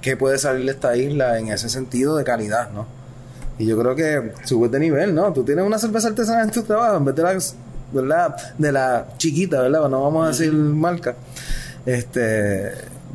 que 0.00 0.16
puede 0.16 0.38
salir 0.38 0.64
de 0.64 0.70
esta 0.72 0.96
isla 0.96 1.38
en 1.40 1.48
ese 1.48 1.68
sentido 1.68 2.14
de 2.16 2.22
calidad, 2.24 2.70
¿no? 2.70 2.86
Y 3.58 3.66
yo 3.66 3.78
creo 3.78 3.94
que 3.96 4.32
subes 4.44 4.70
de 4.70 4.78
nivel, 4.78 5.14
¿no? 5.14 5.32
Tú 5.32 5.44
tienes 5.44 5.64
una 5.64 5.78
cerveza 5.78 6.08
artesanal 6.08 6.44
en 6.44 6.50
tu 6.50 6.62
trabajo 6.62 6.96
en 6.96 7.04
vez 7.04 7.14
de 7.16 7.22
la, 7.22 7.38
¿verdad? 7.92 8.36
De 8.56 8.72
la 8.72 9.06
chiquita, 9.16 9.62
¿verdad? 9.62 9.88
No 9.88 10.02
vamos 10.02 10.24
a 10.26 10.28
decir 10.28 10.52
marca. 10.52 11.16
Este. 11.84 12.72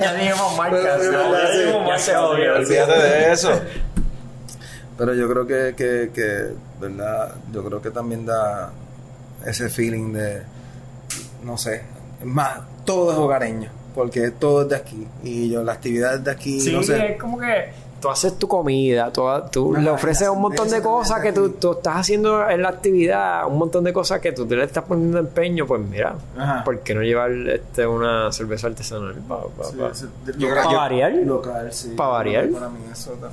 ya 0.00 0.14
dijimos 0.14 0.56
marcas. 0.58 0.98
Pero, 0.98 1.12
ya, 1.12 1.18
¿verdad? 1.30 1.48
Sí. 1.52 1.58
dijimos 1.58 1.88
ya 1.88 1.98
se 1.98 2.16
obvio. 2.16 2.54
Olvídate 2.56 2.92
de 2.92 3.32
eso. 3.32 3.50
Pero 4.96 5.14
yo 5.14 5.28
creo 5.28 5.46
que, 5.46 5.74
que, 5.76 6.10
que, 6.14 6.48
¿verdad? 6.80 7.34
Yo 7.52 7.64
creo 7.64 7.82
que 7.82 7.90
también 7.90 8.24
da 8.26 8.70
ese 9.44 9.68
feeling 9.68 10.12
de, 10.12 10.42
no 11.42 11.58
sé, 11.58 11.82
es 12.20 12.26
más, 12.26 12.60
todo 12.84 13.10
es 13.12 13.18
hogareño, 13.18 13.70
porque 13.94 14.30
todo 14.30 14.62
es 14.62 14.68
de 14.68 14.76
aquí. 14.76 15.06
Y 15.24 15.50
yo, 15.50 15.64
la 15.64 15.72
actividad 15.72 16.14
es 16.14 16.24
de 16.24 16.30
aquí, 16.30 16.60
Sí, 16.60 16.72
no 16.72 16.82
sé. 16.82 17.12
es 17.12 17.20
como 17.20 17.38
que 17.40 17.70
tú 18.04 18.10
haces 18.10 18.38
tu 18.38 18.46
comida, 18.46 19.10
tú, 19.50 19.74
le 19.74 19.88
ofreces 19.88 20.28
un 20.28 20.42
montón 20.42 20.68
de 20.68 20.82
cosas 20.82 21.22
que 21.22 21.32
tú, 21.32 21.52
tú 21.52 21.72
estás 21.72 21.96
haciendo 21.96 22.46
en 22.50 22.60
la 22.60 22.68
actividad, 22.68 23.46
un 23.46 23.56
montón 23.56 23.82
de 23.82 23.94
cosas 23.94 24.20
que 24.20 24.30
tú 24.32 24.44
te 24.44 24.56
le 24.56 24.64
estás 24.64 24.84
poniendo 24.84 25.18
empeño, 25.18 25.66
pues 25.66 25.80
mira, 25.80 26.14
Ajá. 26.36 26.62
¿por 26.64 26.80
qué 26.80 26.94
no 26.94 27.00
llevar 27.00 27.30
este, 27.32 27.86
una 27.86 28.30
cerveza 28.30 28.66
artesanal? 28.66 29.14
Pa- 29.26 29.40
pa- 29.56 29.64
Sí, 29.64 29.76
pa- 29.78 29.88
ese- 29.88 30.06
Yo 30.36 30.48
local- 30.50 30.62
creo- 30.64 30.70
yo- 30.72 30.76
variar. 30.76 31.12
Local, 31.14 31.72
sí. 31.72 31.94
Pa' 31.96 32.08
variar. 32.08 32.46
Para 32.50 32.68
mí 32.68 32.80
eso 32.92 33.12
también. 33.12 33.32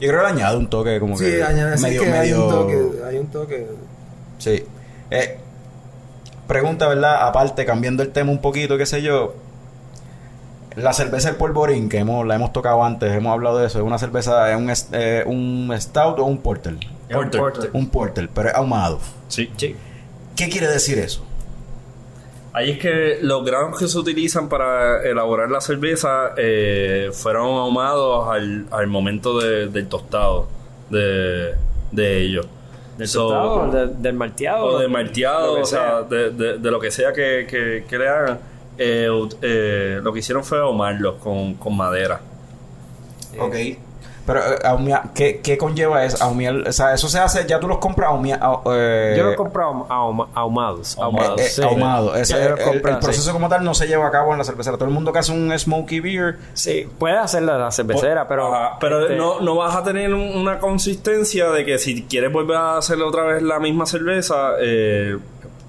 Yo 0.00 0.08
creo 0.08 0.20
que 0.22 0.26
le 0.26 0.32
añade 0.32 0.56
un 0.56 0.68
toque 0.68 0.98
como 0.98 1.16
Sí, 1.16 1.24
que 1.26 1.44
añade 1.44 1.76
sí, 1.78 1.82
medio 1.84 2.02
que 2.02 2.06
hay 2.12 2.18
medio 2.32 2.44
un 2.46 2.50
toque, 2.50 2.90
hay 3.06 3.18
un 3.18 3.26
toque. 3.28 3.66
Sí. 4.38 4.64
Eh, 5.12 5.38
pregunta, 6.48 6.88
¿verdad? 6.88 7.28
Aparte, 7.28 7.64
cambiando 7.64 8.02
el 8.02 8.10
tema 8.10 8.32
un 8.32 8.40
poquito, 8.40 8.76
qué 8.76 8.86
sé 8.86 9.02
yo. 9.02 9.34
La 10.76 10.92
cerveza 10.92 11.28
del 11.28 11.36
polvorín, 11.36 11.88
que 11.88 11.98
hemos, 11.98 12.26
la 12.26 12.36
hemos 12.36 12.52
tocado 12.52 12.84
antes, 12.84 13.10
hemos 13.12 13.32
hablado 13.32 13.58
de 13.58 13.66
eso. 13.66 13.78
¿Es 13.80 13.84
una 13.84 13.98
cerveza, 13.98 14.50
es 14.52 14.56
un, 14.56 14.70
est- 14.70 14.94
eh, 14.94 15.24
un 15.26 15.72
stout 15.78 16.18
o 16.20 16.24
un 16.24 16.38
porter? 16.38 16.74
Porter. 17.12 17.70
Un 17.72 17.88
porter, 17.88 18.28
pero 18.32 18.48
es 18.50 18.54
ahumado. 18.54 19.00
Sí. 19.28 19.50
Sí. 19.56 19.74
¿Qué 20.36 20.48
quiere 20.48 20.68
decir 20.68 20.98
eso? 20.98 21.24
Ahí 22.52 22.70
es 22.72 22.78
que 22.78 23.18
los 23.22 23.44
granos 23.44 23.78
que 23.78 23.86
se 23.88 23.98
utilizan 23.98 24.48
para 24.48 25.02
elaborar 25.04 25.50
la 25.50 25.60
cerveza 25.60 26.32
eh, 26.36 27.10
fueron 27.12 27.46
ahumados 27.58 28.28
al, 28.28 28.66
al 28.70 28.86
momento 28.86 29.38
de- 29.40 29.68
del 29.68 29.86
tostado 29.88 30.48
de, 30.88 31.54
de 31.92 32.18
ellos. 32.22 32.46
Del 32.96 33.08
So, 33.08 33.28
tostado, 33.28 33.70
de- 33.70 33.94
del 33.94 34.14
malteado. 34.14 34.64
o 34.66 34.78
de 34.78 34.88
malteado, 34.88 35.46
lo 35.48 35.54
que 35.56 35.62
o 35.62 35.64
sea, 35.66 35.80
sea. 35.90 36.02
de, 36.02 36.30
de- 36.30 36.58
de 36.58 36.70
lo 36.70 36.78
que 36.80 36.90
sea 36.90 37.12
que, 37.12 37.46
que- 37.48 37.84
que 37.88 37.98
le 37.98 38.08
hagan. 38.08 38.38
Eh, 38.82 39.08
eh, 39.42 40.00
lo 40.02 40.10
que 40.10 40.20
hicieron 40.20 40.42
fue 40.42 40.58
ahumarlos 40.58 41.16
con, 41.16 41.52
con 41.54 41.76
madera. 41.76 42.18
Ok. 43.38 43.54
Pero, 44.26 44.40
eh, 44.40 44.58
ahumia- 44.64 45.10
¿qué, 45.14 45.40
¿qué 45.42 45.58
conlleva 45.58 46.04
eso? 46.04 46.16
Ahumiar- 46.24 46.66
o 46.68 46.72
sea, 46.72 46.94
eso 46.94 47.08
se 47.08 47.18
hace, 47.18 47.46
ya 47.46 47.58
tú 47.58 47.66
los 47.68 47.78
compras 47.78 48.10
ahumia- 48.10 48.38
ah, 48.40 48.60
eh, 48.72 49.14
Yo 49.16 49.24
lo 49.24 49.32
he 49.32 49.36
comprado 49.36 49.86
ahuma- 49.88 50.28
ahumados. 50.34 50.96
Ahumados. 50.98 51.40
eh, 51.40 51.44
eh, 51.44 51.48
sí. 51.48 51.62
ahumado. 51.62 52.14
Ese- 52.14 52.36
el- 52.36 52.52
el, 52.58 52.64
comprado, 52.64 53.00
sí. 53.00 53.04
proceso 53.06 53.32
como 53.32 53.48
tal 53.48 53.64
no 53.64 53.74
se 53.74 53.86
lleva 53.86 54.06
a 54.06 54.10
cabo 54.10 54.32
en 54.32 54.38
la 54.38 54.44
cervecera. 54.44 54.76
Todo 54.76 54.88
el 54.88 54.94
mundo 54.94 55.12
que 55.12 55.18
hace 55.18 55.32
un 55.32 55.52
smoky 55.58 56.00
beer 56.00 56.38
Sí, 56.54 56.86
puede 56.98 57.16
hacerla 57.18 57.58
la 57.58 57.70
cervecera, 57.70 58.28
pero. 58.28 58.54
Ajá, 58.54 58.76
pero 58.80 59.02
este, 59.02 59.16
no, 59.16 59.40
no 59.40 59.56
vas 59.56 59.74
a 59.74 59.82
tener 59.82 60.12
un- 60.14 60.36
una 60.36 60.58
consistencia 60.58 61.50
de 61.50 61.64
que 61.64 61.78
si 61.78 62.04
quieres 62.04 62.32
volver 62.32 62.56
a 62.56 62.76
hacer 62.78 63.00
otra 63.02 63.24
vez 63.24 63.42
la 63.42 63.58
misma 63.58 63.84
cerveza, 63.86 64.52
eh, 64.60 65.18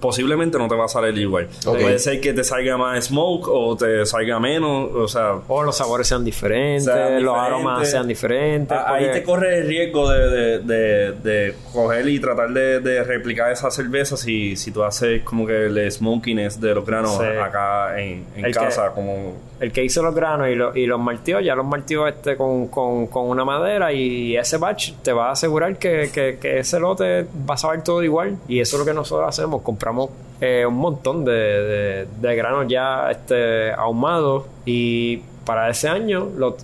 posiblemente 0.01 0.57
no 0.57 0.67
te 0.67 0.75
va 0.75 0.85
a 0.85 0.87
salir 0.89 1.17
igual. 1.17 1.47
Puede 1.63 1.99
ser 1.99 2.19
que 2.19 2.33
te 2.33 2.43
salga 2.43 2.75
más 2.77 3.05
smoke 3.05 3.47
o 3.47 3.75
te 3.77 4.05
salga 4.05 4.39
menos, 4.39 4.89
o 4.93 5.07
sea... 5.07 5.35
O 5.47 5.63
los 5.63 5.77
sabores 5.77 6.07
sean 6.07 6.25
diferentes, 6.25 6.83
sean 6.85 7.23
los 7.23 7.37
aromas 7.37 7.89
sean 7.89 8.07
diferentes. 8.07 8.75
a- 8.77 8.93
Ahí 8.95 9.11
te 9.11 9.23
corre 9.23 9.59
el 9.59 9.67
riesgo 9.67 10.09
de, 10.09 10.29
de, 10.29 10.59
de- 10.59 11.11
de 11.13 11.55
coger 11.71 12.07
y 12.09 12.19
tratar 12.19 12.49
de, 12.51 12.79
de 12.79 13.03
replicar 13.03 13.51
esa 13.51 13.69
cerveza 13.71 14.17
si, 14.17 14.55
si 14.55 14.71
tú 14.71 14.83
haces 14.83 15.21
como 15.23 15.45
que 15.45 15.67
el 15.67 15.91
smokiness 15.91 16.59
de 16.59 16.73
los 16.75 16.85
granos 16.85 17.17
Sí. 17.17 17.23
acá 17.41 17.99
en, 18.01 18.25
en 18.35 18.45
El 18.45 18.53
que- 18.53 18.59
casa, 18.59 18.91
como... 18.93 19.51
El 19.61 19.71
que 19.71 19.83
hizo 19.83 20.01
los 20.01 20.15
granos 20.15 20.47
y, 20.49 20.55
lo- 20.55 20.75
y 20.75 20.87
los 20.87 20.99
martió, 20.99 21.39
ya 21.39 21.53
los 21.53 21.65
martió 21.67 22.07
este 22.07 22.35
con, 22.35 22.67
con, 22.69 23.05
con 23.05 23.27
una 23.29 23.45
madera 23.45 23.93
y 23.93 24.35
ese 24.35 24.57
batch 24.57 24.93
te 25.03 25.13
va 25.13 25.29
a 25.29 25.31
asegurar 25.33 25.77
que, 25.77 26.09
que, 26.11 26.39
que 26.41 26.57
ese 26.57 26.79
lote 26.79 27.27
va 27.47 27.53
a 27.53 27.57
saber 27.57 27.83
todo 27.83 28.01
igual. 28.01 28.37
Y 28.47 28.59
eso 28.59 28.75
es 28.77 28.79
lo 28.79 28.85
que 28.87 28.95
nosotros 28.95 29.29
hacemos. 29.29 29.61
Compramos 29.61 29.90
eh, 30.39 30.65
un 30.65 30.75
montón 30.75 31.23
de, 31.23 32.07
de, 32.19 32.35
granos 32.35 32.65
ya 32.67 33.11
este, 33.11 33.71
ahumados 33.71 34.45
y 34.65 35.17
para 35.45 35.69
ese 35.69 35.87
año 35.87 36.29
lo, 36.35 36.55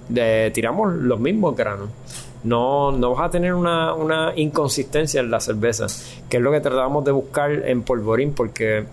tiramos 0.53 0.93
los 0.93 1.19
mismos 1.19 1.55
granos. 1.55 1.89
No, 2.43 2.91
no 2.91 3.15
vas 3.15 3.27
a 3.27 3.31
tener 3.31 3.53
una, 3.53 3.93
una 3.93 4.33
inconsistencia 4.35 5.19
en 5.19 5.29
la 5.29 5.39
cerveza, 5.39 5.87
que 6.29 6.37
es 6.37 6.43
lo 6.43 6.51
que 6.51 6.61
tratamos 6.61 7.03
de 7.03 7.11
buscar 7.11 7.51
en 7.51 7.83
polvorín, 7.83 8.33
porque 8.33 8.85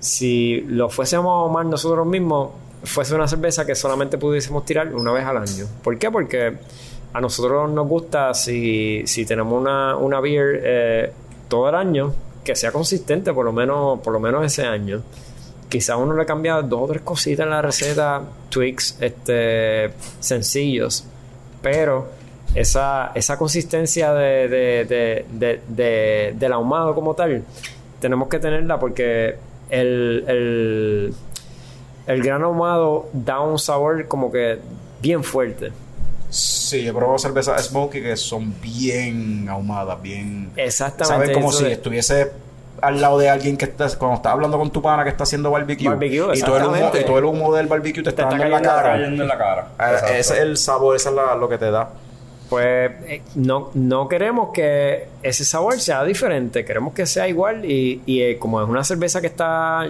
si 0.00 0.62
lo 0.62 0.88
fuésemos 0.88 1.26
a 1.26 1.44
ahumar 1.44 1.66
nosotros 1.66 2.06
mismos, 2.06 2.50
fuese 2.84 3.14
una 3.14 3.28
cerveza 3.28 3.66
que 3.66 3.74
solamente 3.74 4.18
pudiésemos 4.18 4.64
tirar 4.64 4.94
una 4.94 5.12
vez 5.12 5.24
al 5.24 5.36
año. 5.38 5.66
¿Por 5.82 5.98
qué? 5.98 6.10
Porque 6.10 6.56
a 7.12 7.20
nosotros 7.20 7.70
nos 7.70 7.88
gusta 7.88 8.34
si, 8.34 9.02
si 9.06 9.24
tenemos 9.24 9.60
una, 9.60 9.96
una 9.96 10.20
beer 10.20 10.60
eh, 10.62 11.12
todo 11.48 11.68
el 11.68 11.74
año, 11.74 12.12
que 12.48 12.56
sea 12.56 12.72
consistente 12.72 13.30
por 13.34 13.44
lo 13.44 13.52
menos, 13.52 14.00
por 14.00 14.10
lo 14.14 14.18
menos 14.20 14.42
ese 14.42 14.64
año. 14.64 15.02
Quizá 15.68 15.98
uno 15.98 16.16
le 16.16 16.24
cambia 16.24 16.62
dos 16.62 16.80
o 16.80 16.86
tres 16.86 17.02
cositas 17.02 17.44
en 17.44 17.50
la 17.50 17.60
receta, 17.60 18.22
tweaks 18.48 18.96
este, 19.02 19.90
sencillos, 20.18 21.04
pero 21.60 22.08
esa, 22.54 23.12
esa 23.14 23.36
consistencia 23.36 24.14
de, 24.14 24.48
de, 24.48 24.84
de, 24.86 25.26
de- 25.30 25.60
de- 25.68 26.34
del 26.38 26.52
ahumado 26.54 26.94
como 26.94 27.12
tal, 27.14 27.42
tenemos 28.00 28.28
que 28.28 28.38
tenerla 28.38 28.80
porque 28.80 29.36
el, 29.68 30.24
el, 30.26 31.14
el 32.06 32.22
grano 32.22 32.46
ahumado 32.46 33.10
da 33.12 33.40
un 33.40 33.58
sabor 33.58 34.08
como 34.08 34.32
que 34.32 34.58
bien 35.02 35.22
fuerte. 35.22 35.70
Sí, 36.30 36.82
yo 36.84 36.94
probado 36.94 37.18
cervezas 37.18 37.64
smoky 37.66 38.02
que 38.02 38.16
son 38.16 38.54
bien 38.60 39.48
ahumadas, 39.48 40.00
bien... 40.02 40.50
Exactamente. 40.56 41.26
¿Sabes? 41.26 41.36
Como 41.36 41.52
si 41.52 41.64
de- 41.64 41.72
estuviese 41.72 42.30
al 42.82 43.00
lado 43.00 43.18
de 43.18 43.30
alguien 43.30 43.56
que 43.56 43.64
está... 43.64 43.88
Cuando 43.96 44.16
estás 44.16 44.32
hablando 44.32 44.58
con 44.58 44.70
tu 44.70 44.82
pana 44.82 45.04
que 45.04 45.10
está 45.10 45.24
haciendo 45.24 45.50
barbecue. 45.50 45.88
Barbecue, 45.88 46.16
y, 46.36 46.40
todo 46.42 46.56
el 46.58 46.64
humo, 46.64 46.74
exactamente. 46.76 47.00
y 47.00 47.04
todo 47.04 47.18
el 47.18 47.24
humo 47.24 47.54
del 47.54 47.66
barbecue 47.66 48.02
te 48.02 48.10
está 48.10 48.22
está 48.22 48.30
dando 48.36 48.44
en 48.44 48.50
la 48.50 48.56
cayendo 48.60 48.76
cara. 48.82 48.92
Cayendo 48.92 49.22
en 49.22 49.28
la 49.28 49.38
cara. 49.38 49.68
Exacto. 49.78 50.06
Ese 50.14 50.34
es 50.34 50.40
el 50.40 50.56
sabor, 50.58 50.96
eso 50.96 51.08
es 51.08 51.14
la- 51.14 51.34
lo 51.34 51.48
que 51.48 51.58
te 51.58 51.70
da. 51.70 51.90
Pues 52.50 52.90
eh, 53.06 53.22
no, 53.34 53.70
no 53.74 54.08
queremos 54.08 54.50
que 54.54 55.06
ese 55.22 55.44
sabor 55.44 55.78
sea 55.80 56.02
diferente, 56.04 56.64
queremos 56.64 56.94
que 56.94 57.04
sea 57.06 57.28
igual 57.28 57.64
y, 57.64 58.00
y, 58.06 58.22
eh, 58.22 58.38
como 58.38 58.62
es 58.62 58.68
una 58.68 58.84
cerveza 58.84 59.20
que 59.20 59.26
está 59.26 59.86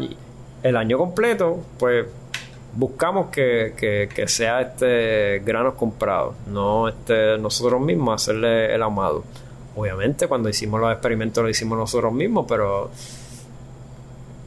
el 0.64 0.76
año 0.76 0.98
completo, 0.98 1.60
pues 1.78 2.06
buscamos 2.78 3.26
que, 3.30 3.74
que- 3.76 4.08
que 4.14 4.28
sea 4.28 4.60
este 4.60 5.40
granos 5.44 5.74
comprados, 5.74 6.34
no 6.46 6.86
este 6.88 7.36
nosotros 7.38 7.80
mismos 7.80 8.22
hacerle 8.22 8.72
el 8.72 8.82
ahumado. 8.82 9.24
Obviamente 9.74 10.28
cuando 10.28 10.48
hicimos 10.48 10.80
los 10.80 10.92
experimentos 10.92 11.42
lo 11.42 11.50
hicimos 11.50 11.76
nosotros 11.76 12.12
mismos, 12.12 12.46
pero 12.48 12.90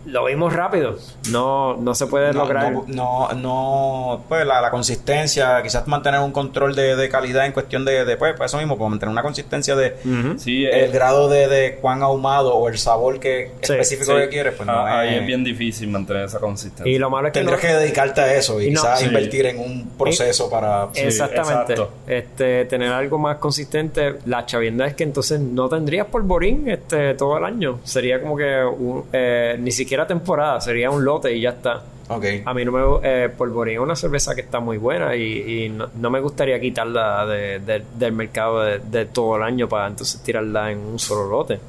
lo 0.06 0.26
vimos 0.26 0.54
rápido, 0.54 0.98
no, 1.30 1.76
no 1.78 1.94
se 1.96 2.08
puede 2.08 2.34
No, 2.34 2.40
lograr. 2.42 2.72
no, 2.72 2.86
no, 2.88 3.30
no, 3.34 4.24
pues 4.28 4.46
la, 4.46 4.62
la 4.62 4.70
consistencia, 4.72 5.62
quizás 5.62 5.88
mantener 5.88 6.20
un 6.22 6.32
control 6.32 6.76
de, 6.76 6.96
de 6.96 7.10
calidad 7.10 7.46
en 7.46 7.52
cuestión 7.52 7.86
de, 7.86 8.06
de 8.06 8.18
pues, 8.18 8.34
pues 8.38 8.52
eso 8.52 8.58
mismo, 8.58 8.78
pues 8.78 8.90
mantener 8.90 9.12
una 9.12 9.22
consistencia 9.24 9.76
de. 9.76 9.96
Sí, 10.38 10.66
el 10.66 10.74
eh, 10.86 10.92
grado 10.92 11.30
de, 11.30 11.48
de 11.48 11.76
cuán 11.76 12.02
ahumado 12.04 12.56
o 12.56 12.68
el 12.70 12.78
sabor 12.78 13.20
que 13.20 13.52
Sí, 13.62 13.74
específico 13.74 14.14
sí. 14.16 14.22
que 14.22 14.30
quieres, 14.30 14.54
pues 14.56 14.68
Ah, 14.70 14.74
no 14.74 14.86
ahí 14.86 15.16
es, 15.16 15.22
es 15.22 15.28
bien 15.28 15.44
difícil 15.44 15.90
mantener 15.90 16.26
esa 16.26 16.40
consistencia. 16.40 16.92
Y 16.92 16.98
lo 16.98 17.10
malo 17.10 17.28
es 17.28 17.34
que 17.34 17.40
tendrías 17.40 17.62
no- 17.64 17.68
que 17.70 17.74
dedicarte 17.76 18.22
a 18.22 18.34
eso 18.34 18.60
y, 18.62 18.68
y 18.68 18.72
no- 18.72 18.82
quizás 18.82 19.00
sí. 19.00 19.06
invertir 19.06 19.46
en 19.46 19.60
un 19.60 19.90
proceso 19.98 20.50
para 20.50 20.88
Sí, 20.94 21.02
Exactamente. 21.02 21.74
exacto. 21.74 21.92
Este, 22.08 22.66
tener 22.66 22.92
algo 22.92 23.18
más 23.18 23.38
consistente. 23.38 24.16
La 24.26 24.46
chavienda 24.46 24.88
es 24.88 24.96
que 24.96 25.04
entonces 25.04 25.40
no 25.40 25.70
tendrías 25.70 26.08
polvorín 26.08 26.70
este, 26.70 27.14
todo 27.16 27.38
el 27.38 27.44
año. 27.46 27.80
Sería 27.84 28.22
como 28.22 28.36
que 28.38 28.64
un- 28.64 29.06
eh, 29.14 29.56
ni 29.60 29.72
siquiera 29.72 29.91
temporada, 30.08 30.60
sería 30.62 30.90
un 30.90 31.04
lote 31.06 31.34
y 31.36 31.42
ya 31.42 31.50
está. 31.52 31.82
Ok. 32.10 32.26
A 32.46 32.54
mí 32.54 32.66
no 32.66 32.72
me 32.72 33.00
eh, 33.04 33.30
polvorín 33.30 33.76
es 33.76 33.80
una 33.80 33.96
cerveza 33.96 34.36
que 34.36 34.42
está 34.42 34.60
muy 34.60 34.78
buena 34.78 35.16
y, 35.16 35.64
y 35.66 35.70
no, 35.70 35.88
no 35.96 36.10
me 36.10 36.20
gustaría 36.20 36.60
quitarla 36.60 37.26
de- 37.26 37.60
de- 37.60 37.84
del 37.98 38.12
mercado 38.14 38.62
de, 38.62 38.80
de 38.80 39.06
todo 39.06 39.38
el 39.38 39.44
año 39.44 39.70
para 39.70 39.88
entonces 39.88 40.22
tirarla 40.22 40.72
en 40.72 40.80
un 40.80 41.00
solo 41.00 41.30
lote. 41.30 41.60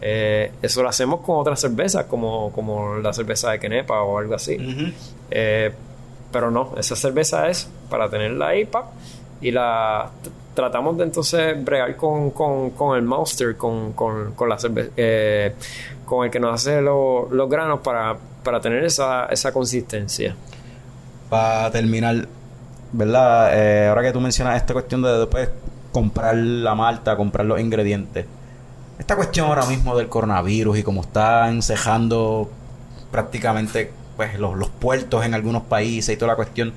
Eh, 0.00 0.50
eso 0.60 0.82
lo 0.82 0.88
hacemos 0.88 1.20
con 1.20 1.38
otras 1.38 1.60
cervezas, 1.60 2.06
como, 2.06 2.50
como 2.52 2.96
la 2.98 3.12
cerveza 3.12 3.50
de 3.52 3.60
Kenepa 3.60 4.02
o 4.02 4.18
algo 4.18 4.34
así. 4.34 4.56
Eh, 5.30 5.72
pero 6.32 6.50
no, 6.50 6.74
esa 6.76 6.96
cerveza 6.96 7.48
es 7.48 7.68
para 7.88 8.08
tenerla 8.10 8.48
ahí, 8.48 8.64
pap, 8.64 8.86
y 9.40 9.50
la 9.52 10.10
tratamos 10.54 10.98
de 10.98 11.04
entonces 11.04 11.62
bregar 11.64 11.94
con, 11.96 12.30
con, 12.30 12.70
con 12.70 12.96
el 12.96 13.02
monster, 13.04 13.56
con, 13.56 13.92
con, 13.92 14.32
con 14.34 14.48
la 14.48 14.58
cerveza, 14.58 14.90
eh, 14.96 15.54
con 16.12 16.26
el 16.26 16.30
que 16.30 16.38
nos 16.40 16.54
hace 16.54 16.82
lo- 16.82 17.26
los 17.30 17.48
granos 17.48 17.80
para, 17.80 18.16
para 18.44 18.60
tener 18.60 18.84
esa, 18.84 19.24
esa 19.26 19.50
consistencia. 19.50 20.36
Para 21.30 21.70
terminar, 21.70 22.28
¿verdad? 22.92 23.50
Eh, 23.54 23.88
ahora 23.88 24.02
que 24.02 24.12
tú 24.12 24.20
mencionas 24.20 24.56
esta 24.56 24.74
cuestión 24.74 25.00
de 25.00 25.10
después 25.18 25.48
comprar 25.90 26.34
la 26.36 26.74
malta, 26.74 27.16
comprar 27.16 27.46
los 27.46 27.58
ingredientes. 27.58 28.26
Esta 28.98 29.16
cuestión 29.16 29.46
ahora 29.48 29.64
mismo 29.64 29.96
del 29.96 30.08
coronavirus 30.08 30.78
y 30.78 30.82
como 30.82 31.00
están 31.00 31.62
cejando 31.62 32.50
prácticamente 33.10 33.90
pues, 34.16 34.38
los, 34.38 34.54
los 34.56 34.68
puertos 34.68 35.24
en 35.24 35.32
algunos 35.32 35.62
países 35.62 36.14
y 36.14 36.18
toda 36.18 36.32
la 36.32 36.36
cuestión. 36.36 36.74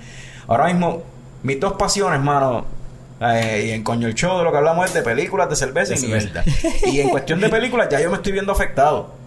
Ahora 0.48 0.68
mismo, 0.68 1.04
mis 1.44 1.60
dos 1.60 1.74
pasiones, 1.74 2.22
mano, 2.22 2.66
eh, 3.20 3.66
y 3.68 3.72
en 3.72 3.84
coño 3.84 4.08
el 4.08 4.16
show 4.16 4.38
de 4.38 4.44
lo 4.46 4.52
que 4.52 4.58
hablamos 4.58 4.86
es 4.86 4.94
de 4.94 5.02
películas, 5.02 5.50
de 5.50 5.56
cerveza 5.58 5.94
y 5.94 5.98
mierda. 6.08 6.44
Y 6.86 7.02
en 7.02 7.10
cuestión 7.10 7.42
de 7.42 7.50
películas 7.50 7.90
ya 7.92 8.00
yo 8.00 8.10
me 8.10 8.16
estoy 8.16 8.32
viendo 8.32 8.52
afectado. 8.54 9.25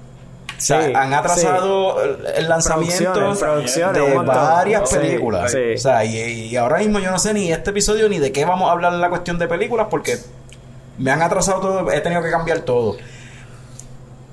O 0.59 0.61
sea, 0.61 0.79
han 0.95 1.15
atrasado 1.15 2.03
el- 2.03 2.27
el 2.37 2.49
lanzamiento 2.49 3.13
Producciones, 3.13 3.39
producciones, 3.39 4.03
un 4.03 4.09
de 4.27 4.33
varias 4.33 4.91
películas. 4.91 5.53
sí. 5.53 5.75
O 5.75 5.79
sea, 5.79 6.05
y, 6.05 6.17
y 6.19 6.57
ahora 6.57 6.79
mismo 6.79 6.99
yo 6.99 7.11
no 7.11 7.19
sé 7.19 7.33
ni 7.33 7.51
este 7.53 7.71
episodio 7.71 8.09
ni 8.09 8.19
de 8.19 8.33
qué 8.33 8.45
vamos 8.45 8.69
a 8.69 8.73
hablar 8.73 8.93
en 8.93 9.01
la 9.01 9.09
cuestión 9.09 9.39
de 9.39 9.47
películas 9.49 9.87
porque 9.91 10.19
me 10.99 11.11
han 11.13 11.23
atrasado 11.23 11.61
todo, 11.61 11.93
he 11.93 12.01
tenido 12.01 12.23
que 12.23 12.31
cambiar 12.31 12.61
todo. 12.61 12.97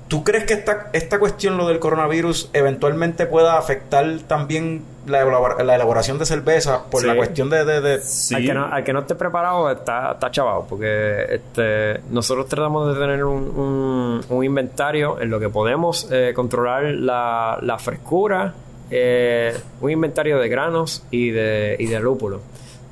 ¿Tú 0.08 0.22
crees 0.22 0.44
que 0.44 0.54
esta, 0.54 0.88
esta 0.92 1.18
cuestión, 1.18 1.56
lo 1.56 1.66
del 1.66 1.80
coronavirus, 1.80 2.50
eventualmente 2.52 3.26
pueda 3.26 3.58
afectar 3.58 4.06
también 4.28 4.84
la, 5.06 5.24
la 5.64 5.74
elaboración 5.74 6.16
de 6.18 6.26
cerveza 6.26 6.84
por 6.90 7.00
Sí. 7.00 7.06
la 7.08 7.16
cuestión 7.16 7.50
de... 7.50 7.64
de- 7.64 7.80
de- 7.80 8.00
Sí. 8.02 8.34
Al, 8.36 8.44
que 8.44 8.54
no, 8.54 8.64
al 8.66 8.84
que 8.84 8.92
no 8.92 9.00
esté 9.00 9.16
preparado 9.16 9.68
está, 9.70 10.12
está 10.12 10.30
chavado, 10.30 10.64
porque 10.68 11.24
este, 11.30 12.00
nosotros 12.10 12.46
tratamos 12.48 12.94
de 12.94 13.00
tener 13.00 13.24
un, 13.24 13.42
un- 13.58 14.20
un 14.28 14.44
inventario 14.44 15.20
en 15.20 15.28
lo 15.30 15.40
que 15.40 15.48
podemos 15.48 16.08
eh, 16.12 16.32
controlar 16.36 16.84
la, 16.84 17.58
la 17.62 17.76
frescura, 17.78 18.54
eh, 18.92 19.56
un 19.80 19.90
inventario 19.90 20.38
de 20.38 20.48
granos 20.48 21.02
y 21.10 21.30
de, 21.30 21.74
y 21.80 21.86
de 21.86 21.98
lúpulo. 21.98 22.40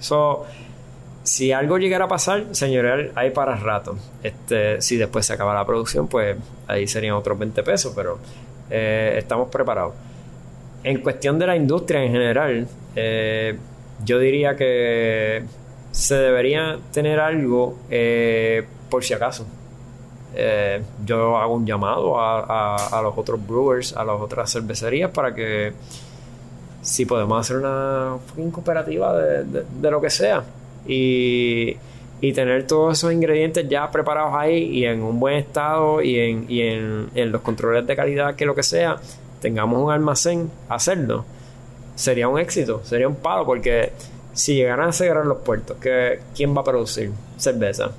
So, 0.00 0.46
si 1.24 1.50
algo 1.52 1.78
llegara 1.78 2.04
a 2.04 2.08
pasar, 2.08 2.44
señorial, 2.52 3.10
hay 3.16 3.30
para 3.30 3.56
rato. 3.56 3.96
Este, 4.22 4.80
si 4.80 4.96
después 4.96 5.26
se 5.26 5.32
acaba 5.32 5.52
la 5.54 5.64
producción, 5.66 6.06
pues 6.06 6.36
ahí 6.68 6.86
serían 6.86 7.14
otros 7.16 7.36
20 7.38 7.62
pesos, 7.64 7.92
pero 7.96 8.18
eh, 8.70 9.16
estamos 9.18 9.48
preparados. 9.48 9.94
En 10.84 11.00
cuestión 11.00 11.38
de 11.38 11.46
la 11.46 11.56
industria 11.56 12.04
en 12.04 12.12
general, 12.12 12.68
eh, 12.94 13.56
yo 14.04 14.18
diría 14.18 14.54
que 14.54 15.42
se 15.90 16.14
debería 16.16 16.78
tener 16.92 17.18
algo 17.20 17.78
eh, 17.90 18.64
por 18.90 19.02
si 19.02 19.14
acaso. 19.14 19.46
Yo 21.06 21.38
hago 21.38 21.54
un 21.54 21.64
llamado 21.64 22.20
a, 22.20 22.76
a- 22.76 23.00
los 23.02 23.16
otros 23.16 23.40
brewers, 23.46 23.96
a 23.96 24.04
las 24.04 24.20
otras 24.20 24.50
cervecerías 24.52 25.10
para 25.12 25.32
que 25.34 25.72
si 26.82 27.06
podemos 27.06 27.40
hacer 27.40 27.58
una 27.58 28.16
cooperativa 28.52 29.16
de- 29.16 29.64
de 29.80 29.90
lo 29.90 30.00
que 30.00 30.10
sea 30.10 30.42
y, 30.86 31.76
y 32.20 32.32
tener 32.32 32.66
todos 32.66 32.98
esos 32.98 33.12
ingredientes 33.12 33.68
ya 33.68 33.90
preparados 33.90 34.34
ahí 34.34 34.64
y 34.64 34.84
en 34.84 35.02
un 35.02 35.20
buen 35.20 35.36
estado 35.36 36.02
y 36.02 36.18
en, 36.18 36.46
y 36.48 36.62
en, 36.62 37.10
en 37.14 37.32
los 37.32 37.42
controles 37.42 37.86
de 37.86 37.96
calidad 37.96 38.34
que 38.34 38.46
lo 38.46 38.54
que 38.54 38.62
sea 38.62 38.96
tengamos 39.40 39.82
un 39.82 39.90
almacén 39.90 40.50
hacerlo 40.68 41.24
sería 41.94 42.28
un 42.28 42.38
éxito 42.38 42.82
sería 42.84 43.08
un 43.08 43.16
palo 43.16 43.44
porque 43.44 43.92
si 44.32 44.54
llegaran 44.54 44.88
a 44.88 44.92
cerrar 44.92 45.26
los 45.26 45.38
puertos 45.38 45.76
¿quién 46.34 46.56
va 46.56 46.62
a 46.62 46.64
producir 46.64 47.10
cerveza? 47.36 47.92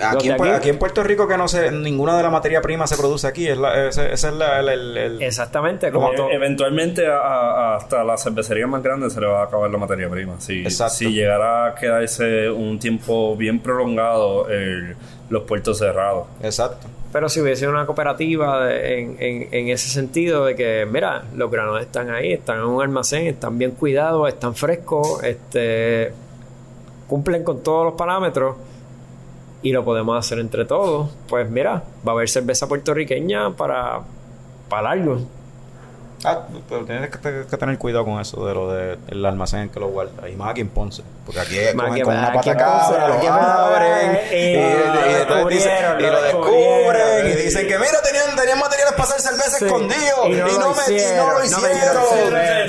Aquí, 0.00 0.28
en, 0.30 0.36
Pu- 0.36 0.42
aquí- 0.42 0.50
aquí 0.50 0.68
en 0.70 0.78
Puerto 0.78 1.02
Rico 1.02 1.26
que 1.28 1.36
no 1.36 1.48
se, 1.48 1.70
ninguna 1.72 2.16
de 2.16 2.22
la 2.22 2.30
materia 2.30 2.60
prima 2.62 2.86
se 2.86 2.96
produce 2.96 3.26
aquí. 3.26 3.48
Es 3.48 3.58
la, 3.58 3.88
ese, 3.88 4.12
ese 4.12 4.28
es 4.28 4.34
la- 4.34 4.60
el- 4.60 4.68
el- 4.68 4.96
el- 4.96 5.22
exactamente 5.22 5.90
como 5.90 6.12
E- 6.12 6.34
Eventualmente 6.34 7.06
a- 7.06 7.18
a- 7.18 7.76
hasta 7.76 8.04
las 8.04 8.22
cervecerías 8.22 8.68
más 8.68 8.82
grandes 8.82 9.12
se 9.12 9.20
le 9.20 9.26
va 9.26 9.40
a 9.40 9.44
acabar 9.44 9.70
la 9.70 9.78
materia 9.78 10.08
prima. 10.08 10.40
Si, 10.40 10.62
Exacto. 10.62 10.94
si 10.94 11.12
llegara 11.12 11.66
a 11.66 11.74
quedarse 11.74 12.50
un 12.50 12.78
tiempo 12.78 13.36
bien 13.36 13.60
prolongado 13.60 14.48
el- 14.48 14.96
los 15.30 15.42
puertos 15.44 15.78
cerrados. 15.78 16.26
Exacto. 16.42 16.86
Pero 17.12 17.28
si 17.28 17.40
hubiese 17.42 17.68
una 17.68 17.84
cooperativa 17.84 18.64
de- 18.66 19.00
en, 19.00 19.16
en- 19.20 19.48
en 19.52 19.68
ese 19.68 19.88
sentido 19.90 20.46
de 20.46 20.56
que, 20.56 20.86
mira, 20.90 21.24
los 21.34 21.50
granos 21.50 21.80
están 21.80 22.10
ahí, 22.10 22.32
están 22.32 22.58
en 22.58 22.64
un 22.64 22.82
almacén, 22.82 23.26
están 23.26 23.58
bien 23.58 23.72
cuidados, 23.72 24.28
están 24.28 24.54
frescos, 24.54 25.22
este, 25.22 26.12
cumplen 27.06 27.44
con 27.44 27.62
todos 27.62 27.84
los 27.84 27.94
parámetros 27.94 28.56
y 29.62 29.72
lo 29.72 29.84
podemos 29.84 30.18
hacer 30.18 30.38
entre 30.38 30.64
todos, 30.64 31.10
pues 31.28 31.48
mira, 31.48 31.82
va 32.06 32.12
a 32.12 32.14
haber 32.14 32.28
cerveza 32.28 32.66
puertorriqueña 32.68 33.50
para, 33.56 34.00
para 34.68 34.82
largo. 34.94 35.20
Ah, 36.24 36.42
pero 36.68 36.84
tienes 36.84 37.10
que, 37.10 37.18
que 37.50 37.56
tener 37.56 37.76
cuidado 37.78 38.04
con 38.04 38.20
eso 38.20 38.46
de 38.46 38.54
lo 38.54 38.70
del 38.72 39.26
almacén 39.26 39.60
en 39.62 39.68
que 39.70 39.80
lo 39.80 39.88
guarda. 39.88 40.28
Y 40.28 40.36
más 40.36 40.50
aquí 40.52 40.60
en 40.60 40.68
Ponce. 40.68 41.02
Porque 41.26 41.40
aquí 41.40 41.58
es 41.58 41.72
que- 41.72 41.76
con 42.02 42.16
una 42.16 42.32
pata 42.32 42.56
cabra, 42.56 43.08
lo 43.08 43.32
abren. 43.32 44.20
Y, 44.30 44.36
y- 44.36 44.54
y 44.56 45.28
lo 45.28 45.48
dicen- 45.48 45.98
y 45.98 46.02
descubren. 46.02 47.26
Y 47.26 47.42
dicen 47.42 47.66
que, 47.66 47.76
mira, 47.76 48.00
tenían, 48.04 48.36
tenían 48.36 48.58
materiales 48.60 48.92
para 48.92 49.02
hacer 49.08 49.20
cerveza 49.20 49.58
Sí. 49.58 49.64
escondido. 49.64 50.26
Y 50.28 50.32
no 50.34 50.46
no, 50.46 50.58
lo 50.60 50.74
me, 50.74 50.82
y 50.86 50.90
no 50.90 50.96
hicieron, 50.96 51.26
lo 51.26 51.32
no 51.32 51.38
me 51.40 51.46
hicieron. 51.46 51.72
dieron 51.74 52.04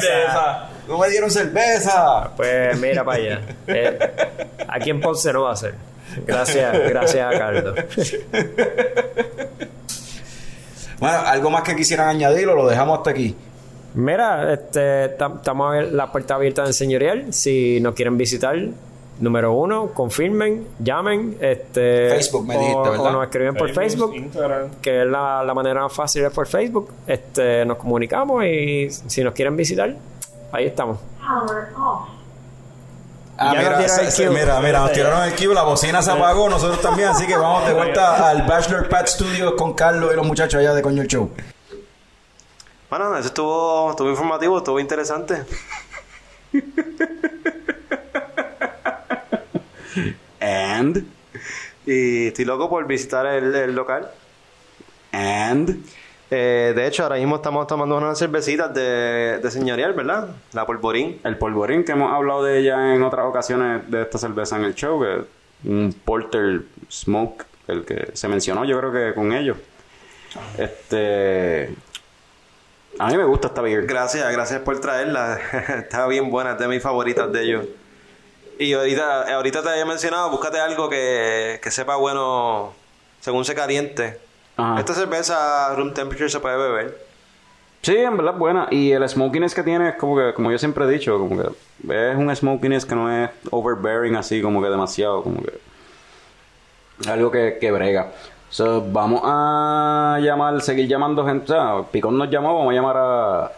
cerveza. 0.01 0.69
No 0.87 0.97
me 0.97 1.09
dieron 1.09 1.31
cerveza. 1.31 2.29
Pues 2.35 2.79
mira 2.79 3.03
para 3.03 3.17
allá. 3.19 3.41
Eh, 3.67 3.99
aquí 4.67 4.89
en 4.89 4.99
Ponce 4.99 5.31
no 5.31 5.43
va 5.43 5.51
a 5.51 5.55
ser. 5.55 5.75
Gracias, 6.25 6.89
gracias 6.89 7.35
a 7.35 7.37
Carlos. 7.37 7.75
Bueno, 10.99 11.17
algo 11.25 11.49
más 11.49 11.63
que 11.63 11.75
quisieran 11.75 12.07
añadir 12.09 12.47
o 12.47 12.55
lo 12.55 12.67
dejamos 12.67 12.99
hasta 12.99 13.09
aquí. 13.11 13.35
Mira, 13.95 14.53
este, 14.53 15.17
tam- 15.17 15.37
estamos 15.37 15.75
a 15.75 15.81
la 15.81 16.11
puerta 16.11 16.35
abierta 16.35 16.63
del 16.63 16.73
señorial. 16.73 17.33
Si 17.33 17.79
nos 17.81 17.93
quieren 17.93 18.17
visitar, 18.17 18.55
número 19.19 19.53
uno, 19.53 19.87
confirmen, 19.93 20.65
llamen. 20.79 21.37
Este, 21.41 22.09
Facebook 22.09 22.47
me 22.47 22.55
o, 22.55 22.59
dijiste, 22.59 22.89
¿verdad? 22.89 23.05
o 23.05 23.11
nos 23.11 23.23
escriben 23.25 23.55
por 23.55 23.69
Facebook, 23.71 24.15
Instagram. 24.15 24.69
que 24.81 25.01
es 25.01 25.07
la, 25.07 25.43
la 25.43 25.53
manera 25.53 25.81
más 25.83 25.93
fácil 25.93 26.23
es 26.25 26.31
por 26.31 26.47
Facebook. 26.47 26.89
Este, 27.05 27.65
nos 27.65 27.77
comunicamos 27.77 28.43
y 28.45 28.89
si 28.89 29.23
nos 29.23 29.33
quieren 29.33 29.55
visitar, 29.57 29.93
ahí 30.51 30.65
estamos. 30.67 30.97
Ah, 33.37 33.53
mira, 33.57 33.87
se- 33.89 34.11
se- 34.11 34.29
mira, 34.29 34.59
mira, 34.59 34.79
nos 34.79 34.91
tiraron 34.93 35.23
el 35.23 35.35
cue, 35.35 35.53
la 35.53 35.63
bocina 35.63 36.01
se 36.01 36.11
apagó, 36.11 36.49
nosotros 36.49 36.79
también, 36.81 37.09
así 37.09 37.25
que 37.25 37.35
vamos 37.35 37.65
de 37.67 37.73
vuelta 37.79 38.29
al 38.29 38.43
Bachelor 38.43 38.87
Pad 38.89 39.07
Studios 39.07 39.53
con 39.57 39.73
Carlos 39.73 40.11
y 40.13 40.15
los 40.15 40.25
muchachos 40.25 40.59
allá 40.59 40.73
de 40.73 40.81
Coño 40.81 41.01
el 41.01 41.07
Show. 41.07 41.31
Bueno, 42.89 43.17
eso 43.17 43.27
estuvo, 43.29 43.89
estuvo 43.89 44.09
informativo, 44.09 44.59
estuvo 44.59 44.79
interesante. 44.79 45.43
And, 50.39 51.05
Y 51.85 52.27
estoy 52.27 52.45
loco 52.45 52.69
por 52.69 52.85
visitar 52.85 53.25
el, 53.25 53.53
el 53.55 53.73
local. 53.75 54.09
and, 55.11 55.83
Eh, 56.35 56.73
de 56.75 56.87
hecho, 56.87 57.03
ahora 57.03 57.17
mismo 57.17 57.35
estamos 57.35 57.67
tomando 57.67 57.95
unas 57.95 58.17
cervecitas 58.17 58.73
de, 58.73 59.37
de 59.37 59.51
señorial, 59.51 59.93
¿verdad? 59.93 60.29
La 60.53 60.65
Polvorín. 60.65 61.21
el 61.23 61.37
polvorín 61.37 61.83
que 61.83 61.91
hemos 61.91 62.11
hablado 62.11 62.43
de 62.43 62.57
ella 62.57 62.95
en 62.95 63.03
otras 63.03 63.27
ocasiones 63.27 63.83
de 63.91 64.01
esta 64.01 64.17
cerveza 64.17 64.57
en 64.57 64.63
el 64.63 64.73
show, 64.73 64.99
que 64.99 65.13
es 65.13 65.21
un 65.63 65.93
Porter 66.03 66.63
Smoke, 66.89 67.45
el 67.67 67.85
que 67.85 68.09
se 68.13 68.27
mencionó 68.27 68.65
yo 68.65 68.79
creo 68.79 68.91
que 68.91 69.13
con 69.13 69.31
ellos. 69.31 69.57
Este... 70.57 71.75
A 72.97 73.09
mí 73.11 73.17
me 73.17 73.25
gusta 73.25 73.49
esta 73.49 73.61
beer. 73.61 73.85
Gracias, 73.85 74.31
gracias 74.31 74.59
por 74.61 74.81
traerla. 74.81 75.39
Está 75.77 76.07
bien 76.07 76.31
buena, 76.31 76.53
es 76.53 76.57
de 76.57 76.67
mis 76.67 76.81
favoritas 76.81 77.31
de 77.31 77.43
ellos. 77.43 77.65
Y 78.57 78.73
ahorita, 78.73 79.35
ahorita 79.35 79.61
te 79.61 79.69
había 79.69 79.85
mencionado, 79.85 80.31
búscate 80.31 80.59
algo 80.59 80.89
que, 80.89 81.59
que 81.61 81.69
sepa 81.69 81.95
bueno 81.95 82.73
según 83.21 83.45
se 83.45 83.53
caliente. 83.53 84.17
Ajá. 84.57 84.79
Esta 84.79 84.93
cerveza 84.93 85.67
a 85.71 85.75
room 85.75 85.93
temperature 85.93 86.29
se 86.29 86.39
puede 86.39 86.57
beber. 86.57 86.97
Sí, 87.81 87.97
en 87.97 88.15
verdad 88.15 88.33
es 88.33 88.39
buena. 88.39 88.67
Y 88.71 88.91
el 88.91 89.07
smokiness 89.09 89.53
que 89.53 89.63
tiene 89.63 89.89
es 89.89 89.95
como 89.95 90.15
que, 90.15 90.33
como 90.33 90.51
yo 90.51 90.57
siempre 90.57 90.85
he 90.85 90.87
dicho, 90.87 91.17
como 91.19 91.41
que 91.41 91.49
es 92.11 92.15
un 92.17 92.33
smokiness 92.35 92.85
que 92.85 92.95
no 92.95 93.11
es 93.11 93.29
overbearing 93.51 94.15
así, 94.15 94.41
como 94.41 94.61
que 94.61 94.69
demasiado, 94.69 95.21
como 95.23 95.41
que 95.43 95.53
algo 97.09 97.29
que, 97.31 97.57
que 97.59 97.71
brega. 97.71 98.11
So, 98.49 98.85
vamos 98.89 99.21
a 99.23 100.19
llamar, 100.21 100.61
seguir 100.61 100.87
llamando 100.87 101.25
gente. 101.25 101.51
O 101.51 101.55
sea, 101.55 101.83
Picón 101.91 102.17
nos 102.17 102.29
llamó, 102.29 102.55
vamos 102.57 102.71
a 102.71 102.75
llamar 102.75 102.97
a 102.97 103.51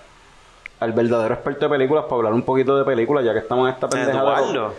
al 0.80 0.92
verdadero 0.92 1.34
experto 1.34 1.66
de 1.66 1.70
películas 1.70 2.04
para 2.04 2.16
hablar 2.18 2.34
un 2.34 2.42
poquito 2.42 2.78
de 2.78 2.84
películas, 2.84 3.24
ya 3.24 3.32
que 3.34 3.40
estamos 3.40 3.68
en 3.68 3.74
esta 3.76 3.88
pendeja 3.90 4.20
de 4.20 4.26
los- 4.26 4.40
Eduardo. 4.52 4.74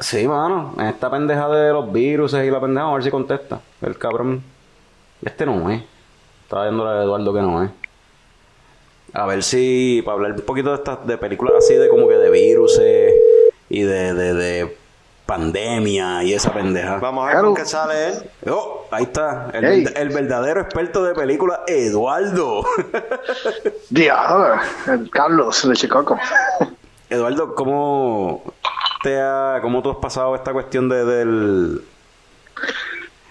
Sí, 0.00 0.28
mano, 0.28 0.74
en 0.78 0.86
esta 0.86 1.10
pendeja 1.10 1.48
de 1.48 1.72
los 1.72 1.90
virus 1.92 2.34
y 2.34 2.50
la 2.50 2.60
pendeja, 2.60 2.88
a 2.88 2.92
ver 2.92 3.02
si 3.02 3.10
contesta. 3.10 3.60
El 3.82 3.96
cabrón. 3.98 4.42
Este 5.24 5.46
no 5.46 5.70
es. 5.70 5.82
Estaba 6.44 6.64
viendo 6.64 6.84
la 6.84 6.94
de 6.94 7.04
Eduardo 7.04 7.32
que 7.34 7.40
no 7.40 7.62
es. 7.64 7.70
A 9.14 9.26
ver 9.26 9.42
si, 9.42 10.02
para 10.04 10.14
hablar 10.16 10.32
un 10.32 10.40
poquito 10.42 10.68
de 10.70 10.76
estas, 10.76 11.06
de 11.06 11.16
películas 11.18 11.54
así 11.58 11.74
de 11.74 11.88
como 11.88 12.08
que 12.08 12.14
de 12.16 12.30
virus 12.30 12.78
y 13.70 13.82
de, 13.82 14.14
de, 14.14 14.34
de 14.34 14.76
pandemia 15.26 16.22
y 16.24 16.34
esa 16.34 16.52
pendeja. 16.52 16.96
Vamos 16.98 17.22
a 17.22 17.26
ver 17.26 17.32
Claro. 17.34 17.48
con 17.48 17.56
qué 17.56 17.64
sale 17.64 18.08
él. 18.08 18.14
Oh, 18.50 18.86
ahí 18.90 19.04
está, 19.04 19.50
el, 19.54 19.64
Hey. 19.64 19.84
verd- 19.84 19.96
el 19.98 20.08
verdadero 20.10 20.60
experto 20.60 21.02
de 21.04 21.14
películas, 21.14 21.60
Eduardo. 21.66 22.62
Diablo, 23.90 24.54
el 24.86 25.10
Carlos 25.10 25.66
de 25.68 25.74
Chicago. 25.74 26.18
Eduardo, 27.10 27.54
¿cómo 27.54 28.42
te 29.02 29.18
ha, 29.20 29.58
cómo 29.62 29.82
tú 29.82 29.90
has 29.90 29.96
pasado 29.98 30.34
esta 30.34 30.52
cuestión 30.52 30.88
de, 30.90 31.04
del 31.04 31.82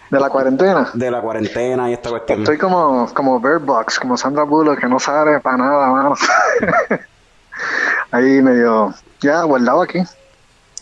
De 0.10 0.20
la 0.20 0.30
cuarentena. 0.30 0.90
de 0.94 1.12
la 1.12 1.22
cuarentena 1.22 1.90
y 1.90 1.94
esta 1.94 2.10
cuestión. 2.10 2.40
Estoy 2.40 2.58
como, 2.58 3.12
como 3.14 3.40
Bird 3.40 3.62
Box, 3.62 4.00
como 4.00 4.16
Sandra 4.18 4.44
Bullock, 4.44 4.80
que 4.80 4.88
no 4.88 5.00
sabe 5.00 5.40
para 5.42 5.58
nada, 5.58 5.88
mano. 5.90 6.16
Ahí 8.12 8.42
medio, 8.42 8.94
ya, 9.20 9.42
guardado 9.44 9.82
aquí. 9.82 10.00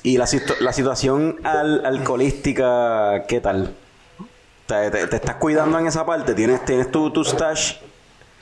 Y 0.04 0.18
la, 0.18 0.26
situ- 0.28 0.56
la 0.60 0.72
situación 0.74 1.38
al- 1.44 1.84
alcoholística, 1.86 3.24
¿qué 3.28 3.42
tal? 3.42 3.76
¿Te, 4.68 4.92
te- 4.92 5.08
te 5.08 5.16
estás 5.16 5.36
cuidando 5.38 5.80
en 5.80 5.88
esa 5.88 6.06
parte? 6.06 6.34
¿Tienes, 6.36 6.64
tienes 6.66 6.92
tu, 6.92 7.12
tu 7.12 7.24
stash? 7.24 7.78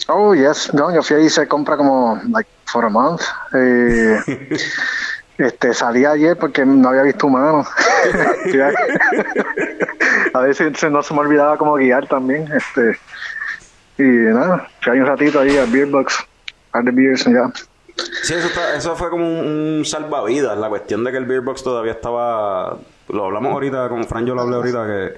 Oh, 0.10 0.34
yes. 0.36 0.74
No, 0.74 0.94
yo 0.94 1.02
fui 1.02 1.16
ahí 1.18 1.30
se 1.30 1.48
compra 1.48 1.78
como, 1.78 2.20
like, 2.30 2.50
for 2.66 2.84
a 2.84 2.90
month. 2.90 3.22
Eh, 3.54 4.20
este, 5.38 5.74
salí 5.74 6.06
ayer 6.06 6.38
porque 6.38 6.66
no 6.66 6.90
había 6.90 7.04
visto 7.04 7.28
humano. 7.28 7.66
A 10.34 10.42
veces 10.42 10.84
no 10.92 11.04
se 11.04 11.14
me 11.14 11.20
olvidaba 11.22 11.58
cómo 11.58 11.76
guiar 11.76 12.08
también. 12.08 12.50
Este, 12.52 12.98
y 13.98 14.04
nada, 14.04 14.68
ahí 14.88 15.00
un 15.00 15.06
ratito 15.06 15.40
ahí 15.40 15.58
al 15.58 15.70
Beer 15.70 15.88
Box, 15.88 16.18
par 16.72 16.84
de 16.84 16.92
beers 16.92 17.26
ya. 17.26 17.52
Sí, 18.24 18.34
eso, 18.34 18.48
está- 18.48 18.76
eso 18.76 18.96
fue 18.96 19.10
como 19.10 19.26
un, 19.26 19.48
un 19.80 19.86
salvavidas. 19.86 20.58
La 20.58 20.70
cuestión 20.70 21.04
de 21.04 21.12
que 21.12 21.18
el 21.18 21.26
Beer 21.26 21.42
Box 21.42 21.64
todavía 21.64 21.94
estaba. 21.94 22.78
Lo 23.10 23.26
hablamos 23.26 23.52
ahorita, 23.54 23.90
con 23.90 24.04
Fran, 24.06 24.26
yo 24.26 24.34
lo 24.34 24.42
hablé 24.42 24.56
ahorita, 24.56 24.88
que 24.88 25.18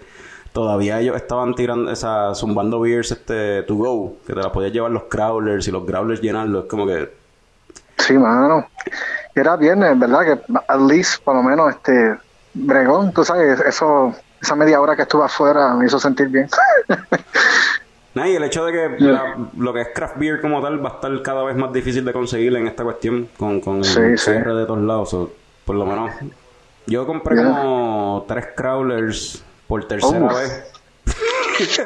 todavía 0.52 1.00
ellos 1.00 1.16
estaban 1.16 1.54
tirando, 1.56 1.92
esa, 1.92 2.34
zumbando 2.36 2.80
beers 2.82 3.12
este, 3.12 3.64
to 3.64 3.76
go, 3.76 4.18
que 4.26 4.34
te 4.34 4.40
las 4.40 4.50
podías 4.52 4.74
llevar 4.74 4.92
los 4.92 5.04
crawlers 5.04 5.68
y 5.68 5.72
los 5.72 5.86
growlers 5.86 6.22
llenarlos. 6.22 6.66
Es 6.66 6.70
como 6.70 6.86
que. 6.86 7.25
Sí, 7.98 8.14
mano. 8.14 8.68
Y 9.36 9.40
era 9.40 9.56
viernes, 9.56 9.98
¿verdad? 9.98 10.22
Que 10.22 10.54
at 10.68 10.80
least, 10.82 11.24
por 11.24 11.36
lo 11.36 11.44
menos, 11.44 11.70
este, 11.72 12.16
bregón, 12.54 13.12
tú 13.14 13.24
sabes, 13.26 13.60
eso, 13.62 14.14
esa 14.42 14.56
media 14.56 14.80
hora 14.82 14.96
que 14.96 15.02
estuve 15.04 15.26
afuera 15.26 15.74
me 15.74 15.86
hizo 15.86 16.00
sentir 16.00 16.28
bien. 16.28 16.48
Nah, 18.16 18.28
y 18.30 18.36
el 18.38 18.44
hecho 18.46 18.64
de 18.64 18.72
que 18.72 19.04
la- 19.04 19.36
lo 19.58 19.74
que 19.74 19.82
es 19.82 19.88
craft 19.94 20.16
beer 20.18 20.40
como 20.40 20.62
tal 20.62 20.80
va 20.84 20.90
a 20.92 20.94
estar 20.94 21.22
cada 21.22 21.44
vez 21.44 21.54
más 21.58 21.74
difícil 21.74 22.06
de 22.06 22.14
conseguir 22.14 22.56
en 22.56 22.66
esta 22.66 22.82
cuestión 22.86 23.28
con, 23.38 23.60
con 23.60 23.80
el 23.80 23.84
Sí, 24.18 24.32
de 24.32 24.66
todos 24.66 24.80
lados. 24.80 25.14
por 25.66 25.76
lo 25.76 25.86
menos, 25.86 26.12
yo 26.88 27.06
compré 27.06 27.36
como 27.44 28.24
tres 28.26 28.48
crawlers 28.56 29.44
por 29.68 29.86
tercera 29.86 30.28
Oh. 30.32 30.34
vez. 30.34 30.64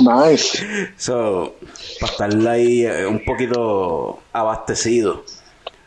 nice. 0.00 0.92
So, 0.96 1.54
para 2.00 2.12
estar 2.12 2.48
ahí 2.48 2.84
eh, 2.84 3.06
un 3.06 3.24
poquito 3.24 4.20
abastecido. 4.32 5.24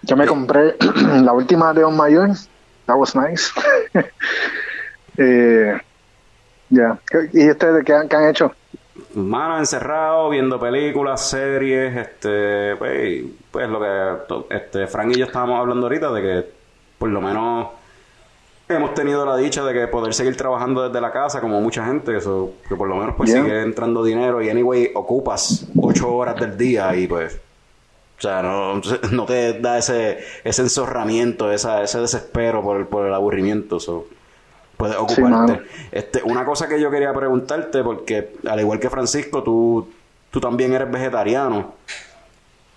Yo 0.03 0.17
me 0.17 0.25
compré 0.25 0.75
la 1.21 1.33
última 1.33 1.73
de 1.73 1.83
On 1.83 1.95
Mayor. 1.95 2.29
That 2.85 2.95
was 2.97 3.15
nice. 3.15 3.51
eh, 5.17 5.79
ya. 6.69 6.99
¿Y 7.31 7.49
ustedes 7.49 7.85
qué 7.85 7.93
han, 7.93 8.09
qué 8.09 8.15
han 8.15 8.29
hecho? 8.29 8.51
Mano, 9.15 9.57
encerrado, 9.59 10.29
viendo 10.29 10.59
películas, 10.59 11.29
series, 11.29 11.95
este, 11.95 12.75
pues, 12.77 13.23
pues 13.51 13.69
lo 13.69 13.79
que 13.79 14.55
este, 14.55 14.87
Frank 14.87 15.11
y 15.15 15.19
yo 15.19 15.25
estábamos 15.25 15.59
hablando 15.59 15.85
ahorita 15.85 16.11
de 16.11 16.21
que 16.21 16.49
por 16.97 17.09
lo 17.09 17.21
menos 17.21 17.69
hemos 18.75 18.93
tenido 18.93 19.25
la 19.25 19.35
dicha 19.37 19.63
de 19.63 19.73
que 19.73 19.87
poder 19.87 20.13
seguir 20.13 20.35
trabajando 20.37 20.87
desde 20.87 20.99
la 21.01 21.11
casa 21.11 21.41
como 21.41 21.59
mucha 21.61 21.85
gente, 21.85 22.15
eso, 22.17 22.51
que 22.67 22.75
por 22.75 22.87
lo 22.87 22.95
menos 22.95 23.15
pues 23.15 23.31
sigue 23.31 23.61
entrando 23.61 24.03
dinero 24.03 24.41
y 24.41 24.49
anyway 24.49 24.91
ocupas 24.95 25.65
ocho 25.79 26.13
horas 26.13 26.35
del 26.39 26.57
día 26.57 26.95
y 26.95 27.07
pues 27.07 27.39
o 28.17 28.21
sea, 28.21 28.41
no, 28.41 28.79
no 29.11 29.25
te 29.25 29.59
da 29.59 29.77
ese, 29.77 30.19
ese 30.43 30.61
enzorramiento, 30.61 31.51
esa, 31.51 31.81
ese 31.83 31.99
desespero 31.99 32.61
por, 32.61 32.87
por 32.87 33.05
el 33.07 33.13
aburrimiento. 33.13 33.79
So, 33.81 34.05
puedes 34.77 34.95
Sí, 34.95 35.01
ocuparte. 35.01 35.29
mano. 35.29 35.59
este, 35.91 36.21
una 36.23 36.45
cosa 36.45 36.69
que 36.69 36.79
yo 36.79 36.89
quería 36.89 37.13
preguntarte, 37.13 37.83
porque 37.83 38.35
al 38.47 38.59
igual 38.61 38.79
que 38.79 38.89
Francisco, 38.89 39.43
tú, 39.43 39.89
tú 40.31 40.39
también 40.39 40.71
eres 40.73 40.89
vegetariano. 40.89 41.73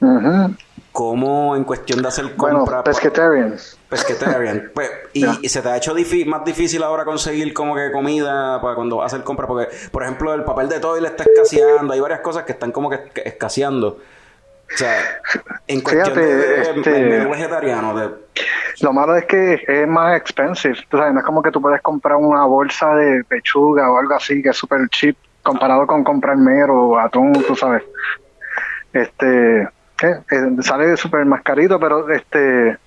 Ujú. 0.01 0.55
¿Cómo 0.97 1.55
en 1.57 1.65
cuestión 1.65 2.01
de 2.01 2.09
hacer 2.09 2.25
Bueno, 2.39 2.61
compra? 2.61 2.83
pescatarian. 2.83 3.55
Pescatarian. 3.91 4.71
Pues, 4.75 4.91
y, 5.13 5.47
se 5.47 5.61
te 5.61 5.69
ha 5.69 5.77
hecho 5.77 5.95
más 6.25 6.43
difícil 6.43 6.83
ahora 6.83 7.05
conseguir 7.05 7.53
como 7.53 7.75
que 7.75 7.93
comida 7.93 8.59
para 8.63 8.75
cuando 8.75 8.97
vas 8.97 9.13
a 9.13 9.17
hacer 9.17 9.23
compra. 9.23 9.47
Porque, 9.47 9.69
por 9.91 10.05
ejemplo, 10.05 10.33
el 10.33 10.43
papel 10.45 10.71
de 10.71 10.81
toile 10.81 11.09
está 11.09 11.25
escaseando. 11.25 11.93
Hay 11.93 12.01
varias 12.01 12.21
cosas 12.21 12.45
que 12.45 12.53
están 12.53 12.73
como 12.73 12.89
que 12.89 12.97
esca- 12.97 13.23
escaseando. 13.27 13.89
O 13.89 14.75
sea, 14.75 14.97
en 15.67 15.83
cuestión 15.83 16.07
Fíjate, 16.15 16.35
de, 16.35 16.63
este- 16.63 17.05
menú 17.05 17.29
vegetariano, 17.31 17.95
de, 17.95 18.11
Lo 18.81 18.95
malo 18.95 19.17
es 19.17 19.27
que 19.27 19.63
es 19.69 19.87
más 19.87 20.17
expensive. 20.17 20.77
Tú 20.89 20.97
sabes, 20.97 21.13
no 21.13 21.21
es 21.21 21.27
como 21.27 21.43
que 21.43 21.51
tú 21.51 21.61
puedes 21.61 21.83
comprar 21.83 22.17
una 22.17 22.47
bolsa 22.47 22.95
de 22.95 23.23
pechuga 23.25 23.93
o 23.93 23.99
algo 23.99 24.15
así 24.15 24.43
que 24.43 24.49
es 24.49 24.57
super 24.57 24.81
cheap 24.89 25.15
comparado 25.43 25.87
con 25.87 26.03
comprar 26.03 26.39
mero 26.39 26.75
o 26.75 26.99
atún, 26.99 27.35
tú 27.47 27.55
sabes. 27.55 27.83
Este, 28.95 29.69
eh, 30.03 30.21
eh, 30.31 30.63
sale 30.63 30.97
súper 30.97 31.25
más 31.25 31.43
carito, 31.43 31.79
pero 31.81 32.09
este, 32.11 32.79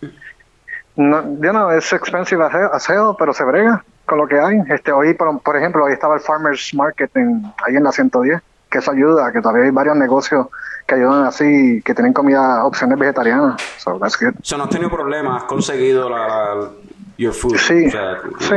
no, 0.95 1.23
yo 1.41 1.53
no, 1.53 1.71
es 1.71 1.91
expensive 1.93 2.43
as 2.43 2.89
hell- 2.89 3.15
pero 3.17 3.33
se 3.33 3.43
brega 3.43 3.83
con 4.05 4.17
lo 4.17 4.27
que 4.27 4.39
hay. 4.39 4.59
Este, 4.69 4.91
hoy, 4.91 5.13
por, 5.13 5.39
por 5.41 5.55
ejemplo, 5.57 5.85
hoy 5.85 5.93
estaba 5.93 6.15
el 6.15 6.21
Farmers 6.21 6.73
Market 6.73 7.15
en, 7.15 7.43
ahí 7.65 7.75
en 7.75 7.83
la 7.83 7.91
110, 7.91 8.41
que 8.69 8.77
eso 8.79 8.91
ayuda, 8.91 9.31
que 9.31 9.41
todavía 9.41 9.65
hay 9.65 9.71
varios 9.71 9.95
negocios 9.95 10.47
que 10.87 10.95
ayudan 10.95 11.25
así, 11.25 11.81
que 11.83 11.93
tienen 11.93 12.13
comida, 12.13 12.65
opciones 12.65 12.97
vegetarianas. 12.97 13.61
So 13.77 13.99
that's 13.99 14.19
good. 14.19 14.33
o 14.41 14.43
sea, 14.43 14.57
no 14.57 14.63
has 14.65 14.69
tenido 14.71 14.89
problemas, 14.89 15.43
has 15.43 15.47
conseguido 15.47 16.09
la, 16.09 16.27
la- 16.27 16.69
your 17.17 17.33
food. 17.33 17.55
Sí, 17.57 17.85
O 17.87 17.91
sea, 17.91 18.17
sí. 18.39 18.55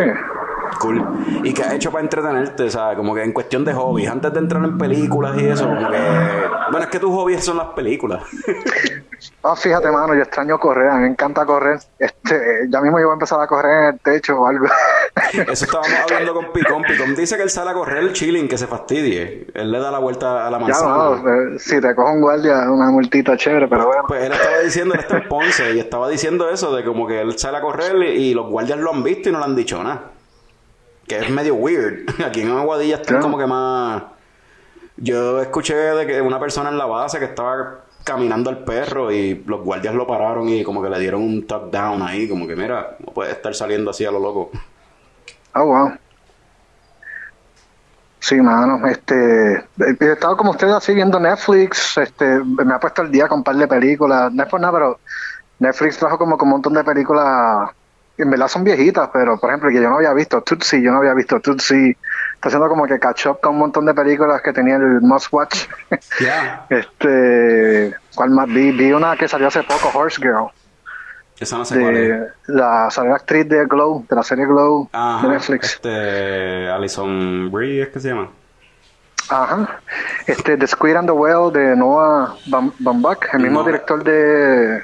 Cool. 0.82 1.00
¿Y 1.44 1.54
qué 1.54 1.62
has 1.62 1.74
hecho 1.74 1.92
para 1.92 2.02
entretenerte? 2.02 2.68
Sea, 2.68 2.96
como 2.96 3.14
que 3.14 3.22
en 3.22 3.32
cuestión 3.32 3.64
de 3.64 3.72
hobbies, 3.72 4.10
antes 4.10 4.32
de 4.32 4.40
entrar 4.40 4.64
en 4.64 4.76
películas 4.76 5.40
y 5.40 5.46
eso, 5.46 5.68
como 5.68 5.88
que... 5.88 5.98
Bueno, 6.72 6.80
es 6.80 6.86
que 6.88 6.98
tus 6.98 7.10
hobbies 7.10 7.44
son 7.44 7.58
las 7.58 7.68
películas. 7.68 8.24
Ah, 9.44 9.54
fíjate, 9.54 9.88
mano, 9.90 10.14
yo 10.14 10.22
extraño 10.22 10.58
correr, 10.58 10.88
a 10.88 10.94
mí 10.96 11.02
me 11.02 11.08
encanta 11.08 11.46
correr. 11.46 11.78
Este, 11.96 12.66
ya 12.68 12.80
mismo 12.80 12.98
yo 12.98 13.06
voy 13.06 13.12
a 13.12 13.14
empezar 13.14 13.40
a 13.40 13.46
correr 13.46 13.82
en 13.82 13.94
el 13.94 14.00
techo 14.00 14.40
o 14.40 14.46
algo. 14.46 14.66
Eso 15.32 15.64
estábamos 15.64 15.92
hablando 16.02 16.34
con 16.34 16.52
Picón. 16.52 16.82
Picón 16.82 17.14
dice 17.14 17.36
que 17.36 17.42
él 17.42 17.50
sale 17.50 17.70
a 17.70 17.74
correr 17.74 17.98
el 17.98 18.12
chilling, 18.12 18.48
que 18.48 18.58
se 18.58 18.66
fastidie. 18.66 19.46
Él 19.54 19.70
le 19.70 19.78
da 19.78 19.90
la 19.90 19.98
vuelta 19.98 20.46
a 20.46 20.50
la 20.50 20.58
ya 20.58 20.64
manzana. 20.64 20.96
no, 20.96 21.54
eh, 21.54 21.58
si 21.58 21.80
te 21.80 21.94
cojo 21.94 22.12
un 22.12 22.20
guardia, 22.20 22.68
una 22.70 22.90
multita 22.90 23.36
chévere, 23.36 23.68
pero 23.68 23.86
bueno. 23.86 24.04
Pues 24.08 24.24
él 24.24 24.32
estaba 24.32 24.58
diciendo, 24.58 24.94
él 24.94 25.00
está 25.00 25.18
en 25.18 25.28
Ponce, 25.28 25.72
y 25.74 25.78
estaba 25.78 26.08
diciendo 26.08 26.50
eso, 26.50 26.74
de 26.74 26.84
como 26.84 27.06
que 27.06 27.20
él 27.20 27.38
sale 27.38 27.58
a 27.58 27.60
correr 27.60 27.96
y 28.02 28.34
los 28.34 28.48
guardias 28.48 28.78
lo 28.78 28.92
han 28.92 29.02
visto 29.02 29.28
y 29.28 29.32
no 29.32 29.38
le 29.38 29.44
han 29.44 29.56
dicho 29.56 29.82
nada. 29.82 30.11
Que 31.12 31.18
es 31.18 31.30
medio 31.30 31.56
weird. 31.56 32.08
Aquí 32.26 32.40
en 32.40 32.50
Aguadilla 32.50 32.96
están 32.96 33.16
Ya. 33.16 33.20
como 33.20 33.36
que 33.36 33.46
más... 33.46 34.02
Yo 34.96 35.42
escuché 35.42 35.74
de 35.74 36.06
que 36.06 36.22
una 36.22 36.40
persona 36.40 36.70
en 36.70 36.78
la 36.78 36.86
base 36.86 37.18
que 37.18 37.26
estaba 37.26 37.80
caminando 38.02 38.48
al 38.48 38.64
perro 38.64 39.12
y 39.12 39.44
los 39.46 39.60
guardias 39.62 39.94
lo 39.94 40.06
pararon 40.06 40.48
y 40.48 40.64
como 40.64 40.82
que 40.82 40.88
le 40.88 40.98
dieron 40.98 41.20
un 41.22 41.46
tuck 41.46 41.70
down 41.70 42.00
ahí, 42.00 42.26
como 42.28 42.46
que 42.46 42.56
mira, 42.56 42.96
no 43.04 43.12
puede 43.12 43.32
estar 43.32 43.54
saliendo 43.54 43.90
así 43.90 44.06
a 44.06 44.10
lo 44.10 44.20
loco. 44.20 44.50
Oh, 45.54 45.66
wow. 45.66 45.92
Sí, 48.18 48.36
mano, 48.36 48.86
este, 48.86 49.54
eh, 49.56 49.64
he 50.00 50.12
estado 50.12 50.34
como 50.38 50.52
ustedes 50.52 50.72
así 50.72 50.94
viendo 50.94 51.20
Netflix, 51.20 51.98
este, 51.98 52.38
me 52.42 52.72
ha 52.72 52.80
puesto 52.80 53.02
el 53.02 53.10
día 53.10 53.28
con 53.28 53.38
un 53.40 53.44
par 53.44 53.56
de 53.56 53.68
películas, 53.68 54.32
no 54.32 54.42
es 54.42 54.48
por 54.48 54.60
nada, 54.60 54.72
pero 54.72 55.00
Netflix 55.58 55.98
trajo 55.98 56.16
como 56.16 56.38
con 56.38 56.48
un 56.48 56.52
montón 56.52 56.72
de 56.72 56.84
películas, 56.84 57.70
que 58.22 58.24
en 58.24 58.30
verdad 58.30 58.46
son 58.48 58.62
viejitas, 58.62 59.10
pero 59.12 59.36
por 59.38 59.50
ejemplo, 59.50 59.68
que 59.68 59.74
yo 59.82 59.90
no 59.90 59.96
había 59.96 60.12
visto 60.14 60.40
Tootsie, 60.42 60.80
yo 60.80 60.92
no 60.92 60.98
había 60.98 61.12
visto 61.14 61.40
Tootsie, 61.40 61.96
está 62.34 62.48
haciendo 62.48 62.68
como 62.68 62.86
que 62.86 62.98
catch 63.00 63.26
up 63.26 63.40
con 63.40 63.54
un 63.54 63.58
montón 63.58 63.84
de 63.84 63.94
películas 63.94 64.40
que 64.42 64.52
tenía 64.52 64.76
el 64.76 65.00
Must 65.00 65.32
Watch. 65.32 65.66
Ya. 66.20 66.66
Este, 66.70 67.94
¿cuál 68.14 68.30
más 68.30 68.46
vi? 68.48 68.70
Vi 68.72 68.92
una 68.92 69.16
que 69.16 69.26
salió 69.26 69.48
hace 69.48 69.62
poco, 69.64 69.90
Horse 69.92 70.20
Girl. 70.22 70.46
Esa 71.40 71.58
no 71.58 71.64
sé 71.64 71.80
cuál 71.80 71.96
es. 71.96 72.08
De 72.20 72.26
la 72.48 72.88
salió 72.90 73.10
la 73.10 73.16
actriz 73.16 73.48
de 73.48 73.64
Glow, 73.66 74.06
de 74.08 74.14
la 74.14 74.22
serie 74.22 74.46
Glow 74.46 74.88
Ajá, 74.92 75.26
de 75.26 75.32
Netflix. 75.34 75.72
Este, 75.74 76.68
Alison 76.68 77.50
Brie 77.50 77.82
es 77.82 77.88
que 77.88 77.98
se 77.98 78.08
llama. 78.10 78.28
Ajá. 79.28 79.80
Este, 80.26 80.56
The 80.56 80.66
Squid 80.68 80.94
and 80.96 81.08
the 81.08 81.12
Whale 81.12 81.50
de 81.52 81.74
Noah 81.76 82.36
Baumbach, 82.78 83.18
el 83.32 83.40
mismo 83.40 83.60
No. 83.60 83.66
director 83.66 84.04
de, 84.04 84.82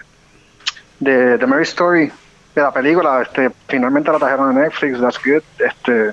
de 1.01 1.39
The 1.39 1.47
Mary 1.47 1.63
Story, 1.65 2.11
de 2.59 2.67
la 2.67 2.73
película. 2.73 3.23
Este, 3.23 3.51
finalmente 3.69 4.11
la 4.13 4.19
trajeron 4.19 4.57
a 4.57 4.61
Netflix, 4.61 5.01
that's 5.01 5.19
good. 5.25 5.43
Este, 5.59 6.13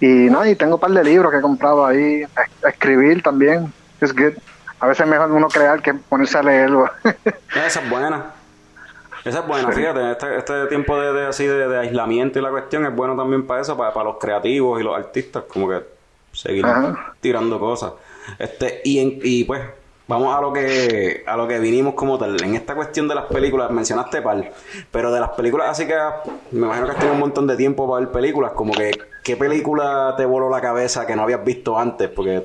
y 0.00 0.30
nada, 0.30 0.48
y 0.48 0.54
tengo 0.56 0.74
un 0.76 0.80
par 0.80 0.90
de 0.92 1.04
libros 1.04 1.30
que 1.30 1.38
he 1.38 1.42
comprado 1.42 1.84
ahí, 1.84 2.22
a, 2.24 2.66
a 2.66 2.70
escribir 2.70 3.22
también, 3.22 3.72
es 4.00 4.14
good. 4.14 4.32
A 4.80 4.86
veces 4.86 5.04
es 5.04 5.10
mejor 5.10 5.30
uno 5.30 5.48
crear 5.48 5.82
que 5.82 5.92
ponerse 5.92 6.38
a 6.38 6.42
leerlo. 6.42 6.90
Esa 7.54 7.80
es 7.80 7.90
buena. 7.90 8.32
Esa 9.22 9.40
es 9.40 9.46
buena, 9.46 9.70
fíjate, 9.70 10.12
este, 10.12 10.38
este 10.38 10.66
tiempo 10.68 10.98
de, 10.98 11.12
de 11.12 11.26
así 11.26 11.46
de, 11.46 11.68
de 11.68 11.78
aislamiento 11.80 12.38
y 12.38 12.42
la 12.42 12.48
cuestión 12.48 12.86
es 12.86 12.94
bueno 12.96 13.14
también 13.14 13.46
para 13.46 13.60
eso, 13.60 13.76
para, 13.76 13.92
para 13.92 14.04
los 14.06 14.16
creativos 14.18 14.80
y 14.80 14.82
los 14.82 14.96
artistas, 14.96 15.42
como 15.46 15.68
que 15.68 15.82
seguir 16.32 16.64
Ajá. 16.64 17.12
tirando 17.20 17.60
cosas. 17.60 17.92
Este, 18.38 18.80
y, 18.82 18.98
en- 18.98 19.18
y 19.22 19.44
pues, 19.44 19.60
Vamos 20.10 20.36
a 20.36 20.40
lo 20.40 20.52
que 20.52 21.22
a 21.24 21.36
lo 21.36 21.46
que 21.46 21.60
vinimos 21.60 21.94
como 21.94 22.18
tal. 22.18 22.42
En 22.42 22.56
esta 22.56 22.74
cuestión 22.74 23.06
de 23.06 23.14
las 23.14 23.26
películas, 23.26 23.70
mencionaste 23.70 24.20
par, 24.20 24.50
pero 24.90 25.12
de 25.12 25.20
las 25.20 25.30
películas 25.30 25.68
así 25.70 25.86
que 25.86 25.94
me 26.50 26.66
imagino 26.66 26.86
que 26.86 26.90
has 26.92 26.98
tenido 26.98 27.14
un 27.14 27.20
montón 27.20 27.46
de 27.46 27.56
tiempo 27.56 27.88
para 27.88 28.00
ver 28.00 28.10
películas, 28.12 28.50
como 28.50 28.72
que 28.72 28.90
¿qué 29.22 29.36
película 29.36 30.14
te 30.16 30.24
voló 30.24 30.50
la 30.50 30.60
cabeza 30.60 31.06
que 31.06 31.14
no 31.14 31.22
habías 31.22 31.44
visto 31.44 31.78
antes? 31.78 32.08
Porque 32.08 32.44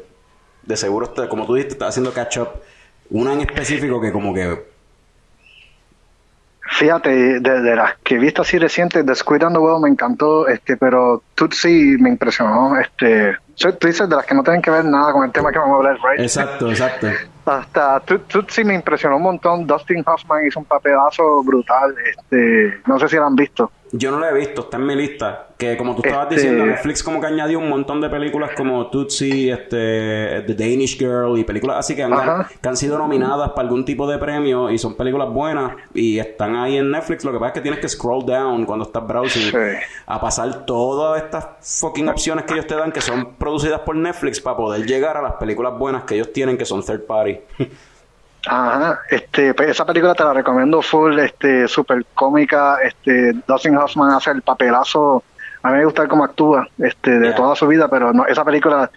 de 0.62 0.78
seguro, 0.78 1.08
este- 1.08 1.28
como 1.28 1.48
tú 1.48 1.56
dijiste, 1.56 1.74
estás 1.74 1.90
haciendo 1.90 2.14
catch 2.14 2.38
up. 2.38 2.50
Una 3.10 3.34
en 3.34 3.42
específico 3.42 4.00
que 4.00 4.12
como 4.12 4.32
que... 4.32 4.64
Fíjate, 6.68 7.40
de, 7.40 7.62
de 7.62 7.76
las 7.76 7.96
que 8.04 8.14
he 8.14 8.18
visto 8.20 8.44
así 8.44 8.60
recientes, 8.60 9.04
The 9.04 9.16
Squid 9.16 9.42
and 9.42 9.56
the 9.56 9.62
me 9.82 9.90
encantó, 9.90 10.48
este, 10.48 10.78
pero 10.78 11.24
Tootsie 11.34 11.98
me 12.00 12.10
impresionó, 12.10 12.80
este, 12.80 13.38
tú 13.58 13.88
dices 13.88 14.08
de 14.08 14.16
las 14.16 14.26
que 14.26 14.36
no 14.36 14.44
tienen 14.44 14.62
que 14.62 14.70
ver 14.70 14.86
nada 14.86 15.12
con 15.14 15.24
el 15.24 15.32
tema 15.32 15.52
que 15.52 15.58
vamos 15.58 15.74
a 15.74 15.78
hablar, 15.78 15.98
right? 16.04 16.22
Exacto, 16.22 16.70
exacto. 16.70 17.08
Hasta 17.46 18.00
Toot- 18.04 18.26
Tootsie 18.28 18.66
me 18.66 18.74
impresionó 18.74 19.18
un 19.18 19.24
montón, 19.24 19.68
Dustin 19.68 20.04
Hoffman 20.06 20.48
hizo 20.48 20.60
un 20.60 20.66
papelazo 20.66 21.44
brutal, 21.44 21.94
este, 22.04 22.82
no 22.88 22.98
sé 23.00 23.08
si 23.08 23.16
lo 23.18 23.26
han 23.26 23.36
visto. 23.36 23.72
Yo 23.98 24.12
no 24.12 24.20
la 24.20 24.30
he 24.30 24.34
visto, 24.34 24.62
está 24.64 24.76
en 24.76 24.86
mi 24.88 24.94
lista. 24.96 25.48
Que 25.58 25.78
como 25.78 25.96
tú 25.96 26.02
estabas 26.04 26.26
Este- 26.26 26.36
diciendo, 26.36 26.66
Netflix 26.66 27.02
como 27.02 27.22
que 27.22 27.28
añadió 27.28 27.60
un 27.60 27.70
montón 27.70 28.02
de 28.02 28.10
películas 28.10 28.52
como 28.58 28.88
Tootsie, 28.88 29.54
este, 29.54 30.44
The 30.46 30.54
Danish 30.54 30.98
Girl 30.98 31.38
y 31.40 31.46
películas 31.46 31.78
así 31.78 31.96
que 31.96 32.04
han, 32.04 32.12
Ajá. 32.12 32.50
que 32.62 32.68
han 32.68 32.76
sido 32.76 32.98
nominadas 32.98 33.52
para 33.52 33.62
algún 33.62 33.86
tipo 33.86 34.06
de 34.06 34.18
premio 34.18 34.70
y 34.70 34.78
son 34.78 34.96
películas 34.96 35.30
buenas 35.30 35.72
y 35.94 36.20
están 36.20 36.58
ahí 36.58 36.76
en 36.76 36.92
Netflix. 36.92 37.24
Lo 37.24 37.32
que 37.32 37.38
pasa 37.38 37.48
es 37.50 37.54
que 37.54 37.62
tienes 37.62 37.80
que 37.80 37.88
scroll 37.88 38.26
down 38.26 38.66
cuando 38.66 38.84
estás 38.84 39.08
browsing 39.08 39.44
Sí. 39.52 39.58
a 40.08 40.20
pasar 40.20 40.66
todas 40.66 41.24
estas 41.24 41.48
fucking 41.80 42.10
opciones 42.10 42.44
que 42.44 42.54
ellos 42.56 42.68
te 42.68 42.76
dan 42.76 42.92
que 42.92 43.00
son 43.00 43.36
producidas 43.36 43.80
por 43.80 43.96
Netflix 43.96 44.42
para 44.42 44.58
poder 44.58 44.86
llegar 44.86 45.16
a 45.16 45.22
las 45.22 45.34
películas 45.36 45.78
buenas 45.80 46.04
que 46.04 46.16
ellos 46.16 46.34
tienen 46.34 46.58
que 46.58 46.66
son 46.66 46.84
third 46.84 47.06
party. 47.06 47.38
Ajá, 48.48 49.00
este, 49.10 49.54
pues 49.54 49.70
esa 49.70 49.86
película 49.86 50.14
te 50.14 50.24
la 50.24 50.34
recomiendo 50.34 50.82
full, 50.82 51.18
este, 51.20 51.68
super 51.68 52.06
cómica, 52.14 52.78
este, 52.84 53.34
Dustin 53.48 53.78
Hoffman 53.78 54.12
hace 54.12 54.32
el 54.32 54.42
papelazo, 54.42 55.24
a 55.64 55.70
mí 55.72 55.78
me 55.78 55.86
gusta 55.86 56.08
cómo 56.08 56.24
actúa, 56.24 56.68
este, 56.78 57.12
de 57.20 57.28
Yeah. 57.28 57.36
toda 57.36 57.56
su 57.56 57.68
vida, 57.68 57.88
pero 57.90 58.14
no, 58.14 58.26
esa 58.26 58.44
película 58.46 58.90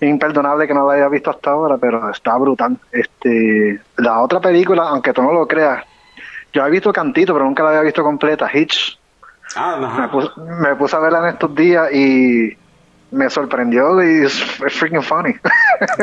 es 0.00 0.08
imperdonable 0.08 0.66
que 0.66 0.74
no 0.74 0.86
la 0.86 0.94
haya 0.94 1.08
visto 1.08 1.30
hasta 1.30 1.50
ahora, 1.52 1.78
pero 1.78 2.10
está 2.10 2.36
brutal. 2.36 2.76
Este, 2.90 3.80
la 3.96 4.20
otra 4.20 4.40
película, 4.40 4.82
aunque 4.88 5.12
tú 5.12 5.22
no 5.22 5.32
lo 5.32 5.46
creas, 5.46 5.84
yo 6.52 6.62
había 6.62 6.72
visto 6.72 6.92
cantito, 6.92 7.32
pero 7.32 7.44
nunca 7.46 7.62
la 7.62 7.70
había 7.70 7.82
visto 7.82 8.02
completa, 8.02 8.50
Hitch. 8.52 8.98
Ah, 9.56 9.76
Me 9.78 9.86
ajá. 9.86 10.10
puse, 10.10 10.28
me 10.60 10.74
puse 10.76 10.96
a 10.96 10.98
verla 10.98 11.20
en 11.20 11.26
estos 11.34 11.54
días 11.54 11.92
y 11.92 12.56
me 13.12 13.30
sorprendió 13.30 14.02
y 14.02 14.24
es, 14.26 14.42
freaking 14.42 15.02
funny. 15.02 15.34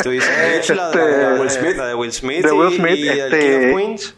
Tú 0.03 0.11
dices 0.11 0.30
la, 0.38 0.44
de- 0.44 0.57
Este, 0.60 0.76
la 0.76 0.90
de 1.34 1.40
Will 1.40 1.49
Smith. 1.49 1.76
la 1.77 1.88
de 1.88 1.95
Will 1.95 2.11
Smith, 2.14 2.45
De 2.45 2.52
Will 2.52 2.72
y- 2.73 2.77
Smith, 2.77 2.95
y, 2.98 3.07
el 3.10 3.19
este- 3.19 3.40
King 3.40 3.69
of 3.73 3.77
Queens. 3.77 4.15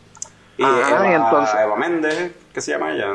Y 0.57 0.63
Ajá, 0.63 0.89
Eva, 0.89 1.07
y 1.09 1.13
entonces- 1.15 1.55
Eva 1.63 1.75
Méndez, 1.75 2.31
¿qué 2.53 2.61
se 2.61 2.71
llama 2.71 2.91
ella? 2.91 3.07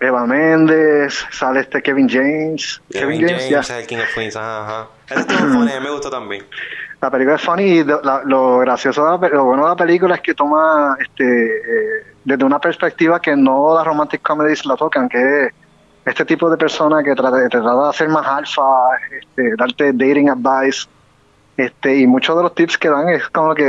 Eva 0.00 0.26
Méndez, 0.26 1.24
sale 1.30 1.60
este 1.60 1.80
Kevin 1.82 2.08
James. 2.08 2.82
Kevin, 2.90 3.20
Kevin 3.20 3.28
James, 3.28 3.42
James 3.50 3.50
ya. 3.50 3.60
es 3.60 3.70
el 3.82 3.86
King 3.86 3.98
of 3.98 4.14
Queens, 4.14 4.36
ajá, 4.36 4.60
ajá. 4.62 4.88
Estuvo 5.08 5.38
funny, 5.52 5.72
me 5.82 5.90
gustó 5.90 6.10
también. 6.10 6.44
La 7.00 7.10
película 7.10 7.36
es 7.36 7.42
funny 7.42 7.62
y 7.62 7.84
la- 7.84 8.22
lo 8.24 8.58
gracioso, 8.58 9.18
de 9.18 9.28
la 9.28 9.34
lo 9.34 9.44
bueno 9.44 9.64
de 9.64 9.68
la 9.70 9.76
película 9.76 10.14
es 10.16 10.20
que 10.22 10.34
toma 10.34 10.96
este 11.00 11.24
eh, 11.24 12.02
desde 12.24 12.44
una 12.44 12.58
perspectiva 12.58 13.20
que 13.20 13.36
no 13.36 13.74
las 13.76 13.86
romantic 13.86 14.22
comedies 14.22 14.64
la 14.64 14.74
tocan, 14.76 15.08
que 15.08 15.44
es 15.46 15.52
este 16.04 16.24
tipo 16.24 16.50
de 16.50 16.56
persona 16.56 17.02
que 17.02 17.14
trata, 17.14 17.36
te 17.38 17.48
trata 17.48 17.82
de 17.84 17.88
hacer 17.88 18.08
más 18.08 18.26
alfa, 18.26 18.62
este, 19.10 19.54
darte 19.56 19.92
dating 19.92 20.28
advice, 20.30 20.86
este 21.56 21.96
y 21.98 22.06
muchos 22.06 22.36
de 22.36 22.42
los 22.42 22.54
tips 22.54 22.76
que 22.78 22.88
dan 22.90 23.08
es 23.08 23.28
como 23.28 23.54
que 23.54 23.64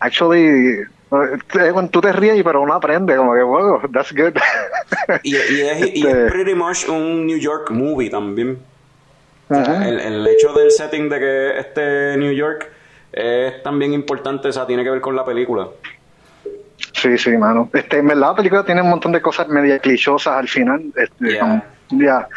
actually 0.00 0.80
eh, 1.12 1.88
tú 1.90 2.00
te 2.00 2.12
ríes 2.12 2.42
pero 2.42 2.62
uno 2.62 2.72
aprende 2.74 3.16
como 3.16 3.34
que 3.34 3.42
wow 3.42 3.80
that's 3.92 4.12
good 4.14 4.32
Y, 5.22 5.36
y 5.36 5.60
es, 5.60 5.80
y 5.96 6.06
Este- 6.06 6.26
es 6.26 6.32
pretty 6.32 6.54
much 6.54 6.88
un 6.88 7.26
New 7.26 7.38
York 7.38 7.70
movie 7.70 8.08
también. 8.10 8.58
O 9.48 9.54
sea, 9.54 9.74
Ujú. 9.74 9.82
el, 9.82 10.00
el 10.00 10.26
hecho 10.28 10.52
del 10.52 10.70
setting 10.70 11.08
de 11.08 11.18
que 11.18 11.58
este 11.58 12.16
New 12.16 12.32
York 12.32 12.68
es 13.12 13.60
también 13.64 13.92
importante, 13.92 14.48
o 14.48 14.52
sea, 14.52 14.64
tiene 14.66 14.84
que 14.84 14.90
ver 14.90 15.00
con 15.00 15.16
la 15.16 15.24
película. 15.24 15.66
Sí, 17.00 17.16
sí, 17.16 17.30
mano. 17.36 17.70
Este, 17.72 17.98
en 17.98 18.06
verdad 18.08 18.28
la 18.30 18.34
película 18.36 18.64
tiene 18.64 18.82
un 18.82 18.90
montón 18.90 19.12
de 19.12 19.22
cosas 19.22 19.48
media 19.48 19.78
clichosas 19.78 20.34
al 20.34 20.48
final. 20.48 20.82
Este, 20.96 21.32
Yeah. 21.32 21.40
como- 21.40 21.62
ya. 22.02 22.28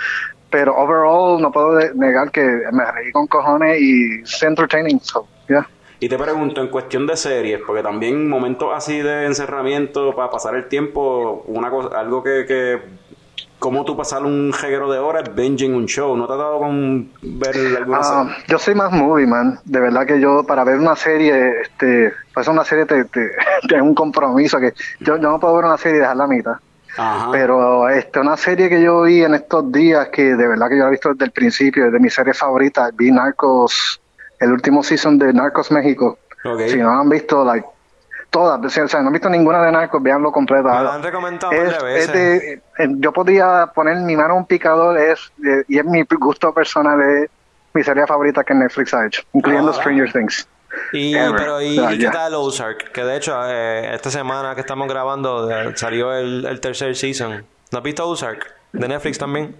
Pero 0.49 0.75
overall 0.77 1.41
no 1.41 1.51
puedo 1.51 1.79
negar 1.95 2.31
que 2.31 2.41
me 2.71 2.89
reí 2.91 3.11
con 3.11 3.27
cojones 3.27 3.79
y 3.81 4.21
es 4.21 4.43
entertaining. 4.43 4.99
So, 5.01 5.27
yeah. 5.49 5.67
Y 5.99 6.07
te 6.09 6.17
pregunto, 6.17 6.61
en 6.61 6.67
cuestión 6.67 7.07
de 7.07 7.15
series, 7.17 7.61
porque 7.65 7.81
también 7.81 8.27
momentos 8.29 8.69
así 8.75 8.99
de 9.01 9.25
encerramiento 9.25 10.13
para 10.15 10.29
pasar 10.29 10.55
el 10.55 10.67
tiempo, 10.67 11.43
una 11.47 11.69
cosa, 11.69 11.97
algo 11.99 12.21
que, 12.23 12.45
que 12.45 12.79
como 13.63 13.85
tú 13.85 13.95
pasar 13.95 14.23
un 14.25 14.51
jeguero 14.51 14.91
de 14.91 14.99
horas 14.99 15.23
binging 15.33 15.73
un 15.73 15.85
show, 15.85 16.17
¿no 16.17 16.27
te 16.27 16.33
ha 16.33 16.35
dado 16.35 16.59
con 16.59 17.09
ver 17.21 17.55
alguna 17.77 17.99
Ah, 18.01 18.25
serie? 18.27 18.43
yo 18.49 18.59
soy 18.59 18.75
más 18.75 18.91
movie, 18.91 19.25
man. 19.25 19.57
De 19.63 19.79
verdad 19.79 20.05
que 20.05 20.19
yo 20.19 20.43
para 20.43 20.65
ver 20.65 20.77
una 20.79 20.97
serie, 20.97 21.61
este, 21.61 22.11
pues 22.33 22.45
una 22.49 22.65
serie 22.65 22.85
te, 22.85 23.05
te, 23.05 23.31
te 23.69 23.75
es 23.77 23.81
un 23.81 23.95
compromiso 23.95 24.59
que 24.59 24.73
yo, 24.99 25.15
yo 25.15 25.29
no 25.29 25.39
puedo 25.39 25.55
ver 25.55 25.63
una 25.63 25.77
serie 25.77 25.99
y 25.99 26.01
dejar 26.01 26.17
la 26.17 26.27
mitad. 26.27 26.55
Ajá. 26.97 27.29
Pero 27.31 27.87
este, 27.87 28.19
una 28.19 28.35
serie 28.35 28.67
que 28.67 28.81
yo 28.81 29.03
vi 29.03 29.23
en 29.23 29.33
estos 29.33 29.71
días, 29.71 30.09
que 30.09 30.35
de 30.35 30.45
verdad 30.45 30.67
que 30.67 30.75
yo 30.77 30.83
la 30.83 30.89
he 30.89 30.91
visto 30.91 31.13
desde 31.13 31.23
el 31.23 31.31
principio, 31.31 31.85
desde 31.85 32.01
mi 32.01 32.09
serie 32.09 32.33
favorita, 32.33 32.89
vi 32.93 33.11
Narcos, 33.13 34.01
el 34.41 34.51
último 34.51 34.83
season 34.83 35.17
de 35.17 35.31
Narcos 35.31 35.71
México. 35.71 36.17
Ok. 36.43 36.63
Si 36.67 36.75
no 36.75 36.89
han 36.89 37.07
visto, 37.07 37.45
like, 37.45 37.65
todas, 38.33 38.59
o 38.77 38.87
sea, 38.89 38.99
no 39.01 39.07
han 39.07 39.13
visto 39.13 39.29
ninguna 39.29 39.61
de 39.63 39.71
Narcos, 39.71 40.03
veanlo 40.03 40.31
completo. 40.31 40.63
Me 40.67 40.81
lo 40.83 40.91
han 40.91 41.01
recomendado 41.03 41.53
Es- 41.53 41.77
de 41.77 41.83
veces. 41.85 42.09
es 42.09 42.13
de- 42.13 42.53
eh, 42.79 42.87
yo 42.97 43.13
podría 43.13 43.67
poner 43.73 43.97
mi 43.97 44.15
mano 44.17 44.33
en 44.33 44.39
un 44.39 44.45
picador, 44.45 44.97
es, 44.97 45.31
eh, 45.45 45.63
y 45.67 45.77
es 45.79 45.85
mi 45.85 46.03
gusto 46.19 46.53
personal, 46.53 46.99
es 47.01 47.29
mi 47.73 47.83
serie 47.83 48.05
favorita 48.07 48.43
que 48.43 48.53
Netflix 48.53 48.93
ha 48.93 49.05
hecho, 49.05 49.21
incluyendo 49.33 49.71
Ah. 49.71 49.75
Stranger 49.75 50.11
Things. 50.11 50.47
Y, 50.91 51.15
Ever. 51.15 51.35
pero, 51.37 51.61
¿y, 51.61 51.75
Ya, 51.75 51.93
y 51.93 51.99
qué 51.99 52.09
tal 52.09 52.33
Ozark? 52.33 52.91
Que 52.91 53.03
de 53.03 53.15
hecho, 53.17 53.39
eh, 53.47 53.93
esta 53.93 54.09
semana 54.09 54.55
que 54.55 54.61
estamos 54.61 54.87
grabando 54.87 55.47
salió 55.75 56.11
el, 56.13 56.45
el 56.45 56.59
tercer 56.59 56.95
season. 56.95 57.45
¿No 57.71 57.77
has 57.77 57.83
visto 57.83 58.07
Ozark? 58.09 58.43
De 58.73 58.87
Netflix 58.87 59.19
también. 59.19 59.55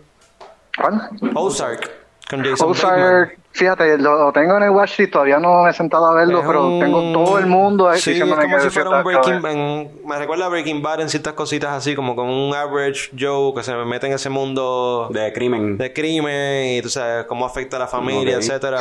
¿Cuál? 0.75 1.09
Ozark. 1.35 1.89
Con 2.29 2.43
Jason 2.43 2.71
Ozark, 2.71 3.37
fíjate, 3.53 3.97
lo, 3.97 4.17
lo 4.17 4.33
tengo 4.33 4.57
en 4.57 4.63
el 4.63 4.69
watchlist, 4.71 5.13
todavía 5.13 5.39
no 5.39 5.63
me 5.63 5.69
he 5.69 5.73
sentado 5.73 6.07
a 6.07 6.13
verlo, 6.15 6.39
Es 6.41 6.45
pero 6.45 6.67
un- 6.67 6.79
tengo 6.81 7.13
todo 7.13 7.39
el 7.39 7.45
mundo 7.45 7.87
ahí 7.87 7.99
Sí, 8.01 8.11
es 8.11 8.19
como 8.21 8.35
que 8.35 8.59
si 8.59 8.69
fuera 8.69 8.89
un 8.89 9.03
Breaking 9.03 9.45
en- 9.45 9.91
Me 10.05 10.17
recuerda 10.17 10.47
a 10.47 10.49
Breaking 10.49 10.81
Bad 10.81 11.01
en 11.01 11.09
ciertas 11.09 11.33
cositas 11.33 11.71
así, 11.71 11.95
como 11.95 12.15
con 12.15 12.27
un 12.29 12.53
average 12.53 13.11
Joe 13.17 13.53
que 13.55 13.63
se 13.63 13.73
mete 13.75 14.07
en 14.07 14.13
ese 14.13 14.29
mundo 14.29 15.07
De 15.11 15.31
crimen. 15.31 15.77
de 15.77 15.93
crimen 15.93 16.77
y 16.77 16.81
tú 16.81 16.89
sabes 16.89 17.25
cómo 17.25 17.45
afecta 17.45 17.77
a 17.77 17.79
la 17.79 17.87
familia, 17.87 18.35
Ok. 18.37 18.41
etcétera. 18.43 18.79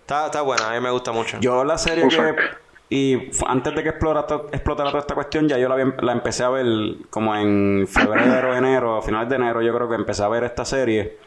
Está, 0.00 0.26
está 0.26 0.42
buena, 0.42 0.68
a 0.70 0.72
mí 0.72 0.80
me 0.80 0.90
gusta 0.90 1.12
mucho. 1.12 1.36
Yo 1.40 1.64
la 1.64 1.78
serie 1.78 2.06
que... 2.08 2.14
Ozark. 2.16 2.60
Y 2.88 3.30
antes 3.48 3.74
de 3.74 3.82
que 3.82 3.88
explotara 3.88 4.26
toda 4.28 4.98
esta 5.00 5.14
cuestión, 5.16 5.48
ya 5.48 5.58
yo 5.58 5.68
la, 5.68 5.74
había- 5.74 5.92
la 6.00 6.12
empecé 6.12 6.44
a 6.44 6.48
ver 6.50 6.64
como 7.10 7.34
en 7.34 7.84
febrero, 7.88 8.54
enero, 8.54 8.96
a 8.96 9.02
finales 9.02 9.28
de 9.28 9.34
enero, 9.34 9.60
yo 9.60 9.74
creo 9.74 9.88
que 9.88 9.96
empecé 9.96 10.22
a 10.22 10.28
ver 10.28 10.44
esta 10.44 10.64
serie. 10.64 11.18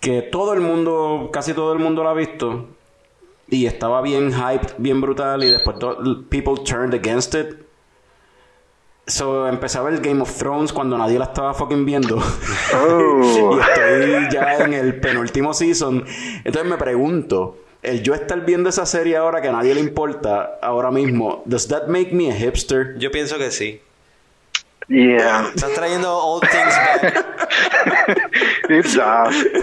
Que 0.00 0.22
todo 0.22 0.54
el 0.54 0.60
mundo, 0.60 1.30
casi 1.32 1.52
todo 1.52 1.72
el 1.72 1.78
mundo 1.78 2.02
la 2.02 2.10
ha 2.10 2.14
visto. 2.14 2.66
Y 3.48 3.66
estaba 3.66 4.00
bien 4.00 4.32
hyped, 4.32 4.74
bien 4.78 5.00
brutal. 5.00 5.44
Y 5.44 5.50
después 5.50 5.76
people 6.28 6.54
turned 6.64 6.94
against 6.94 7.34
it. 7.34 7.66
So 9.06 9.48
empecé 9.48 9.78
a 9.78 9.82
ver 9.82 10.00
Game 10.00 10.22
of 10.22 10.32
Thrones 10.38 10.72
cuando 10.72 10.96
nadie 10.96 11.18
la 11.18 11.26
estaba 11.26 11.52
fucking 11.52 11.84
viendo. 11.84 12.18
Oh. 12.72 13.20
y 13.56 13.60
estoy 13.60 14.28
ya 14.30 14.58
en 14.58 14.74
el 14.74 15.00
penúltimo 15.00 15.52
season. 15.52 16.04
Entonces 16.44 16.70
me 16.70 16.76
pregunto, 16.76 17.58
el 17.82 18.02
yo 18.02 18.14
estar 18.14 18.44
viendo 18.44 18.68
esa 18.68 18.86
serie 18.86 19.16
ahora 19.16 19.42
que 19.42 19.48
a 19.48 19.52
nadie 19.52 19.74
le 19.74 19.80
importa 19.80 20.58
ahora 20.62 20.92
mismo, 20.92 21.42
does 21.46 21.66
that 21.66 21.88
make 21.88 22.12
me 22.12 22.30
a 22.30 22.34
hipster? 22.34 22.96
Yo 22.98 23.10
pienso 23.10 23.38
que 23.38 23.50
sí. 23.50 23.80
Yeah. 24.90 25.52
Estás 25.54 25.72
trayendo 25.74 26.12
old 26.18 26.42
things 26.50 26.74
back. 26.76 27.24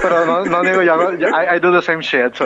Pero 0.02 0.26
no, 0.26 0.46
no 0.46 0.62
digo, 0.64 0.82
yo, 0.84 1.12
I, 1.12 1.58
I 1.58 1.60
do 1.60 1.72
the 1.72 1.82
same 1.82 2.02
shit. 2.02 2.34
So. 2.36 2.46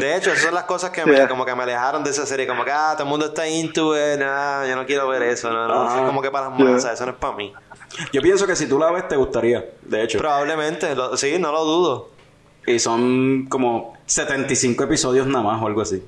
De 0.00 0.16
hecho, 0.16 0.30
esas 0.30 0.44
son 0.44 0.54
las 0.54 0.64
cosas 0.64 0.90
que 0.90 1.04
me, 1.04 1.26
como 1.26 1.44
que 1.44 1.52
me 1.56 1.64
alejaron 1.64 2.04
de 2.04 2.10
esa 2.10 2.26
serie. 2.26 2.46
Como 2.46 2.64
que, 2.64 2.70
ah, 2.70 2.92
todo 2.94 3.02
el 3.04 3.08
mundo 3.10 3.26
está 3.26 3.48
into 3.48 3.94
it. 3.96 4.20
Nah, 4.20 4.64
yo 4.66 4.76
no 4.76 4.86
quiero 4.86 5.08
ver 5.08 5.22
eso. 5.24 5.50
No, 5.50 5.66
no. 5.66 5.82
Ah. 5.82 5.86
Eso 5.88 5.98
es 6.02 6.06
como 6.06 6.22
que 6.22 6.30
para 6.30 6.48
las 6.50 6.58
Yeah. 6.58 6.70
masas. 6.70 6.94
Eso 6.94 7.06
no 7.06 7.12
es 7.12 7.18
para 7.18 7.34
mí. 7.36 7.52
Yo 8.12 8.22
pienso 8.22 8.46
que 8.46 8.54
si 8.54 8.66
tú 8.68 8.78
la 8.78 8.92
ves 8.92 9.08
te 9.08 9.16
gustaría, 9.16 9.64
de 9.82 10.02
hecho. 10.04 10.18
Probablemente. 10.18 10.94
lo- 10.94 11.16
sí, 11.16 11.38
no 11.40 11.50
lo 11.50 11.64
dudo. 11.64 12.10
Y 12.66 12.78
son 12.78 13.46
como 13.48 13.94
75 14.06 14.84
episodios 14.84 15.26
nada 15.26 15.42
más 15.44 15.60
o 15.60 15.66
algo 15.66 15.80
así. 15.82 16.02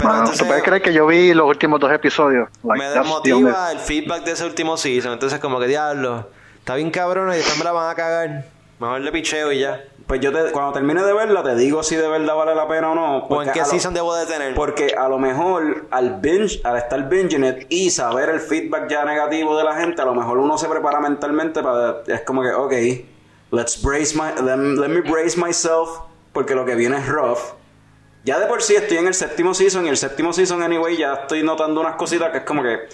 Pero 0.00 0.08
Mano, 0.10 0.20
entonces, 0.22 0.38
¿Tú 0.40 0.46
puedes 0.46 0.62
creer 0.64 0.82
que 0.82 0.92
yo 0.92 1.06
vi 1.06 1.34
los 1.34 1.46
últimos 1.46 1.78
dos 1.78 1.92
episodios? 1.92 2.48
Like, 2.64 2.82
me 2.82 2.90
desmotiva 2.90 3.70
el 3.72 3.78
feedback 3.78 4.24
de 4.24 4.32
ese 4.32 4.44
último 4.46 4.76
season. 4.76 5.12
Entonces, 5.12 5.38
como 5.40 5.60
que 5.60 5.66
diablo, 5.66 6.26
está 6.58 6.74
bien 6.74 6.90
cabrón 6.90 7.30
y 7.32 7.36
después 7.36 7.58
me 7.58 7.64
la 7.64 7.72
van 7.72 7.90
a 7.90 7.94
cagar. 7.94 8.44
Mejor 8.78 9.00
le 9.02 9.12
picheo 9.12 9.52
y 9.52 9.60
ya. 9.60 9.84
Pues 10.06 10.20
yo 10.20 10.32
te, 10.32 10.50
cuando 10.50 10.72
termine 10.72 11.02
de 11.04 11.12
verla 11.12 11.42
te 11.44 11.54
digo 11.54 11.84
si 11.84 11.94
de 11.94 12.08
verdad 12.08 12.34
vale 12.34 12.54
la 12.54 12.66
pena 12.66 12.90
o 12.90 12.94
no. 12.96 13.18
¿O 13.18 13.42
en 13.42 13.52
qué 13.52 13.60
lo- 13.60 13.64
season 13.66 13.94
debo 13.94 14.12
de 14.16 14.26
tener? 14.26 14.54
Porque 14.54 14.94
a 14.98 15.06
lo 15.08 15.18
mejor 15.20 15.86
al 15.92 16.18
binge, 16.20 16.60
al 16.64 16.78
estar 16.78 17.08
binging 17.08 17.44
it 17.44 17.66
y 17.68 17.90
saber 17.90 18.28
el 18.30 18.40
feedback 18.40 18.88
ya 18.88 19.04
negativo 19.04 19.56
de 19.56 19.62
la 19.62 19.76
gente, 19.76 20.02
a 20.02 20.04
lo 20.06 20.14
mejor 20.14 20.38
uno 20.38 20.58
se 20.58 20.66
prepara 20.66 20.98
mentalmente 20.98 21.62
para 21.62 21.98
es 22.08 22.22
como 22.22 22.42
que, 22.42 22.50
ok, 22.50 22.72
let's 23.52 23.80
brace 23.80 24.16
my, 24.16 24.42
let, 24.42 24.56
let 24.56 24.88
me 24.88 25.00
brace 25.02 25.36
myself 25.38 25.90
porque 26.32 26.56
lo 26.56 26.64
que 26.64 26.74
viene 26.74 26.96
es 26.96 27.06
rough. 27.06 27.38
Ya 28.24 28.38
de 28.38 28.46
por 28.46 28.62
sí 28.62 28.74
estoy 28.74 28.98
en 28.98 29.06
el 29.06 29.14
séptimo 29.14 29.54
season 29.54 29.86
y 29.86 29.88
el 29.88 29.96
séptimo 29.96 30.32
season 30.32 30.62
anyway 30.62 30.96
ya 30.96 31.14
estoy 31.14 31.42
notando 31.42 31.80
unas 31.80 31.96
cositas 31.96 32.30
que 32.30 32.38
es 32.38 32.44
como 32.44 32.62
que 32.62 32.88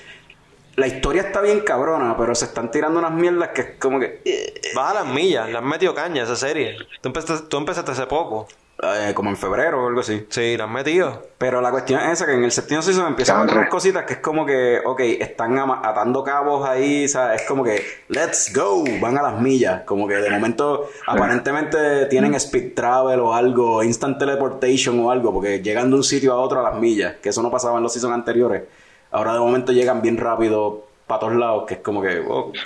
la 0.76 0.86
historia 0.86 1.22
está 1.22 1.40
bien 1.40 1.60
cabrona, 1.60 2.16
pero 2.16 2.34
se 2.34 2.44
están 2.44 2.70
tirando 2.70 2.98
unas 2.98 3.12
mierdas 3.12 3.48
que 3.48 3.60
es 3.62 3.70
como 3.78 3.98
que 3.98 4.20
eh, 4.24 4.60
Baja 4.74 4.94
las 4.94 5.06
millas, 5.06 5.48
le 5.48 5.56
has 5.56 5.64
metido 5.64 5.94
caña 5.94 6.22
esa 6.22 6.36
serie. 6.36 6.76
Tú 7.00 7.08
empezaste, 7.08 7.48
tú 7.48 7.56
empezaste 7.56 7.90
hace 7.90 8.06
poco. 8.06 8.46
Eh, 8.82 9.12
como 9.14 9.30
en 9.30 9.36
febrero 9.36 9.82
o 9.84 9.88
algo 9.88 10.00
así. 10.00 10.26
Sí, 10.28 10.56
la 10.56 10.64
has 10.64 10.70
metido. 10.70 11.22
Pero 11.38 11.60
la 11.60 11.70
cuestión 11.70 12.00
es 12.00 12.12
esa, 12.12 12.26
que 12.26 12.32
en 12.34 12.44
el 12.44 12.52
séptimo 12.52 12.82
season 12.82 13.06
empiezan 13.06 13.38
a 13.48 13.52
unas 13.52 13.68
cositas 13.68 14.04
que 14.04 14.14
es 14.14 14.18
como 14.20 14.44
que, 14.44 14.80
ok, 14.84 15.00
están 15.00 15.58
atando 15.58 16.22
cabos 16.22 16.68
ahí, 16.68 17.08
¿sabes? 17.08 17.42
Es 17.42 17.48
como 17.48 17.64
que, 17.64 17.82
let's 18.08 18.52
go, 18.54 18.84
van 19.00 19.16
a 19.18 19.22
las 19.22 19.40
millas. 19.40 19.82
Como 19.84 20.06
que 20.06 20.14
de 20.16 20.30
momento, 20.30 20.88
aparentemente 21.06 22.06
tienen 22.06 22.34
speed 22.34 22.74
travel 22.74 23.20
o 23.20 23.34
algo, 23.34 23.82
instant 23.82 24.18
teleportation 24.18 24.98
o 25.00 25.10
algo, 25.10 25.32
porque 25.32 25.60
llegan 25.62 25.90
de 25.90 25.96
un 25.96 26.04
sitio 26.04 26.32
a 26.32 26.36
otro 26.36 26.60
a 26.60 26.70
las 26.70 26.80
millas, 26.80 27.14
que 27.22 27.30
eso 27.30 27.42
no 27.42 27.50
pasaba 27.50 27.76
en 27.78 27.82
los 27.82 27.92
seasons 27.92 28.14
anteriores. 28.14 28.62
Ahora 29.10 29.32
de 29.34 29.40
momento 29.40 29.72
llegan 29.72 30.02
bien 30.02 30.16
rápido 30.16 30.86
para 31.06 31.20
todos 31.20 31.34
lados, 31.34 31.64
que 31.66 31.74
es 31.74 31.80
como 31.80 32.02
que, 32.02 32.18
ok, 32.20 32.56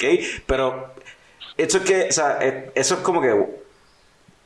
pero 0.46 0.86
eso 1.56 1.78
es 1.78 1.84
que, 1.84 2.06
o 2.08 2.12
sea, 2.12 2.38
es- 2.40 2.70
eso 2.74 2.94
es 2.94 3.00
como 3.00 3.20
que 3.20 3.59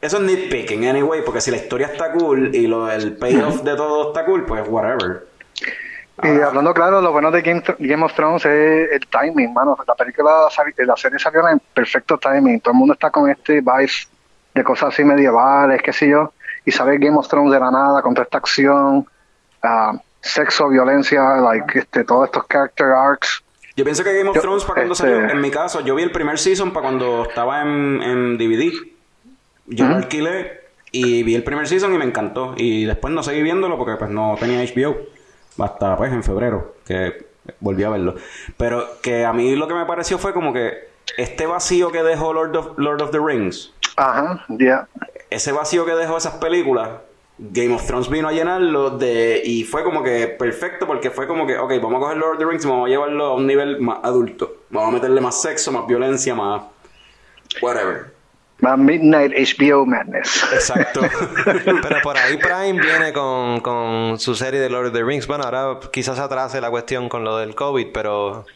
eso 0.04 0.16
es 0.18 0.22
nitpicking, 0.22 0.86
anyway, 0.86 1.22
porque 1.24 1.40
si 1.40 1.50
la 1.50 1.56
historia 1.56 1.88
está 1.88 2.12
cool 2.12 2.54
y 2.54 2.66
lo, 2.66 2.90
el 2.90 3.16
payoff 3.16 3.62
de 3.62 3.74
todo 3.76 4.08
está 4.08 4.24
cool, 4.24 4.44
pues 4.44 4.62
whatever. 4.68 5.26
Y 6.22 6.28
hablando 6.40 6.72
claro, 6.72 7.00
lo 7.00 7.10
bueno 7.10 7.30
de 7.32 7.42
Game, 7.42 7.62
Game 7.80 8.04
of 8.04 8.14
Thrones 8.14 8.44
es 8.46 8.92
el 8.92 9.00
timing, 9.08 9.52
mano. 9.52 9.76
La 9.86 9.94
película, 9.94 10.46
sali- 10.50 10.72
la 10.78 10.96
serie 10.96 11.18
salió 11.18 11.46
en 11.48 11.60
perfecto 11.72 12.16
timing. 12.18 12.60
Todo 12.60 12.72
el 12.72 12.78
mundo 12.78 12.94
está 12.94 13.10
con 13.10 13.28
este 13.28 13.54
vibe 13.54 13.90
de 14.54 14.62
cosas 14.62 14.94
así 14.94 15.02
medievales, 15.04 15.82
qué 15.82 15.92
sé 15.92 16.08
yo. 16.08 16.32
Y 16.64 16.70
sale 16.70 16.98
Game 16.98 17.16
of 17.18 17.26
Thrones 17.26 17.52
de 17.52 17.58
la 17.58 17.70
nada, 17.70 18.00
con 18.00 18.14
toda 18.14 18.24
esta 18.24 18.38
acción, 18.38 19.04
ah, 19.64 19.92
sexo, 20.20 20.68
violencia, 20.68 21.20
like, 21.40 21.80
este, 21.80 22.04
todos 22.04 22.26
estos 22.26 22.46
character 22.46 22.86
arcs. 22.86 23.42
Yo 23.76 23.82
pienso 23.84 24.04
que 24.04 24.16
Game 24.16 24.30
of 24.30 24.36
Yo- 24.36 24.40
Thrones, 24.42 24.62
para 24.64 24.74
cuando 24.76 24.92
este- 24.94 25.04
salió, 25.08 25.28
en 25.30 25.40
mi 25.40 25.50
caso, 25.50 25.80
yo 25.80 25.96
vi 25.96 26.04
el 26.04 26.12
primer 26.12 26.38
season 26.38 26.72
para 26.72 26.84
cuando 26.86 27.24
estaba 27.24 27.60
en, 27.62 28.00
en 28.02 28.38
DVD. 28.38 28.72
Yo 29.66 29.86
lo 29.86 29.96
alquilé 29.96 30.60
y 30.92 31.22
vi 31.22 31.34
el 31.34 31.42
primer 31.42 31.66
season 31.66 31.94
y 31.94 31.98
me 31.98 32.04
encantó. 32.04 32.54
Y 32.56 32.84
después 32.84 33.12
no 33.12 33.22
seguí 33.22 33.42
viéndolo 33.42 33.76
porque 33.78 33.96
pues 33.96 34.10
no 34.10 34.36
tenía 34.38 34.62
HBO. 34.62 34.96
Hasta 35.58 35.96
pues 35.96 36.12
en 36.12 36.22
febrero 36.22 36.76
que 36.84 37.26
volví 37.60 37.84
a 37.84 37.90
verlo. 37.90 38.14
Pero 38.56 38.84
que 39.02 39.24
a 39.24 39.32
mí 39.32 39.54
lo 39.56 39.68
que 39.68 39.74
me 39.74 39.86
pareció 39.86 40.18
fue 40.18 40.32
como 40.32 40.52
que 40.52 40.88
este 41.16 41.46
vacío 41.46 41.92
que 41.92 42.02
dejó 42.02 42.32
Lord 42.32 42.56
of, 42.56 42.78
Lord 42.78 43.02
of 43.02 43.10
the 43.10 43.18
Rings, 43.24 43.72
Ajá, 43.96 44.44
ya. 44.48 44.88
ese 45.30 45.52
vacío 45.52 45.84
que 45.84 45.92
dejó 45.92 46.16
esas 46.16 46.34
películas, 46.34 46.88
Game 47.38 47.74
of 47.74 47.86
Thrones 47.86 48.08
vino 48.08 48.28
a 48.28 48.32
llenarlo 48.32 48.90
de 48.90 49.42
y 49.44 49.64
fue 49.64 49.84
como 49.84 50.02
que 50.02 50.28
perfecto 50.28 50.86
porque 50.86 51.10
fue 51.10 51.26
como 51.26 51.46
que, 51.46 51.58
ok, 51.58 51.72
vamos 51.82 51.96
a 51.96 52.00
coger 52.00 52.16
Lord 52.16 52.32
of 52.32 52.38
the 52.38 52.44
Rings 52.46 52.64
y 52.64 52.68
vamos 52.68 52.86
a 52.86 52.88
llevarlo 52.88 53.24
a 53.26 53.34
un 53.34 53.46
nivel 53.46 53.80
más 53.80 53.98
adulto. 54.02 54.62
Vamos 54.70 54.90
a 54.90 54.92
meterle 54.92 55.20
más 55.20 55.40
sexo, 55.40 55.72
más 55.72 55.86
violencia, 55.86 56.34
más 56.34 56.62
whatever. 57.60 58.13
Más 58.64 58.78
Midnight 58.78 59.32
HBO 59.32 59.84
Madness. 59.84 60.42
Exacto. 60.54 61.02
Pero 61.64 61.96
por 62.02 62.16
ahí 62.16 62.38
Prime 62.38 62.80
viene 62.80 63.12
con, 63.12 63.60
con 63.60 64.18
su 64.18 64.34
serie 64.34 64.58
de 64.58 64.70
Lord 64.70 64.86
of 64.86 64.92
the 64.94 65.04
Rings. 65.04 65.26
Bueno, 65.26 65.44
ahora 65.44 65.78
quizás 65.92 66.18
atrase 66.18 66.60
la 66.62 66.70
cuestión 66.70 67.10
con 67.10 67.24
lo 67.24 67.36
del 67.36 67.54
COVID, 67.54 67.88
pero 67.92 68.46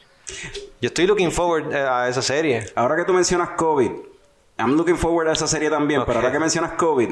yo 0.81 0.87
estoy 0.89 1.07
looking 1.07 1.31
forward 1.31 1.73
eh, 1.75 1.79
a 1.79 2.09
esa 2.09 2.23
serie. 2.23 2.65
ahora 2.75 2.97
que 2.97 3.05
tú 3.05 3.13
mencionas 3.13 3.51
COVID, 3.51 3.91
I'm 4.59 4.77
looking 4.77 4.97
forward 4.97 5.29
a 5.29 5.33
esa 5.33 5.47
serie 5.47 5.69
también, 5.71 6.03
pero 6.07 6.19
ahora 6.21 6.33
que 6.33 6.39
mencionas 6.39 6.73
COVID, 6.73 7.11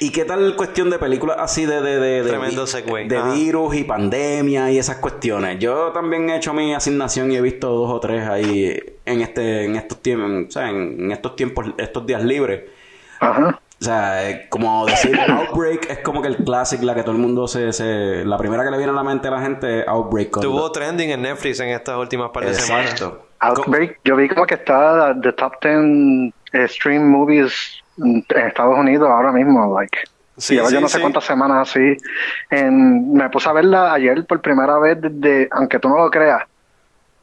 ¿y 0.00 0.10
qué 0.10 0.24
tal 0.24 0.56
cuestión 0.56 0.88
de 0.90 0.98
películas 0.98 1.36
así 1.38 1.64
de, 1.66 1.80
de, 1.82 2.00
de, 2.00 2.22
de, 2.22 2.28
Tremendo 2.28 2.62
vi- 2.64 2.70
segue. 2.70 3.04
de 3.08 3.22
virus 3.34 3.74
y 3.76 3.84
pandemia 3.84 4.70
y 4.72 4.78
esas 4.78 4.96
cuestiones? 4.96 5.58
Yo 5.60 5.92
también 5.92 6.28
he 6.30 6.36
hecho 6.36 6.52
mi 6.54 6.74
asignación 6.74 7.30
y 7.30 7.36
he 7.36 7.40
visto 7.42 7.68
dos 7.68 7.90
o 7.92 8.00
tres 8.00 8.26
ahí 8.28 8.82
en 9.06 9.20
este 9.22 9.64
en 9.64 9.76
estos 9.76 10.02
tiempos, 10.02 10.48
o 10.48 10.50
sea, 10.50 10.68
en, 10.68 11.04
en 11.04 11.12
estos 11.12 11.36
tiempos, 11.36 11.66
estos 11.78 12.06
días 12.06 12.22
libres. 12.22 12.64
Ajá. 13.20 13.60
O 13.78 13.84
sea, 13.84 14.30
eh, 14.30 14.46
como 14.48 14.86
decir 14.86 15.18
Outbreak 15.20 15.90
es 15.90 15.98
como 15.98 16.22
que 16.22 16.28
el 16.28 16.36
clásico, 16.38 16.84
la 16.84 16.94
que 16.94 17.02
todo 17.02 17.12
el 17.12 17.20
mundo 17.20 17.46
se, 17.46 17.72
se... 17.72 18.24
La 18.24 18.38
primera 18.38 18.64
que 18.64 18.70
le 18.70 18.78
viene 18.78 18.92
a 18.92 18.94
la 18.94 19.04
mente 19.04 19.28
a 19.28 19.30
la 19.30 19.42
gente 19.42 19.80
es 19.80 19.88
Outbreak. 19.88 20.40
Tuvo 20.40 20.72
trending 20.72 21.10
en 21.10 21.22
Netflix 21.22 21.60
en 21.60 21.68
estas 21.68 21.96
últimas 21.98 22.30
par 22.30 22.46
de 22.46 22.54
semanas. 22.54 22.92
Exacto. 22.92 23.26
Outbreak, 23.40 24.00
yo 24.04 24.16
vi 24.16 24.28
como 24.28 24.46
que 24.46 24.54
está 24.54 25.14
the 25.20 25.30
top 25.32 25.52
10 25.62 26.32
eh, 26.54 26.68
stream 26.68 27.06
movies 27.10 27.82
en 27.98 28.24
Estados 28.34 28.78
Unidos 28.78 29.10
ahora 29.10 29.30
mismo, 29.30 29.74
like. 29.78 29.98
Sí, 30.38 30.54
Lleva 30.54 30.70
yo 30.70 30.76
sí, 30.76 30.82
no 30.82 30.88
sé 30.88 30.96
sí. 30.96 31.02
cuántas 31.02 31.24
semanas 31.24 31.68
así. 31.68 31.96
En, 32.50 33.12
me 33.12 33.28
puse 33.28 33.48
a 33.48 33.52
verla 33.52 33.92
ayer 33.92 34.26
por 34.26 34.40
primera 34.40 34.78
vez 34.78 34.98
desde, 35.00 35.48
aunque 35.50 35.78
tú 35.78 35.88
no 35.90 35.98
lo 35.98 36.10
creas, 36.10 36.42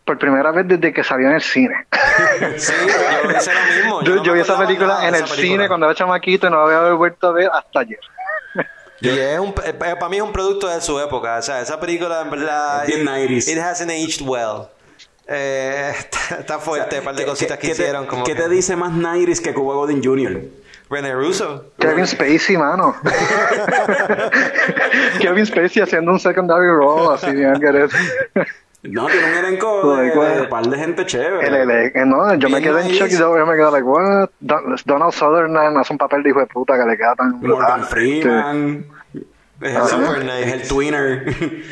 por 0.05 0.17
primera 0.17 0.51
vez 0.51 0.67
desde 0.67 0.93
que 0.93 1.03
salió 1.03 1.27
en 1.30 1.35
el 1.35 1.41
cine. 1.41 1.85
Sí, 2.57 2.73
yo 2.88 3.31
hice 3.38 3.51
lo 3.53 3.75
mismo. 3.75 4.01
Yo, 4.03 4.15
no 4.15 4.21
me 4.21 4.27
yo 4.27 4.34
vi 4.34 4.39
esa 4.41 4.57
película 4.57 4.88
nada 4.95 5.07
en 5.07 5.15
el 5.15 5.21
película. 5.23 5.41
cine 5.41 5.67
cuando 5.67 5.85
era 5.88 5.95
chamaquito 5.95 6.47
y 6.47 6.49
no 6.49 6.67
la 6.67 6.77
había 6.77 6.93
vuelto 6.93 7.27
a 7.27 7.31
ver 7.31 7.49
hasta 7.53 7.80
ayer. 7.80 7.99
Y 8.99 9.09
es 9.09 9.39
un, 9.39 9.53
eh, 9.65 9.73
para 9.73 10.09
mí 10.09 10.17
es 10.17 10.23
un 10.23 10.31
producto 10.31 10.67
de 10.67 10.80
su 10.81 10.99
época. 10.99 11.38
O 11.38 11.41
sea, 11.41 11.61
esa 11.61 11.80
película 11.80 12.21
en 12.21 12.30
verdad. 12.30 12.88
It- 12.88 13.03
90s. 13.05 13.51
It 13.51 13.59
hasn't 13.59 13.91
aged 13.91 14.21
well. 14.27 14.67
Eh, 15.27 15.93
está, 15.97 16.35
está 16.39 16.59
fuerte, 16.59 16.99
un 16.99 17.05
par 17.05 17.15
de 17.15 17.23
¿Qué- 17.23 17.30
cositas 17.30 17.57
que 17.57 17.67
te- 17.67 17.73
hicieron. 17.73 18.05
Como 18.05 18.23
¿Qué 18.23 18.34
que- 18.35 18.41
te 18.41 18.49
dice 18.49 18.75
más 18.75 18.91
Nairis 18.91 19.41
que 19.41 19.53
Cuba 19.53 19.75
Gooding 19.75 20.03
Jr.? 20.03 20.41
René 20.89 21.13
Russo. 21.13 21.71
Kevin 21.80 22.05
Spacey, 22.05 22.57
mano. 22.57 22.95
Kevin 25.19 25.45
Spacey 25.45 25.81
haciendo 25.81 26.11
un 26.11 26.19
secondary 26.19 26.67
role, 26.67 27.15
así 27.15 27.31
bien 27.31 27.59
que 27.59 27.67
eres. 27.67 27.91
No, 28.84 29.07
tiene 29.07 29.26
un 29.31 29.45
elenco 29.45 29.95
de, 29.95 30.10
what? 30.18 30.30
de 30.35 30.41
un 30.41 30.49
par 30.49 30.65
de 30.68 30.77
gente 30.77 31.05
chévere. 31.05 31.47
El, 31.47 31.53
el- 31.55 31.91
el- 31.95 32.10
no, 32.10 32.34
yo 32.35 32.49
me 32.49 32.61
quedé 32.61 32.81
en 32.81 32.88
shock 32.89 33.07
y 33.10 33.18
yo, 33.18 33.34
me 33.45 33.53
quedé 33.55 33.72
like, 33.72 33.84
what? 33.84 34.30
Don- 34.41 34.76
Donald 34.85 35.14
Sutherland 35.14 35.77
hace 35.77 35.93
un 35.93 35.97
papel 35.97 36.22
de 36.23 36.30
hijo 36.30 36.39
de 36.41 36.47
puta 36.47 36.77
que 36.77 36.85
le 36.85 36.97
queda 36.97 37.15
tan 37.15 37.39
Morgan. 37.39 37.84
Freeman. 37.85 38.85
Es, 39.61 39.76
el- 39.76 39.84
Super 39.88 40.22
es 40.30 40.53
el 40.53 40.68
twinner. 40.68 41.26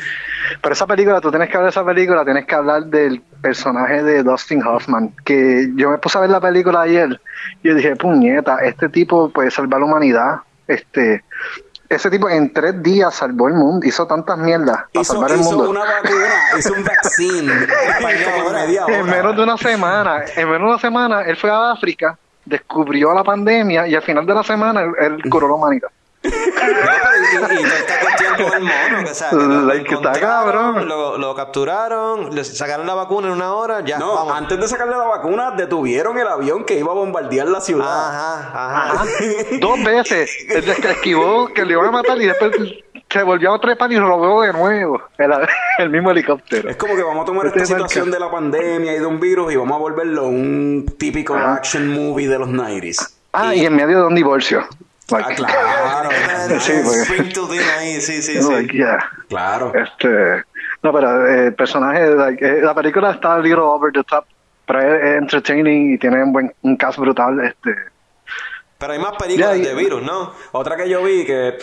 Pero 0.60 0.72
esa 0.72 0.86
película, 0.86 1.20
tú 1.20 1.30
tienes 1.30 1.48
que 1.48 1.56
hablar 1.56 1.72
de 1.72 1.80
esa 1.80 1.84
película, 1.84 2.24
tienes 2.24 2.46
que 2.46 2.54
hablar 2.54 2.84
del 2.86 3.20
personaje 3.40 4.02
de 4.02 4.22
Dustin 4.22 4.62
Hoffman. 4.66 5.14
Que 5.24 5.70
yo 5.76 5.90
me 5.90 5.98
puse 5.98 6.18
a 6.18 6.22
ver 6.22 6.30
la 6.30 6.40
película 6.40 6.82
ayer 6.82 7.20
y 7.62 7.68
yo 7.68 7.74
dije, 7.74 7.94
puñeta, 7.96 8.58
este 8.64 8.88
tipo 8.88 9.30
puede 9.30 9.50
salvar 9.50 9.80
la 9.80 9.86
humanidad. 9.86 10.36
Este, 10.66 11.22
ese 11.94 12.10
tipo 12.10 12.28
en 12.28 12.52
tres 12.52 12.82
días 12.82 13.14
salvó 13.14 13.48
el 13.48 13.54
mundo, 13.54 13.86
hizo 13.86 14.06
tantas 14.06 14.38
mierdas 14.38 14.84
para 14.92 15.02
hizo 15.02 15.12
salvar 15.12 15.32
el 15.32 15.40
hizo 15.40 15.50
mundo. 15.50 15.70
una 15.70 15.80
vacuna, 15.80 16.58
hizo 16.58 16.72
un 16.72 16.84
vaccine. 16.84 17.52
En 18.88 19.06
menos 19.06 19.36
de 19.36 19.42
una 19.42 19.56
semana, 19.56 20.24
en 20.36 20.48
menos 20.48 20.60
de 20.60 20.66
una 20.66 20.78
semana, 20.78 21.22
él 21.22 21.36
fue 21.36 21.50
a 21.50 21.72
África, 21.72 22.18
descubrió 22.44 23.12
la 23.14 23.22
pandemia 23.22 23.86
y 23.86 23.94
al 23.94 24.02
final 24.02 24.26
de 24.26 24.34
la 24.34 24.42
semana 24.42 24.82
él, 24.82 24.92
él 24.98 25.30
curó 25.30 25.48
la 25.48 25.54
humanidad. 25.54 25.88
No, 26.24 26.30
pero 26.30 27.52
y, 27.52 27.58
y 27.58 27.62
toda 27.64 27.76
esta 27.78 28.00
cuestión 28.00 28.34
con 28.36 28.52
el 28.54 28.62
mono, 28.62 29.04
que, 29.04 29.10
o 29.10 29.14
sea, 29.14 29.30
que 29.30 29.36
lo, 29.36 29.42
lo 29.46 29.60
Like, 29.66 29.82
está 29.82 30.08
encontraron, 30.10 30.20
cabrón. 30.20 30.88
Lo, 30.88 31.18
lo 31.18 31.34
capturaron, 31.34 32.34
le 32.34 32.44
sacaron 32.44 32.86
la 32.86 32.94
vacuna 32.94 33.26
en 33.28 33.32
una 33.34 33.52
hora, 33.54 33.80
ya, 33.84 33.98
No, 33.98 34.14
vamos. 34.14 34.34
antes 34.36 34.58
de 34.60 34.68
sacarle 34.68 34.96
la 34.96 35.04
vacuna, 35.04 35.50
detuvieron 35.52 36.16
el 36.18 36.28
avión 36.28 36.64
que 36.64 36.78
iba 36.78 36.92
a 36.92 36.94
bombardear 36.94 37.48
la 37.48 37.60
ciudad. 37.60 37.86
Ajá, 37.86 38.88
ajá. 38.94 39.04
Dos 39.60 39.82
veces, 39.82 40.30
él 40.48 40.62
se 40.64 40.90
esquivó 40.92 41.48
que 41.48 41.64
le 41.64 41.72
iban 41.72 41.86
a 41.86 41.90
matar 41.90 42.16
y 42.20 42.26
después 42.26 42.52
se 43.10 43.22
volvió 43.24 43.52
a 43.54 43.60
trepar 43.60 43.92
y 43.92 43.98
robó 43.98 44.42
de 44.42 44.52
nuevo 44.54 45.02
el, 45.18 45.30
el 45.78 45.90
mismo 45.90 46.12
helicóptero. 46.12 46.70
Es 46.70 46.76
como 46.76 46.94
que 46.96 47.02
vamos 47.02 47.22
a 47.24 47.26
tomar 47.26 47.46
esta 47.46 47.58
Este 47.62 47.74
situación 47.74 48.08
marca. 48.10 48.18
de 48.18 48.24
la 48.24 48.30
pandemia 48.30 48.94
y 48.94 48.98
de 49.00 49.06
un 49.06 49.20
virus 49.20 49.52
y 49.52 49.56
vamos 49.56 49.74
a 49.76 49.78
volverlo 49.80 50.26
un 50.28 50.86
típico 50.98 51.34
Ajá. 51.34 51.54
action 51.56 51.88
movie 51.88 52.28
de 52.28 52.38
los 52.38 52.48
90s. 52.48 53.12
Ah, 53.34 53.54
y 53.54 53.66
en 53.66 53.74
medio 53.74 53.98
de 54.00 54.06
un 54.06 54.14
divorcio. 54.14 54.66
Ah, 55.12 55.18
Like, 55.28 55.34
claro, 55.36 56.10
Sí, 56.60 56.72
porque- 56.84 57.04
Sprinkled 57.04 57.52
in 57.54 57.68
ahí, 57.78 58.00
sí, 58.00 58.22
sí, 58.22 58.34
like, 58.40 58.70
sí. 58.72 58.78
yeah. 58.78 58.98
claro. 59.28 59.72
Este, 59.74 60.44
no, 60.82 60.92
pero 60.92 61.26
eh, 61.26 61.46
el 61.46 61.54
personaje, 61.54 62.06
like, 62.14 62.44
eh, 62.44 62.60
la 62.62 62.74
película 62.74 63.10
está 63.12 63.34
a 63.34 63.38
little 63.38 63.60
over 63.62 63.92
the 63.92 64.02
top, 64.04 64.24
pero 64.66 64.80
es, 64.80 65.02
es 65.04 65.16
entertaining 65.18 65.94
y 65.94 65.98
tiene 65.98 66.22
un 66.22 66.32
buen 66.32 66.52
un 66.62 66.76
cast 66.76 66.98
brutal. 66.98 67.38
Este, 67.44 67.74
Pero 68.78 68.92
hay 68.92 68.98
más 68.98 69.12
películas 69.16 69.56
Ya, 69.58 69.68
de 69.68 69.72
y- 69.72 69.76
virus, 69.84 70.02
¿no? 70.02 70.32
Otra 70.52 70.76
que 70.76 70.88
yo 70.88 71.02
vi 71.04 71.24
que 71.24 71.56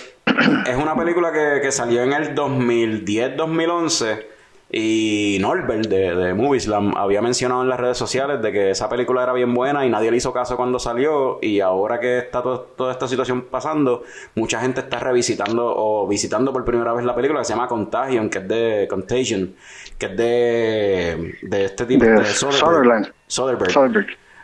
es 0.65 0.75
una 0.77 0.95
película 0.95 1.31
que, 1.33 1.59
que 1.61 1.71
salió 1.71 2.03
en 2.03 2.13
el 2.13 2.33
2010-2011 2.35 4.25
Y 4.71 5.37
Norbert 5.41 5.87
de, 5.87 6.13
de 6.15 6.33
Movieslam 6.35 6.95
había 6.95 7.23
mencionado 7.23 7.63
en 7.63 7.69
las 7.69 7.79
redes 7.79 7.97
sociales 7.97 8.39
de 8.41 8.51
que 8.51 8.69
esa 8.69 8.87
película 8.87 9.23
era 9.23 9.33
bien 9.33 9.51
buena 9.55 9.83
y 9.83 9.89
nadie 9.89 10.11
le 10.11 10.17
hizo 10.17 10.31
caso 10.31 10.55
cuando 10.57 10.77
salió. 10.77 11.39
Y 11.41 11.59
ahora 11.59 11.99
que 11.99 12.19
está 12.19 12.43
to- 12.43 12.71
toda 12.77 12.91
esta 12.91 13.07
situación 13.07 13.45
pasando, 13.49 14.03
mucha 14.35 14.61
gente 14.61 14.81
está 14.81 14.99
revisitando 14.99 15.73
o 15.75 16.07
visitando 16.07 16.53
por 16.53 16.65
primera 16.65 16.93
vez 16.93 17.03
la 17.03 17.15
película 17.15 17.39
que 17.39 17.45
se 17.45 17.53
llama 17.53 17.67
Contagion, 17.67 18.29
que 18.29 18.37
es 18.37 18.47
de 18.47 18.87
Contagion, 18.87 19.55
que 19.97 20.05
es 20.05 20.15
de, 20.17 21.35
de 21.41 21.65
este 21.65 21.85
tipo 21.85 22.05
De. 22.05 22.25
Soderbergh. 22.25 23.11
Soderbergh. 23.25 23.71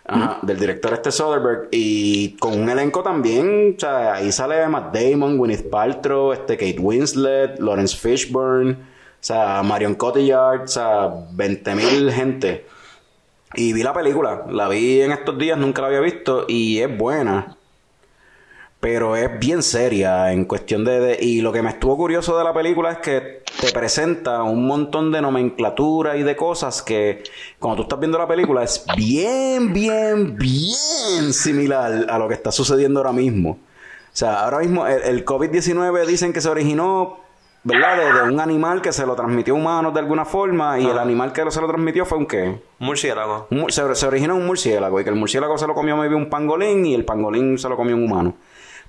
Ajá, 0.08 0.38
del 0.44 0.60
director 0.60 0.94
este 0.94 1.12
Soderbergh 1.12 1.68
y 1.72 2.36
con 2.38 2.60
un 2.60 2.70
elenco 2.70 3.02
también, 3.02 3.74
o 3.76 3.80
sea, 3.80 4.14
ahí 4.16 4.32
sale 4.32 4.68
Matt 4.68 4.96
Damon, 4.96 5.38
Gwyneth 5.38 5.68
Paltrow, 5.70 6.32
este 6.32 6.58
Kate 6.58 6.78
Winslet, 6.80 7.60
Lawrence 7.60 7.98
Fishburne, 7.98 8.76
sea, 9.26 9.64
Marion 9.64 9.96
Cotillard, 9.96 10.66
o 10.66 10.68
sea, 10.68 11.08
20.000 11.08 12.12
gente. 12.12 12.68
Y 13.56 13.74
vi 13.74 13.82
la 13.82 13.92
película, 13.92 14.46
la 14.52 14.68
vi 14.68 15.02
en 15.02 15.12
estos 15.12 15.36
días, 15.40 15.58
nunca 15.58 15.82
la 15.82 15.88
había 15.88 16.02
visto 16.02 16.46
y 16.48 16.80
es 16.80 16.96
buena. 16.96 17.58
Pero 18.80 19.16
es 19.16 19.40
bien 19.40 19.64
seria 19.64 20.32
en 20.32 20.46
cuestión 20.46 20.86
de, 20.86 21.18
Y 21.20 21.42
lo 21.42 21.52
que 21.52 21.64
me 21.64 21.72
estuvo 21.72 21.98
curioso 21.98 22.38
de 22.38 22.44
la 22.44 22.54
película 22.54 22.92
es 22.92 22.98
que 23.00 23.42
te 23.60 23.72
presenta 23.72 24.44
un 24.44 24.68
montón 24.68 25.12
de 25.12 25.24
nomenclatura 25.24 26.18
y 26.18 26.22
de 26.22 26.36
cosas 26.36 26.84
que 26.84 27.24
cuando 27.58 27.78
tú 27.78 27.82
estás 27.84 28.00
viendo 28.00 28.20
la 28.20 28.28
película 28.28 28.62
es 28.62 28.86
bien, 28.96 29.74
bien, 29.74 30.38
bien 30.38 31.34
similar 31.34 32.06
a 32.08 32.20
lo 32.20 32.28
que 32.28 32.36
está 32.36 32.52
sucediendo 32.52 33.00
ahora 33.00 33.14
mismo. 33.14 33.52
O 33.54 33.58
sea, 34.18 34.44
ahora 34.44 34.60
mismo 34.60 34.86
el, 34.86 35.02
el 35.02 35.26
COVID-19 35.26 36.06
dicen 36.06 36.32
que 36.32 36.42
se 36.42 36.50
originó, 36.50 37.25
¿verdad? 37.66 37.98
De, 37.98 38.14
de 38.14 38.32
un 38.34 38.40
animal 38.40 38.82
que 38.82 38.94
se 38.94 39.06
lo 39.06 39.16
transmitió 39.16 39.54
a 39.56 39.58
humanos 39.58 39.94
de 39.94 40.00
alguna 40.00 40.24
forma 40.24 40.80
y 40.80 40.86
el 40.86 40.98
animal 40.98 41.34
que 41.34 41.50
se 41.52 41.60
lo 41.60 41.68
transmitió 41.68 42.06
fue 42.06 42.18
un 42.20 42.26
qué? 42.28 42.60
Murciélago. 42.80 43.48
Un 43.52 43.60
mur- 43.62 43.72
se, 43.74 43.96
se 43.96 44.08
originó 44.08 44.36
un 44.36 44.46
murciélago 44.46 45.02
y 45.02 45.04
que 45.04 45.10
el 45.10 45.16
murciélago 45.16 45.58
se 45.58 45.66
lo 45.68 45.74
comió 45.74 45.98
maybe 45.98 46.16
un 46.16 46.30
pangolín 46.30 46.86
y 46.86 46.94
el 46.94 47.04
pangolín 47.04 47.58
se 47.58 47.68
lo 47.68 47.76
comió 47.76 47.96
un 47.96 48.04
humano. 48.04 48.36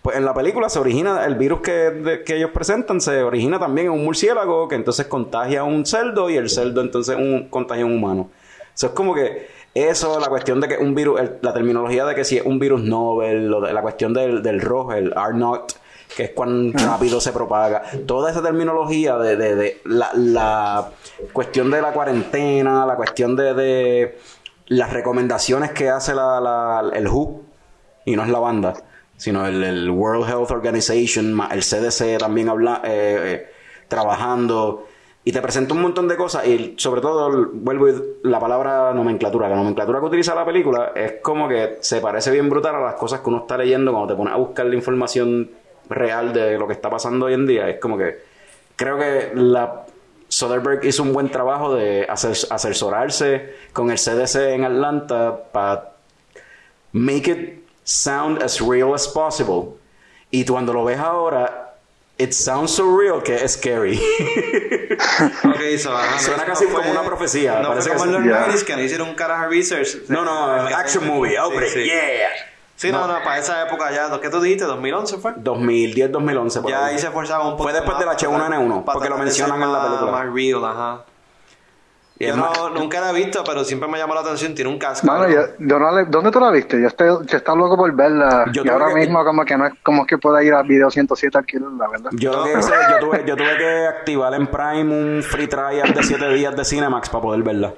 Pues 0.03 0.17
en 0.19 0.25
la 0.25 0.35
película 0.35 0.69
se 0.69 0.79
origina, 0.79 1.25
el 1.25 1.35
virus 1.37 1.61
que, 1.63 1.73
de- 1.73 2.23
que 2.23 2.37
ellos 2.37 2.51
presentan 2.53 3.01
se 3.01 3.23
origina 3.23 3.59
también 3.59 3.87
en 3.89 3.95
un 3.95 4.05
murciélago 4.05 4.69
que 4.69 4.75
entonces 4.77 5.07
contagia 5.07 5.61
a 5.61 5.65
un 5.65 5.85
cerdo 5.87 6.29
y 6.31 6.37
el 6.37 6.49
cerdo 6.51 6.81
entonces 6.83 7.17
un, 7.17 7.49
contagia 7.49 7.83
a 7.83 7.87
un 7.87 7.95
humano. 7.95 8.29
Eso 8.75 8.89
es 8.89 8.93
como 8.93 9.15
que 9.15 9.49
eso, 9.75 10.21
la 10.21 10.29
cuestión 10.29 10.61
de 10.61 10.69
que 10.69 10.77
un 10.77 10.95
virus, 10.95 11.19
el- 11.21 11.39
la 11.41 11.53
terminología 11.55 12.05
de 12.05 12.15
que 12.15 12.25
si 12.25 12.37
es 12.37 12.45
un 12.45 12.59
virus 12.59 12.83
novel, 12.83 13.49
lo 13.49 13.63
de- 13.63 13.73
la 13.73 13.81
cuestión 13.83 14.13
del, 14.13 14.43
del 14.43 14.61
rojo, 14.61 14.93
el 14.93 15.13
R0, 15.15 15.65
que 16.15 16.25
es 16.25 16.31
cuán 16.31 16.73
rápido 16.73 17.21
se 17.21 17.33
propaga. 17.33 17.83
Toda 18.07 18.31
esa 18.31 18.43
terminología 18.43 19.17
de, 19.17 19.37
de, 19.37 19.81
la, 19.85 20.11
la 20.15 20.89
cuestión 21.33 21.71
de 21.71 21.81
la 21.83 21.93
cuarentena, 21.93 22.85
la 22.87 22.97
cuestión 22.97 23.35
de, 23.37 23.55
de 23.55 24.19
las 24.69 24.93
recomendaciones 24.93 25.71
que 25.73 25.89
hace 25.89 26.15
la, 26.15 26.83
el 26.93 27.09
WHO, 27.09 27.41
y 28.05 28.17
no 28.17 28.23
es 28.23 28.29
la 28.29 28.39
banda, 28.39 28.75
sino 29.17 29.47
el, 29.47 29.63
el 29.65 29.91
World 29.91 30.29
Health 30.29 30.51
Organization, 30.51 31.39
el 31.51 31.61
CDC 31.63 32.19
también 32.19 32.49
habla, 32.49 32.83
eh, 32.85 33.21
eh, 33.25 33.47
trabajando. 33.89 34.87
Y 35.25 35.33
te 35.33 35.43
presenta 35.43 35.75
un 35.75 35.83
montón 35.83 36.07
de 36.07 36.17
cosas 36.17 36.47
y 36.47 36.75
sobre 36.79 37.01
todo 37.01 37.27
el- 37.27 37.47
vuelvo 37.47 37.89
la 38.23 38.39
palabra 38.39 38.95
nomenclatura. 38.95 39.49
La 39.49 39.57
nomenclatura 39.57 39.99
que 39.99 40.07
utiliza 40.07 40.37
la 40.37 40.45
película 40.45 40.93
es 40.95 41.15
como 41.21 41.49
que 41.49 41.79
se 41.81 42.01
parece 42.01 42.31
bien 42.31 42.49
brutal 42.49 42.77
a 42.77 42.81
las 42.81 42.95
cosas 42.95 43.21
que 43.23 43.29
uno 43.31 43.39
está 43.39 43.59
leyendo 43.59 43.91
cuando 43.91 44.15
te 44.15 44.17
pones 44.17 44.33
a 44.35 44.37
buscar 44.37 44.67
la 44.67 44.77
información 44.77 45.51
real 45.89 46.33
de 46.33 46.59
lo 46.59 46.67
que 46.67 46.73
está 46.73 46.91
pasando 46.91 47.27
hoy 47.27 47.35
en 47.35 47.47
día. 47.47 47.69
Es 47.69 47.81
como 47.81 47.97
que 47.99 48.19
creo 48.77 48.99
que 48.99 49.31
la 49.35 49.83
Soderbergh 50.29 50.85
hizo 50.85 51.03
un 51.03 51.13
buen 51.13 51.31
trabajo 51.31 51.75
de 51.75 52.07
ases- 52.09 52.47
asesorarse 52.51 53.55
con 53.73 53.91
el 53.91 53.99
CDC 53.99 54.55
en 54.55 54.65
Atlanta 54.65 55.37
para 55.53 55.93
make 56.93 57.31
it 57.31 57.65
sound 57.85 58.43
as 58.43 58.61
real 58.61 58.95
as 58.95 59.07
possible. 59.09 59.77
Y 60.31 60.45
cuando 60.45 60.73
lo 60.73 60.85
ves 60.85 60.99
ahora, 60.99 61.75
it 62.19 62.33
sounds 62.33 62.73
so 62.73 62.97
real 62.99 63.23
que 63.23 63.37
es 63.37 63.53
scary. 63.53 64.01
Ok, 65.45 65.61
so, 65.79 65.91
Suena 66.19 66.43
no 66.43 66.47
casi 66.47 66.65
fue- 66.67 66.75
como 66.83 66.91
una 66.91 67.03
profecía, 67.05 67.61
No 67.61 67.69
parece 67.69 67.91
fue 67.91 67.99
como 67.99 68.11
que 68.13 68.17
en 68.19 68.23
sí. 68.25 68.29
los. 68.29 68.39
90s 68.39 68.65
que 68.65 68.77
no 68.77 68.83
hicieron 68.83 69.09
un 69.11 69.15
carajo 69.15 69.49
research. 69.51 70.09
no, 70.09 70.25
no, 70.25 70.53
action 70.77 71.07
movie, 71.07 71.37
outbreak, 71.39 71.71
Sí, 71.73 71.79
sí. 71.81 71.85
yeah. 71.85 72.29
Sí, 72.77 72.93
no, 72.93 73.07
no, 73.09 73.15
para 73.25 73.39
esa 73.39 73.67
época 73.67 73.91
ya. 73.91 74.21
¿Qué 74.21 74.29
tú 74.29 74.41
dijiste? 74.41 74.67
¿2011 74.67 75.19
fue? 75.19 75.33
2010, 75.37 76.13
2011. 76.13 76.61
por 76.61 76.71
Ya 76.71 76.85
ahí. 76.87 76.93
ahí 76.93 76.99
se 76.99 77.07
esforzaba 77.07 77.45
un 77.45 77.53
poco. 77.53 77.65
Fue 77.65 77.73
después 77.73 77.97
más 77.97 78.19
del 78.19 78.29
H1N1, 78.31 78.85
para 78.85 78.93
porque 78.95 79.09
lo 79.09 79.17
de 79.17 79.23
mencionan 79.25 79.63
en 79.63 79.73
la 79.73 79.83
película. 79.85 80.13
Más 80.13 80.33
real, 80.33 80.65
ajá. 80.65 81.01
Y 82.19 82.27
Yo 82.29 82.37
no, 82.37 82.71
nunca 82.71 82.99
la 83.01 83.11
he 83.11 83.15
visto, 83.15 83.45
pero 83.45 83.63
siempre 83.63 83.89
me 83.91 83.99
llamó 83.99 84.15
la 84.15 84.21
atención. 84.23 84.55
Tiene 84.55 84.71
un 84.71 84.79
casco. 84.79 85.07
Mano, 85.07 85.25
¿no? 85.27 85.29
yo, 85.35 85.41
yo 85.59 85.79
no 85.79 85.91
le- 85.95 86.07
¿dónde 86.07 86.31
tú 86.31 86.41
la 86.41 86.51
viste? 86.51 86.81
Yo 86.81 86.87
estoy, 86.89 87.09
yo 87.09 87.37
estoy 87.37 87.59
loco 87.59 87.77
por 87.77 87.93
verla. 87.95 88.47
Yo 88.53 88.63
y 88.65 88.69
ahora 88.71 88.89
que- 88.89 88.95
mismo 88.95 89.23
como 89.23 89.45
que 89.45 89.55
no 89.59 89.67
es 89.67 89.75
como 89.83 90.07
que 90.07 90.17
pueda 90.17 90.43
ir 90.43 90.55
a 90.55 90.63
Video 90.63 90.91
107 90.91 91.37
a 91.37 91.41
alquilarla, 91.41 91.89
¿verdad? 91.89 92.11
Que 92.11 92.17
yo 92.19 92.33
tuve, 93.01 93.25
yo 93.27 93.37
tuve 93.37 93.59
que 93.59 93.87
activar 93.87 94.33
en 94.33 94.47
Prime 94.47 95.17
un 95.17 95.23
free 95.23 95.47
trial 95.47 95.93
de 95.93 96.03
7 96.03 96.27
días 96.31 96.57
de 96.57 96.65
Cinemax 96.65 97.11
para 97.11 97.23
poder 97.23 97.43
verla. 97.43 97.75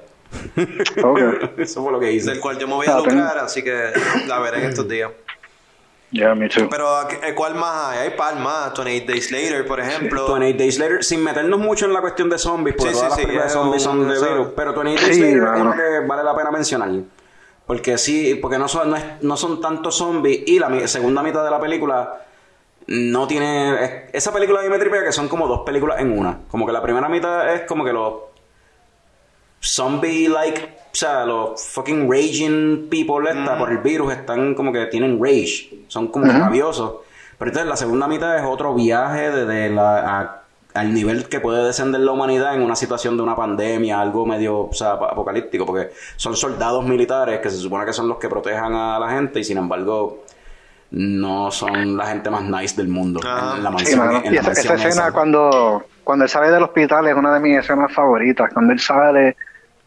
Ok. 1.03 1.19
Eso 1.57 1.83
fue 1.83 1.91
lo 1.91 1.99
que 1.99 2.11
hice. 2.11 2.31
Del 2.31 2.39
cual 2.39 2.57
yo 2.57 2.67
me 2.67 2.73
voy 2.75 2.87
a 2.87 2.93
Ah, 2.95 2.97
lucrar, 2.99 3.37
así 3.39 3.63
que 3.63 3.91
la 4.27 4.39
veré 4.39 4.59
en 4.59 4.69
estos 4.69 4.87
días. 4.87 5.11
Ya, 6.11 6.33
me 6.33 6.49
too. 6.49 6.67
Pero, 6.69 6.87
¿qué- 7.07 7.35
¿cuál 7.35 7.53
más 7.55 7.91
hay? 7.91 7.99
Hay 7.99 8.09
par 8.17 8.35
más. 8.37 8.73
28 8.73 9.05
Days 9.11 9.31
Later, 9.31 9.65
por 9.67 9.79
ejemplo. 9.79 10.25
28 10.39 10.57
Days 10.57 10.79
Later, 10.79 11.03
sin 11.03 11.23
meternos 11.23 11.59
mucho 11.59 11.85
en 11.85 11.93
la 11.93 12.01
cuestión 12.01 12.29
de 12.31 12.39
zombies, 12.39 12.75
porque 12.77 12.93
Sí, 12.93 12.99
todas 12.99 13.15
sí, 13.15 13.21
las 13.27 13.31
sí, 13.31 13.37
de 13.37 13.49
zombies 13.49 13.83
son 13.83 14.07
de 14.09 14.15
virus, 14.19 14.47
pero 14.55 14.73
28 14.73 15.01
Days 15.03 15.15
Sí, 15.15 15.21
Later 15.21 15.41
mano. 15.41 15.65
una 15.65 15.75
que 15.75 15.99
vale 16.07 16.23
la 16.23 16.35
pena 16.35 16.49
mencionar. 16.51 16.89
Porque 17.67 17.99
sí, 17.99 18.33
porque 18.41 18.57
no 18.57 18.67
son, 18.67 18.89
no, 18.89 18.95
es- 18.97 19.05
no 19.21 19.37
son 19.37 19.61
tantos 19.61 19.95
zombies 19.97 20.41
y 20.47 20.57
la 20.57 20.87
segunda 20.87 21.21
mitad 21.21 21.43
de 21.43 21.51
la 21.51 21.59
película 21.59 22.23
no 22.87 23.27
tiene... 23.27 23.83
es- 23.83 23.91
esa 24.13 24.33
película 24.33 24.61
mí 24.63 24.69
me 24.69 24.79
tripea 24.79 25.03
que 25.03 25.11
son 25.11 25.27
como 25.27 25.47
dos 25.47 25.61
películas 25.63 25.99
en 25.99 26.17
una. 26.17 26.39
Como 26.49 26.65
que 26.65 26.71
la 26.73 26.81
primera 26.81 27.07
mitad 27.07 27.53
es 27.53 27.61
como 27.67 27.85
que 27.85 27.93
los 27.93 28.13
zombie-like, 29.61 30.77
o 30.91 30.95
sea, 30.95 31.25
los 31.25 31.61
fucking 31.67 32.09
raging 32.11 32.87
people 32.89 33.29
esta, 33.29 33.57
por 33.57 33.71
el 33.71 33.77
virus 33.79 34.13
están 34.13 34.55
como 34.55 34.71
que 34.71 34.85
tienen 34.87 35.19
rage, 35.23 35.69
son 35.87 36.07
como 36.07 36.25
rabiosos. 36.31 36.95
Pero 37.37 37.49
entonces 37.51 37.69
la 37.69 37.77
segunda 37.77 38.07
mitad 38.07 38.37
es 38.37 38.43
otro 38.45 38.73
viaje 38.73 39.31
de, 39.31 39.45
de 39.45 39.69
la, 39.69 40.19
a- 40.19 40.35
al 40.73 40.93
nivel 40.93 41.27
que 41.29 41.39
puede 41.39 41.65
descender 41.65 42.01
la 42.01 42.11
humanidad 42.11 42.53
en 42.55 42.61
una 42.61 42.75
situación 42.75 43.17
de 43.17 43.23
una 43.23 43.35
pandemia, 43.35 43.99
algo 43.99 44.25
medio 44.25 44.59
o 44.69 44.73
sea, 44.73 44.91
ap- 44.93 45.03
apocalíptico, 45.03 45.65
porque 45.65 45.89
son 46.15 46.35
soldados 46.35 46.83
militares 46.85 47.39
que 47.39 47.49
se 47.49 47.57
supone 47.57 47.85
que 47.85 47.93
son 47.93 48.07
los 48.07 48.17
que 48.17 48.29
protejan 48.29 48.73
a 48.73 48.99
la 48.99 49.09
gente 49.09 49.39
y 49.39 49.43
sin 49.43 49.57
embargo 49.57 50.23
no 50.91 51.51
son 51.51 51.95
la 51.97 52.07
gente 52.07 52.29
más 52.29 52.43
nice 52.43 52.75
del 52.75 52.87
mundo 52.87 53.19
Ah. 53.23 53.53
en 53.57 53.63
la 53.63 53.69
Sí, 53.79 53.95
mansión. 53.95 54.25
en 54.25 54.33
Y 54.33 54.35
la 54.35 54.41
esa, 54.41 54.51
escena 54.51 54.89
esa. 54.89 55.11
cuando, 55.11 55.85
cuando 56.03 56.25
él 56.25 56.29
sale 56.29 56.49
del 56.51 56.63
hospital 56.63 57.07
es 57.07 57.15
una 57.15 57.33
de 57.33 57.39
mis 57.39 57.57
escenas 57.57 57.93
favoritas. 57.93 58.51
Cuando 58.53 58.73
él 58.73 58.79
sale, 58.79 59.37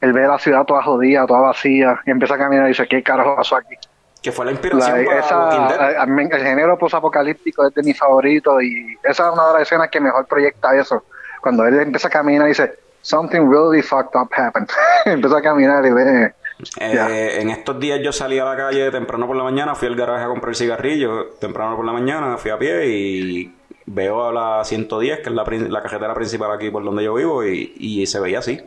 él 0.03 0.12
ve 0.12 0.27
la 0.27 0.39
ciudad 0.39 0.65
toda 0.66 0.83
jodida, 0.83 1.27
toda 1.27 1.41
vacía, 1.41 1.99
y 2.05 2.11
empieza 2.11 2.35
a 2.35 2.39
caminar 2.39 2.66
y 2.66 2.69
dice, 2.69 2.87
¿qué 2.87 3.03
carajo 3.03 3.35
pasó 3.37 3.57
aquí? 3.57 3.74
que 4.23 4.31
fue 4.31 4.45
la 4.45 4.53
inspiración 4.53 4.99
La- 5.01 5.05
para 5.05 5.19
esa- 5.19 5.39
Walking 5.49 5.69
Dead. 5.69 5.81
a- 5.97 6.03
a 6.03 6.07
mí 6.07 6.23
el 6.31 6.41
género 6.43 6.79
posapocalíptico 6.79 7.66
es 7.66 7.74
de 7.74 7.83
mis 7.83 7.99
favoritos 7.99 8.62
y 8.62 8.95
esa 9.03 9.27
es 9.29 9.33
una 9.35 9.49
de 9.49 9.53
las 9.55 9.62
escenas 9.62 9.89
que 9.91 9.99
mejor 9.99 10.27
proyecta 10.27 10.77
eso. 10.77 11.03
Cuando 11.41 11.66
él 11.66 11.81
empieza 11.81 12.07
a 12.07 12.11
caminar 12.12 12.47
y 12.47 12.51
dice, 12.51 12.73
something 13.01 13.41
really 13.51 13.83
fucked 13.83 14.15
up 14.15 14.29
happened. 14.37 14.69
empieza 15.07 15.39
a 15.39 15.43
caminar 15.43 15.85
y 15.85 15.91
ve... 15.91 16.33
Eh. 16.79 17.39
En 17.41 17.51
estos 17.51 17.81
días 17.81 17.99
yo 18.01 18.12
salí 18.12 18.39
a 18.39 18.45
la 18.45 18.57
calle 18.57 18.93
temprano 18.93 19.27
por 19.27 19.35
la 19.35 19.43
mañana, 19.43 19.74
fui 19.74 19.89
al 19.89 19.97
garaje 19.97 20.23
a 20.23 20.29
comprar 20.29 20.55
cigarrillos 20.55 21.41
temprano 21.41 21.74
por 21.74 21.85
la 21.85 21.93
mañana, 21.93 22.37
fui 22.37 22.53
a 22.53 22.59
pie 22.59 22.87
y 22.87 23.53
veo 23.87 24.29
a 24.29 24.33
la 24.33 24.65
110, 24.65 25.19
que 25.19 25.31
es 25.31 25.35
la, 25.35 25.43
la 25.45 25.83
cajetera 25.83 26.15
principal 26.15 26.53
aquí 26.53 26.70
por 26.70 26.85
donde 26.85 27.03
yo 27.03 27.15
vivo, 27.15 27.45
y, 27.45 27.73
y 27.77 28.07
se 28.07 28.20
veía 28.20 28.39
así. 28.39 28.61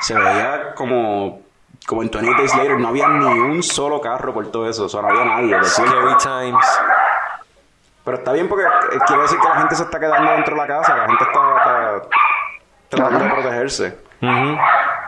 Se 0.00 0.14
veía 0.14 0.74
como, 0.74 1.40
como 1.86 2.02
en 2.02 2.10
28 2.10 2.36
Days 2.38 2.56
Later, 2.56 2.78
no 2.80 2.88
había 2.88 3.08
ni 3.08 3.26
un 3.38 3.62
solo 3.62 4.00
carro 4.00 4.32
por 4.32 4.50
todo 4.50 4.68
eso, 4.68 4.84
o 4.84 4.88
sea, 4.88 5.02
no 5.02 5.08
había 5.08 5.24
nadie. 5.24 5.64
Scary 5.64 6.16
Times. 6.16 6.80
Pero 8.04 8.16
está 8.16 8.32
bien 8.32 8.48
porque 8.48 8.64
eh, 8.64 8.98
quiere 9.06 9.22
decir 9.22 9.38
que 9.38 9.48
la 9.48 9.56
gente 9.56 9.76
se 9.76 9.82
está 9.82 10.00
quedando 10.00 10.32
dentro 10.32 10.54
de 10.54 10.60
la 10.60 10.66
casa, 10.66 10.96
la 10.96 11.06
gente 11.06 11.24
está, 11.24 12.00
está 12.00 12.08
tratando 12.88 13.24
de 13.24 13.30
protegerse. 13.30 13.98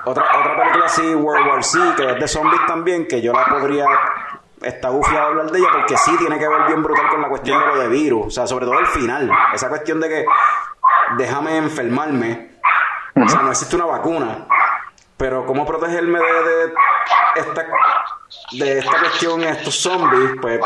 Otra, 0.04 0.24
otra 0.24 0.56
película 0.56 0.86
así, 0.86 1.14
World 1.14 1.46
War 1.46 1.64
Z, 1.64 1.96
que 1.96 2.10
es 2.10 2.20
de 2.20 2.28
zombies 2.28 2.64
también, 2.66 3.06
que 3.06 3.20
yo 3.20 3.32
la 3.32 3.44
podría. 3.46 3.86
Está 4.60 4.90
gufiado 4.90 5.28
hablar 5.28 5.50
de 5.50 5.58
ella 5.58 5.68
porque 5.72 5.96
sí 5.96 6.16
tiene 6.18 6.38
que 6.38 6.46
ver 6.46 6.66
bien 6.66 6.82
brutal 6.82 7.08
con 7.08 7.20
la 7.20 7.28
cuestión 7.28 7.58
de 7.58 7.66
lo 7.66 7.78
de 7.78 7.88
virus. 7.88 8.26
O 8.26 8.30
sea, 8.30 8.46
sobre 8.46 8.66
todo 8.66 8.78
el 8.78 8.86
final. 8.86 9.30
Esa 9.52 9.68
cuestión 9.68 10.00
de 10.00 10.08
que 10.08 10.24
déjame 11.16 11.56
enfermarme. 11.56 12.52
O 13.16 13.28
sea, 13.28 13.42
no 13.42 13.50
existe 13.50 13.74
una 13.76 13.86
vacuna. 13.86 14.46
Pero 15.22 15.46
cómo 15.46 15.64
protegerme 15.64 16.18
de, 16.18 16.72
esta 17.36 17.66
de 18.58 18.78
esta 18.80 18.98
cuestión, 18.98 19.40
estos 19.44 19.76
zombies, 19.76 20.32
pues, 20.40 20.58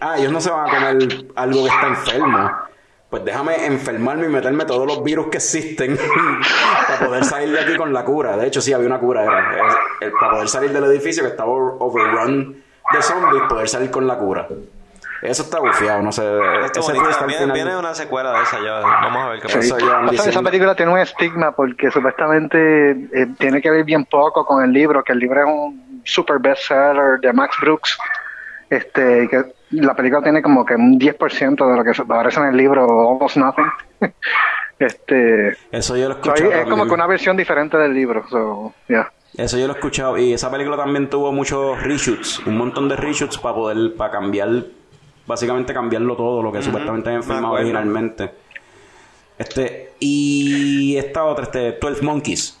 ah, 0.00 0.18
ellos 0.18 0.30
no 0.30 0.38
se 0.38 0.50
van 0.50 0.68
a 0.68 0.70
comer 0.70 1.26
algo 1.34 1.62
que 1.64 1.68
está 1.70 1.86
enfermo. 1.86 2.50
pues 3.08 3.24
déjame 3.24 3.64
enfermarme 3.64 4.26
y 4.26 4.28
meterme 4.28 4.66
todos 4.66 4.86
los 4.86 5.02
virus 5.02 5.28
que 5.28 5.38
existen 5.38 5.98
para 6.88 7.06
poder 7.06 7.24
salir 7.24 7.50
de 7.52 7.60
aquí 7.60 7.74
con 7.76 7.90
la 7.94 8.04
cura. 8.04 8.36
De 8.36 8.46
hecho, 8.48 8.60
sí, 8.60 8.74
había 8.74 8.86
una 8.86 8.98
cura, 8.98 9.24
era. 9.24 9.54
eh, 10.02 10.12
para 10.20 10.32
poder 10.32 10.48
salir 10.48 10.72
del 10.74 10.84
edificio 10.84 11.22
que 11.22 11.30
estaba 11.30 11.48
over- 11.50 11.76
overrun 11.80 12.62
de 12.92 13.02
zombies, 13.02 13.44
poder 13.48 13.66
salir 13.68 13.90
con 13.90 14.06
la 14.06 14.18
cura. 14.18 14.46
Eso 15.26 15.42
está 15.42 15.60
bufiado, 15.60 16.02
no 16.02 16.12
sé. 16.12 16.22
Ese 16.22 16.92
Viene, 16.92 17.14
final- 17.14 17.52
viene 17.52 17.76
una 17.76 17.94
secuela 17.94 18.32
de 18.32 18.42
esa 18.42 18.58
ya. 18.60 18.80
Vamos 18.80 19.24
a 19.24 19.28
ver 19.30 19.40
qué 19.40 19.48
pasa. 19.48 20.28
Esa 20.28 20.42
película 20.42 20.74
tiene 20.74 20.92
un 20.92 20.98
estigma 20.98 21.52
porque 21.52 21.90
supuestamente 21.90 22.90
eh, 23.12 23.26
tiene 23.38 23.60
que 23.60 23.70
ver 23.70 23.84
bien 23.84 24.04
poco 24.04 24.44
con 24.44 24.64
el 24.64 24.72
libro, 24.72 25.02
que 25.04 25.12
el 25.12 25.18
libro 25.18 25.40
es 25.40 25.46
un 25.46 26.02
super 26.04 26.38
bestseller 26.38 27.20
de 27.20 27.32
Max 27.32 27.56
Brooks. 27.60 27.98
Este, 28.68 29.24
y 29.24 29.28
que 29.28 29.44
la 29.70 29.94
película 29.94 30.22
tiene 30.22 30.42
como 30.42 30.64
que 30.64 30.74
un 30.74 30.98
10% 30.98 31.70
de 31.70 31.76
lo 31.76 31.84
que 31.84 32.00
aparece 32.02 32.40
en 32.40 32.46
el 32.46 32.56
libro, 32.56 32.82
almost 33.12 33.36
nothing. 33.36 33.70
este, 34.78 35.56
Eso 35.70 35.96
yo 35.96 36.08
lo 36.08 36.14
he 36.18 36.22
so, 36.22 36.34
escuchado. 36.34 36.52
es 36.52 36.68
como 36.68 36.86
que 36.86 36.92
una 36.94 37.06
versión 37.06 37.36
diferente 37.36 37.76
del 37.76 37.94
libro. 37.94 38.24
So, 38.28 38.72
yeah. 38.88 39.10
Eso 39.36 39.58
yo 39.58 39.66
lo 39.66 39.74
he 39.74 39.76
escuchado. 39.76 40.18
Y 40.18 40.32
esa 40.32 40.50
película 40.50 40.76
también 40.76 41.08
tuvo 41.10 41.32
muchos 41.32 41.80
reshoots, 41.82 42.40
un 42.46 42.56
montón 42.58 42.88
de 42.88 42.96
reshoots 42.96 43.38
para 43.38 43.54
poder, 43.54 43.94
para 43.96 44.10
cambiar, 44.10 44.48
básicamente 45.26 45.72
cambiarlo 45.74 46.16
todo, 46.16 46.42
lo 46.42 46.52
que 46.52 46.62
supuestamente 46.62 47.08
habían 47.10 47.22
filmado 47.22 47.54
originalmente. 47.54 48.32
Este, 49.38 49.92
y 50.00 50.96
esta 50.96 51.24
otra, 51.24 51.44
este, 51.44 51.72
12 51.80 52.02
Monkeys. 52.02 52.58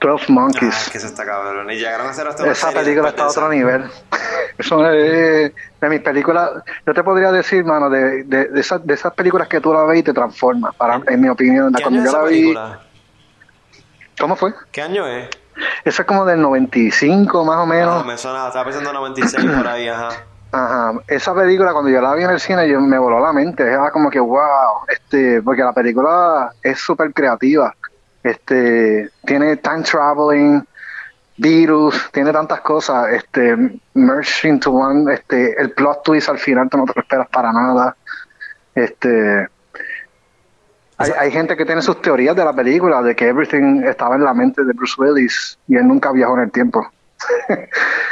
12 0.00 0.24
Ah, 0.28 0.32
Monkeys. 0.32 0.82
es 0.82 0.90
que 0.90 0.98
eso 0.98 1.06
está 1.06 1.24
cabrón. 1.24 1.70
Y 1.70 1.76
llegaron 1.76 2.06
a 2.06 2.10
hacer 2.10 2.26
hasta 2.28 2.46
Esa 2.50 2.70
película 2.72 3.08
está 3.08 3.22
a 3.22 3.24
de 3.26 3.30
otro 3.30 3.42
esa. 3.46 3.54
nivel. 3.54 3.84
Eso 4.58 4.84
es 4.90 5.52
de 5.80 5.88
mis 5.88 6.00
películas. 6.00 6.50
Yo 6.84 6.92
te 6.92 7.04
podría 7.04 7.30
decir, 7.30 7.64
mano, 7.64 7.88
de, 7.88 8.24
de, 8.24 8.46
de 8.48 8.60
esas, 8.60 8.84
de 8.84 8.92
esas 8.94 9.14
películas 9.14 9.46
que 9.46 9.60
tú 9.60 9.72
la 9.72 9.84
ves 9.84 10.00
y 10.00 10.02
te 10.02 10.12
transformas, 10.12 10.74
para, 10.74 11.00
en 11.06 11.20
mi 11.20 11.28
opinión. 11.28 11.72
¿Qué 11.72 11.82
Cuando 11.84 12.00
año 12.00 12.10
yo 12.10 12.10
esa 12.10 12.22
la 12.24 12.28
vi. 12.28 12.40
película? 12.40 12.80
¿Cómo 14.18 14.34
fue? 14.34 14.52
¿Qué 14.72 14.82
año 14.82 15.06
es? 15.06 15.28
Eso 15.84 16.02
es 16.02 16.08
como 16.08 16.24
del 16.24 16.40
95, 16.42 17.44
más 17.44 17.56
o 17.58 17.60
Ah, 17.62 17.66
menos. 17.66 18.04
me 18.06 18.18
suena, 18.18 18.48
estaba 18.48 18.64
pensando 18.64 18.90
en 18.90 18.96
96 18.96 19.46
por 19.56 19.68
ahí, 19.68 19.88
ajá. 19.88 20.08
Ajá. 20.50 20.92
Esa 21.06 21.34
película, 21.34 21.72
cuando 21.72 21.90
yo 21.90 22.00
la 22.00 22.14
vi 22.14 22.24
en 22.24 22.30
el 22.30 22.40
cine, 22.40 22.68
yo 22.68 22.80
me 22.80 22.98
voló 22.98 23.20
la 23.20 23.32
mente. 23.32 23.64
Era 23.64 23.90
como 23.90 24.10
que, 24.10 24.20
wow, 24.20 24.86
este, 24.88 25.42
porque 25.42 25.62
la 25.62 25.72
película 25.72 26.52
es 26.62 26.78
súper 26.78 27.12
creativa. 27.12 27.74
Este, 28.22 29.10
tiene 29.24 29.56
time 29.56 29.82
traveling, 29.82 30.64
virus, 31.36 32.10
tiene 32.12 32.32
tantas 32.32 32.60
cosas. 32.62 33.08
Este, 33.12 33.56
merge 33.94 34.48
into 34.48 34.72
one. 34.72 35.12
Este, 35.12 35.60
el 35.60 35.72
plot 35.72 36.02
twist 36.02 36.28
al 36.30 36.38
final, 36.38 36.68
tú 36.70 36.78
no 36.78 36.84
te 36.84 36.92
lo 36.96 37.02
esperas 37.02 37.28
para 37.28 37.52
nada. 37.52 37.94
Este, 38.74 39.48
hay, 40.96 41.10
hay 41.18 41.30
gente 41.30 41.56
que 41.56 41.66
tiene 41.66 41.82
sus 41.82 42.00
teorías 42.00 42.34
de 42.34 42.44
la 42.44 42.54
película, 42.54 43.02
de 43.02 43.14
que 43.14 43.28
everything 43.28 43.82
estaba 43.84 44.16
en 44.16 44.24
la 44.24 44.32
mente 44.32 44.64
de 44.64 44.72
Bruce 44.72 44.94
Willis 44.98 45.58
y 45.68 45.76
él 45.76 45.86
nunca 45.86 46.10
viajó 46.10 46.36
en 46.38 46.44
el 46.44 46.50
tiempo. 46.50 46.86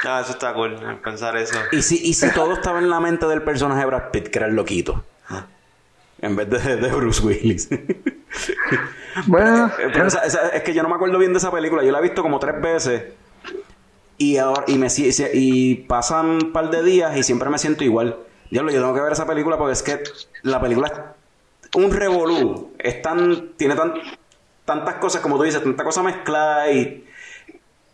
Ah, 0.04 0.20
eso 0.22 0.32
está 0.32 0.52
cool, 0.54 0.76
pensar 1.02 1.36
eso. 1.36 1.58
Y 1.72 1.82
si, 1.82 1.96
y 2.06 2.14
si 2.14 2.30
todo 2.32 2.54
estaba 2.54 2.78
en 2.78 2.90
la 2.90 3.00
mente 3.00 3.26
del 3.26 3.42
personaje 3.42 3.80
de 3.80 3.86
Brad 3.86 4.10
Pitt, 4.10 4.28
que 4.28 4.38
era 4.38 4.48
el 4.48 4.54
loquito. 4.54 5.04
En 6.22 6.34
vez 6.34 6.48
de, 6.48 6.76
de 6.76 6.88
Bruce 6.88 7.22
Willis. 7.22 7.68
Bueno, 9.26 9.66
Eh, 9.78 9.88
pero 9.94 10.06
esa- 10.08 10.20
esa- 10.26 10.48
es 10.48 10.62
que 10.62 10.74
yo 10.74 10.82
no 10.82 10.90
me 10.90 10.94
acuerdo 10.96 11.16
bien 11.18 11.32
de 11.32 11.38
esa 11.38 11.50
película. 11.50 11.82
Yo 11.82 11.90
la 11.90 12.00
he 12.00 12.02
visto 12.02 12.20
como 12.22 12.38
tres 12.38 12.60
veces. 12.60 13.04
Y 14.18 14.36
ahora 14.36 14.64
y 14.66 14.76
me 14.76 14.88
y 15.32 15.74
pasan 15.74 16.26
un 16.26 16.52
par 16.52 16.68
de 16.70 16.82
días 16.82 17.16
y 17.16 17.22
siempre 17.22 17.48
me 17.48 17.58
siento 17.58 17.82
igual. 17.84 18.16
Diablo, 18.50 18.70
yo 18.72 18.80
tengo 18.80 18.94
que 18.94 19.00
ver 19.00 19.12
esa 19.12 19.26
película 19.26 19.56
porque 19.56 19.72
es 19.72 19.82
que 19.82 20.02
la 20.42 20.60
película 20.60 20.88
es 20.88 20.94
un 21.82 21.90
revolú. 21.90 22.72
Es 22.78 23.00
tan, 23.00 23.52
tiene 23.56 23.74
tan, 23.74 23.94
tantas 24.66 24.96
cosas, 24.96 25.22
como 25.22 25.38
tú 25.38 25.44
dices, 25.44 25.62
tanta 25.62 25.82
cosa 25.84 26.02
mezclada 26.02 26.70
y 26.70 27.05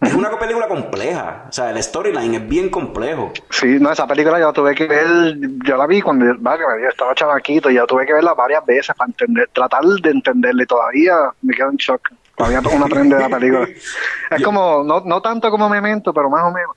es 0.02 0.14
una 0.14 0.30
película 0.38 0.66
compleja. 0.66 1.44
O 1.48 1.52
sea, 1.52 1.70
el 1.70 1.82
storyline 1.82 2.34
es 2.34 2.48
bien 2.48 2.68
complejo. 2.68 3.32
Sí, 3.50 3.78
no, 3.80 3.92
esa 3.92 4.06
película 4.06 4.38
yo 4.38 4.46
la 4.46 4.52
tuve 4.52 4.74
que 4.74 4.86
ver, 4.86 5.36
yo 5.64 5.76
la 5.76 5.86
vi 5.86 6.02
cuando 6.02 6.26
vale, 6.38 6.62
yo 6.82 6.88
estaba 6.88 7.14
chavaquito 7.14 7.70
y 7.70 7.74
yo 7.74 7.86
tuve 7.86 8.04
que 8.04 8.12
verla 8.12 8.34
varias 8.34 8.66
veces 8.66 8.94
para 8.96 9.08
entender, 9.08 9.48
tratar 9.52 9.84
de 9.84 10.10
entenderla 10.10 10.62
y 10.62 10.66
todavía 10.66 11.14
me 11.42 11.54
quedo 11.54 11.70
en 11.70 11.76
shock. 11.76 12.10
Todavía 12.36 12.60
uno 12.74 12.86
aprende 12.86 13.14
de 13.16 13.22
la 13.22 13.28
película. 13.28 13.68
Es 14.30 14.42
como, 14.42 14.82
no, 14.82 15.00
no 15.00 15.20
tanto 15.20 15.50
como 15.50 15.68
Memento, 15.68 16.12
pero 16.12 16.30
más 16.30 16.44
o 16.44 16.50
menos. 16.50 16.74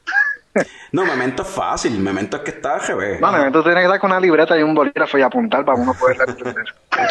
No, 0.91 1.03
Memento 1.05 1.43
es 1.43 1.49
fácil. 1.49 1.99
Memento 1.99 2.37
es 2.37 2.43
que 2.43 2.51
está 2.51 2.75
al 2.75 2.81
revés. 2.87 3.19
No, 3.19 3.31
Memento 3.31 3.61
tiene 3.63 3.79
que 3.79 3.85
estar 3.85 3.99
con 3.99 4.11
una 4.11 4.19
libreta 4.19 4.57
y 4.57 4.63
un 4.63 4.73
bolígrafo 4.73 5.17
y 5.17 5.21
apuntar 5.21 5.65
para 5.65 5.77
uno 5.79 5.93
poderla 5.93 6.25
entender. 6.27 6.65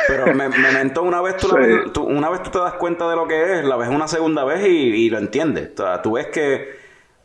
Pero 0.09 0.27
me- 0.35 0.49
Memento 0.49 1.03
una 1.03 1.21
vez 1.21 1.37
tú, 1.37 1.49
la 1.49 1.63
Sí. 1.65 1.71
ves- 1.71 1.93
tú- 1.93 2.05
una 2.05 2.31
vez 2.31 2.43
tú 2.43 2.51
te 2.51 2.59
das 2.59 2.75
cuenta 2.75 3.09
de 3.09 3.17
lo 3.17 3.29
que 3.29 3.59
es, 3.59 3.65
la 3.65 3.77
ves 3.77 3.89
una 3.89 4.09
segunda 4.09 4.45
vez 4.45 4.67
y, 4.67 4.71
y 4.71 5.11
lo 5.11 5.19
entiendes. 5.19 5.71
O 5.79 5.83
sea, 5.83 6.01
tú 6.01 6.13
ves 6.13 6.29
que, 6.29 6.79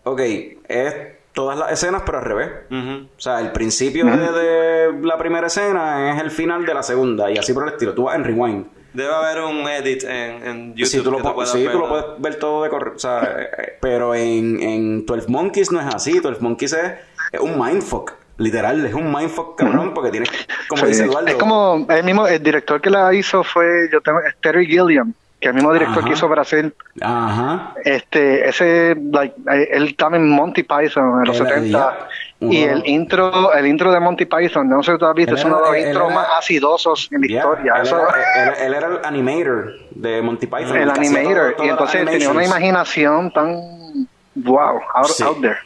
ok, 0.04 0.20
es 0.68 0.96
todas 1.34 1.58
las 1.58 1.72
escenas 1.72 2.02
pero 2.06 2.18
al 2.18 2.26
revés. 2.26 2.50
Ujú. 2.70 3.08
O 3.16 3.20
sea, 3.20 3.40
el 3.40 3.52
principio 3.54 4.06
de, 4.06 4.32
de 4.32 4.94
la 5.04 5.18
primera 5.18 5.48
escena 5.48 6.12
es 6.14 6.22
el 6.22 6.32
final 6.32 6.66
de 6.66 6.74
la 6.74 6.84
segunda 6.84 7.32
y 7.32 7.38
así 7.38 7.54
por 7.54 7.64
el 7.64 7.70
estilo. 7.70 7.94
Tú 7.94 8.04
vas 8.04 8.16
en 8.16 8.26
rewind. 8.26 8.66
Debe 8.94 9.14
haber 9.14 9.42
un 9.44 9.68
edit 9.68 10.04
en, 10.04 10.48
en 10.48 10.70
YouTube. 10.76 10.86
Sí, 10.88 11.02
tú 11.04 11.12
lo, 11.12 11.18
sí, 11.46 11.68
tú 11.72 11.88
puedes 11.88 12.06
ver 12.18 12.36
todo 12.36 12.64
de 12.64 12.70
correcto. 12.70 12.96
O 12.96 13.00
sea, 13.00 13.36
eh, 13.40 13.78
pero 13.80 14.16
en, 14.16 14.62
en 14.62 15.06
12 15.06 15.28
Monkeys 15.30 15.72
no 15.72 15.80
es 15.80 15.94
así. 15.94 16.20
12 16.20 16.42
Monkeys 16.42 16.74
es, 16.74 16.92
es 17.32 17.40
un 17.40 17.60
mindfuck. 17.60 18.14
Literal, 18.38 18.86
es 18.86 18.94
un 18.94 19.12
mindfuck 19.12 19.58
cabrón 19.60 19.94
porque 19.94 20.12
tienes, 20.12 20.30
como 20.70 20.82
Sí, 20.84 20.88
dice 20.88 21.04
Eduardo. 21.04 21.28
Es 21.28 21.36
como 21.36 21.86
el 21.90 22.04
mismo, 22.06 22.26
el 22.26 22.42
director 22.42 22.80
que 22.82 22.90
la 22.90 23.14
hizo 23.14 23.44
fue, 23.44 23.90
yo 23.92 24.00
tengo, 24.00 24.22
es 24.22 24.34
Terry 24.40 24.66
Gilliam, 24.66 25.14
que 25.42 25.50
el 25.50 25.56
mismo 25.56 25.74
director 25.74 25.98
Ajá. 26.00 26.08
que 26.08 26.14
hizo 26.14 26.30
Brasil. 26.30 26.74
Ajá. 27.02 27.74
Este, 27.84 28.48
ese, 28.48 28.96
like, 29.12 29.36
eh, 29.52 29.68
él 29.74 29.94
en 30.14 30.30
Monty 30.30 30.64
Python 30.64 31.20
en 31.22 31.28
los 31.28 31.38
Él- 31.42 31.48
70 31.48 32.08
y 32.42 32.64
el 32.64 32.88
intro, 32.88 33.54
el 33.54 33.68
intro 33.68 33.92
de 33.92 34.00
Monty 34.00 34.26
Python, 34.26 34.70
no 34.70 34.82
sé 34.82 34.94
si 34.94 34.98
tú 34.98 35.06
has 35.06 35.14
visto, 35.16 35.34
Él 35.34 35.38
es 35.40 35.46
uno 35.46 35.62
de 35.62 35.68
los 35.80 35.88
intros 35.88 36.14
más 36.14 36.28
acidosos 36.38 37.10
en 37.12 37.22
la 37.22 37.28
Ya, 37.28 37.36
historia. 37.40 37.74
Él, 37.76 37.82
Eso- 37.82 37.98
era, 38.08 38.44
él- 38.58 38.66
él 38.68 38.74
era 38.74 38.88
el 38.88 39.00
animator 39.06 39.74
de 39.92 40.22
Monty 40.22 40.48
Python. 40.48 40.78
el 40.78 40.90
hacía 40.90 40.94
todo- 40.94 41.20
animator, 41.20 41.52
todas 41.56 41.66
y 41.68 41.70
entonces 41.70 42.06
tenía 42.06 42.30
una 42.30 42.46
imaginación 42.46 43.32
tan 43.34 44.08
wow, 44.36 44.80
out, 44.96 45.08
Sí. 45.08 45.24
out 45.24 45.42
there. 45.42 45.58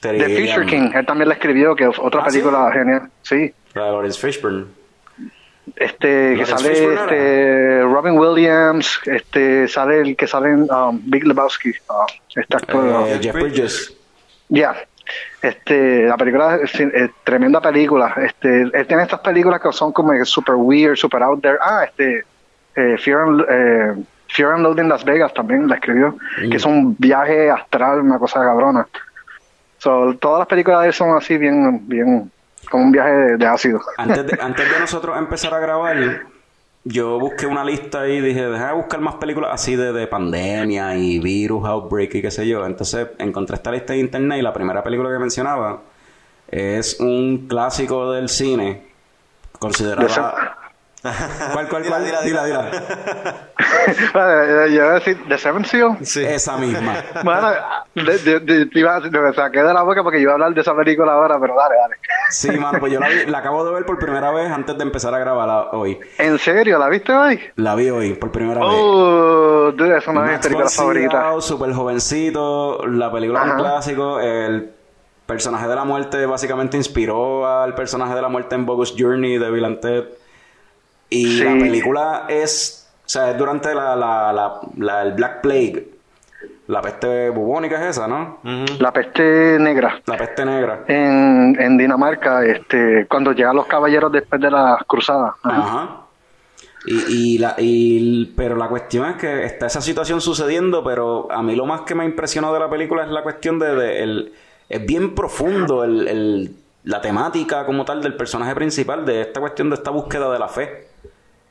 The. 0.00 0.18
Future 0.48 0.66
King, 0.66 0.90
él 0.94 1.06
también 1.06 1.28
la 1.28 1.34
escribió, 1.34 1.74
que 1.76 1.84
es 1.84 1.96
otra 1.98 2.22
Ah, 2.22 2.30
¿sí? 2.30 2.38
película 2.38 2.70
genial. 2.72 3.02
Sí, 3.22 3.52
La 3.74 3.90
Lawrence 3.92 4.18
Fishburne. 4.20 4.66
este, 5.76 6.34
que 6.36 6.44
sale 6.46 6.70
Fishburne 6.70 7.00
este, 7.02 7.82
Robin 7.82 8.18
Williams, 8.18 9.00
este, 9.06 9.68
sale 9.68 10.00
el 10.00 10.16
que 10.16 10.26
sale 10.26 10.48
en 10.50 10.70
um, 10.72 11.00
Big 11.04 11.24
Lebowski, 11.26 11.72
ah, 11.88 12.04
este 12.34 12.56
actor, 12.56 12.84
Eh, 12.84 13.12
ah, 13.14 13.18
Jeff 13.22 13.34
Bridges. 13.34 13.96
Ya. 14.48 14.74
Este, 15.40 16.06
la 16.06 16.16
película 16.16 16.56
es, 16.62 16.78
es 16.78 17.10
tremenda 17.24 17.60
película. 17.60 18.14
Este, 18.16 18.62
él 18.62 18.86
tiene 18.86 19.02
estas 19.02 19.20
películas 19.20 19.60
que 19.60 19.72
son 19.72 19.92
como 19.92 20.12
super 20.24 20.54
weird, 20.54 20.96
super 20.96 21.22
out 21.22 21.42
there. 21.42 21.58
Ah, 21.60 21.84
este, 21.84 22.24
eh, 22.76 22.96
Fear, 22.98 23.20
and, 23.20 23.40
eh, 23.48 24.44
and 24.44 24.62
Loathing 24.62 24.88
Las 24.88 25.04
Vegas 25.04 25.34
también 25.34 25.68
la 25.68 25.74
escribió, 25.74 26.16
que 26.38 26.56
es 26.56 26.64
un 26.64 26.96
viaje 26.98 27.50
astral, 27.50 28.00
una 28.00 28.18
cosa 28.18 28.40
cabrona. 28.40 28.86
So, 29.78 30.14
todas 30.14 30.38
las 30.40 30.48
películas 30.48 30.82
de 30.82 30.86
él 30.88 30.92
son 30.92 31.16
así 31.16 31.36
bien, 31.36 31.86
bien, 31.88 32.30
como 32.70 32.84
un 32.84 32.92
viaje 32.92 33.10
de, 33.10 33.36
de 33.36 33.46
ácido. 33.46 33.80
Antes 33.98 34.26
de, 34.26 34.38
antes 34.40 34.72
de 34.72 34.78
nosotros 34.78 35.18
empezar 35.18 35.52
a 35.52 35.58
grabar, 35.58 35.96
yo 36.84 37.18
busqué 37.18 37.46
una 37.46 37.64
lista 37.64 38.08
y 38.08 38.20
dije, 38.20 38.46
déjame 38.46 38.74
buscar 38.74 39.00
más 39.00 39.14
películas 39.16 39.50
así 39.52 39.76
de, 39.76 39.92
de 39.92 40.06
pandemia 40.06 40.96
y 40.96 41.18
virus, 41.18 41.64
outbreak 41.64 42.14
y 42.16 42.22
qué 42.22 42.30
sé 42.30 42.46
yo. 42.46 42.66
Entonces 42.66 43.08
encontré 43.18 43.56
esta 43.56 43.70
lista 43.70 43.94
en 43.94 44.00
internet 44.00 44.38
y 44.38 44.42
la 44.42 44.52
primera 44.52 44.82
película 44.82 45.10
que 45.10 45.18
mencionaba 45.18 45.82
es 46.48 46.98
un 47.00 47.46
clásico 47.48 48.12
del 48.12 48.28
cine 48.28 48.86
considerada... 49.58 50.58
¿Cuál, 51.02 51.68
cuál, 51.68 51.84
cuál? 51.84 52.04
Dila, 52.04 52.20
Dila, 52.22 52.44
dila. 52.44 52.70
Vale, 54.14 54.70
Yo 54.70 54.76
iba 54.76 54.90
a 54.90 54.94
decir 54.94 55.18
The 55.28 55.36
Seventh 55.38 55.66
Seal. 55.66 55.96
Sí. 56.02 56.24
Esa 56.24 56.56
misma. 56.56 56.94
Bueno, 57.24 57.50
de, 57.94 58.18
de- 58.18 58.40
de- 58.40 58.66
te 58.66 58.78
iba 58.78 58.96
a- 58.96 59.00
me 59.00 59.32
saqué 59.34 59.62
de 59.62 59.72
la 59.74 59.82
boca 59.82 60.02
porque 60.02 60.18
yo 60.18 60.22
iba 60.24 60.32
a 60.32 60.34
hablar 60.34 60.54
de 60.54 60.60
esa 60.60 60.74
película 60.74 61.12
ahora, 61.12 61.38
pero 61.40 61.54
dale, 61.56 61.74
dale. 61.76 61.96
Sí, 62.30 62.50
mano, 62.52 62.78
pues 62.80 62.92
yo 62.92 63.00
la, 63.00 63.08
vi- 63.08 63.26
la 63.26 63.38
acabo 63.38 63.64
de 63.64 63.72
ver 63.72 63.84
por 63.84 63.98
primera 63.98 64.30
vez 64.30 64.50
antes 64.50 64.76
de 64.76 64.82
empezar 64.82 65.14
a 65.14 65.18
grabarla 65.18 65.70
hoy. 65.72 65.98
¿En 66.18 66.38
serio? 66.38 66.78
¿La 66.78 66.88
viste 66.88 67.12
hoy? 67.12 67.40
La 67.56 67.74
vi 67.74 67.90
hoy 67.90 68.14
por 68.14 68.30
primera 68.30 68.60
vez. 68.60 68.68
Oh, 68.72 69.72
dude, 69.74 69.98
es 69.98 70.06
una 70.06 70.22
de 70.22 70.30
mis 70.32 70.38
películas 70.40 70.74
favoritas. 70.76 71.44
Súper 71.44 71.72
jovencito. 71.72 72.86
La 72.86 73.10
película 73.12 73.40
es 73.40 73.44
un 73.46 73.50
Ajá. 73.52 73.58
clásico. 73.60 74.20
El 74.20 74.70
personaje 75.26 75.66
de 75.68 75.74
la 75.74 75.84
muerte 75.84 76.26
básicamente 76.26 76.76
inspiró 76.76 77.46
al 77.46 77.74
personaje 77.74 78.14
de 78.14 78.22
la 78.22 78.28
muerte 78.28 78.54
en 78.54 78.66
Bogus 78.66 78.94
Journey 78.96 79.38
de 79.38 79.50
Bill 79.50 79.64
and 79.64 79.80
Ted. 79.80 80.04
Y 81.12 81.38
Sí. 81.38 81.44
la 81.44 81.52
película 81.52 82.26
es, 82.28 82.88
o 83.04 83.08
sea, 83.08 83.30
es 83.30 83.38
durante 83.38 83.74
la, 83.74 83.94
la, 83.96 84.32
la, 84.32 84.60
la- 84.78 85.02
el 85.02 85.12
Black 85.12 85.40
Plague. 85.42 85.88
La 86.68 86.80
peste 86.80 87.28
bubónica 87.30 87.76
es 87.82 87.96
esa, 87.96 88.06
¿no? 88.06 88.38
La 88.78 88.92
peste 88.92 89.58
negra. 89.58 90.00
La 90.06 90.16
peste 90.16 90.44
negra. 90.44 90.84
En, 90.86 91.56
en 91.60 91.76
Dinamarca, 91.76 92.44
este, 92.46 93.06
cuando 93.08 93.32
llegan 93.32 93.56
los 93.56 93.66
caballeros 93.66 94.10
después 94.12 94.40
de 94.40 94.50
las 94.50 94.78
cruzadas. 94.86 95.34
Ajá. 95.42 95.58
Ajá. 95.58 95.96
Y, 96.86 97.34
y 97.34 97.38
la, 97.38 97.54
y, 97.58 98.26
pero 98.36 98.56
la 98.56 98.68
cuestión 98.68 99.08
es 99.10 99.16
que 99.16 99.44
está 99.44 99.66
esa 99.66 99.80
situación 99.80 100.20
sucediendo, 100.20 100.82
pero 100.82 101.30
a 101.30 101.42
mí 101.42 101.54
lo 101.54 101.66
más 101.66 101.82
que 101.82 101.94
me 101.94 102.04
impresionó 102.04 102.52
de 102.54 102.60
la 102.60 102.70
película 102.70 103.04
es 103.04 103.10
la 103.10 103.22
cuestión 103.22 103.58
de, 103.58 103.74
de 103.74 104.02
el, 104.02 104.32
es 104.68 104.86
bien 104.86 105.14
profundo 105.14 105.84
el, 105.84 106.08
el, 106.08 106.56
la 106.84 107.00
temática 107.00 107.66
como 107.66 107.84
tal 107.84 108.02
del 108.02 108.14
personaje 108.14 108.54
principal, 108.54 109.04
de 109.04 109.20
esta 109.20 109.40
cuestión 109.40 109.68
de 109.70 109.76
esta 109.76 109.90
búsqueda 109.90 110.32
de 110.32 110.38
la 110.38 110.48
fe 110.48 110.88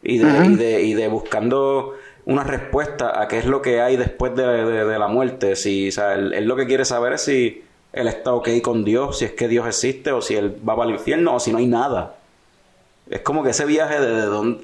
y 0.03 0.17
de, 0.17 0.45
y 0.45 0.55
de, 0.55 0.81
y 0.81 0.93
de 0.93 1.07
buscando 1.07 1.95
una 2.25 2.43
respuesta 2.43 3.19
a 3.21 3.27
qué 3.27 3.37
es 3.39 3.45
lo 3.45 3.61
que 3.61 3.81
hay 3.81 3.97
después 3.97 4.35
de, 4.35 4.45
de- 4.45 4.85
de 4.85 4.99
la 4.99 5.07
muerte. 5.07 5.55
Si, 5.55 5.89
o 5.89 5.91
sea, 5.91 6.13
él, 6.15 6.33
él 6.33 6.45
lo 6.45 6.55
que 6.55 6.65
quiere 6.67 6.85
saber 6.85 7.13
es 7.13 7.21
si 7.23 7.63
él 7.93 8.07
está 8.07 8.33
ok 8.33 8.49
con 8.63 8.83
Dios, 8.83 9.19
si 9.19 9.25
es 9.25 9.31
que 9.33 9.47
Dios 9.47 9.67
existe 9.67 10.11
o 10.11 10.21
si 10.21 10.35
él 10.35 10.55
va 10.67 10.75
para 10.75 10.89
el 10.89 10.95
infierno 10.95 11.35
o 11.35 11.39
si 11.39 11.51
no 11.51 11.57
hay 11.57 11.67
nada. 11.67 12.15
Es 13.09 13.21
como 13.21 13.43
que 13.43 13.49
ese 13.49 13.65
viaje 13.65 13.99
de, 13.99 14.11
de 14.15 14.21
dónde... 14.21 14.63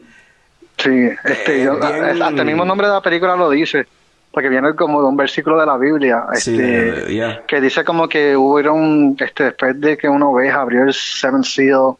Sí, 0.77 1.09
este, 1.23 1.61
Eh, 1.61 1.65
yo- 1.65 1.75
bien- 1.79 2.21
hasta 2.21 2.27
el 2.41 2.45
mismo 2.45 2.63
nombre 2.63 2.87
de 2.87 2.93
la 2.93 3.01
película 3.01 3.35
lo 3.35 3.49
dice, 3.49 3.87
porque 4.31 4.47
viene 4.49 4.75
como 4.75 5.01
de 5.01 5.07
un 5.07 5.17
versículo 5.17 5.59
de 5.59 5.65
la 5.65 5.77
Biblia, 5.77 6.25
Sí, 6.35 6.51
este, 6.51 6.61
de- 6.61 7.15
ya. 7.15 7.43
que 7.47 7.59
dice 7.59 7.83
como 7.83 8.07
que 8.07 8.37
hubo 8.37 8.59
este, 9.19 9.45
después 9.45 9.81
de 9.81 9.97
que 9.97 10.07
una 10.07 10.29
oveja 10.29 10.61
abrió 10.61 10.83
el 10.83 10.93
Seven 10.93 11.43
Seal, 11.43 11.93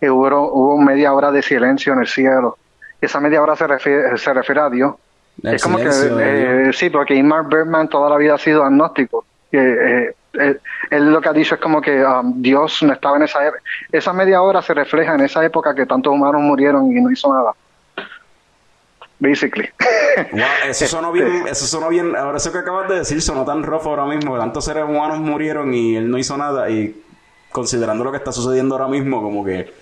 eh, 0.00 0.08
hubo, 0.10 0.26
hubo 0.50 0.78
media 0.80 1.12
hora 1.12 1.30
de 1.30 1.42
silencio 1.42 1.92
en 1.92 2.00
el 2.00 2.06
cielo. 2.08 2.56
Esa 3.02 3.18
media 3.20 3.42
hora 3.42 3.56
se 3.56 3.66
refiere, 3.66 4.16
se 4.16 4.32
refiere 4.32 4.60
a 4.60 4.70
Dios. 4.70 4.94
El 5.42 5.54
es 5.54 5.62
como 5.62 5.76
que, 5.76 5.88
eh, 5.90 6.70
sí, 6.72 6.88
porque 6.88 7.14
Ingmar 7.14 7.48
Bergman 7.48 7.88
toda 7.88 8.08
la 8.08 8.16
vida 8.16 8.34
ha 8.34 8.38
sido 8.38 8.62
agnóstico. 8.62 9.24
Eh, 9.50 9.58
eh, 9.58 10.14
él, 10.34 10.60
él 10.88 11.12
lo 11.12 11.20
que 11.20 11.28
ha 11.28 11.32
dicho 11.32 11.56
es 11.56 11.60
como 11.60 11.80
que 11.80 12.04
um, 12.04 12.40
Dios 12.40 12.80
no 12.84 12.92
estaba 12.92 13.16
en 13.16 13.24
esa 13.24 13.44
época. 13.44 13.60
Esa 13.90 14.12
media 14.12 14.40
hora 14.40 14.62
se 14.62 14.72
refleja 14.72 15.14
en 15.14 15.22
esa 15.22 15.44
época 15.44 15.74
que 15.74 15.84
tantos 15.84 16.12
humanos 16.12 16.40
murieron 16.42 16.96
y 16.96 17.00
no 17.00 17.10
hizo 17.10 17.32
nada. 17.32 17.52
Basically. 19.18 19.68
Wow, 20.32 20.42
eso 20.68 20.86
sonó 20.88 21.10
bien, 21.10 21.46
eso 21.48 21.66
sonó 21.66 21.88
bien, 21.88 22.14
ahora 22.14 22.38
eso 22.38 22.52
que 22.52 22.58
acabas 22.58 22.88
de 22.88 22.96
decir 22.96 23.20
sonó 23.20 23.44
tan 23.44 23.62
rough 23.62 23.86
ahora 23.86 24.04
mismo, 24.04 24.38
tantos 24.38 24.64
seres 24.64 24.84
humanos 24.84 25.18
murieron 25.18 25.74
y 25.74 25.96
él 25.96 26.10
no 26.10 26.18
hizo 26.18 26.36
nada 26.36 26.68
y 26.70 27.00
considerando 27.52 28.02
lo 28.02 28.10
que 28.10 28.16
está 28.16 28.32
sucediendo 28.32 28.74
ahora 28.74 28.88
mismo 28.88 29.22
como 29.22 29.44
que 29.44 29.72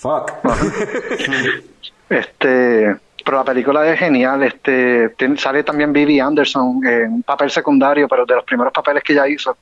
fuck. 0.00 0.32
Este, 2.08 2.96
pero 3.24 3.36
la 3.38 3.44
película 3.44 3.86
es 3.88 3.98
genial. 3.98 4.42
Este, 4.42 5.10
tiene- 5.10 5.36
sale 5.36 5.62
también 5.62 5.92
Vivi 5.92 6.18
Anderson 6.18 6.80
en 6.84 7.12
un 7.12 7.22
papel 7.22 7.50
secundario, 7.50 8.08
pero 8.08 8.26
de 8.26 8.34
los 8.34 8.44
primeros 8.44 8.72
papeles 8.72 9.02
que 9.04 9.12
ella 9.12 9.28
hizo. 9.28 9.56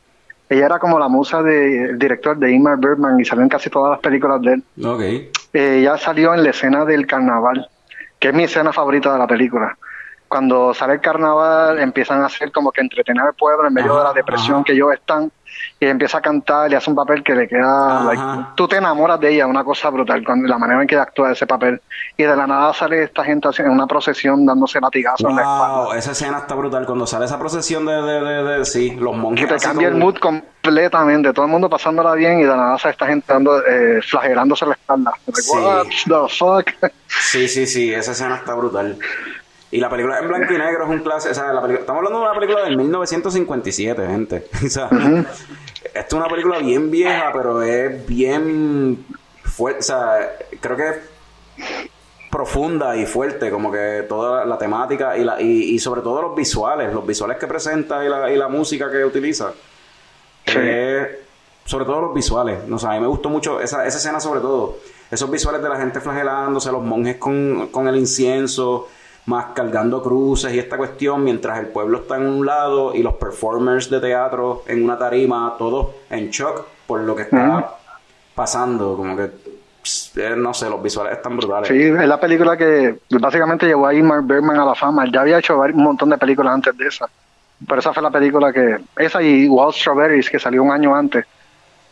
Ella 0.48 0.65
era 0.66 0.78
como 0.78 0.98
la 0.98 1.09
musa 1.09 1.43
del 1.43 1.98
director 1.98 2.39
de 2.39 2.51
Ingmar 2.51 2.78
Bergman 2.78 3.20
y 3.20 3.24
salió 3.27 3.43
en 3.43 3.51
casi 3.51 3.69
todas 3.69 3.90
las 3.90 4.01
películas 4.01 4.40
de 4.40 4.55
él. 4.55 4.65
ok. 4.82 5.01
Eh, 5.02 5.78
ella 5.81 5.98
salió 5.98 6.32
en 6.32 6.43
la 6.43 6.51
escena 6.51 6.86
del 6.86 7.06
carnaval, 7.06 7.69
que 8.19 8.28
es 8.28 8.35
mi 8.35 8.44
escena 8.44 8.73
favorita 8.73 9.12
de 9.12 9.19
la 9.19 9.27
película. 9.27 9.77
Cuando 10.29 10.75
sale 10.75 10.95
el 10.95 11.01
carnaval, 11.01 11.79
empiezan 11.81 12.23
a 12.23 12.27
hacer 12.27 12.53
como 12.53 12.71
que 12.71 12.81
entretener 12.83 13.23
al 13.25 13.35
pueblo 13.35 13.67
en 13.67 13.75
medio 13.75 13.93
Ajá, 13.93 13.99
de 14.01 14.05
la 14.09 14.13
depresión 14.13 14.57
ajá. 14.57 14.65
que 14.65 14.73
ellos 14.75 14.93
están. 14.93 15.33
Y 15.81 15.87
empieza 15.87 16.19
a 16.19 16.21
cantar 16.21 16.71
y 16.71 16.75
hace 16.75 16.91
un 16.91 16.95
papel 16.97 17.25
que 17.25 17.35
le 17.35 17.49
queda. 17.49 18.05
Like, 18.05 18.23
tú 18.55 18.69
te 18.69 18.77
enamoras 18.77 19.19
de 19.19 19.31
ella, 19.33 19.47
una 19.47 19.65
cosa 19.65 19.89
brutal, 19.91 20.23
con 20.23 20.47
la 20.47 20.59
manera 20.59 20.81
en 20.83 20.87
que 20.87 20.97
actúa 20.97 21.33
ese 21.33 21.47
papel. 21.47 21.81
Y 22.17 22.23
de 22.25 22.37
la 22.37 22.47
nada 22.47 22.73
sale 22.75 23.03
esta 23.05 23.25
gente 23.25 23.49
en 23.59 23.71
una 23.71 23.87
procesión 23.87 24.45
dándose 24.45 24.79
latigazos 24.81 25.29
en 25.29 25.37
la 25.37 25.43
espalda. 25.43 25.69
Wow, 25.85 25.93
esa 25.95 26.13
escena 26.13 26.39
está 26.39 26.55
brutal 26.55 26.85
cuando 26.87 27.07
sale 27.07 27.25
esa 27.25 27.39
procesión 27.39 27.87
de, 27.87 27.93
de, 28.03 28.21
de, 28.21 28.43
de- 28.59 28.65
sí, 28.67 28.91
los 29.01 29.17
monjes 29.17 29.47
Que 29.49 29.55
te 29.55 29.61
cambia 29.65 29.89
el 29.89 29.95
mood 29.95 30.17
completamente, 30.19 31.33
todo 31.33 31.47
el 31.47 31.51
mundo 31.51 31.69
pasándola 31.71 32.13
bien 32.15 32.39
y 32.41 32.43
de 32.43 32.49
la 32.49 32.57
nada 32.57 32.79
sale 32.79 32.93
esta 32.93 33.07
gente 33.07 33.33
dando, 33.33 33.59
eh, 33.67 34.01
flagelándose 34.03 34.67
la 34.67 34.73
espalda. 34.75 35.13
Like, 35.27 35.43
Sí. 35.43 35.57
What 35.57 35.87
the 36.07 36.35
fuck? 36.37 36.93
Sí, 37.09 37.49
sí, 37.49 37.67
sí, 37.67 37.93
esa 37.93 38.13
escena 38.13 38.37
está 38.37 38.55
brutal. 38.55 38.99
Y 39.70 39.81
la 39.81 39.90
película 39.90 40.19
en 40.19 40.28
blanco 40.28 40.53
y 40.55 40.59
negro 40.59 40.85
es 40.85 40.90
un 40.90 41.01
clásico. 41.01 41.32
O 41.32 41.35
sea, 41.35 41.53
la 41.53 41.61
película- 41.61 41.81
estamos 41.81 41.99
hablando 41.99 42.19
de 42.20 42.24
una 42.24 42.35
película 42.40 42.65
del 42.65 42.77
1957, 42.78 44.07
gente. 44.07 44.47
O 44.65 44.69
sea, 44.69 44.89
Esta 45.85 46.01
es 46.01 46.12
una 46.15 46.27
película 46.28 46.59
bien 46.59 46.90
vieja, 46.90 47.31
pero 47.32 47.62
es 47.62 48.07
bien 48.07 49.05
fuerte. 49.45 49.81
O 49.81 49.82
sea, 49.82 50.36
creo 50.61 50.77
que 50.77 50.89
es 50.89 50.97
profunda 52.31 52.97
y 52.97 53.07
fuerte, 53.07 53.51
como 53.51 53.73
que 53.73 54.05
toda 54.09 54.40
la, 54.40 54.45
la 54.47 54.59
temática 54.59 55.16
y, 55.16 55.24
la, 55.24 55.40
y, 55.40 55.74
y 55.74 55.78
sobre 55.78 56.03
todo 56.03 56.20
los 56.23 56.36
visuales, 56.36 56.93
los 56.93 57.07
visuales 57.07 57.39
que 57.39 57.47
presenta 57.47 58.05
y 58.05 58.09
la, 58.09 58.31
y 58.31 58.36
la 58.36 58.49
música 58.49 58.90
que 58.90 59.05
utiliza. 59.05 59.53
Sí. 60.47 60.55
Eh, 60.59 61.20
sobre 61.65 61.85
todo 61.85 62.01
los 62.03 62.15
visuales. 62.15 62.66
No 62.66 62.78
sé, 62.78 62.86
a 62.86 62.90
mí 62.93 63.01
me 63.01 63.07
gustó 63.07 63.28
mucho 63.28 63.61
esa, 63.61 63.86
esa 63.86 63.99
escena 63.99 64.20
sobre 64.20 64.40
todo. 64.40 64.77
Esos 65.11 65.31
visuales 65.31 65.62
de 65.62 65.69
la 65.70 65.77
gente 65.77 66.01
flagelándose, 66.01 66.70
los 66.70 66.82
monjes 66.82 67.16
con, 67.16 67.69
con 67.69 67.89
el 67.89 67.97
incienso, 67.97 68.89
más 69.29 69.53
cargando 69.55 70.03
cruces 70.03 70.55
y 70.55 70.59
esta 70.59 70.79
cuestión, 70.79 71.23
mientras 71.23 71.59
el 71.59 71.67
pueblo 71.67 71.99
está 71.99 72.17
en 72.17 72.27
un 72.27 72.47
lado 72.47 72.95
y 72.95 73.03
los 73.03 73.15
performers 73.15 73.91
de 73.91 74.01
teatro 74.01 74.63
en 74.67 74.83
una 74.83 74.97
tarima, 74.97 75.55
todos 75.59 75.89
en 76.09 76.31
shock 76.31 76.65
por 76.87 77.01
lo 77.01 77.15
que 77.15 77.23
está 77.23 77.77
pasando. 78.35 78.97
Como 78.97 79.15
que, 79.15 79.25
eh, 80.17 80.35
no 80.35 80.55
sé, 80.55 80.71
los 80.71 80.83
visuales 80.83 81.19
están 81.19 81.37
brutales. 81.37 81.69
Sí, 81.69 81.79
es 81.79 82.09
la 82.09 82.19
película 82.19 82.57
que 82.57 83.01
básicamente 83.21 83.67
llevó 83.67 83.87
a 83.87 83.95
Ingmar 83.95 84.23
Bergman 84.23 84.59
a 84.61 84.65
la 84.65 84.75
fama. 84.75 85.05
Él 85.05 85.13
ya 85.13 85.21
había 85.21 85.39
hecho 85.39 85.61
un 85.61 85.83
montón 85.83 86.09
de 86.09 86.17
películas 86.17 86.55
antes 86.55 86.75
de 86.79 86.87
esa. 86.87 87.07
Pero 87.67 87.81
esa 87.81 87.93
fue 87.93 88.03
la 88.03 88.11
película 88.11 88.51
que... 88.51 88.79
Esa 88.97 89.21
y 89.21 89.47
Wild 89.47 89.75
Strawberries, 89.75 90.31
que 90.31 90.39
salió 90.39 90.63
un 90.63 90.71
año 90.71 90.97
antes. 90.97 91.27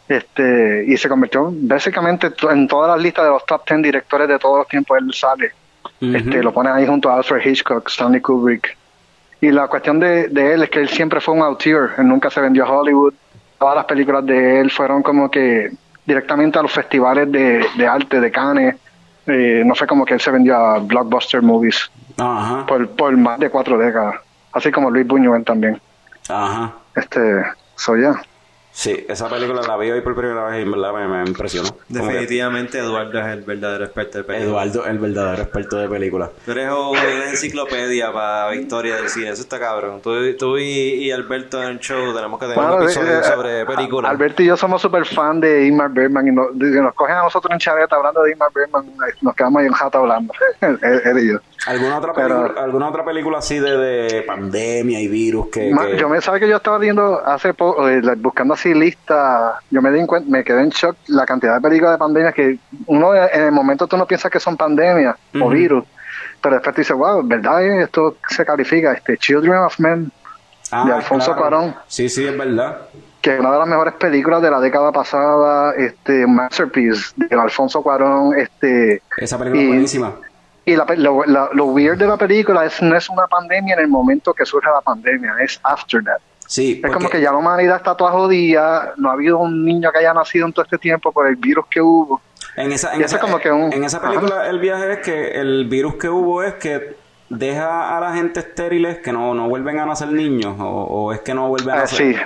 este 0.08 0.86
Y 0.88 0.96
se 0.96 1.08
convirtió 1.08 1.52
básicamente 1.52 2.32
en 2.50 2.66
todas 2.66 2.92
las 2.96 3.02
listas 3.02 3.26
de 3.26 3.30
los 3.30 3.44
top 3.44 3.68
10 3.68 3.82
directores 3.82 4.26
de 4.26 4.38
todos 4.38 4.58
los 4.58 4.68
tiempos. 4.68 4.96
Él 4.96 5.12
sale. 5.12 5.52
Este 6.00 6.42
Lo 6.42 6.52
pone 6.52 6.70
ahí 6.70 6.86
junto 6.86 7.10
a 7.10 7.16
Alfred 7.16 7.44
Hitchcock, 7.44 7.88
Stanley 7.88 8.20
Kubrick. 8.20 8.76
Y 9.40 9.50
la 9.50 9.68
cuestión 9.68 10.00
de, 10.00 10.28
de 10.28 10.54
él 10.54 10.62
es 10.62 10.70
que 10.70 10.80
él 10.80 10.88
siempre 10.88 11.20
fue 11.20 11.34
un 11.34 11.42
auteur. 11.42 11.90
Él 11.98 12.08
nunca 12.08 12.30
se 12.30 12.40
vendió 12.40 12.64
a 12.64 12.70
Hollywood. 12.70 13.14
Todas 13.58 13.76
las 13.76 13.84
películas 13.84 14.24
de 14.26 14.60
él 14.60 14.70
fueron 14.70 15.02
como 15.02 15.30
que 15.30 15.70
directamente 16.04 16.58
a 16.58 16.62
los 16.62 16.72
festivales 16.72 17.30
de, 17.30 17.64
de 17.76 17.86
arte 17.86 18.20
de 18.20 18.30
Cannes. 18.30 18.76
Eh, 19.26 19.62
no 19.64 19.74
fue 19.74 19.86
como 19.86 20.04
que 20.04 20.14
él 20.14 20.20
se 20.20 20.30
vendió 20.30 20.56
a 20.56 20.78
blockbuster 20.78 21.42
movies 21.42 21.90
Ajá, 22.16 22.64
por, 22.64 22.88
por 22.90 23.16
más 23.16 23.38
de 23.40 23.50
cuatro 23.50 23.76
décadas. 23.76 24.16
Así 24.52 24.70
como 24.70 24.90
Luis 24.90 25.06
Buñuel 25.06 25.44
también. 25.44 25.80
ajá. 26.28 26.72
Este, 26.94 27.20
soy 27.74 28.02
ya. 28.02 28.22
Sí, 28.76 29.06
esa 29.08 29.26
película 29.30 29.62
la 29.62 29.74
vi 29.78 29.90
hoy 29.90 30.02
por 30.02 30.14
primera 30.14 30.44
vez 30.44 30.58
y 30.58 30.62
en 30.64 30.70
verdad 30.70 30.92
me, 30.92 31.08
me 31.08 31.26
impresionó. 31.26 31.70
Definitivamente 31.88 32.78
Eduardo 32.78 33.18
es 33.20 33.26
el 33.28 33.40
verdadero 33.40 33.86
experto 33.86 34.18
de 34.18 34.24
películas. 34.24 34.48
Eduardo, 34.50 34.86
el 34.86 34.98
verdadero 34.98 35.42
experto 35.44 35.76
de 35.78 35.88
películas. 35.88 36.30
Tú 36.44 36.52
eres 36.52 36.70
una 36.70 37.30
enciclopedia 37.30 38.12
para 38.12 38.50
Victoria 38.50 38.96
del 38.96 39.08
cine, 39.08 39.30
eso 39.30 39.40
está 39.40 39.58
cabrón. 39.58 40.02
Tú, 40.02 40.12
tú 40.36 40.58
y, 40.58 40.62
y 40.64 41.10
Alberto 41.10 41.62
en 41.62 41.70
el 41.70 41.78
show 41.80 42.14
tenemos 42.14 42.38
que 42.38 42.44
tener 42.48 42.58
Bueno, 42.62 42.76
un 42.76 42.82
episodio 42.82 43.18
eh, 43.18 43.24
sobre 43.24 43.60
eh, 43.62 43.64
películas. 43.64 44.10
Alberto 44.10 44.42
y 44.42 44.46
yo 44.46 44.58
somos 44.58 44.82
súper 44.82 45.06
fan 45.06 45.40
de 45.40 45.68
Ingmar 45.68 45.90
Bergman 45.92 46.28
y 46.28 46.32
nos, 46.32 46.48
y 46.54 46.78
nos 46.78 46.92
cogen 46.92 47.16
a 47.16 47.22
nosotros 47.22 47.50
en 47.52 47.58
chareta 47.58 47.96
hablando 47.96 48.24
de 48.24 48.32
Ingmar 48.32 48.50
Bergman 48.54 48.84
y 48.84 49.24
nos 49.24 49.34
quedamos 49.34 49.60
ahí 49.60 49.68
en 49.68 49.72
jata 49.72 49.96
hablando. 49.96 50.34
él, 50.60 50.78
él 50.82 51.18
y 51.18 51.28
yo. 51.32 51.38
¿Alguna 51.66 51.98
otra, 51.98 52.12
Pero- 52.12 52.42
película, 52.42 52.62
¿Alguna 52.64 52.88
otra 52.88 53.04
película 53.04 53.38
así 53.38 53.58
de, 53.58 53.76
de 53.76 54.22
pandemia 54.22 55.00
y 55.00 55.08
virus 55.08 55.48
que... 55.48 55.72
Yo 55.98 56.08
me 56.08 56.20
sabe 56.20 56.40
que 56.40 56.48
yo 56.48 56.56
estaba 56.56 56.78
viendo 56.78 57.20
hace 57.26 57.54
poco, 57.54 57.88
eh, 57.88 58.00
buscando 58.18 58.54
así 58.54 58.72
listas, 58.74 59.54
yo 59.70 59.82
me 59.82 59.90
di 59.90 59.98
en 60.00 60.06
cuenta, 60.06 60.30
me 60.30 60.44
quedé 60.44 60.62
en 60.62 60.68
shock 60.70 60.96
la 61.08 61.26
cantidad 61.26 61.54
de 61.56 61.60
películas 61.60 61.94
de 61.94 61.98
pandemia 61.98 62.32
que 62.32 62.58
uno 62.86 63.14
en 63.14 63.42
el 63.42 63.52
momento 63.52 63.86
tú 63.86 63.96
no 63.96 64.06
piensas 64.06 64.30
que 64.30 64.38
son 64.40 64.56
pandemias 64.56 65.16
o 65.40 65.48
virus, 65.48 65.84
pero 66.40 66.54
después 66.56 66.74
tú 66.74 66.80
dices, 66.82 66.96
wow, 66.96 67.22
¿verdad? 67.26 67.64
eh? 67.64 67.82
Esto 67.82 68.16
se 68.28 68.44
califica, 68.44 68.92
este 68.92 69.16
Children 69.18 69.56
of 69.58 69.78
Men, 69.80 70.12
Ah, 70.72 70.84
de 70.84 70.92
Alfonso 70.94 71.26
claro. 71.34 71.40
Cuarón. 71.40 71.76
Sí, 71.86 72.08
sí, 72.08 72.26
es 72.26 72.36
verdad. 72.36 72.88
que 73.22 73.34
es 73.34 73.40
una 73.40 73.52
de 73.52 73.58
las 73.60 73.68
mejores 73.68 73.94
películas 73.94 74.42
de 74.42 74.50
la 74.50 74.58
década 74.60 74.90
pasada, 74.90 75.72
este 75.76 76.26
masterpiece 76.26 77.12
de 77.16 77.36
Alfonso 77.36 77.82
Cuarón, 77.82 78.36
este 78.36 79.00
Esa 79.16 79.38
película 79.38 79.62
es 79.62 79.68
buenísima. 79.68 80.14
Y 80.66 80.76
la, 80.76 80.84
lo, 80.96 81.24
la- 81.24 81.48
lo 81.54 81.64
weird 81.66 81.96
de 81.96 82.06
la 82.06 82.16
película 82.18 82.64
es 82.66 82.82
no 82.82 82.94
es 82.96 83.08
una 83.08 83.26
pandemia 83.26 83.74
en 83.74 83.80
el 83.80 83.88
momento 83.88 84.34
que 84.34 84.44
surge 84.44 84.68
la 84.68 84.82
pandemia, 84.82 85.34
es 85.40 85.58
after 85.62 86.04
that. 86.04 86.18
Sí, 86.48 86.80
Es 86.84 86.92
como 86.92 87.08
que 87.08 87.20
ya 87.20 87.32
la 87.32 87.38
humanidad 87.38 87.76
está 87.78 87.96
toda 87.96 88.10
jodida, 88.12 88.92
no 88.98 89.10
ha 89.10 89.14
habido 89.14 89.38
un 89.38 89.64
niño 89.64 89.90
que 89.90 89.98
haya 89.98 90.12
nacido 90.14 90.46
en 90.46 90.52
todo 90.52 90.64
este 90.64 90.78
tiempo 90.78 91.10
por 91.10 91.26
el 91.26 91.36
virus 91.36 91.66
que 91.68 91.80
hubo. 91.80 92.20
En 92.56 92.70
esa, 92.72 92.94
en 92.94 93.02
esa, 93.02 93.16
es 93.16 93.22
como 93.22 93.38
que 93.38 93.50
un- 93.50 93.72
en 93.72 93.82
esa 93.84 94.00
película 94.00 94.46
el 94.48 94.58
viaje 94.60 94.92
es 94.92 94.98
que 95.00 95.40
el 95.40 95.64
virus 95.68 95.94
que 95.96 96.08
hubo 96.08 96.42
es 96.42 96.54
que 96.54 96.96
deja 97.28 97.96
a 97.96 98.00
la 98.00 98.14
gente 98.14 98.40
estériles 98.40 98.98
que 98.98 99.12
no, 99.12 99.34
no 99.34 99.48
vuelven 99.48 99.78
a 99.80 99.86
nacer 99.86 100.08
niños 100.12 100.54
o, 100.60 100.64
o 100.64 101.12
es 101.12 101.20
que 101.20 101.34
no 101.34 101.48
vuelven 101.48 101.70
a 101.74 101.78
Ah, 101.78 101.80
nacer. 101.80 102.14
sí. 102.14 102.20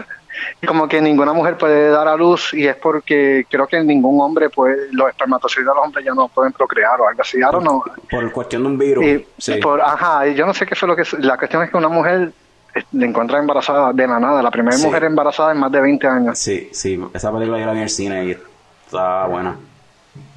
Como 0.66 0.88
que 0.88 1.00
ninguna 1.00 1.32
mujer 1.32 1.56
puede 1.58 1.90
dar 1.90 2.08
a 2.08 2.16
luz 2.16 2.52
y 2.54 2.66
es 2.66 2.76
porque 2.76 3.46
creo 3.48 3.66
que 3.66 3.80
ningún 3.82 4.20
hombre 4.20 4.50
puede, 4.50 4.88
los 4.92 5.08
espermatozoides 5.08 5.66
de 5.68 5.74
los 5.74 5.84
hombres 5.84 6.04
ya 6.04 6.12
no 6.14 6.28
pueden 6.28 6.52
procrear 6.52 7.00
o 7.00 7.08
algo 7.08 7.22
así. 7.22 7.38
I 7.38 7.42
don't 7.42 7.62
know. 7.62 7.82
Por 8.10 8.32
cuestión 8.32 8.62
de 8.62 8.68
un 8.68 8.78
virus. 8.78 9.04
Y 9.04 9.26
sí. 9.38 9.54
por, 9.56 9.80
ajá, 9.80 10.26
y 10.28 10.34
yo 10.34 10.46
no 10.46 10.54
sé 10.54 10.66
qué 10.66 10.74
fue 10.74 10.88
lo 10.88 10.96
que... 10.96 11.02
La 11.18 11.36
cuestión 11.36 11.62
es 11.62 11.70
que 11.70 11.76
una 11.76 11.88
mujer 11.88 12.32
eh, 12.74 12.82
le 12.92 13.06
encuentra 13.06 13.38
embarazada 13.38 13.92
de 13.92 14.06
la 14.06 14.18
nada, 14.20 14.42
la 14.42 14.50
primera 14.50 14.76
Sí. 14.76 14.86
mujer 14.86 15.04
embarazada 15.04 15.52
en 15.52 15.58
más 15.58 15.72
de 15.72 15.80
20 15.80 16.06
años. 16.06 16.38
sí, 16.38 16.68
sí, 16.72 17.00
esa 17.14 17.32
película 17.32 17.58
yo 17.58 17.66
la 17.66 17.72
vi 17.72 17.78
en 17.78 17.84
el 17.84 17.90
cine 17.90 18.24
y 18.26 18.36
estaba 18.86 19.26
buena. 19.26 19.56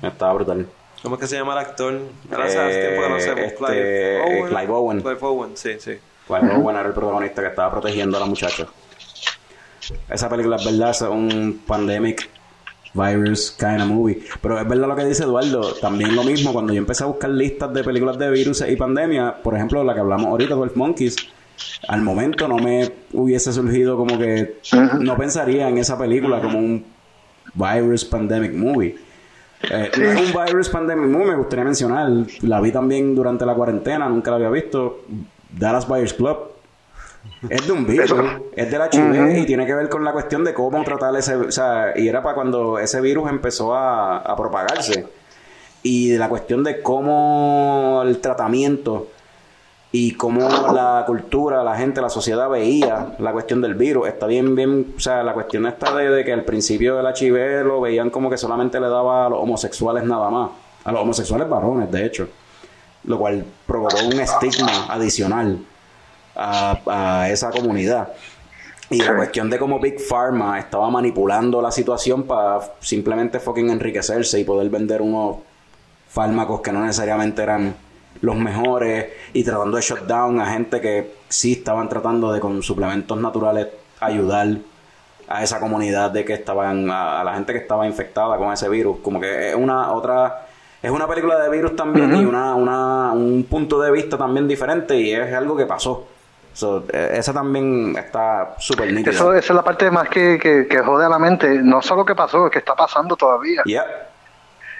Estaba 0.01 0.33
brutal. 0.33 0.67
¿Cómo 1.01 1.15
es 1.15 1.21
que 1.21 1.27
se 1.27 1.35
llama 1.37 1.53
el 1.53 1.59
actor? 1.59 1.99
Ahora 2.31 2.45
hace 2.45 2.57
Eh, 2.59 2.87
tiempo 2.87 3.03
que 3.03 3.09
no 3.09 3.19
sé. 3.19 3.29
este, 3.45 3.55
Clive 3.55 4.45
Clive 4.47 4.71
Owen. 4.71 5.01
Clive 5.01 5.17
Owen, 5.21 5.57
sí, 5.57 5.75
sí. 5.79 5.97
Clive 6.27 6.55
Owen 6.55 6.77
era 6.77 6.87
el 6.87 6.93
protagonista 6.93 7.41
que 7.41 7.49
estaba 7.49 7.71
protegiendo 7.71 8.15
a 8.15 8.21
la 8.21 8.25
muchacha. 8.25 8.65
Esa 10.09 10.29
película 10.29 10.57
es 10.57 10.65
verdad, 10.65 10.91
es 10.91 11.01
un 11.01 11.61
pandemic 11.65 12.29
virus 12.93 13.55
kind 13.59 13.81
of 13.81 13.87
movie. 13.87 14.21
Pero 14.41 14.59
es 14.59 14.67
verdad 14.67 14.87
lo 14.87 14.95
que 14.95 15.05
dice 15.05 15.23
Eduardo. 15.23 15.73
También 15.75 16.15
lo 16.15 16.23
mismo, 16.23 16.53
cuando 16.53 16.73
yo 16.73 16.79
empecé 16.79 17.03
a 17.03 17.07
buscar 17.07 17.29
listas 17.29 17.73
de 17.73 17.83
películas 17.83 18.17
de 18.17 18.29
virus 18.29 18.63
y 18.67 18.75
pandemia, 18.75 19.41
por 19.41 19.55
ejemplo, 19.55 19.83
la 19.83 19.93
que 19.93 19.99
hablamos 19.99 20.27
ahorita, 20.27 20.55
12 20.55 20.75
Monkeys, 20.75 21.15
al 21.87 22.01
momento 22.01 22.47
no 22.47 22.57
me 22.57 22.91
hubiese 23.13 23.51
surgido 23.53 23.97
como 23.97 24.17
que 24.17 24.59
no 24.99 25.17
pensaría 25.17 25.69
en 25.69 25.77
esa 25.77 25.97
película 25.97 26.41
como 26.41 26.59
un 26.59 26.85
virus 27.53 28.05
pandemic 28.05 28.53
movie. 28.53 28.95
Eh, 29.69 29.91
no 29.97 30.11
es 30.11 30.35
un 30.35 30.45
virus 30.45 30.69
pandemic 30.69 31.09
movie, 31.09 31.27
me 31.27 31.35
gustaría 31.35 31.65
mencionar. 31.65 32.09
La 32.41 32.59
vi 32.59 32.71
también 32.71 33.15
durante 33.15 33.45
la 33.45 33.55
cuarentena, 33.55 34.09
nunca 34.09 34.31
la 34.31 34.37
había 34.37 34.49
visto. 34.49 35.01
Dallas 35.51 35.87
Buyers 35.87 36.13
Club. 36.13 36.52
Es 37.49 37.67
de 37.67 37.73
un 37.73 37.85
virus, 37.85 38.13
es 38.55 38.71
del 38.71 38.81
HIV 38.81 39.37
y 39.39 39.45
tiene 39.45 39.65
que 39.65 39.73
ver 39.73 39.89
con 39.89 40.03
la 40.03 40.13
cuestión 40.13 40.43
de 40.43 40.53
cómo 40.53 40.83
tratar 40.83 41.15
ese. 41.15 41.35
O 41.35 41.51
sea, 41.51 41.93
y 41.95 42.07
era 42.07 42.23
para 42.23 42.35
cuando 42.35 42.79
ese 42.79 43.01
virus 43.01 43.29
empezó 43.29 43.75
a, 43.75 44.19
a 44.19 44.35
propagarse. 44.35 45.05
Y 45.81 46.09
de 46.09 46.17
la 46.17 46.29
cuestión 46.29 46.63
de 46.63 46.81
cómo 46.81 48.01
el 48.05 48.19
tratamiento 48.19 49.07
y 49.91 50.13
cómo 50.13 50.39
la 50.73 51.03
cultura, 51.05 51.63
la 51.63 51.75
gente, 51.75 52.01
la 52.01 52.09
sociedad 52.09 52.49
veía 52.49 53.15
la 53.19 53.31
cuestión 53.33 53.61
del 53.61 53.75
virus. 53.75 54.07
Está 54.07 54.25
bien, 54.25 54.55
bien, 54.55 54.93
o 54.95 54.99
sea, 54.99 55.21
la 55.23 55.33
cuestión 55.33 55.67
está 55.67 55.93
de, 55.95 56.09
de 56.09 56.23
que 56.23 56.31
al 56.31 56.45
principio 56.45 56.95
del 56.95 57.13
HIV 57.13 57.65
lo 57.65 57.81
veían 57.81 58.09
como 58.09 58.29
que 58.29 58.37
solamente 58.37 58.79
le 58.79 58.87
daba 58.87 59.25
a 59.25 59.29
los 59.29 59.39
homosexuales 59.39 60.03
nada 60.05 60.29
más, 60.29 60.51
a 60.85 60.91
los 60.91 61.01
homosexuales 61.01 61.47
varones, 61.49 61.91
de 61.91 62.05
hecho, 62.05 62.27
lo 63.03 63.19
cual 63.19 63.45
provocó 63.67 63.97
un 64.05 64.19
estigma 64.19 64.87
adicional 64.89 65.59
a, 66.35 66.79
a 66.85 67.29
esa 67.29 67.51
comunidad. 67.51 68.09
Y 68.89 69.01
la 69.01 69.15
cuestión 69.15 69.49
de 69.49 69.57
cómo 69.57 69.79
Big 69.79 69.99
Pharma 69.99 70.59
estaba 70.59 70.89
manipulando 70.89 71.61
la 71.61 71.71
situación 71.71 72.23
para 72.23 72.59
simplemente 72.79 73.39
fucking 73.39 73.69
enriquecerse 73.69 74.39
y 74.39 74.43
poder 74.43 74.69
vender 74.69 75.01
unos 75.01 75.37
fármacos 76.09 76.61
que 76.61 76.71
no 76.71 76.81
necesariamente 76.85 77.41
eran 77.41 77.73
los 78.21 78.35
mejores 78.35 79.07
y 79.33 79.43
tratando 79.43 79.77
de 79.77 79.81
shut 79.81 80.01
down 80.01 80.39
a 80.39 80.45
gente 80.45 80.79
que 80.79 81.15
sí 81.27 81.53
estaban 81.53 81.89
tratando 81.89 82.31
de 82.31 82.39
con 82.39 82.61
suplementos 82.61 83.19
naturales 83.19 83.67
ayudar 83.99 84.57
a 85.27 85.41
esa 85.41 85.59
comunidad 85.59 86.11
de 86.11 86.23
que 86.23 86.33
estaban 86.33 86.91
a, 86.91 87.21
a 87.21 87.23
la 87.23 87.33
gente 87.33 87.53
que 87.53 87.59
estaba 87.59 87.87
infectada 87.87 88.37
con 88.37 88.53
ese 88.53 88.69
virus. 88.69 88.97
Como 89.01 89.19
que 89.19 89.49
es 89.49 89.55
una 89.55 89.91
otra 89.91 90.45
es 90.83 90.91
una 90.91 91.07
película 91.07 91.39
de 91.39 91.49
virus 91.49 91.75
también 91.75 92.15
y 92.15 92.25
una, 92.25 92.53
una 92.53 93.13
un 93.13 93.45
punto 93.49 93.81
de 93.81 93.91
vista 93.91 94.17
también 94.17 94.47
diferente 94.47 94.99
y 94.99 95.13
es 95.13 95.33
algo 95.33 95.55
que 95.55 95.65
pasó 95.65 96.12
So, 96.53 96.85
eh, 96.93 97.15
esa 97.15 97.33
también 97.33 97.95
está 97.97 98.55
súper 98.59 98.93
nítida 98.93 99.11
Eso, 99.11 99.33
esa 99.33 99.53
es 99.53 99.55
la 99.55 99.63
parte 99.63 99.89
más 99.89 100.07
que, 100.07 100.37
que, 100.39 100.67
que 100.67 100.79
jode 100.79 101.05
a 101.05 101.09
la 101.09 101.19
mente. 101.19 101.49
No 101.63 101.81
solo 101.81 102.05
que 102.05 102.15
pasó, 102.15 102.45
es 102.45 102.51
que 102.51 102.59
está 102.59 102.75
pasando 102.75 103.15
todavía. 103.15 103.63
Yeah. 103.65 103.85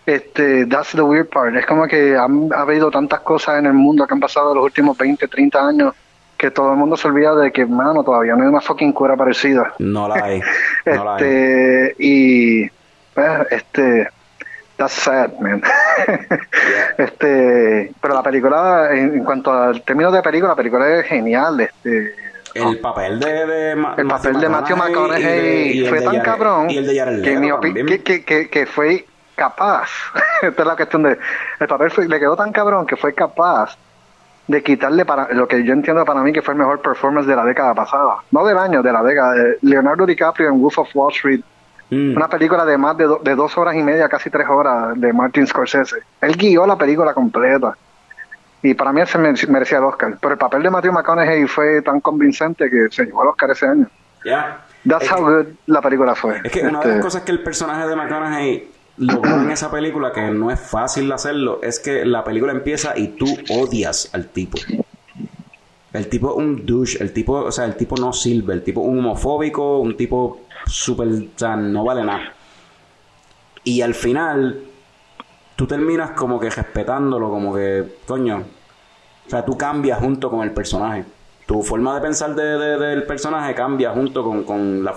Este, 0.05 0.65
that's 0.67 0.91
the 0.91 1.01
weird 1.01 1.29
part. 1.29 1.55
Es 1.55 1.65
como 1.65 1.87
que 1.87 2.15
han, 2.15 2.49
ha 2.53 2.61
habido 2.61 2.91
tantas 2.91 3.21
cosas 3.21 3.59
en 3.59 3.65
el 3.65 3.73
mundo 3.73 4.05
que 4.05 4.13
han 4.13 4.19
pasado 4.19 4.51
en 4.51 4.57
los 4.57 4.65
últimos 4.65 4.97
20, 4.97 5.27
30 5.27 5.67
años 5.67 5.93
que 6.37 6.51
todo 6.51 6.71
el 6.71 6.77
mundo 6.77 6.97
se 6.97 7.07
olvida 7.07 7.33
de 7.35 7.53
que, 7.53 7.65
mano, 7.65 8.03
todavía 8.03 8.35
no 8.35 8.43
hay 8.43 8.49
una 8.49 8.59
fucking 8.59 8.91
cura 8.91 9.15
parecida. 9.15 9.73
no 9.79 10.09
la 10.09 10.15
hay 10.15 10.41
no 10.85 11.05
la 11.05 11.15
hay 11.15 11.23
Este, 11.23 11.95
y, 11.99 12.69
pues, 13.13 13.47
este, 13.49 14.09
that's 14.77 14.93
sad, 14.93 15.31
man. 15.39 15.61
este, 16.97 17.91
pero 18.01 18.13
la 18.13 18.23
película, 18.23 18.89
en, 18.91 19.15
en 19.15 19.23
cuanto 19.23 19.51
al 19.53 19.81
término 19.83 20.11
de 20.11 20.21
película, 20.21 20.49
la 20.51 20.55
película 20.55 20.87
es 20.99 21.05
genial. 21.05 21.59
Este, 21.61 22.15
El 22.53 22.79
papel 22.79 23.19
de, 23.19 23.45
de 23.45 23.75
Ma- 23.75 23.95
el 23.97 24.07
papel 24.07 24.39
de 24.39 24.49
Matthew 24.49 24.77
McConaughey 24.77 25.87
fue 25.87 26.01
tan 26.01 26.21
cabrón 26.21 26.69
Y 26.69 26.77
el 26.77 26.85
de 26.87 26.97
Jared 26.99 27.21
que, 27.23 27.85
que, 27.85 28.03
que, 28.03 28.23
que, 28.25 28.49
que 28.49 28.65
fue 28.65 29.05
capaz. 29.35 29.89
Esta 30.41 30.61
es 30.61 30.67
la 30.67 30.75
cuestión 30.75 31.03
de. 31.03 31.17
El 31.59 31.67
papel 31.67 31.91
fue- 31.91 32.07
le 32.07 32.19
quedó 32.19 32.35
tan 32.35 32.51
cabrón 32.51 32.85
que 32.85 32.95
fue 32.95 33.13
capaz 33.13 33.75
de 34.45 34.61
quitarle 34.61 35.05
para 35.05 35.29
lo 35.33 35.47
que 35.47 35.63
yo 35.63 35.71
entiendo 35.71 36.03
para 36.03 36.19
mí 36.21 36.33
que 36.33 36.41
fue 36.41 36.53
el 36.53 36.59
mejor 36.59 36.81
performance 36.81 37.25
de 37.25 37.35
la 37.35 37.45
década 37.45 37.73
pasada. 37.73 38.17
No 38.31 38.45
del 38.45 38.57
año, 38.57 38.83
de 38.83 38.91
la 38.91 39.01
década. 39.01 39.33
Leonardo 39.61 40.05
DiCaprio 40.05 40.49
en 40.49 40.61
Wolf 40.61 40.79
of 40.79 40.89
Wall 40.93 41.13
Street. 41.13 41.41
Mm. 41.93 42.15
Una 42.17 42.27
película 42.27 42.65
de 42.65 42.77
más 42.77 42.97
de, 42.97 43.05
do- 43.05 43.21
de 43.23 43.35
dos 43.35 43.57
horas 43.57 43.75
y 43.75 43.83
media, 43.83 44.07
casi 44.09 44.29
tres 44.29 44.47
horas, 44.49 44.99
de 44.99 45.13
Martin 45.13 45.45
Scorsese. 45.47 45.97
Él 46.21 46.35
guió 46.35 46.65
la 46.65 46.77
película 46.77 47.13
completa. 47.13 47.75
Y 48.61 48.73
para 48.73 48.91
mí 48.93 49.01
él 49.01 49.07
se 49.07 49.17
mere- 49.17 49.47
merecía 49.47 49.77
el 49.79 49.83
Oscar. 49.83 50.17
Pero 50.21 50.33
el 50.33 50.39
papel 50.39 50.63
de 50.63 50.69
Matthew 50.69 50.93
McConaughey 50.93 51.45
fue 51.47 51.81
tan 51.81 51.99
convincente 51.99 52.69
que 52.69 52.87
se 52.89 53.05
llevó 53.05 53.23
el 53.23 53.29
Oscar 53.29 53.51
ese 53.51 53.67
año. 53.67 53.87
Ya. 54.25 54.65
That's 54.87 55.03
Es 55.05 55.11
how 55.11 55.17
que- 55.17 55.23
good 55.23 55.45
la 55.67 55.81
película 55.81 56.15
fue. 56.15 56.39
Es 56.43 56.51
que 56.51 56.61
una 56.61 56.79
de 56.79 56.85
Este, 56.85 56.89
las 56.95 57.05
cosas 57.05 57.21
que 57.23 57.31
el 57.31 57.43
personaje 57.43 57.87
de 57.87 57.95
McConaughey 57.95 58.71
logró 58.97 59.35
en 59.41 59.51
esa 59.51 59.69
película, 59.71 60.11
que 60.13 60.21
no 60.31 60.49
es 60.51 60.59
fácil 60.59 61.11
hacerlo, 61.11 61.59
es 61.63 61.79
que 61.79 62.05
la 62.05 62.23
película 62.23 62.51
empieza 62.53 62.97
y 62.97 63.09
tú 63.09 63.25
odias 63.49 64.09
al 64.13 64.27
tipo. 64.27 64.57
El 65.91 66.07
tipo 66.09 66.31
es 66.31 66.37
un 66.37 66.65
douche, 66.65 66.97
el 67.01 67.13
tipo, 67.13 67.33
o 67.33 67.51
sea, 67.51 67.65
el 67.65 67.75
tipo 67.75 67.95
no 67.97 68.11
sirve, 68.13 68.53
el 68.53 68.63
tipo 68.63 68.81
un 68.81 68.97
homofóbico, 68.99 69.79
un 69.79 69.95
tipo 69.95 70.41
súper, 70.65 71.07
o 71.07 71.37
sea, 71.39 71.55
no 71.55 71.83
vale 71.83 72.03
nada. 72.03 72.33
Y 73.63 73.81
al 73.81 73.93
final, 73.93 74.59
tú 75.55 75.65
terminas 75.67 76.11
como 76.11 76.39
que 76.39 76.49
respetándolo, 76.49 77.29
como 77.29 77.53
que, 77.55 77.83
coño, 78.05 78.43
o 79.25 79.29
sea, 79.29 79.45
tú 79.45 79.57
cambias 79.57 79.99
junto 79.99 80.29
con 80.29 80.41
el 80.41 80.51
personaje. 80.51 81.05
Tu 81.45 81.61
forma 81.63 81.95
de 81.95 82.01
pensar 82.01 82.35
de, 82.35 82.43
de- 82.57 82.77
del 82.77 83.03
personaje 83.03 83.53
cambia 83.53 83.91
junto 83.91 84.23
con, 84.23 84.43
con 84.43 84.83
la 84.83 84.93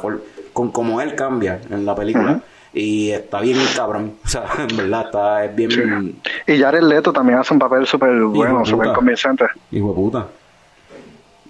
con 0.53 0.71
cómo 0.71 1.01
él 1.01 1.15
cambia 1.15 1.61
en 1.71 1.85
la 1.85 1.95
película. 1.95 2.41
Y 2.73 3.11
está 3.11 3.41
bien 3.41 3.59
cabrón. 3.75 4.15
O 4.25 4.29
sea, 4.29 4.45
en 4.69 4.77
verdad, 4.77 5.07
está, 5.07 5.45
es 5.45 5.57
bien 5.57 6.21
Y 6.47 6.59
Jared 6.59 6.83
Leto 6.83 7.13
también 7.13 7.39
hace 7.39 7.53
un 7.55 7.61
papel 7.61 7.87
súper 7.87 8.15
bueno, 8.21 8.65
súper 8.65 8.93
convincente. 8.93 9.47
hijo 9.71 9.89
de 9.89 9.95
puta. 9.95 10.27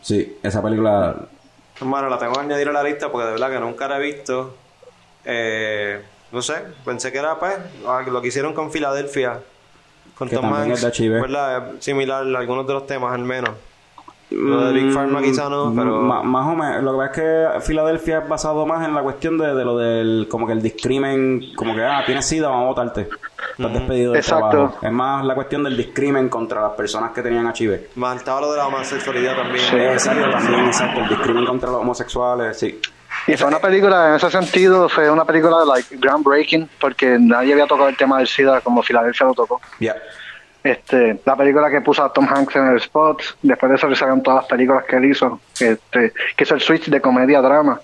Sí, 0.03 0.37
esa 0.43 0.63
película 0.63 1.17
Hermano, 1.81 2.09
la 2.09 2.19
tengo 2.19 2.33
que 2.35 2.41
añadir 2.41 2.69
a 2.69 2.73
la 2.73 2.83
lista 2.83 3.11
porque 3.11 3.27
de 3.27 3.33
verdad 3.33 3.51
que 3.51 3.61
nunca 3.61 3.89
la 3.89 3.99
he 3.99 4.01
visto. 4.01 4.55
Eh, 5.25 6.03
no 6.33 6.43
sé, 6.43 6.55
pensé 6.85 7.13
que 7.13 7.19
era 7.19 7.39
pues 7.39 7.57
ah, 7.87 8.03
lo 8.07 8.21
que 8.23 8.29
hicieron 8.29 8.55
con 8.55 8.71
Filadelfia. 8.71 9.41
Con 10.17 10.29
Que 10.29 10.37
Tom 10.37 10.53
Hanks. 10.53 11.01
¿Verdad? 11.01 11.75
Es 11.75 11.85
Similar 11.85 12.25
a 12.35 12.39
algunos 12.39 12.67
de 12.67 12.73
los 12.73 12.87
temas 12.87 13.13
al 13.13 13.23
menos. 13.23 13.51
Lo 14.31 14.67
de 14.67 14.73
Big 14.73 14.93
Pharma 14.93 15.23
quizá 15.23 15.49
no, 15.49 15.67
Mm, 15.67 15.77
pero... 15.77 16.01
más 16.03 16.47
o 16.47 16.57
menos. 16.57 16.83
Lo 16.83 16.93
que 16.93 16.99
pasa 16.99 17.11
es 17.11 17.17
que 17.61 17.61
Filadelfia 17.67 18.19
es 18.19 18.29
basado 18.29 18.67
más 18.67 18.85
en 18.87 18.95
la 18.95 19.03
cuestión 19.03 19.39
de, 19.39 19.55
de 19.55 19.65
lo 19.65 19.79
del, 19.79 20.27
como 20.29 20.47
que 20.49 20.53
el 20.53 20.63
discrimen, 20.63 21.55
como 21.55 21.75
que, 21.75 21.85
ah, 21.85 22.03
tienes 22.05 22.27
sida, 22.27 22.49
vamos 22.49 22.65
a 22.65 22.67
votarte. 22.69 23.09
Estás 23.57 23.73
despedido 23.73 24.13
del 24.13 24.21
Exacto. 24.21 24.49
trabajo. 24.51 24.79
Es 24.83 24.93
más 24.93 25.25
la 25.25 25.35
cuestión 25.35 25.63
del 25.63 25.77
discrimen 25.77 26.29
contra 26.29 26.61
las 26.61 26.73
personas 26.73 27.13
que 27.13 27.23
tenían 27.23 27.47
HIV. 27.57 27.91
Más 27.95 28.17
estaba 28.17 28.41
lo 28.41 28.51
de 28.51 28.59
la 28.59 28.67
homosexualidad 28.67 29.37
también. 29.37 29.65
Exacto, 29.93 30.31
también, 30.31 30.67
exacto. 30.67 31.01
El 31.01 31.09
discrimen 31.09 31.47
contra 31.47 31.71
los 31.71 31.81
homosexuales, 31.81 32.59
sí. 32.59 32.81
Y 33.29 33.37
fue 33.37 33.47
una 33.49 33.59
película, 33.61 34.11
en 34.11 34.15
ese 34.17 34.31
sentido, 34.31 34.89
fue 34.89 35.09
una 35.11 35.25
película 35.25 35.65
like 35.65 35.97
groundbreaking, 35.97 36.69
porque 36.81 37.17
nadie 37.19 37.53
había 37.55 37.67
tocado 37.67 37.89
el 37.89 37.97
tema 37.97 38.19
del 38.19 38.27
SIDA 38.27 38.61
como 38.61 38.83
Filadelfia 38.83 39.27
lo 39.27 39.35
tocó. 39.35 39.61
Ya. 39.81 39.95
Este, 40.67 41.21
la 41.25 41.37
película 41.37 41.71
que 41.71 41.81
puso 41.81 42.03
a 42.03 42.13
Tom 42.13 42.27
Hanks 42.29 42.57
en 42.57 42.67
el 42.67 42.79
spot, 42.79 43.23
después 43.41 43.71
de 43.71 43.77
eso 43.77 43.87
le 43.87 43.95
salieron 43.95 44.21
todas 44.21 44.41
las 44.41 44.47
películas 44.47 44.85
que 44.85 44.97
él 44.97 45.05
hizo, 45.05 45.39
este, 45.61 46.13
que 46.37 46.43
hizo 46.43 46.55
el 46.57 46.61
switch 46.61 46.89
de 46.89 47.01
comedia 47.01 47.39
a 47.39 47.43
drama. 47.43 47.81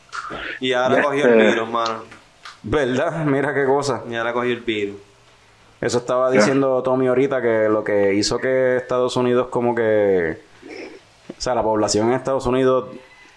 Y 0.58 0.72
ahora 0.72 1.00
cogió 1.00 1.28
el 1.28 1.40
eh. 1.40 1.50
virus, 1.50 1.68
mano. 1.70 2.02
¿Verdad? 2.64 3.24
Mira 3.24 3.54
qué 3.54 3.64
cosa. 3.66 4.02
Y 4.10 4.16
ahora 4.16 4.32
cogió 4.32 4.50
el 4.50 4.62
virus. 4.62 4.96
Eso 5.80 5.98
estaba 5.98 6.30
diciendo 6.32 6.82
Tommy 6.82 7.06
ahorita 7.06 7.40
que 7.40 7.68
lo 7.68 7.84
que 7.84 8.14
hizo 8.14 8.38
que 8.38 8.78
Estados 8.78 9.16
Unidos 9.16 9.46
como 9.48 9.76
que... 9.76 10.40
O 10.68 11.40
sea, 11.40 11.54
la 11.54 11.62
población 11.62 12.08
en 12.08 12.14
Estados 12.14 12.46
Unidos 12.46 12.86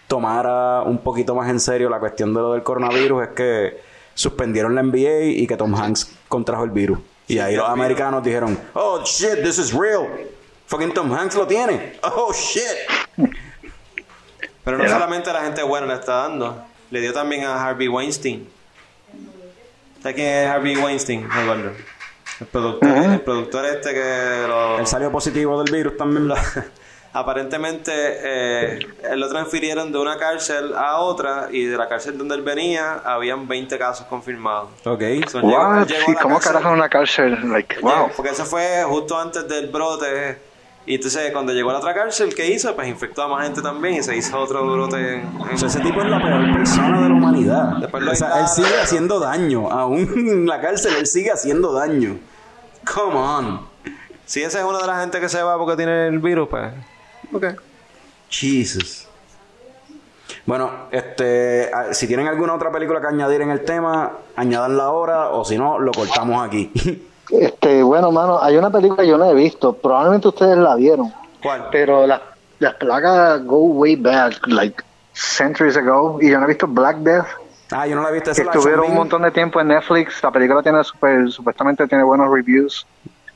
tomara 0.08 0.82
un 0.82 1.00
poquito 1.00 1.36
más 1.36 1.50
en 1.50 1.60
serio 1.60 1.90
la 1.90 2.00
cuestión 2.00 2.34
de 2.34 2.42
lo 2.42 2.54
del 2.54 2.64
coronavirus 2.64 3.24
es 3.24 3.30
que 3.30 3.78
suspendieron 4.16 4.74
la 4.74 4.82
NBA 4.82 5.24
y 5.38 5.46
que 5.46 5.56
Tom 5.56 5.76
Hanks 5.76 6.18
contrajo 6.28 6.64
el 6.64 6.72
virus. 6.72 6.98
Y 7.28 7.40
ahí 7.40 7.56
los 7.56 7.68
americanos 7.68 8.24
dijeron, 8.24 8.60
oh 8.74 9.04
shit, 9.04 9.42
this 9.44 9.58
is 9.58 9.74
real. 9.74 10.08
Fucking 10.68 10.94
Tom 10.94 11.12
Hanks 11.12 11.36
lo 11.36 11.48
tiene. 11.48 12.00
Oh 12.04 12.32
shit. 12.34 13.32
Pero 14.64 14.78
no 14.78 14.88
solamente 14.88 15.30
a 15.30 15.34
la 15.34 15.42
gente 15.42 15.64
buena 15.64 15.88
le 15.88 15.94
está 15.96 16.28
dando. 16.28 16.64
Le 16.92 17.02
dio 17.02 17.14
también 17.14 17.44
a 17.44 17.64
Harvey 17.64 17.88
Weinstein. 17.88 18.48
¿Sabes 20.02 20.16
quién 20.16 20.28
es 20.28 20.48
Harvey 20.48 20.76
Weinstein, 20.78 21.28
Eduardo? 21.32 21.72
El 22.40 22.48
productor, 22.48 22.90
el 22.90 23.22
productor 23.22 23.66
este 23.66 23.94
que 23.94 24.46
lo... 24.48 24.80
Él 24.80 24.88
salió 24.88 25.12
positivo 25.12 25.64
del 25.64 25.74
virus 25.74 25.98
también. 25.98 26.30
aparentemente 27.16 27.92
eh, 27.96 28.80
lo 29.16 29.30
transfirieron 29.30 29.92
de 29.92 29.98
una 29.98 30.18
cárcel 30.18 30.74
a 30.76 30.98
otra 31.00 31.48
y 31.52 31.66
de 31.66 31.78
la 31.78 31.88
cárcel 31.88 32.18
donde 32.18 32.36
él 32.36 32.42
venía 32.42 33.02
habían 33.06 33.48
20 33.48 33.78
casos 33.78 34.06
confirmados. 34.08 34.70
Ok. 34.86 35.02
So, 35.30 35.40
llegó- 35.42 35.58
What? 35.58 35.88
llegó 35.88 36.06
Sí, 36.08 36.14
¿Cómo 36.22 36.36
cárcel- 36.36 36.52
carajo 36.54 36.68
en 36.70 36.74
una 36.76 36.90
cárcel? 36.90 37.52
Like, 37.52 37.80
wow. 37.82 37.92
Llegó- 37.92 38.12
Porque 38.16 38.32
eso 38.32 38.46
fue 38.46 38.84
justo 38.88 39.18
antes 39.20 39.48
del 39.48 39.68
brote. 39.70 40.38
Y 40.88 40.96
entonces 40.96 41.32
cuando 41.32 41.52
llegó 41.52 41.72
a 41.72 41.74
la 41.74 41.80
otra 41.80 41.96
cárcel, 41.96 42.36
¿qué 42.36 42.46
hizo? 42.52 42.76
Pues 42.76 42.88
infectó 42.88 43.24
a 43.24 43.28
más 43.28 43.44
gente 43.46 43.62
también 43.64 43.96
y 43.96 44.04
se 44.04 44.16
hizo 44.16 44.38
otro 44.40 44.64
brote. 44.72 44.98
en- 45.16 45.22
en- 45.22 45.54
O 45.56 45.58
sea, 45.58 45.68
ese 45.68 45.80
tipo 45.80 46.00
es 46.02 46.08
la 46.10 46.22
peor 46.22 46.54
persona 46.54 47.02
de 47.02 47.10
la 47.10 47.16
humanidad. 47.16 47.78
Después 47.82 48.04
lo 48.04 48.12
O 48.12 48.16
sea, 48.16 48.40
él 48.42 48.48
sigue 48.48 48.80
haciendo 48.82 49.20
daño. 49.20 49.72
Aún 49.72 50.02
en 50.16 50.46
la 50.46 50.62
cárcel, 50.62 50.94
él 51.00 51.08
sigue 51.08 51.32
haciendo 51.32 51.74
daño. 51.74 52.18
Come 52.94 53.16
on. 53.16 53.62
Si 54.26 54.44
esa 54.44 54.60
es 54.60 54.66
una 54.66 54.80
de 54.80 54.88
las 54.88 55.00
gente 55.02 55.20
que 55.20 55.30
se 55.30 55.42
va 55.42 55.58
porque 55.58 55.76
tiene 55.76 56.08
el 56.08 56.20
virus, 56.20 56.48
pues. 56.50 56.72
Ok. 57.34 57.46
Jesus. 58.30 59.08
Bueno, 60.46 60.72
este, 60.92 61.72
ah, 61.74 61.94
si 61.94 62.08
tienen 62.08 62.28
alguna 62.28 62.54
otra 62.54 62.72
película 62.72 63.02
que 63.02 63.08
añadir 63.08 63.42
en 63.42 63.52
el 63.52 63.64
tema, 63.64 64.12
añadanla 64.36 64.84
ahora 64.84 65.30
o 65.30 65.44
si 65.44 65.58
no, 65.58 65.80
lo 65.80 65.92
cortamos 65.92 66.46
aquí. 66.46 66.72
Este, 67.28 67.82
bueno, 67.82 68.12
mano, 68.12 68.40
hay 68.40 68.56
una 68.56 68.70
película 68.70 69.02
que 69.02 69.10
yo 69.10 69.18
no 69.18 69.26
he 69.26 69.34
visto. 69.34 69.74
Probablemente 69.74 70.28
ustedes 70.28 70.58
la 70.58 70.76
vieron. 70.76 71.12
¿Cuál? 71.42 71.70
Pero 71.72 72.06
las, 72.06 72.22
las 72.60 72.76
placas 72.76 73.44
go 73.46 73.58
way 73.58 73.96
back, 73.96 74.46
like 74.46 74.84
centuries 75.14 75.76
ago. 75.76 76.20
Y 76.22 76.30
yo 76.30 76.40
no 76.40 76.46
he 76.46 76.50
visto 76.50 76.68
Black 76.68 76.98
Death. 76.98 77.26
ah, 77.72 77.88
yo 77.88 77.96
no 77.96 78.04
la 78.04 78.10
he 78.10 78.14
visto. 78.14 78.32
Que 78.32 78.44
la 78.44 78.52
estuvieron 78.52 78.90
un 78.90 78.96
montón 78.96 79.24
de 79.24 79.32
tiempo 79.32 79.60
en 79.60 79.70
Netflix. 79.70 80.22
La 80.22 80.32
película 80.32 80.62
tiene 80.62 80.84
super, 80.84 81.32
supuestamente 81.32 81.88
tiene 81.88 82.04
buenos 82.04 82.32
reviews. 82.32 82.86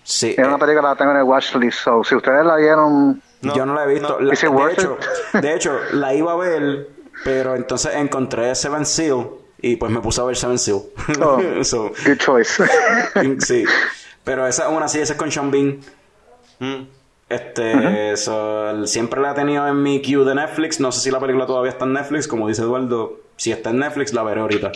Sí. 0.04 0.36
Es 0.38 0.46
una 0.46 0.58
eh, 0.58 0.60
película 0.60 0.82
que 0.82 0.88
la 0.88 0.96
tengo 0.96 1.12
en 1.12 1.18
el 1.18 1.24
watchlist. 1.24 1.80
So, 1.80 2.04
si 2.04 2.16
ustedes 2.16 2.46
la 2.46 2.58
vieron, 2.58 3.22
No, 3.42 3.56
yo 3.56 3.66
no 3.66 3.74
la 3.74 3.86
he 3.86 3.88
visto. 3.88 4.20
no. 4.20 4.26
La- 4.26 4.30
de, 4.32 4.74
hecho, 4.74 4.98
it? 5.34 5.40
de 5.42 5.56
hecho, 5.56 5.80
la 5.94 6.14
iba 6.14 6.34
a 6.34 6.36
ver, 6.36 6.90
pero 7.24 7.56
entonces 7.56 7.96
encontré 7.96 8.54
Seven 8.56 8.86
Seal 8.86 9.28
y 9.62 9.76
pues 9.76 9.92
me 9.92 10.00
puse 10.02 10.22
a 10.22 10.26
ver 10.26 10.36
Seven 10.36 10.60
Seal. 10.60 10.82
Oh. 11.22 11.40
So, 11.64 11.92
good 12.06 12.18
choice. 12.18 12.64
sí. 13.40 13.66
Pero 14.24 14.46
esa 14.46 14.70
es 14.70 14.70
una 14.70 14.88
sí, 14.88 15.00
esa 15.00 15.14
es 15.14 15.20
con 15.20 15.32
Sean 15.32 15.50
Bean. 15.50 15.80
Mm. 16.60 16.84
Este, 17.30 18.16
so, 18.18 18.86
siempre 18.86 19.22
la 19.22 19.32
he 19.32 19.34
tenido 19.34 19.68
en 19.68 19.82
mi 19.82 20.02
queue 20.02 20.24
de 20.26 20.36
Netflix. 20.36 20.80
No 20.80 20.92
sé 20.92 21.00
si 21.00 21.10
la 21.10 21.20
película 21.20 21.48
todavía 21.48 21.72
está 21.72 21.86
en 21.86 21.94
Netflix. 21.94 22.28
Como 22.28 22.48
dice 22.48 22.62
Eduardo, 22.62 23.22
si 23.38 23.52
está 23.52 23.72
en 23.72 23.80
Netflix, 23.80 24.14
la 24.14 24.22
veré 24.24 24.42
ahorita. 24.42 24.72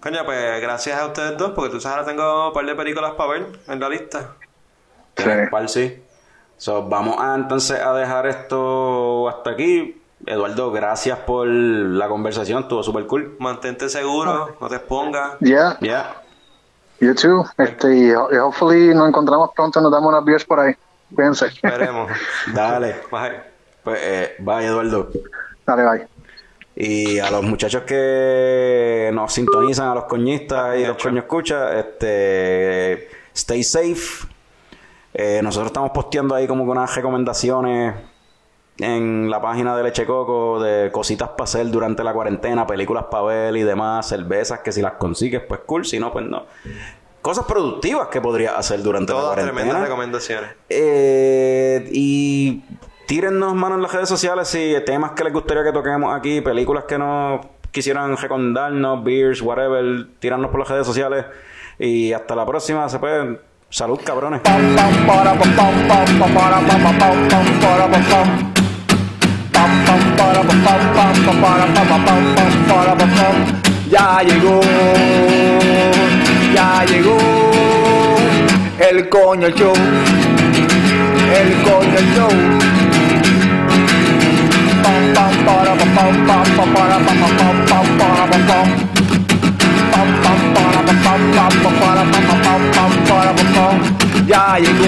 Coño, 0.00 0.24
pues 0.24 0.60
gracias 0.62 0.98
a 0.98 1.06
ustedes 1.06 1.36
dos, 1.36 1.52
porque 1.52 1.70
tú 1.70 1.80
sabes, 1.80 1.98
ahora 1.98 2.06
tengo 2.08 2.48
un 2.48 2.52
par 2.54 2.64
de 2.64 2.74
películas 2.74 3.12
para 3.12 3.32
ver 3.32 3.46
en 3.68 3.80
la 3.80 3.88
lista. 3.88 4.36
Sí. 5.16 5.24
¿Cuál 5.50 5.68
sí? 5.68 6.02
So, 6.64 6.82
vamos 6.88 7.16
a 7.18 7.34
entonces 7.34 7.78
a 7.78 7.92
dejar 7.92 8.26
esto 8.26 9.28
hasta 9.28 9.50
aquí. 9.50 10.00
Eduardo, 10.24 10.72
gracias 10.72 11.18
por 11.18 11.46
la 11.46 12.08
conversación, 12.08 12.62
estuvo 12.62 12.82
súper 12.82 13.06
cool. 13.06 13.36
Mantente 13.38 13.90
seguro, 13.90 14.56
no 14.58 14.68
te 14.68 14.76
expongas. 14.76 15.32
yeah, 15.40 15.76
Ya. 15.82 16.22
you 17.00 17.14
too. 17.14 17.44
Este, 17.58 17.94
y, 17.94 18.10
ho- 18.12 18.30
y 18.32 18.38
hopefully 18.38 18.94
nos 18.94 19.06
encontramos 19.08 19.50
pronto. 19.54 19.78
Nos 19.82 19.92
damos 19.92 20.08
unas 20.08 20.24
beers 20.24 20.46
por 20.46 20.58
ahí. 20.60 20.74
Cuídense. 21.14 21.50
Veremos. 21.62 22.10
Dale. 22.54 22.96
Bye. 23.12 23.40
Pues, 23.82 24.00
eh, 24.02 24.34
bye, 24.38 24.64
Eduardo. 24.64 25.10
Dale, 25.66 25.82
bye. 25.84 26.08
Y 26.76 27.18
a 27.18 27.30
los 27.30 27.42
muchachos 27.42 27.82
que 27.82 29.10
nos 29.12 29.34
sintonizan, 29.34 29.88
a 29.90 29.94
los 29.96 30.04
coñistas 30.04 30.78
y 30.78 30.84
a 30.84 30.88
los 30.88 30.96
coños 30.96 31.24
escucha, 31.24 31.78
este, 31.78 33.10
stay 33.34 33.62
safe. 33.62 34.26
Eh, 35.14 35.40
nosotros 35.42 35.68
estamos 35.68 35.92
posteando 35.92 36.34
ahí 36.34 36.46
como 36.48 36.66
con 36.66 36.76
unas 36.76 36.94
recomendaciones 36.94 37.94
en 38.78 39.30
la 39.30 39.40
página 39.40 39.76
de 39.76 39.84
Leche 39.84 40.04
Coco 40.04 40.60
de 40.60 40.90
cositas 40.90 41.28
para 41.30 41.44
hacer 41.44 41.70
durante 41.70 42.02
la 42.02 42.12
cuarentena, 42.12 42.66
películas 42.66 43.04
para 43.10 43.22
ver 43.24 43.56
y 43.56 43.62
demás, 43.62 44.08
cervezas 44.08 44.60
que 44.60 44.72
si 44.72 44.82
las 44.82 44.94
consigues, 44.94 45.42
pues 45.46 45.60
cool, 45.66 45.84
si 45.84 46.00
no, 46.00 46.12
pues 46.12 46.26
no. 46.26 46.46
Cosas 47.22 47.44
productivas 47.46 48.08
que 48.08 48.20
podrías 48.20 48.54
hacer 48.54 48.82
durante 48.82 49.12
la 49.12 49.20
Todas 49.20 49.34
cuarentena. 49.34 49.60
tremendas 49.60 49.82
recomendaciones. 49.88 50.50
Eh, 50.68 51.88
y 51.92 52.64
tírennos 53.06 53.54
manos 53.54 53.76
en 53.76 53.82
las 53.82 53.92
redes 53.92 54.08
sociales 54.08 54.48
si 54.48 54.74
temas 54.84 55.12
que 55.12 55.24
les 55.24 55.32
gustaría 55.32 55.62
que 55.62 55.72
toquemos 55.72 56.12
aquí, 56.12 56.40
películas 56.40 56.84
que 56.84 56.98
no 56.98 57.40
quisieran 57.70 58.16
recomendarnos, 58.16 59.04
beers, 59.04 59.40
whatever, 59.40 60.08
tíranos 60.18 60.50
por 60.50 60.60
las 60.60 60.68
redes 60.68 60.86
sociales. 60.86 61.24
Y 61.78 62.12
hasta 62.12 62.34
la 62.34 62.44
próxima, 62.44 62.88
se 62.88 62.98
puede. 62.98 63.40
Salud, 63.74 63.98
cabrones. 64.04 64.40
Ya 73.90 74.22
llegó, 74.22 74.60
ya 76.54 76.84
llegó 76.84 77.18
el 78.78 79.08
coño 79.08 79.48
show, 79.48 79.74
el 81.34 81.62
coño 81.64 82.00
show. 82.14 82.30
Pam 84.84 85.14
pam 85.14 85.44
para 85.44 85.74
pam 85.74 85.94
pam 85.96 86.44
pam 86.56 86.74
para 86.74 86.98
pam 87.00 87.18
pam 87.18 87.66
pam 87.66 87.98
para 87.98 88.26
pam 88.30 88.46
pam. 88.46 88.83
Ya 94.26 94.56
llegó, 94.58 94.86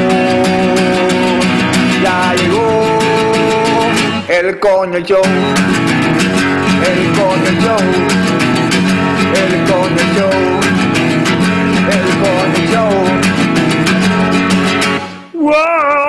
ya 2.03 2.35
llegó 2.35 2.67
el 4.29 4.59
coño 4.59 4.99
show, 5.01 5.23
el 6.83 7.13
coño 7.13 7.51
show, 7.61 7.83
el 9.35 9.53
coño 9.71 10.05
show, 10.15 10.37
el 11.93 12.07
coño 12.23 12.61
show. 15.53 16.06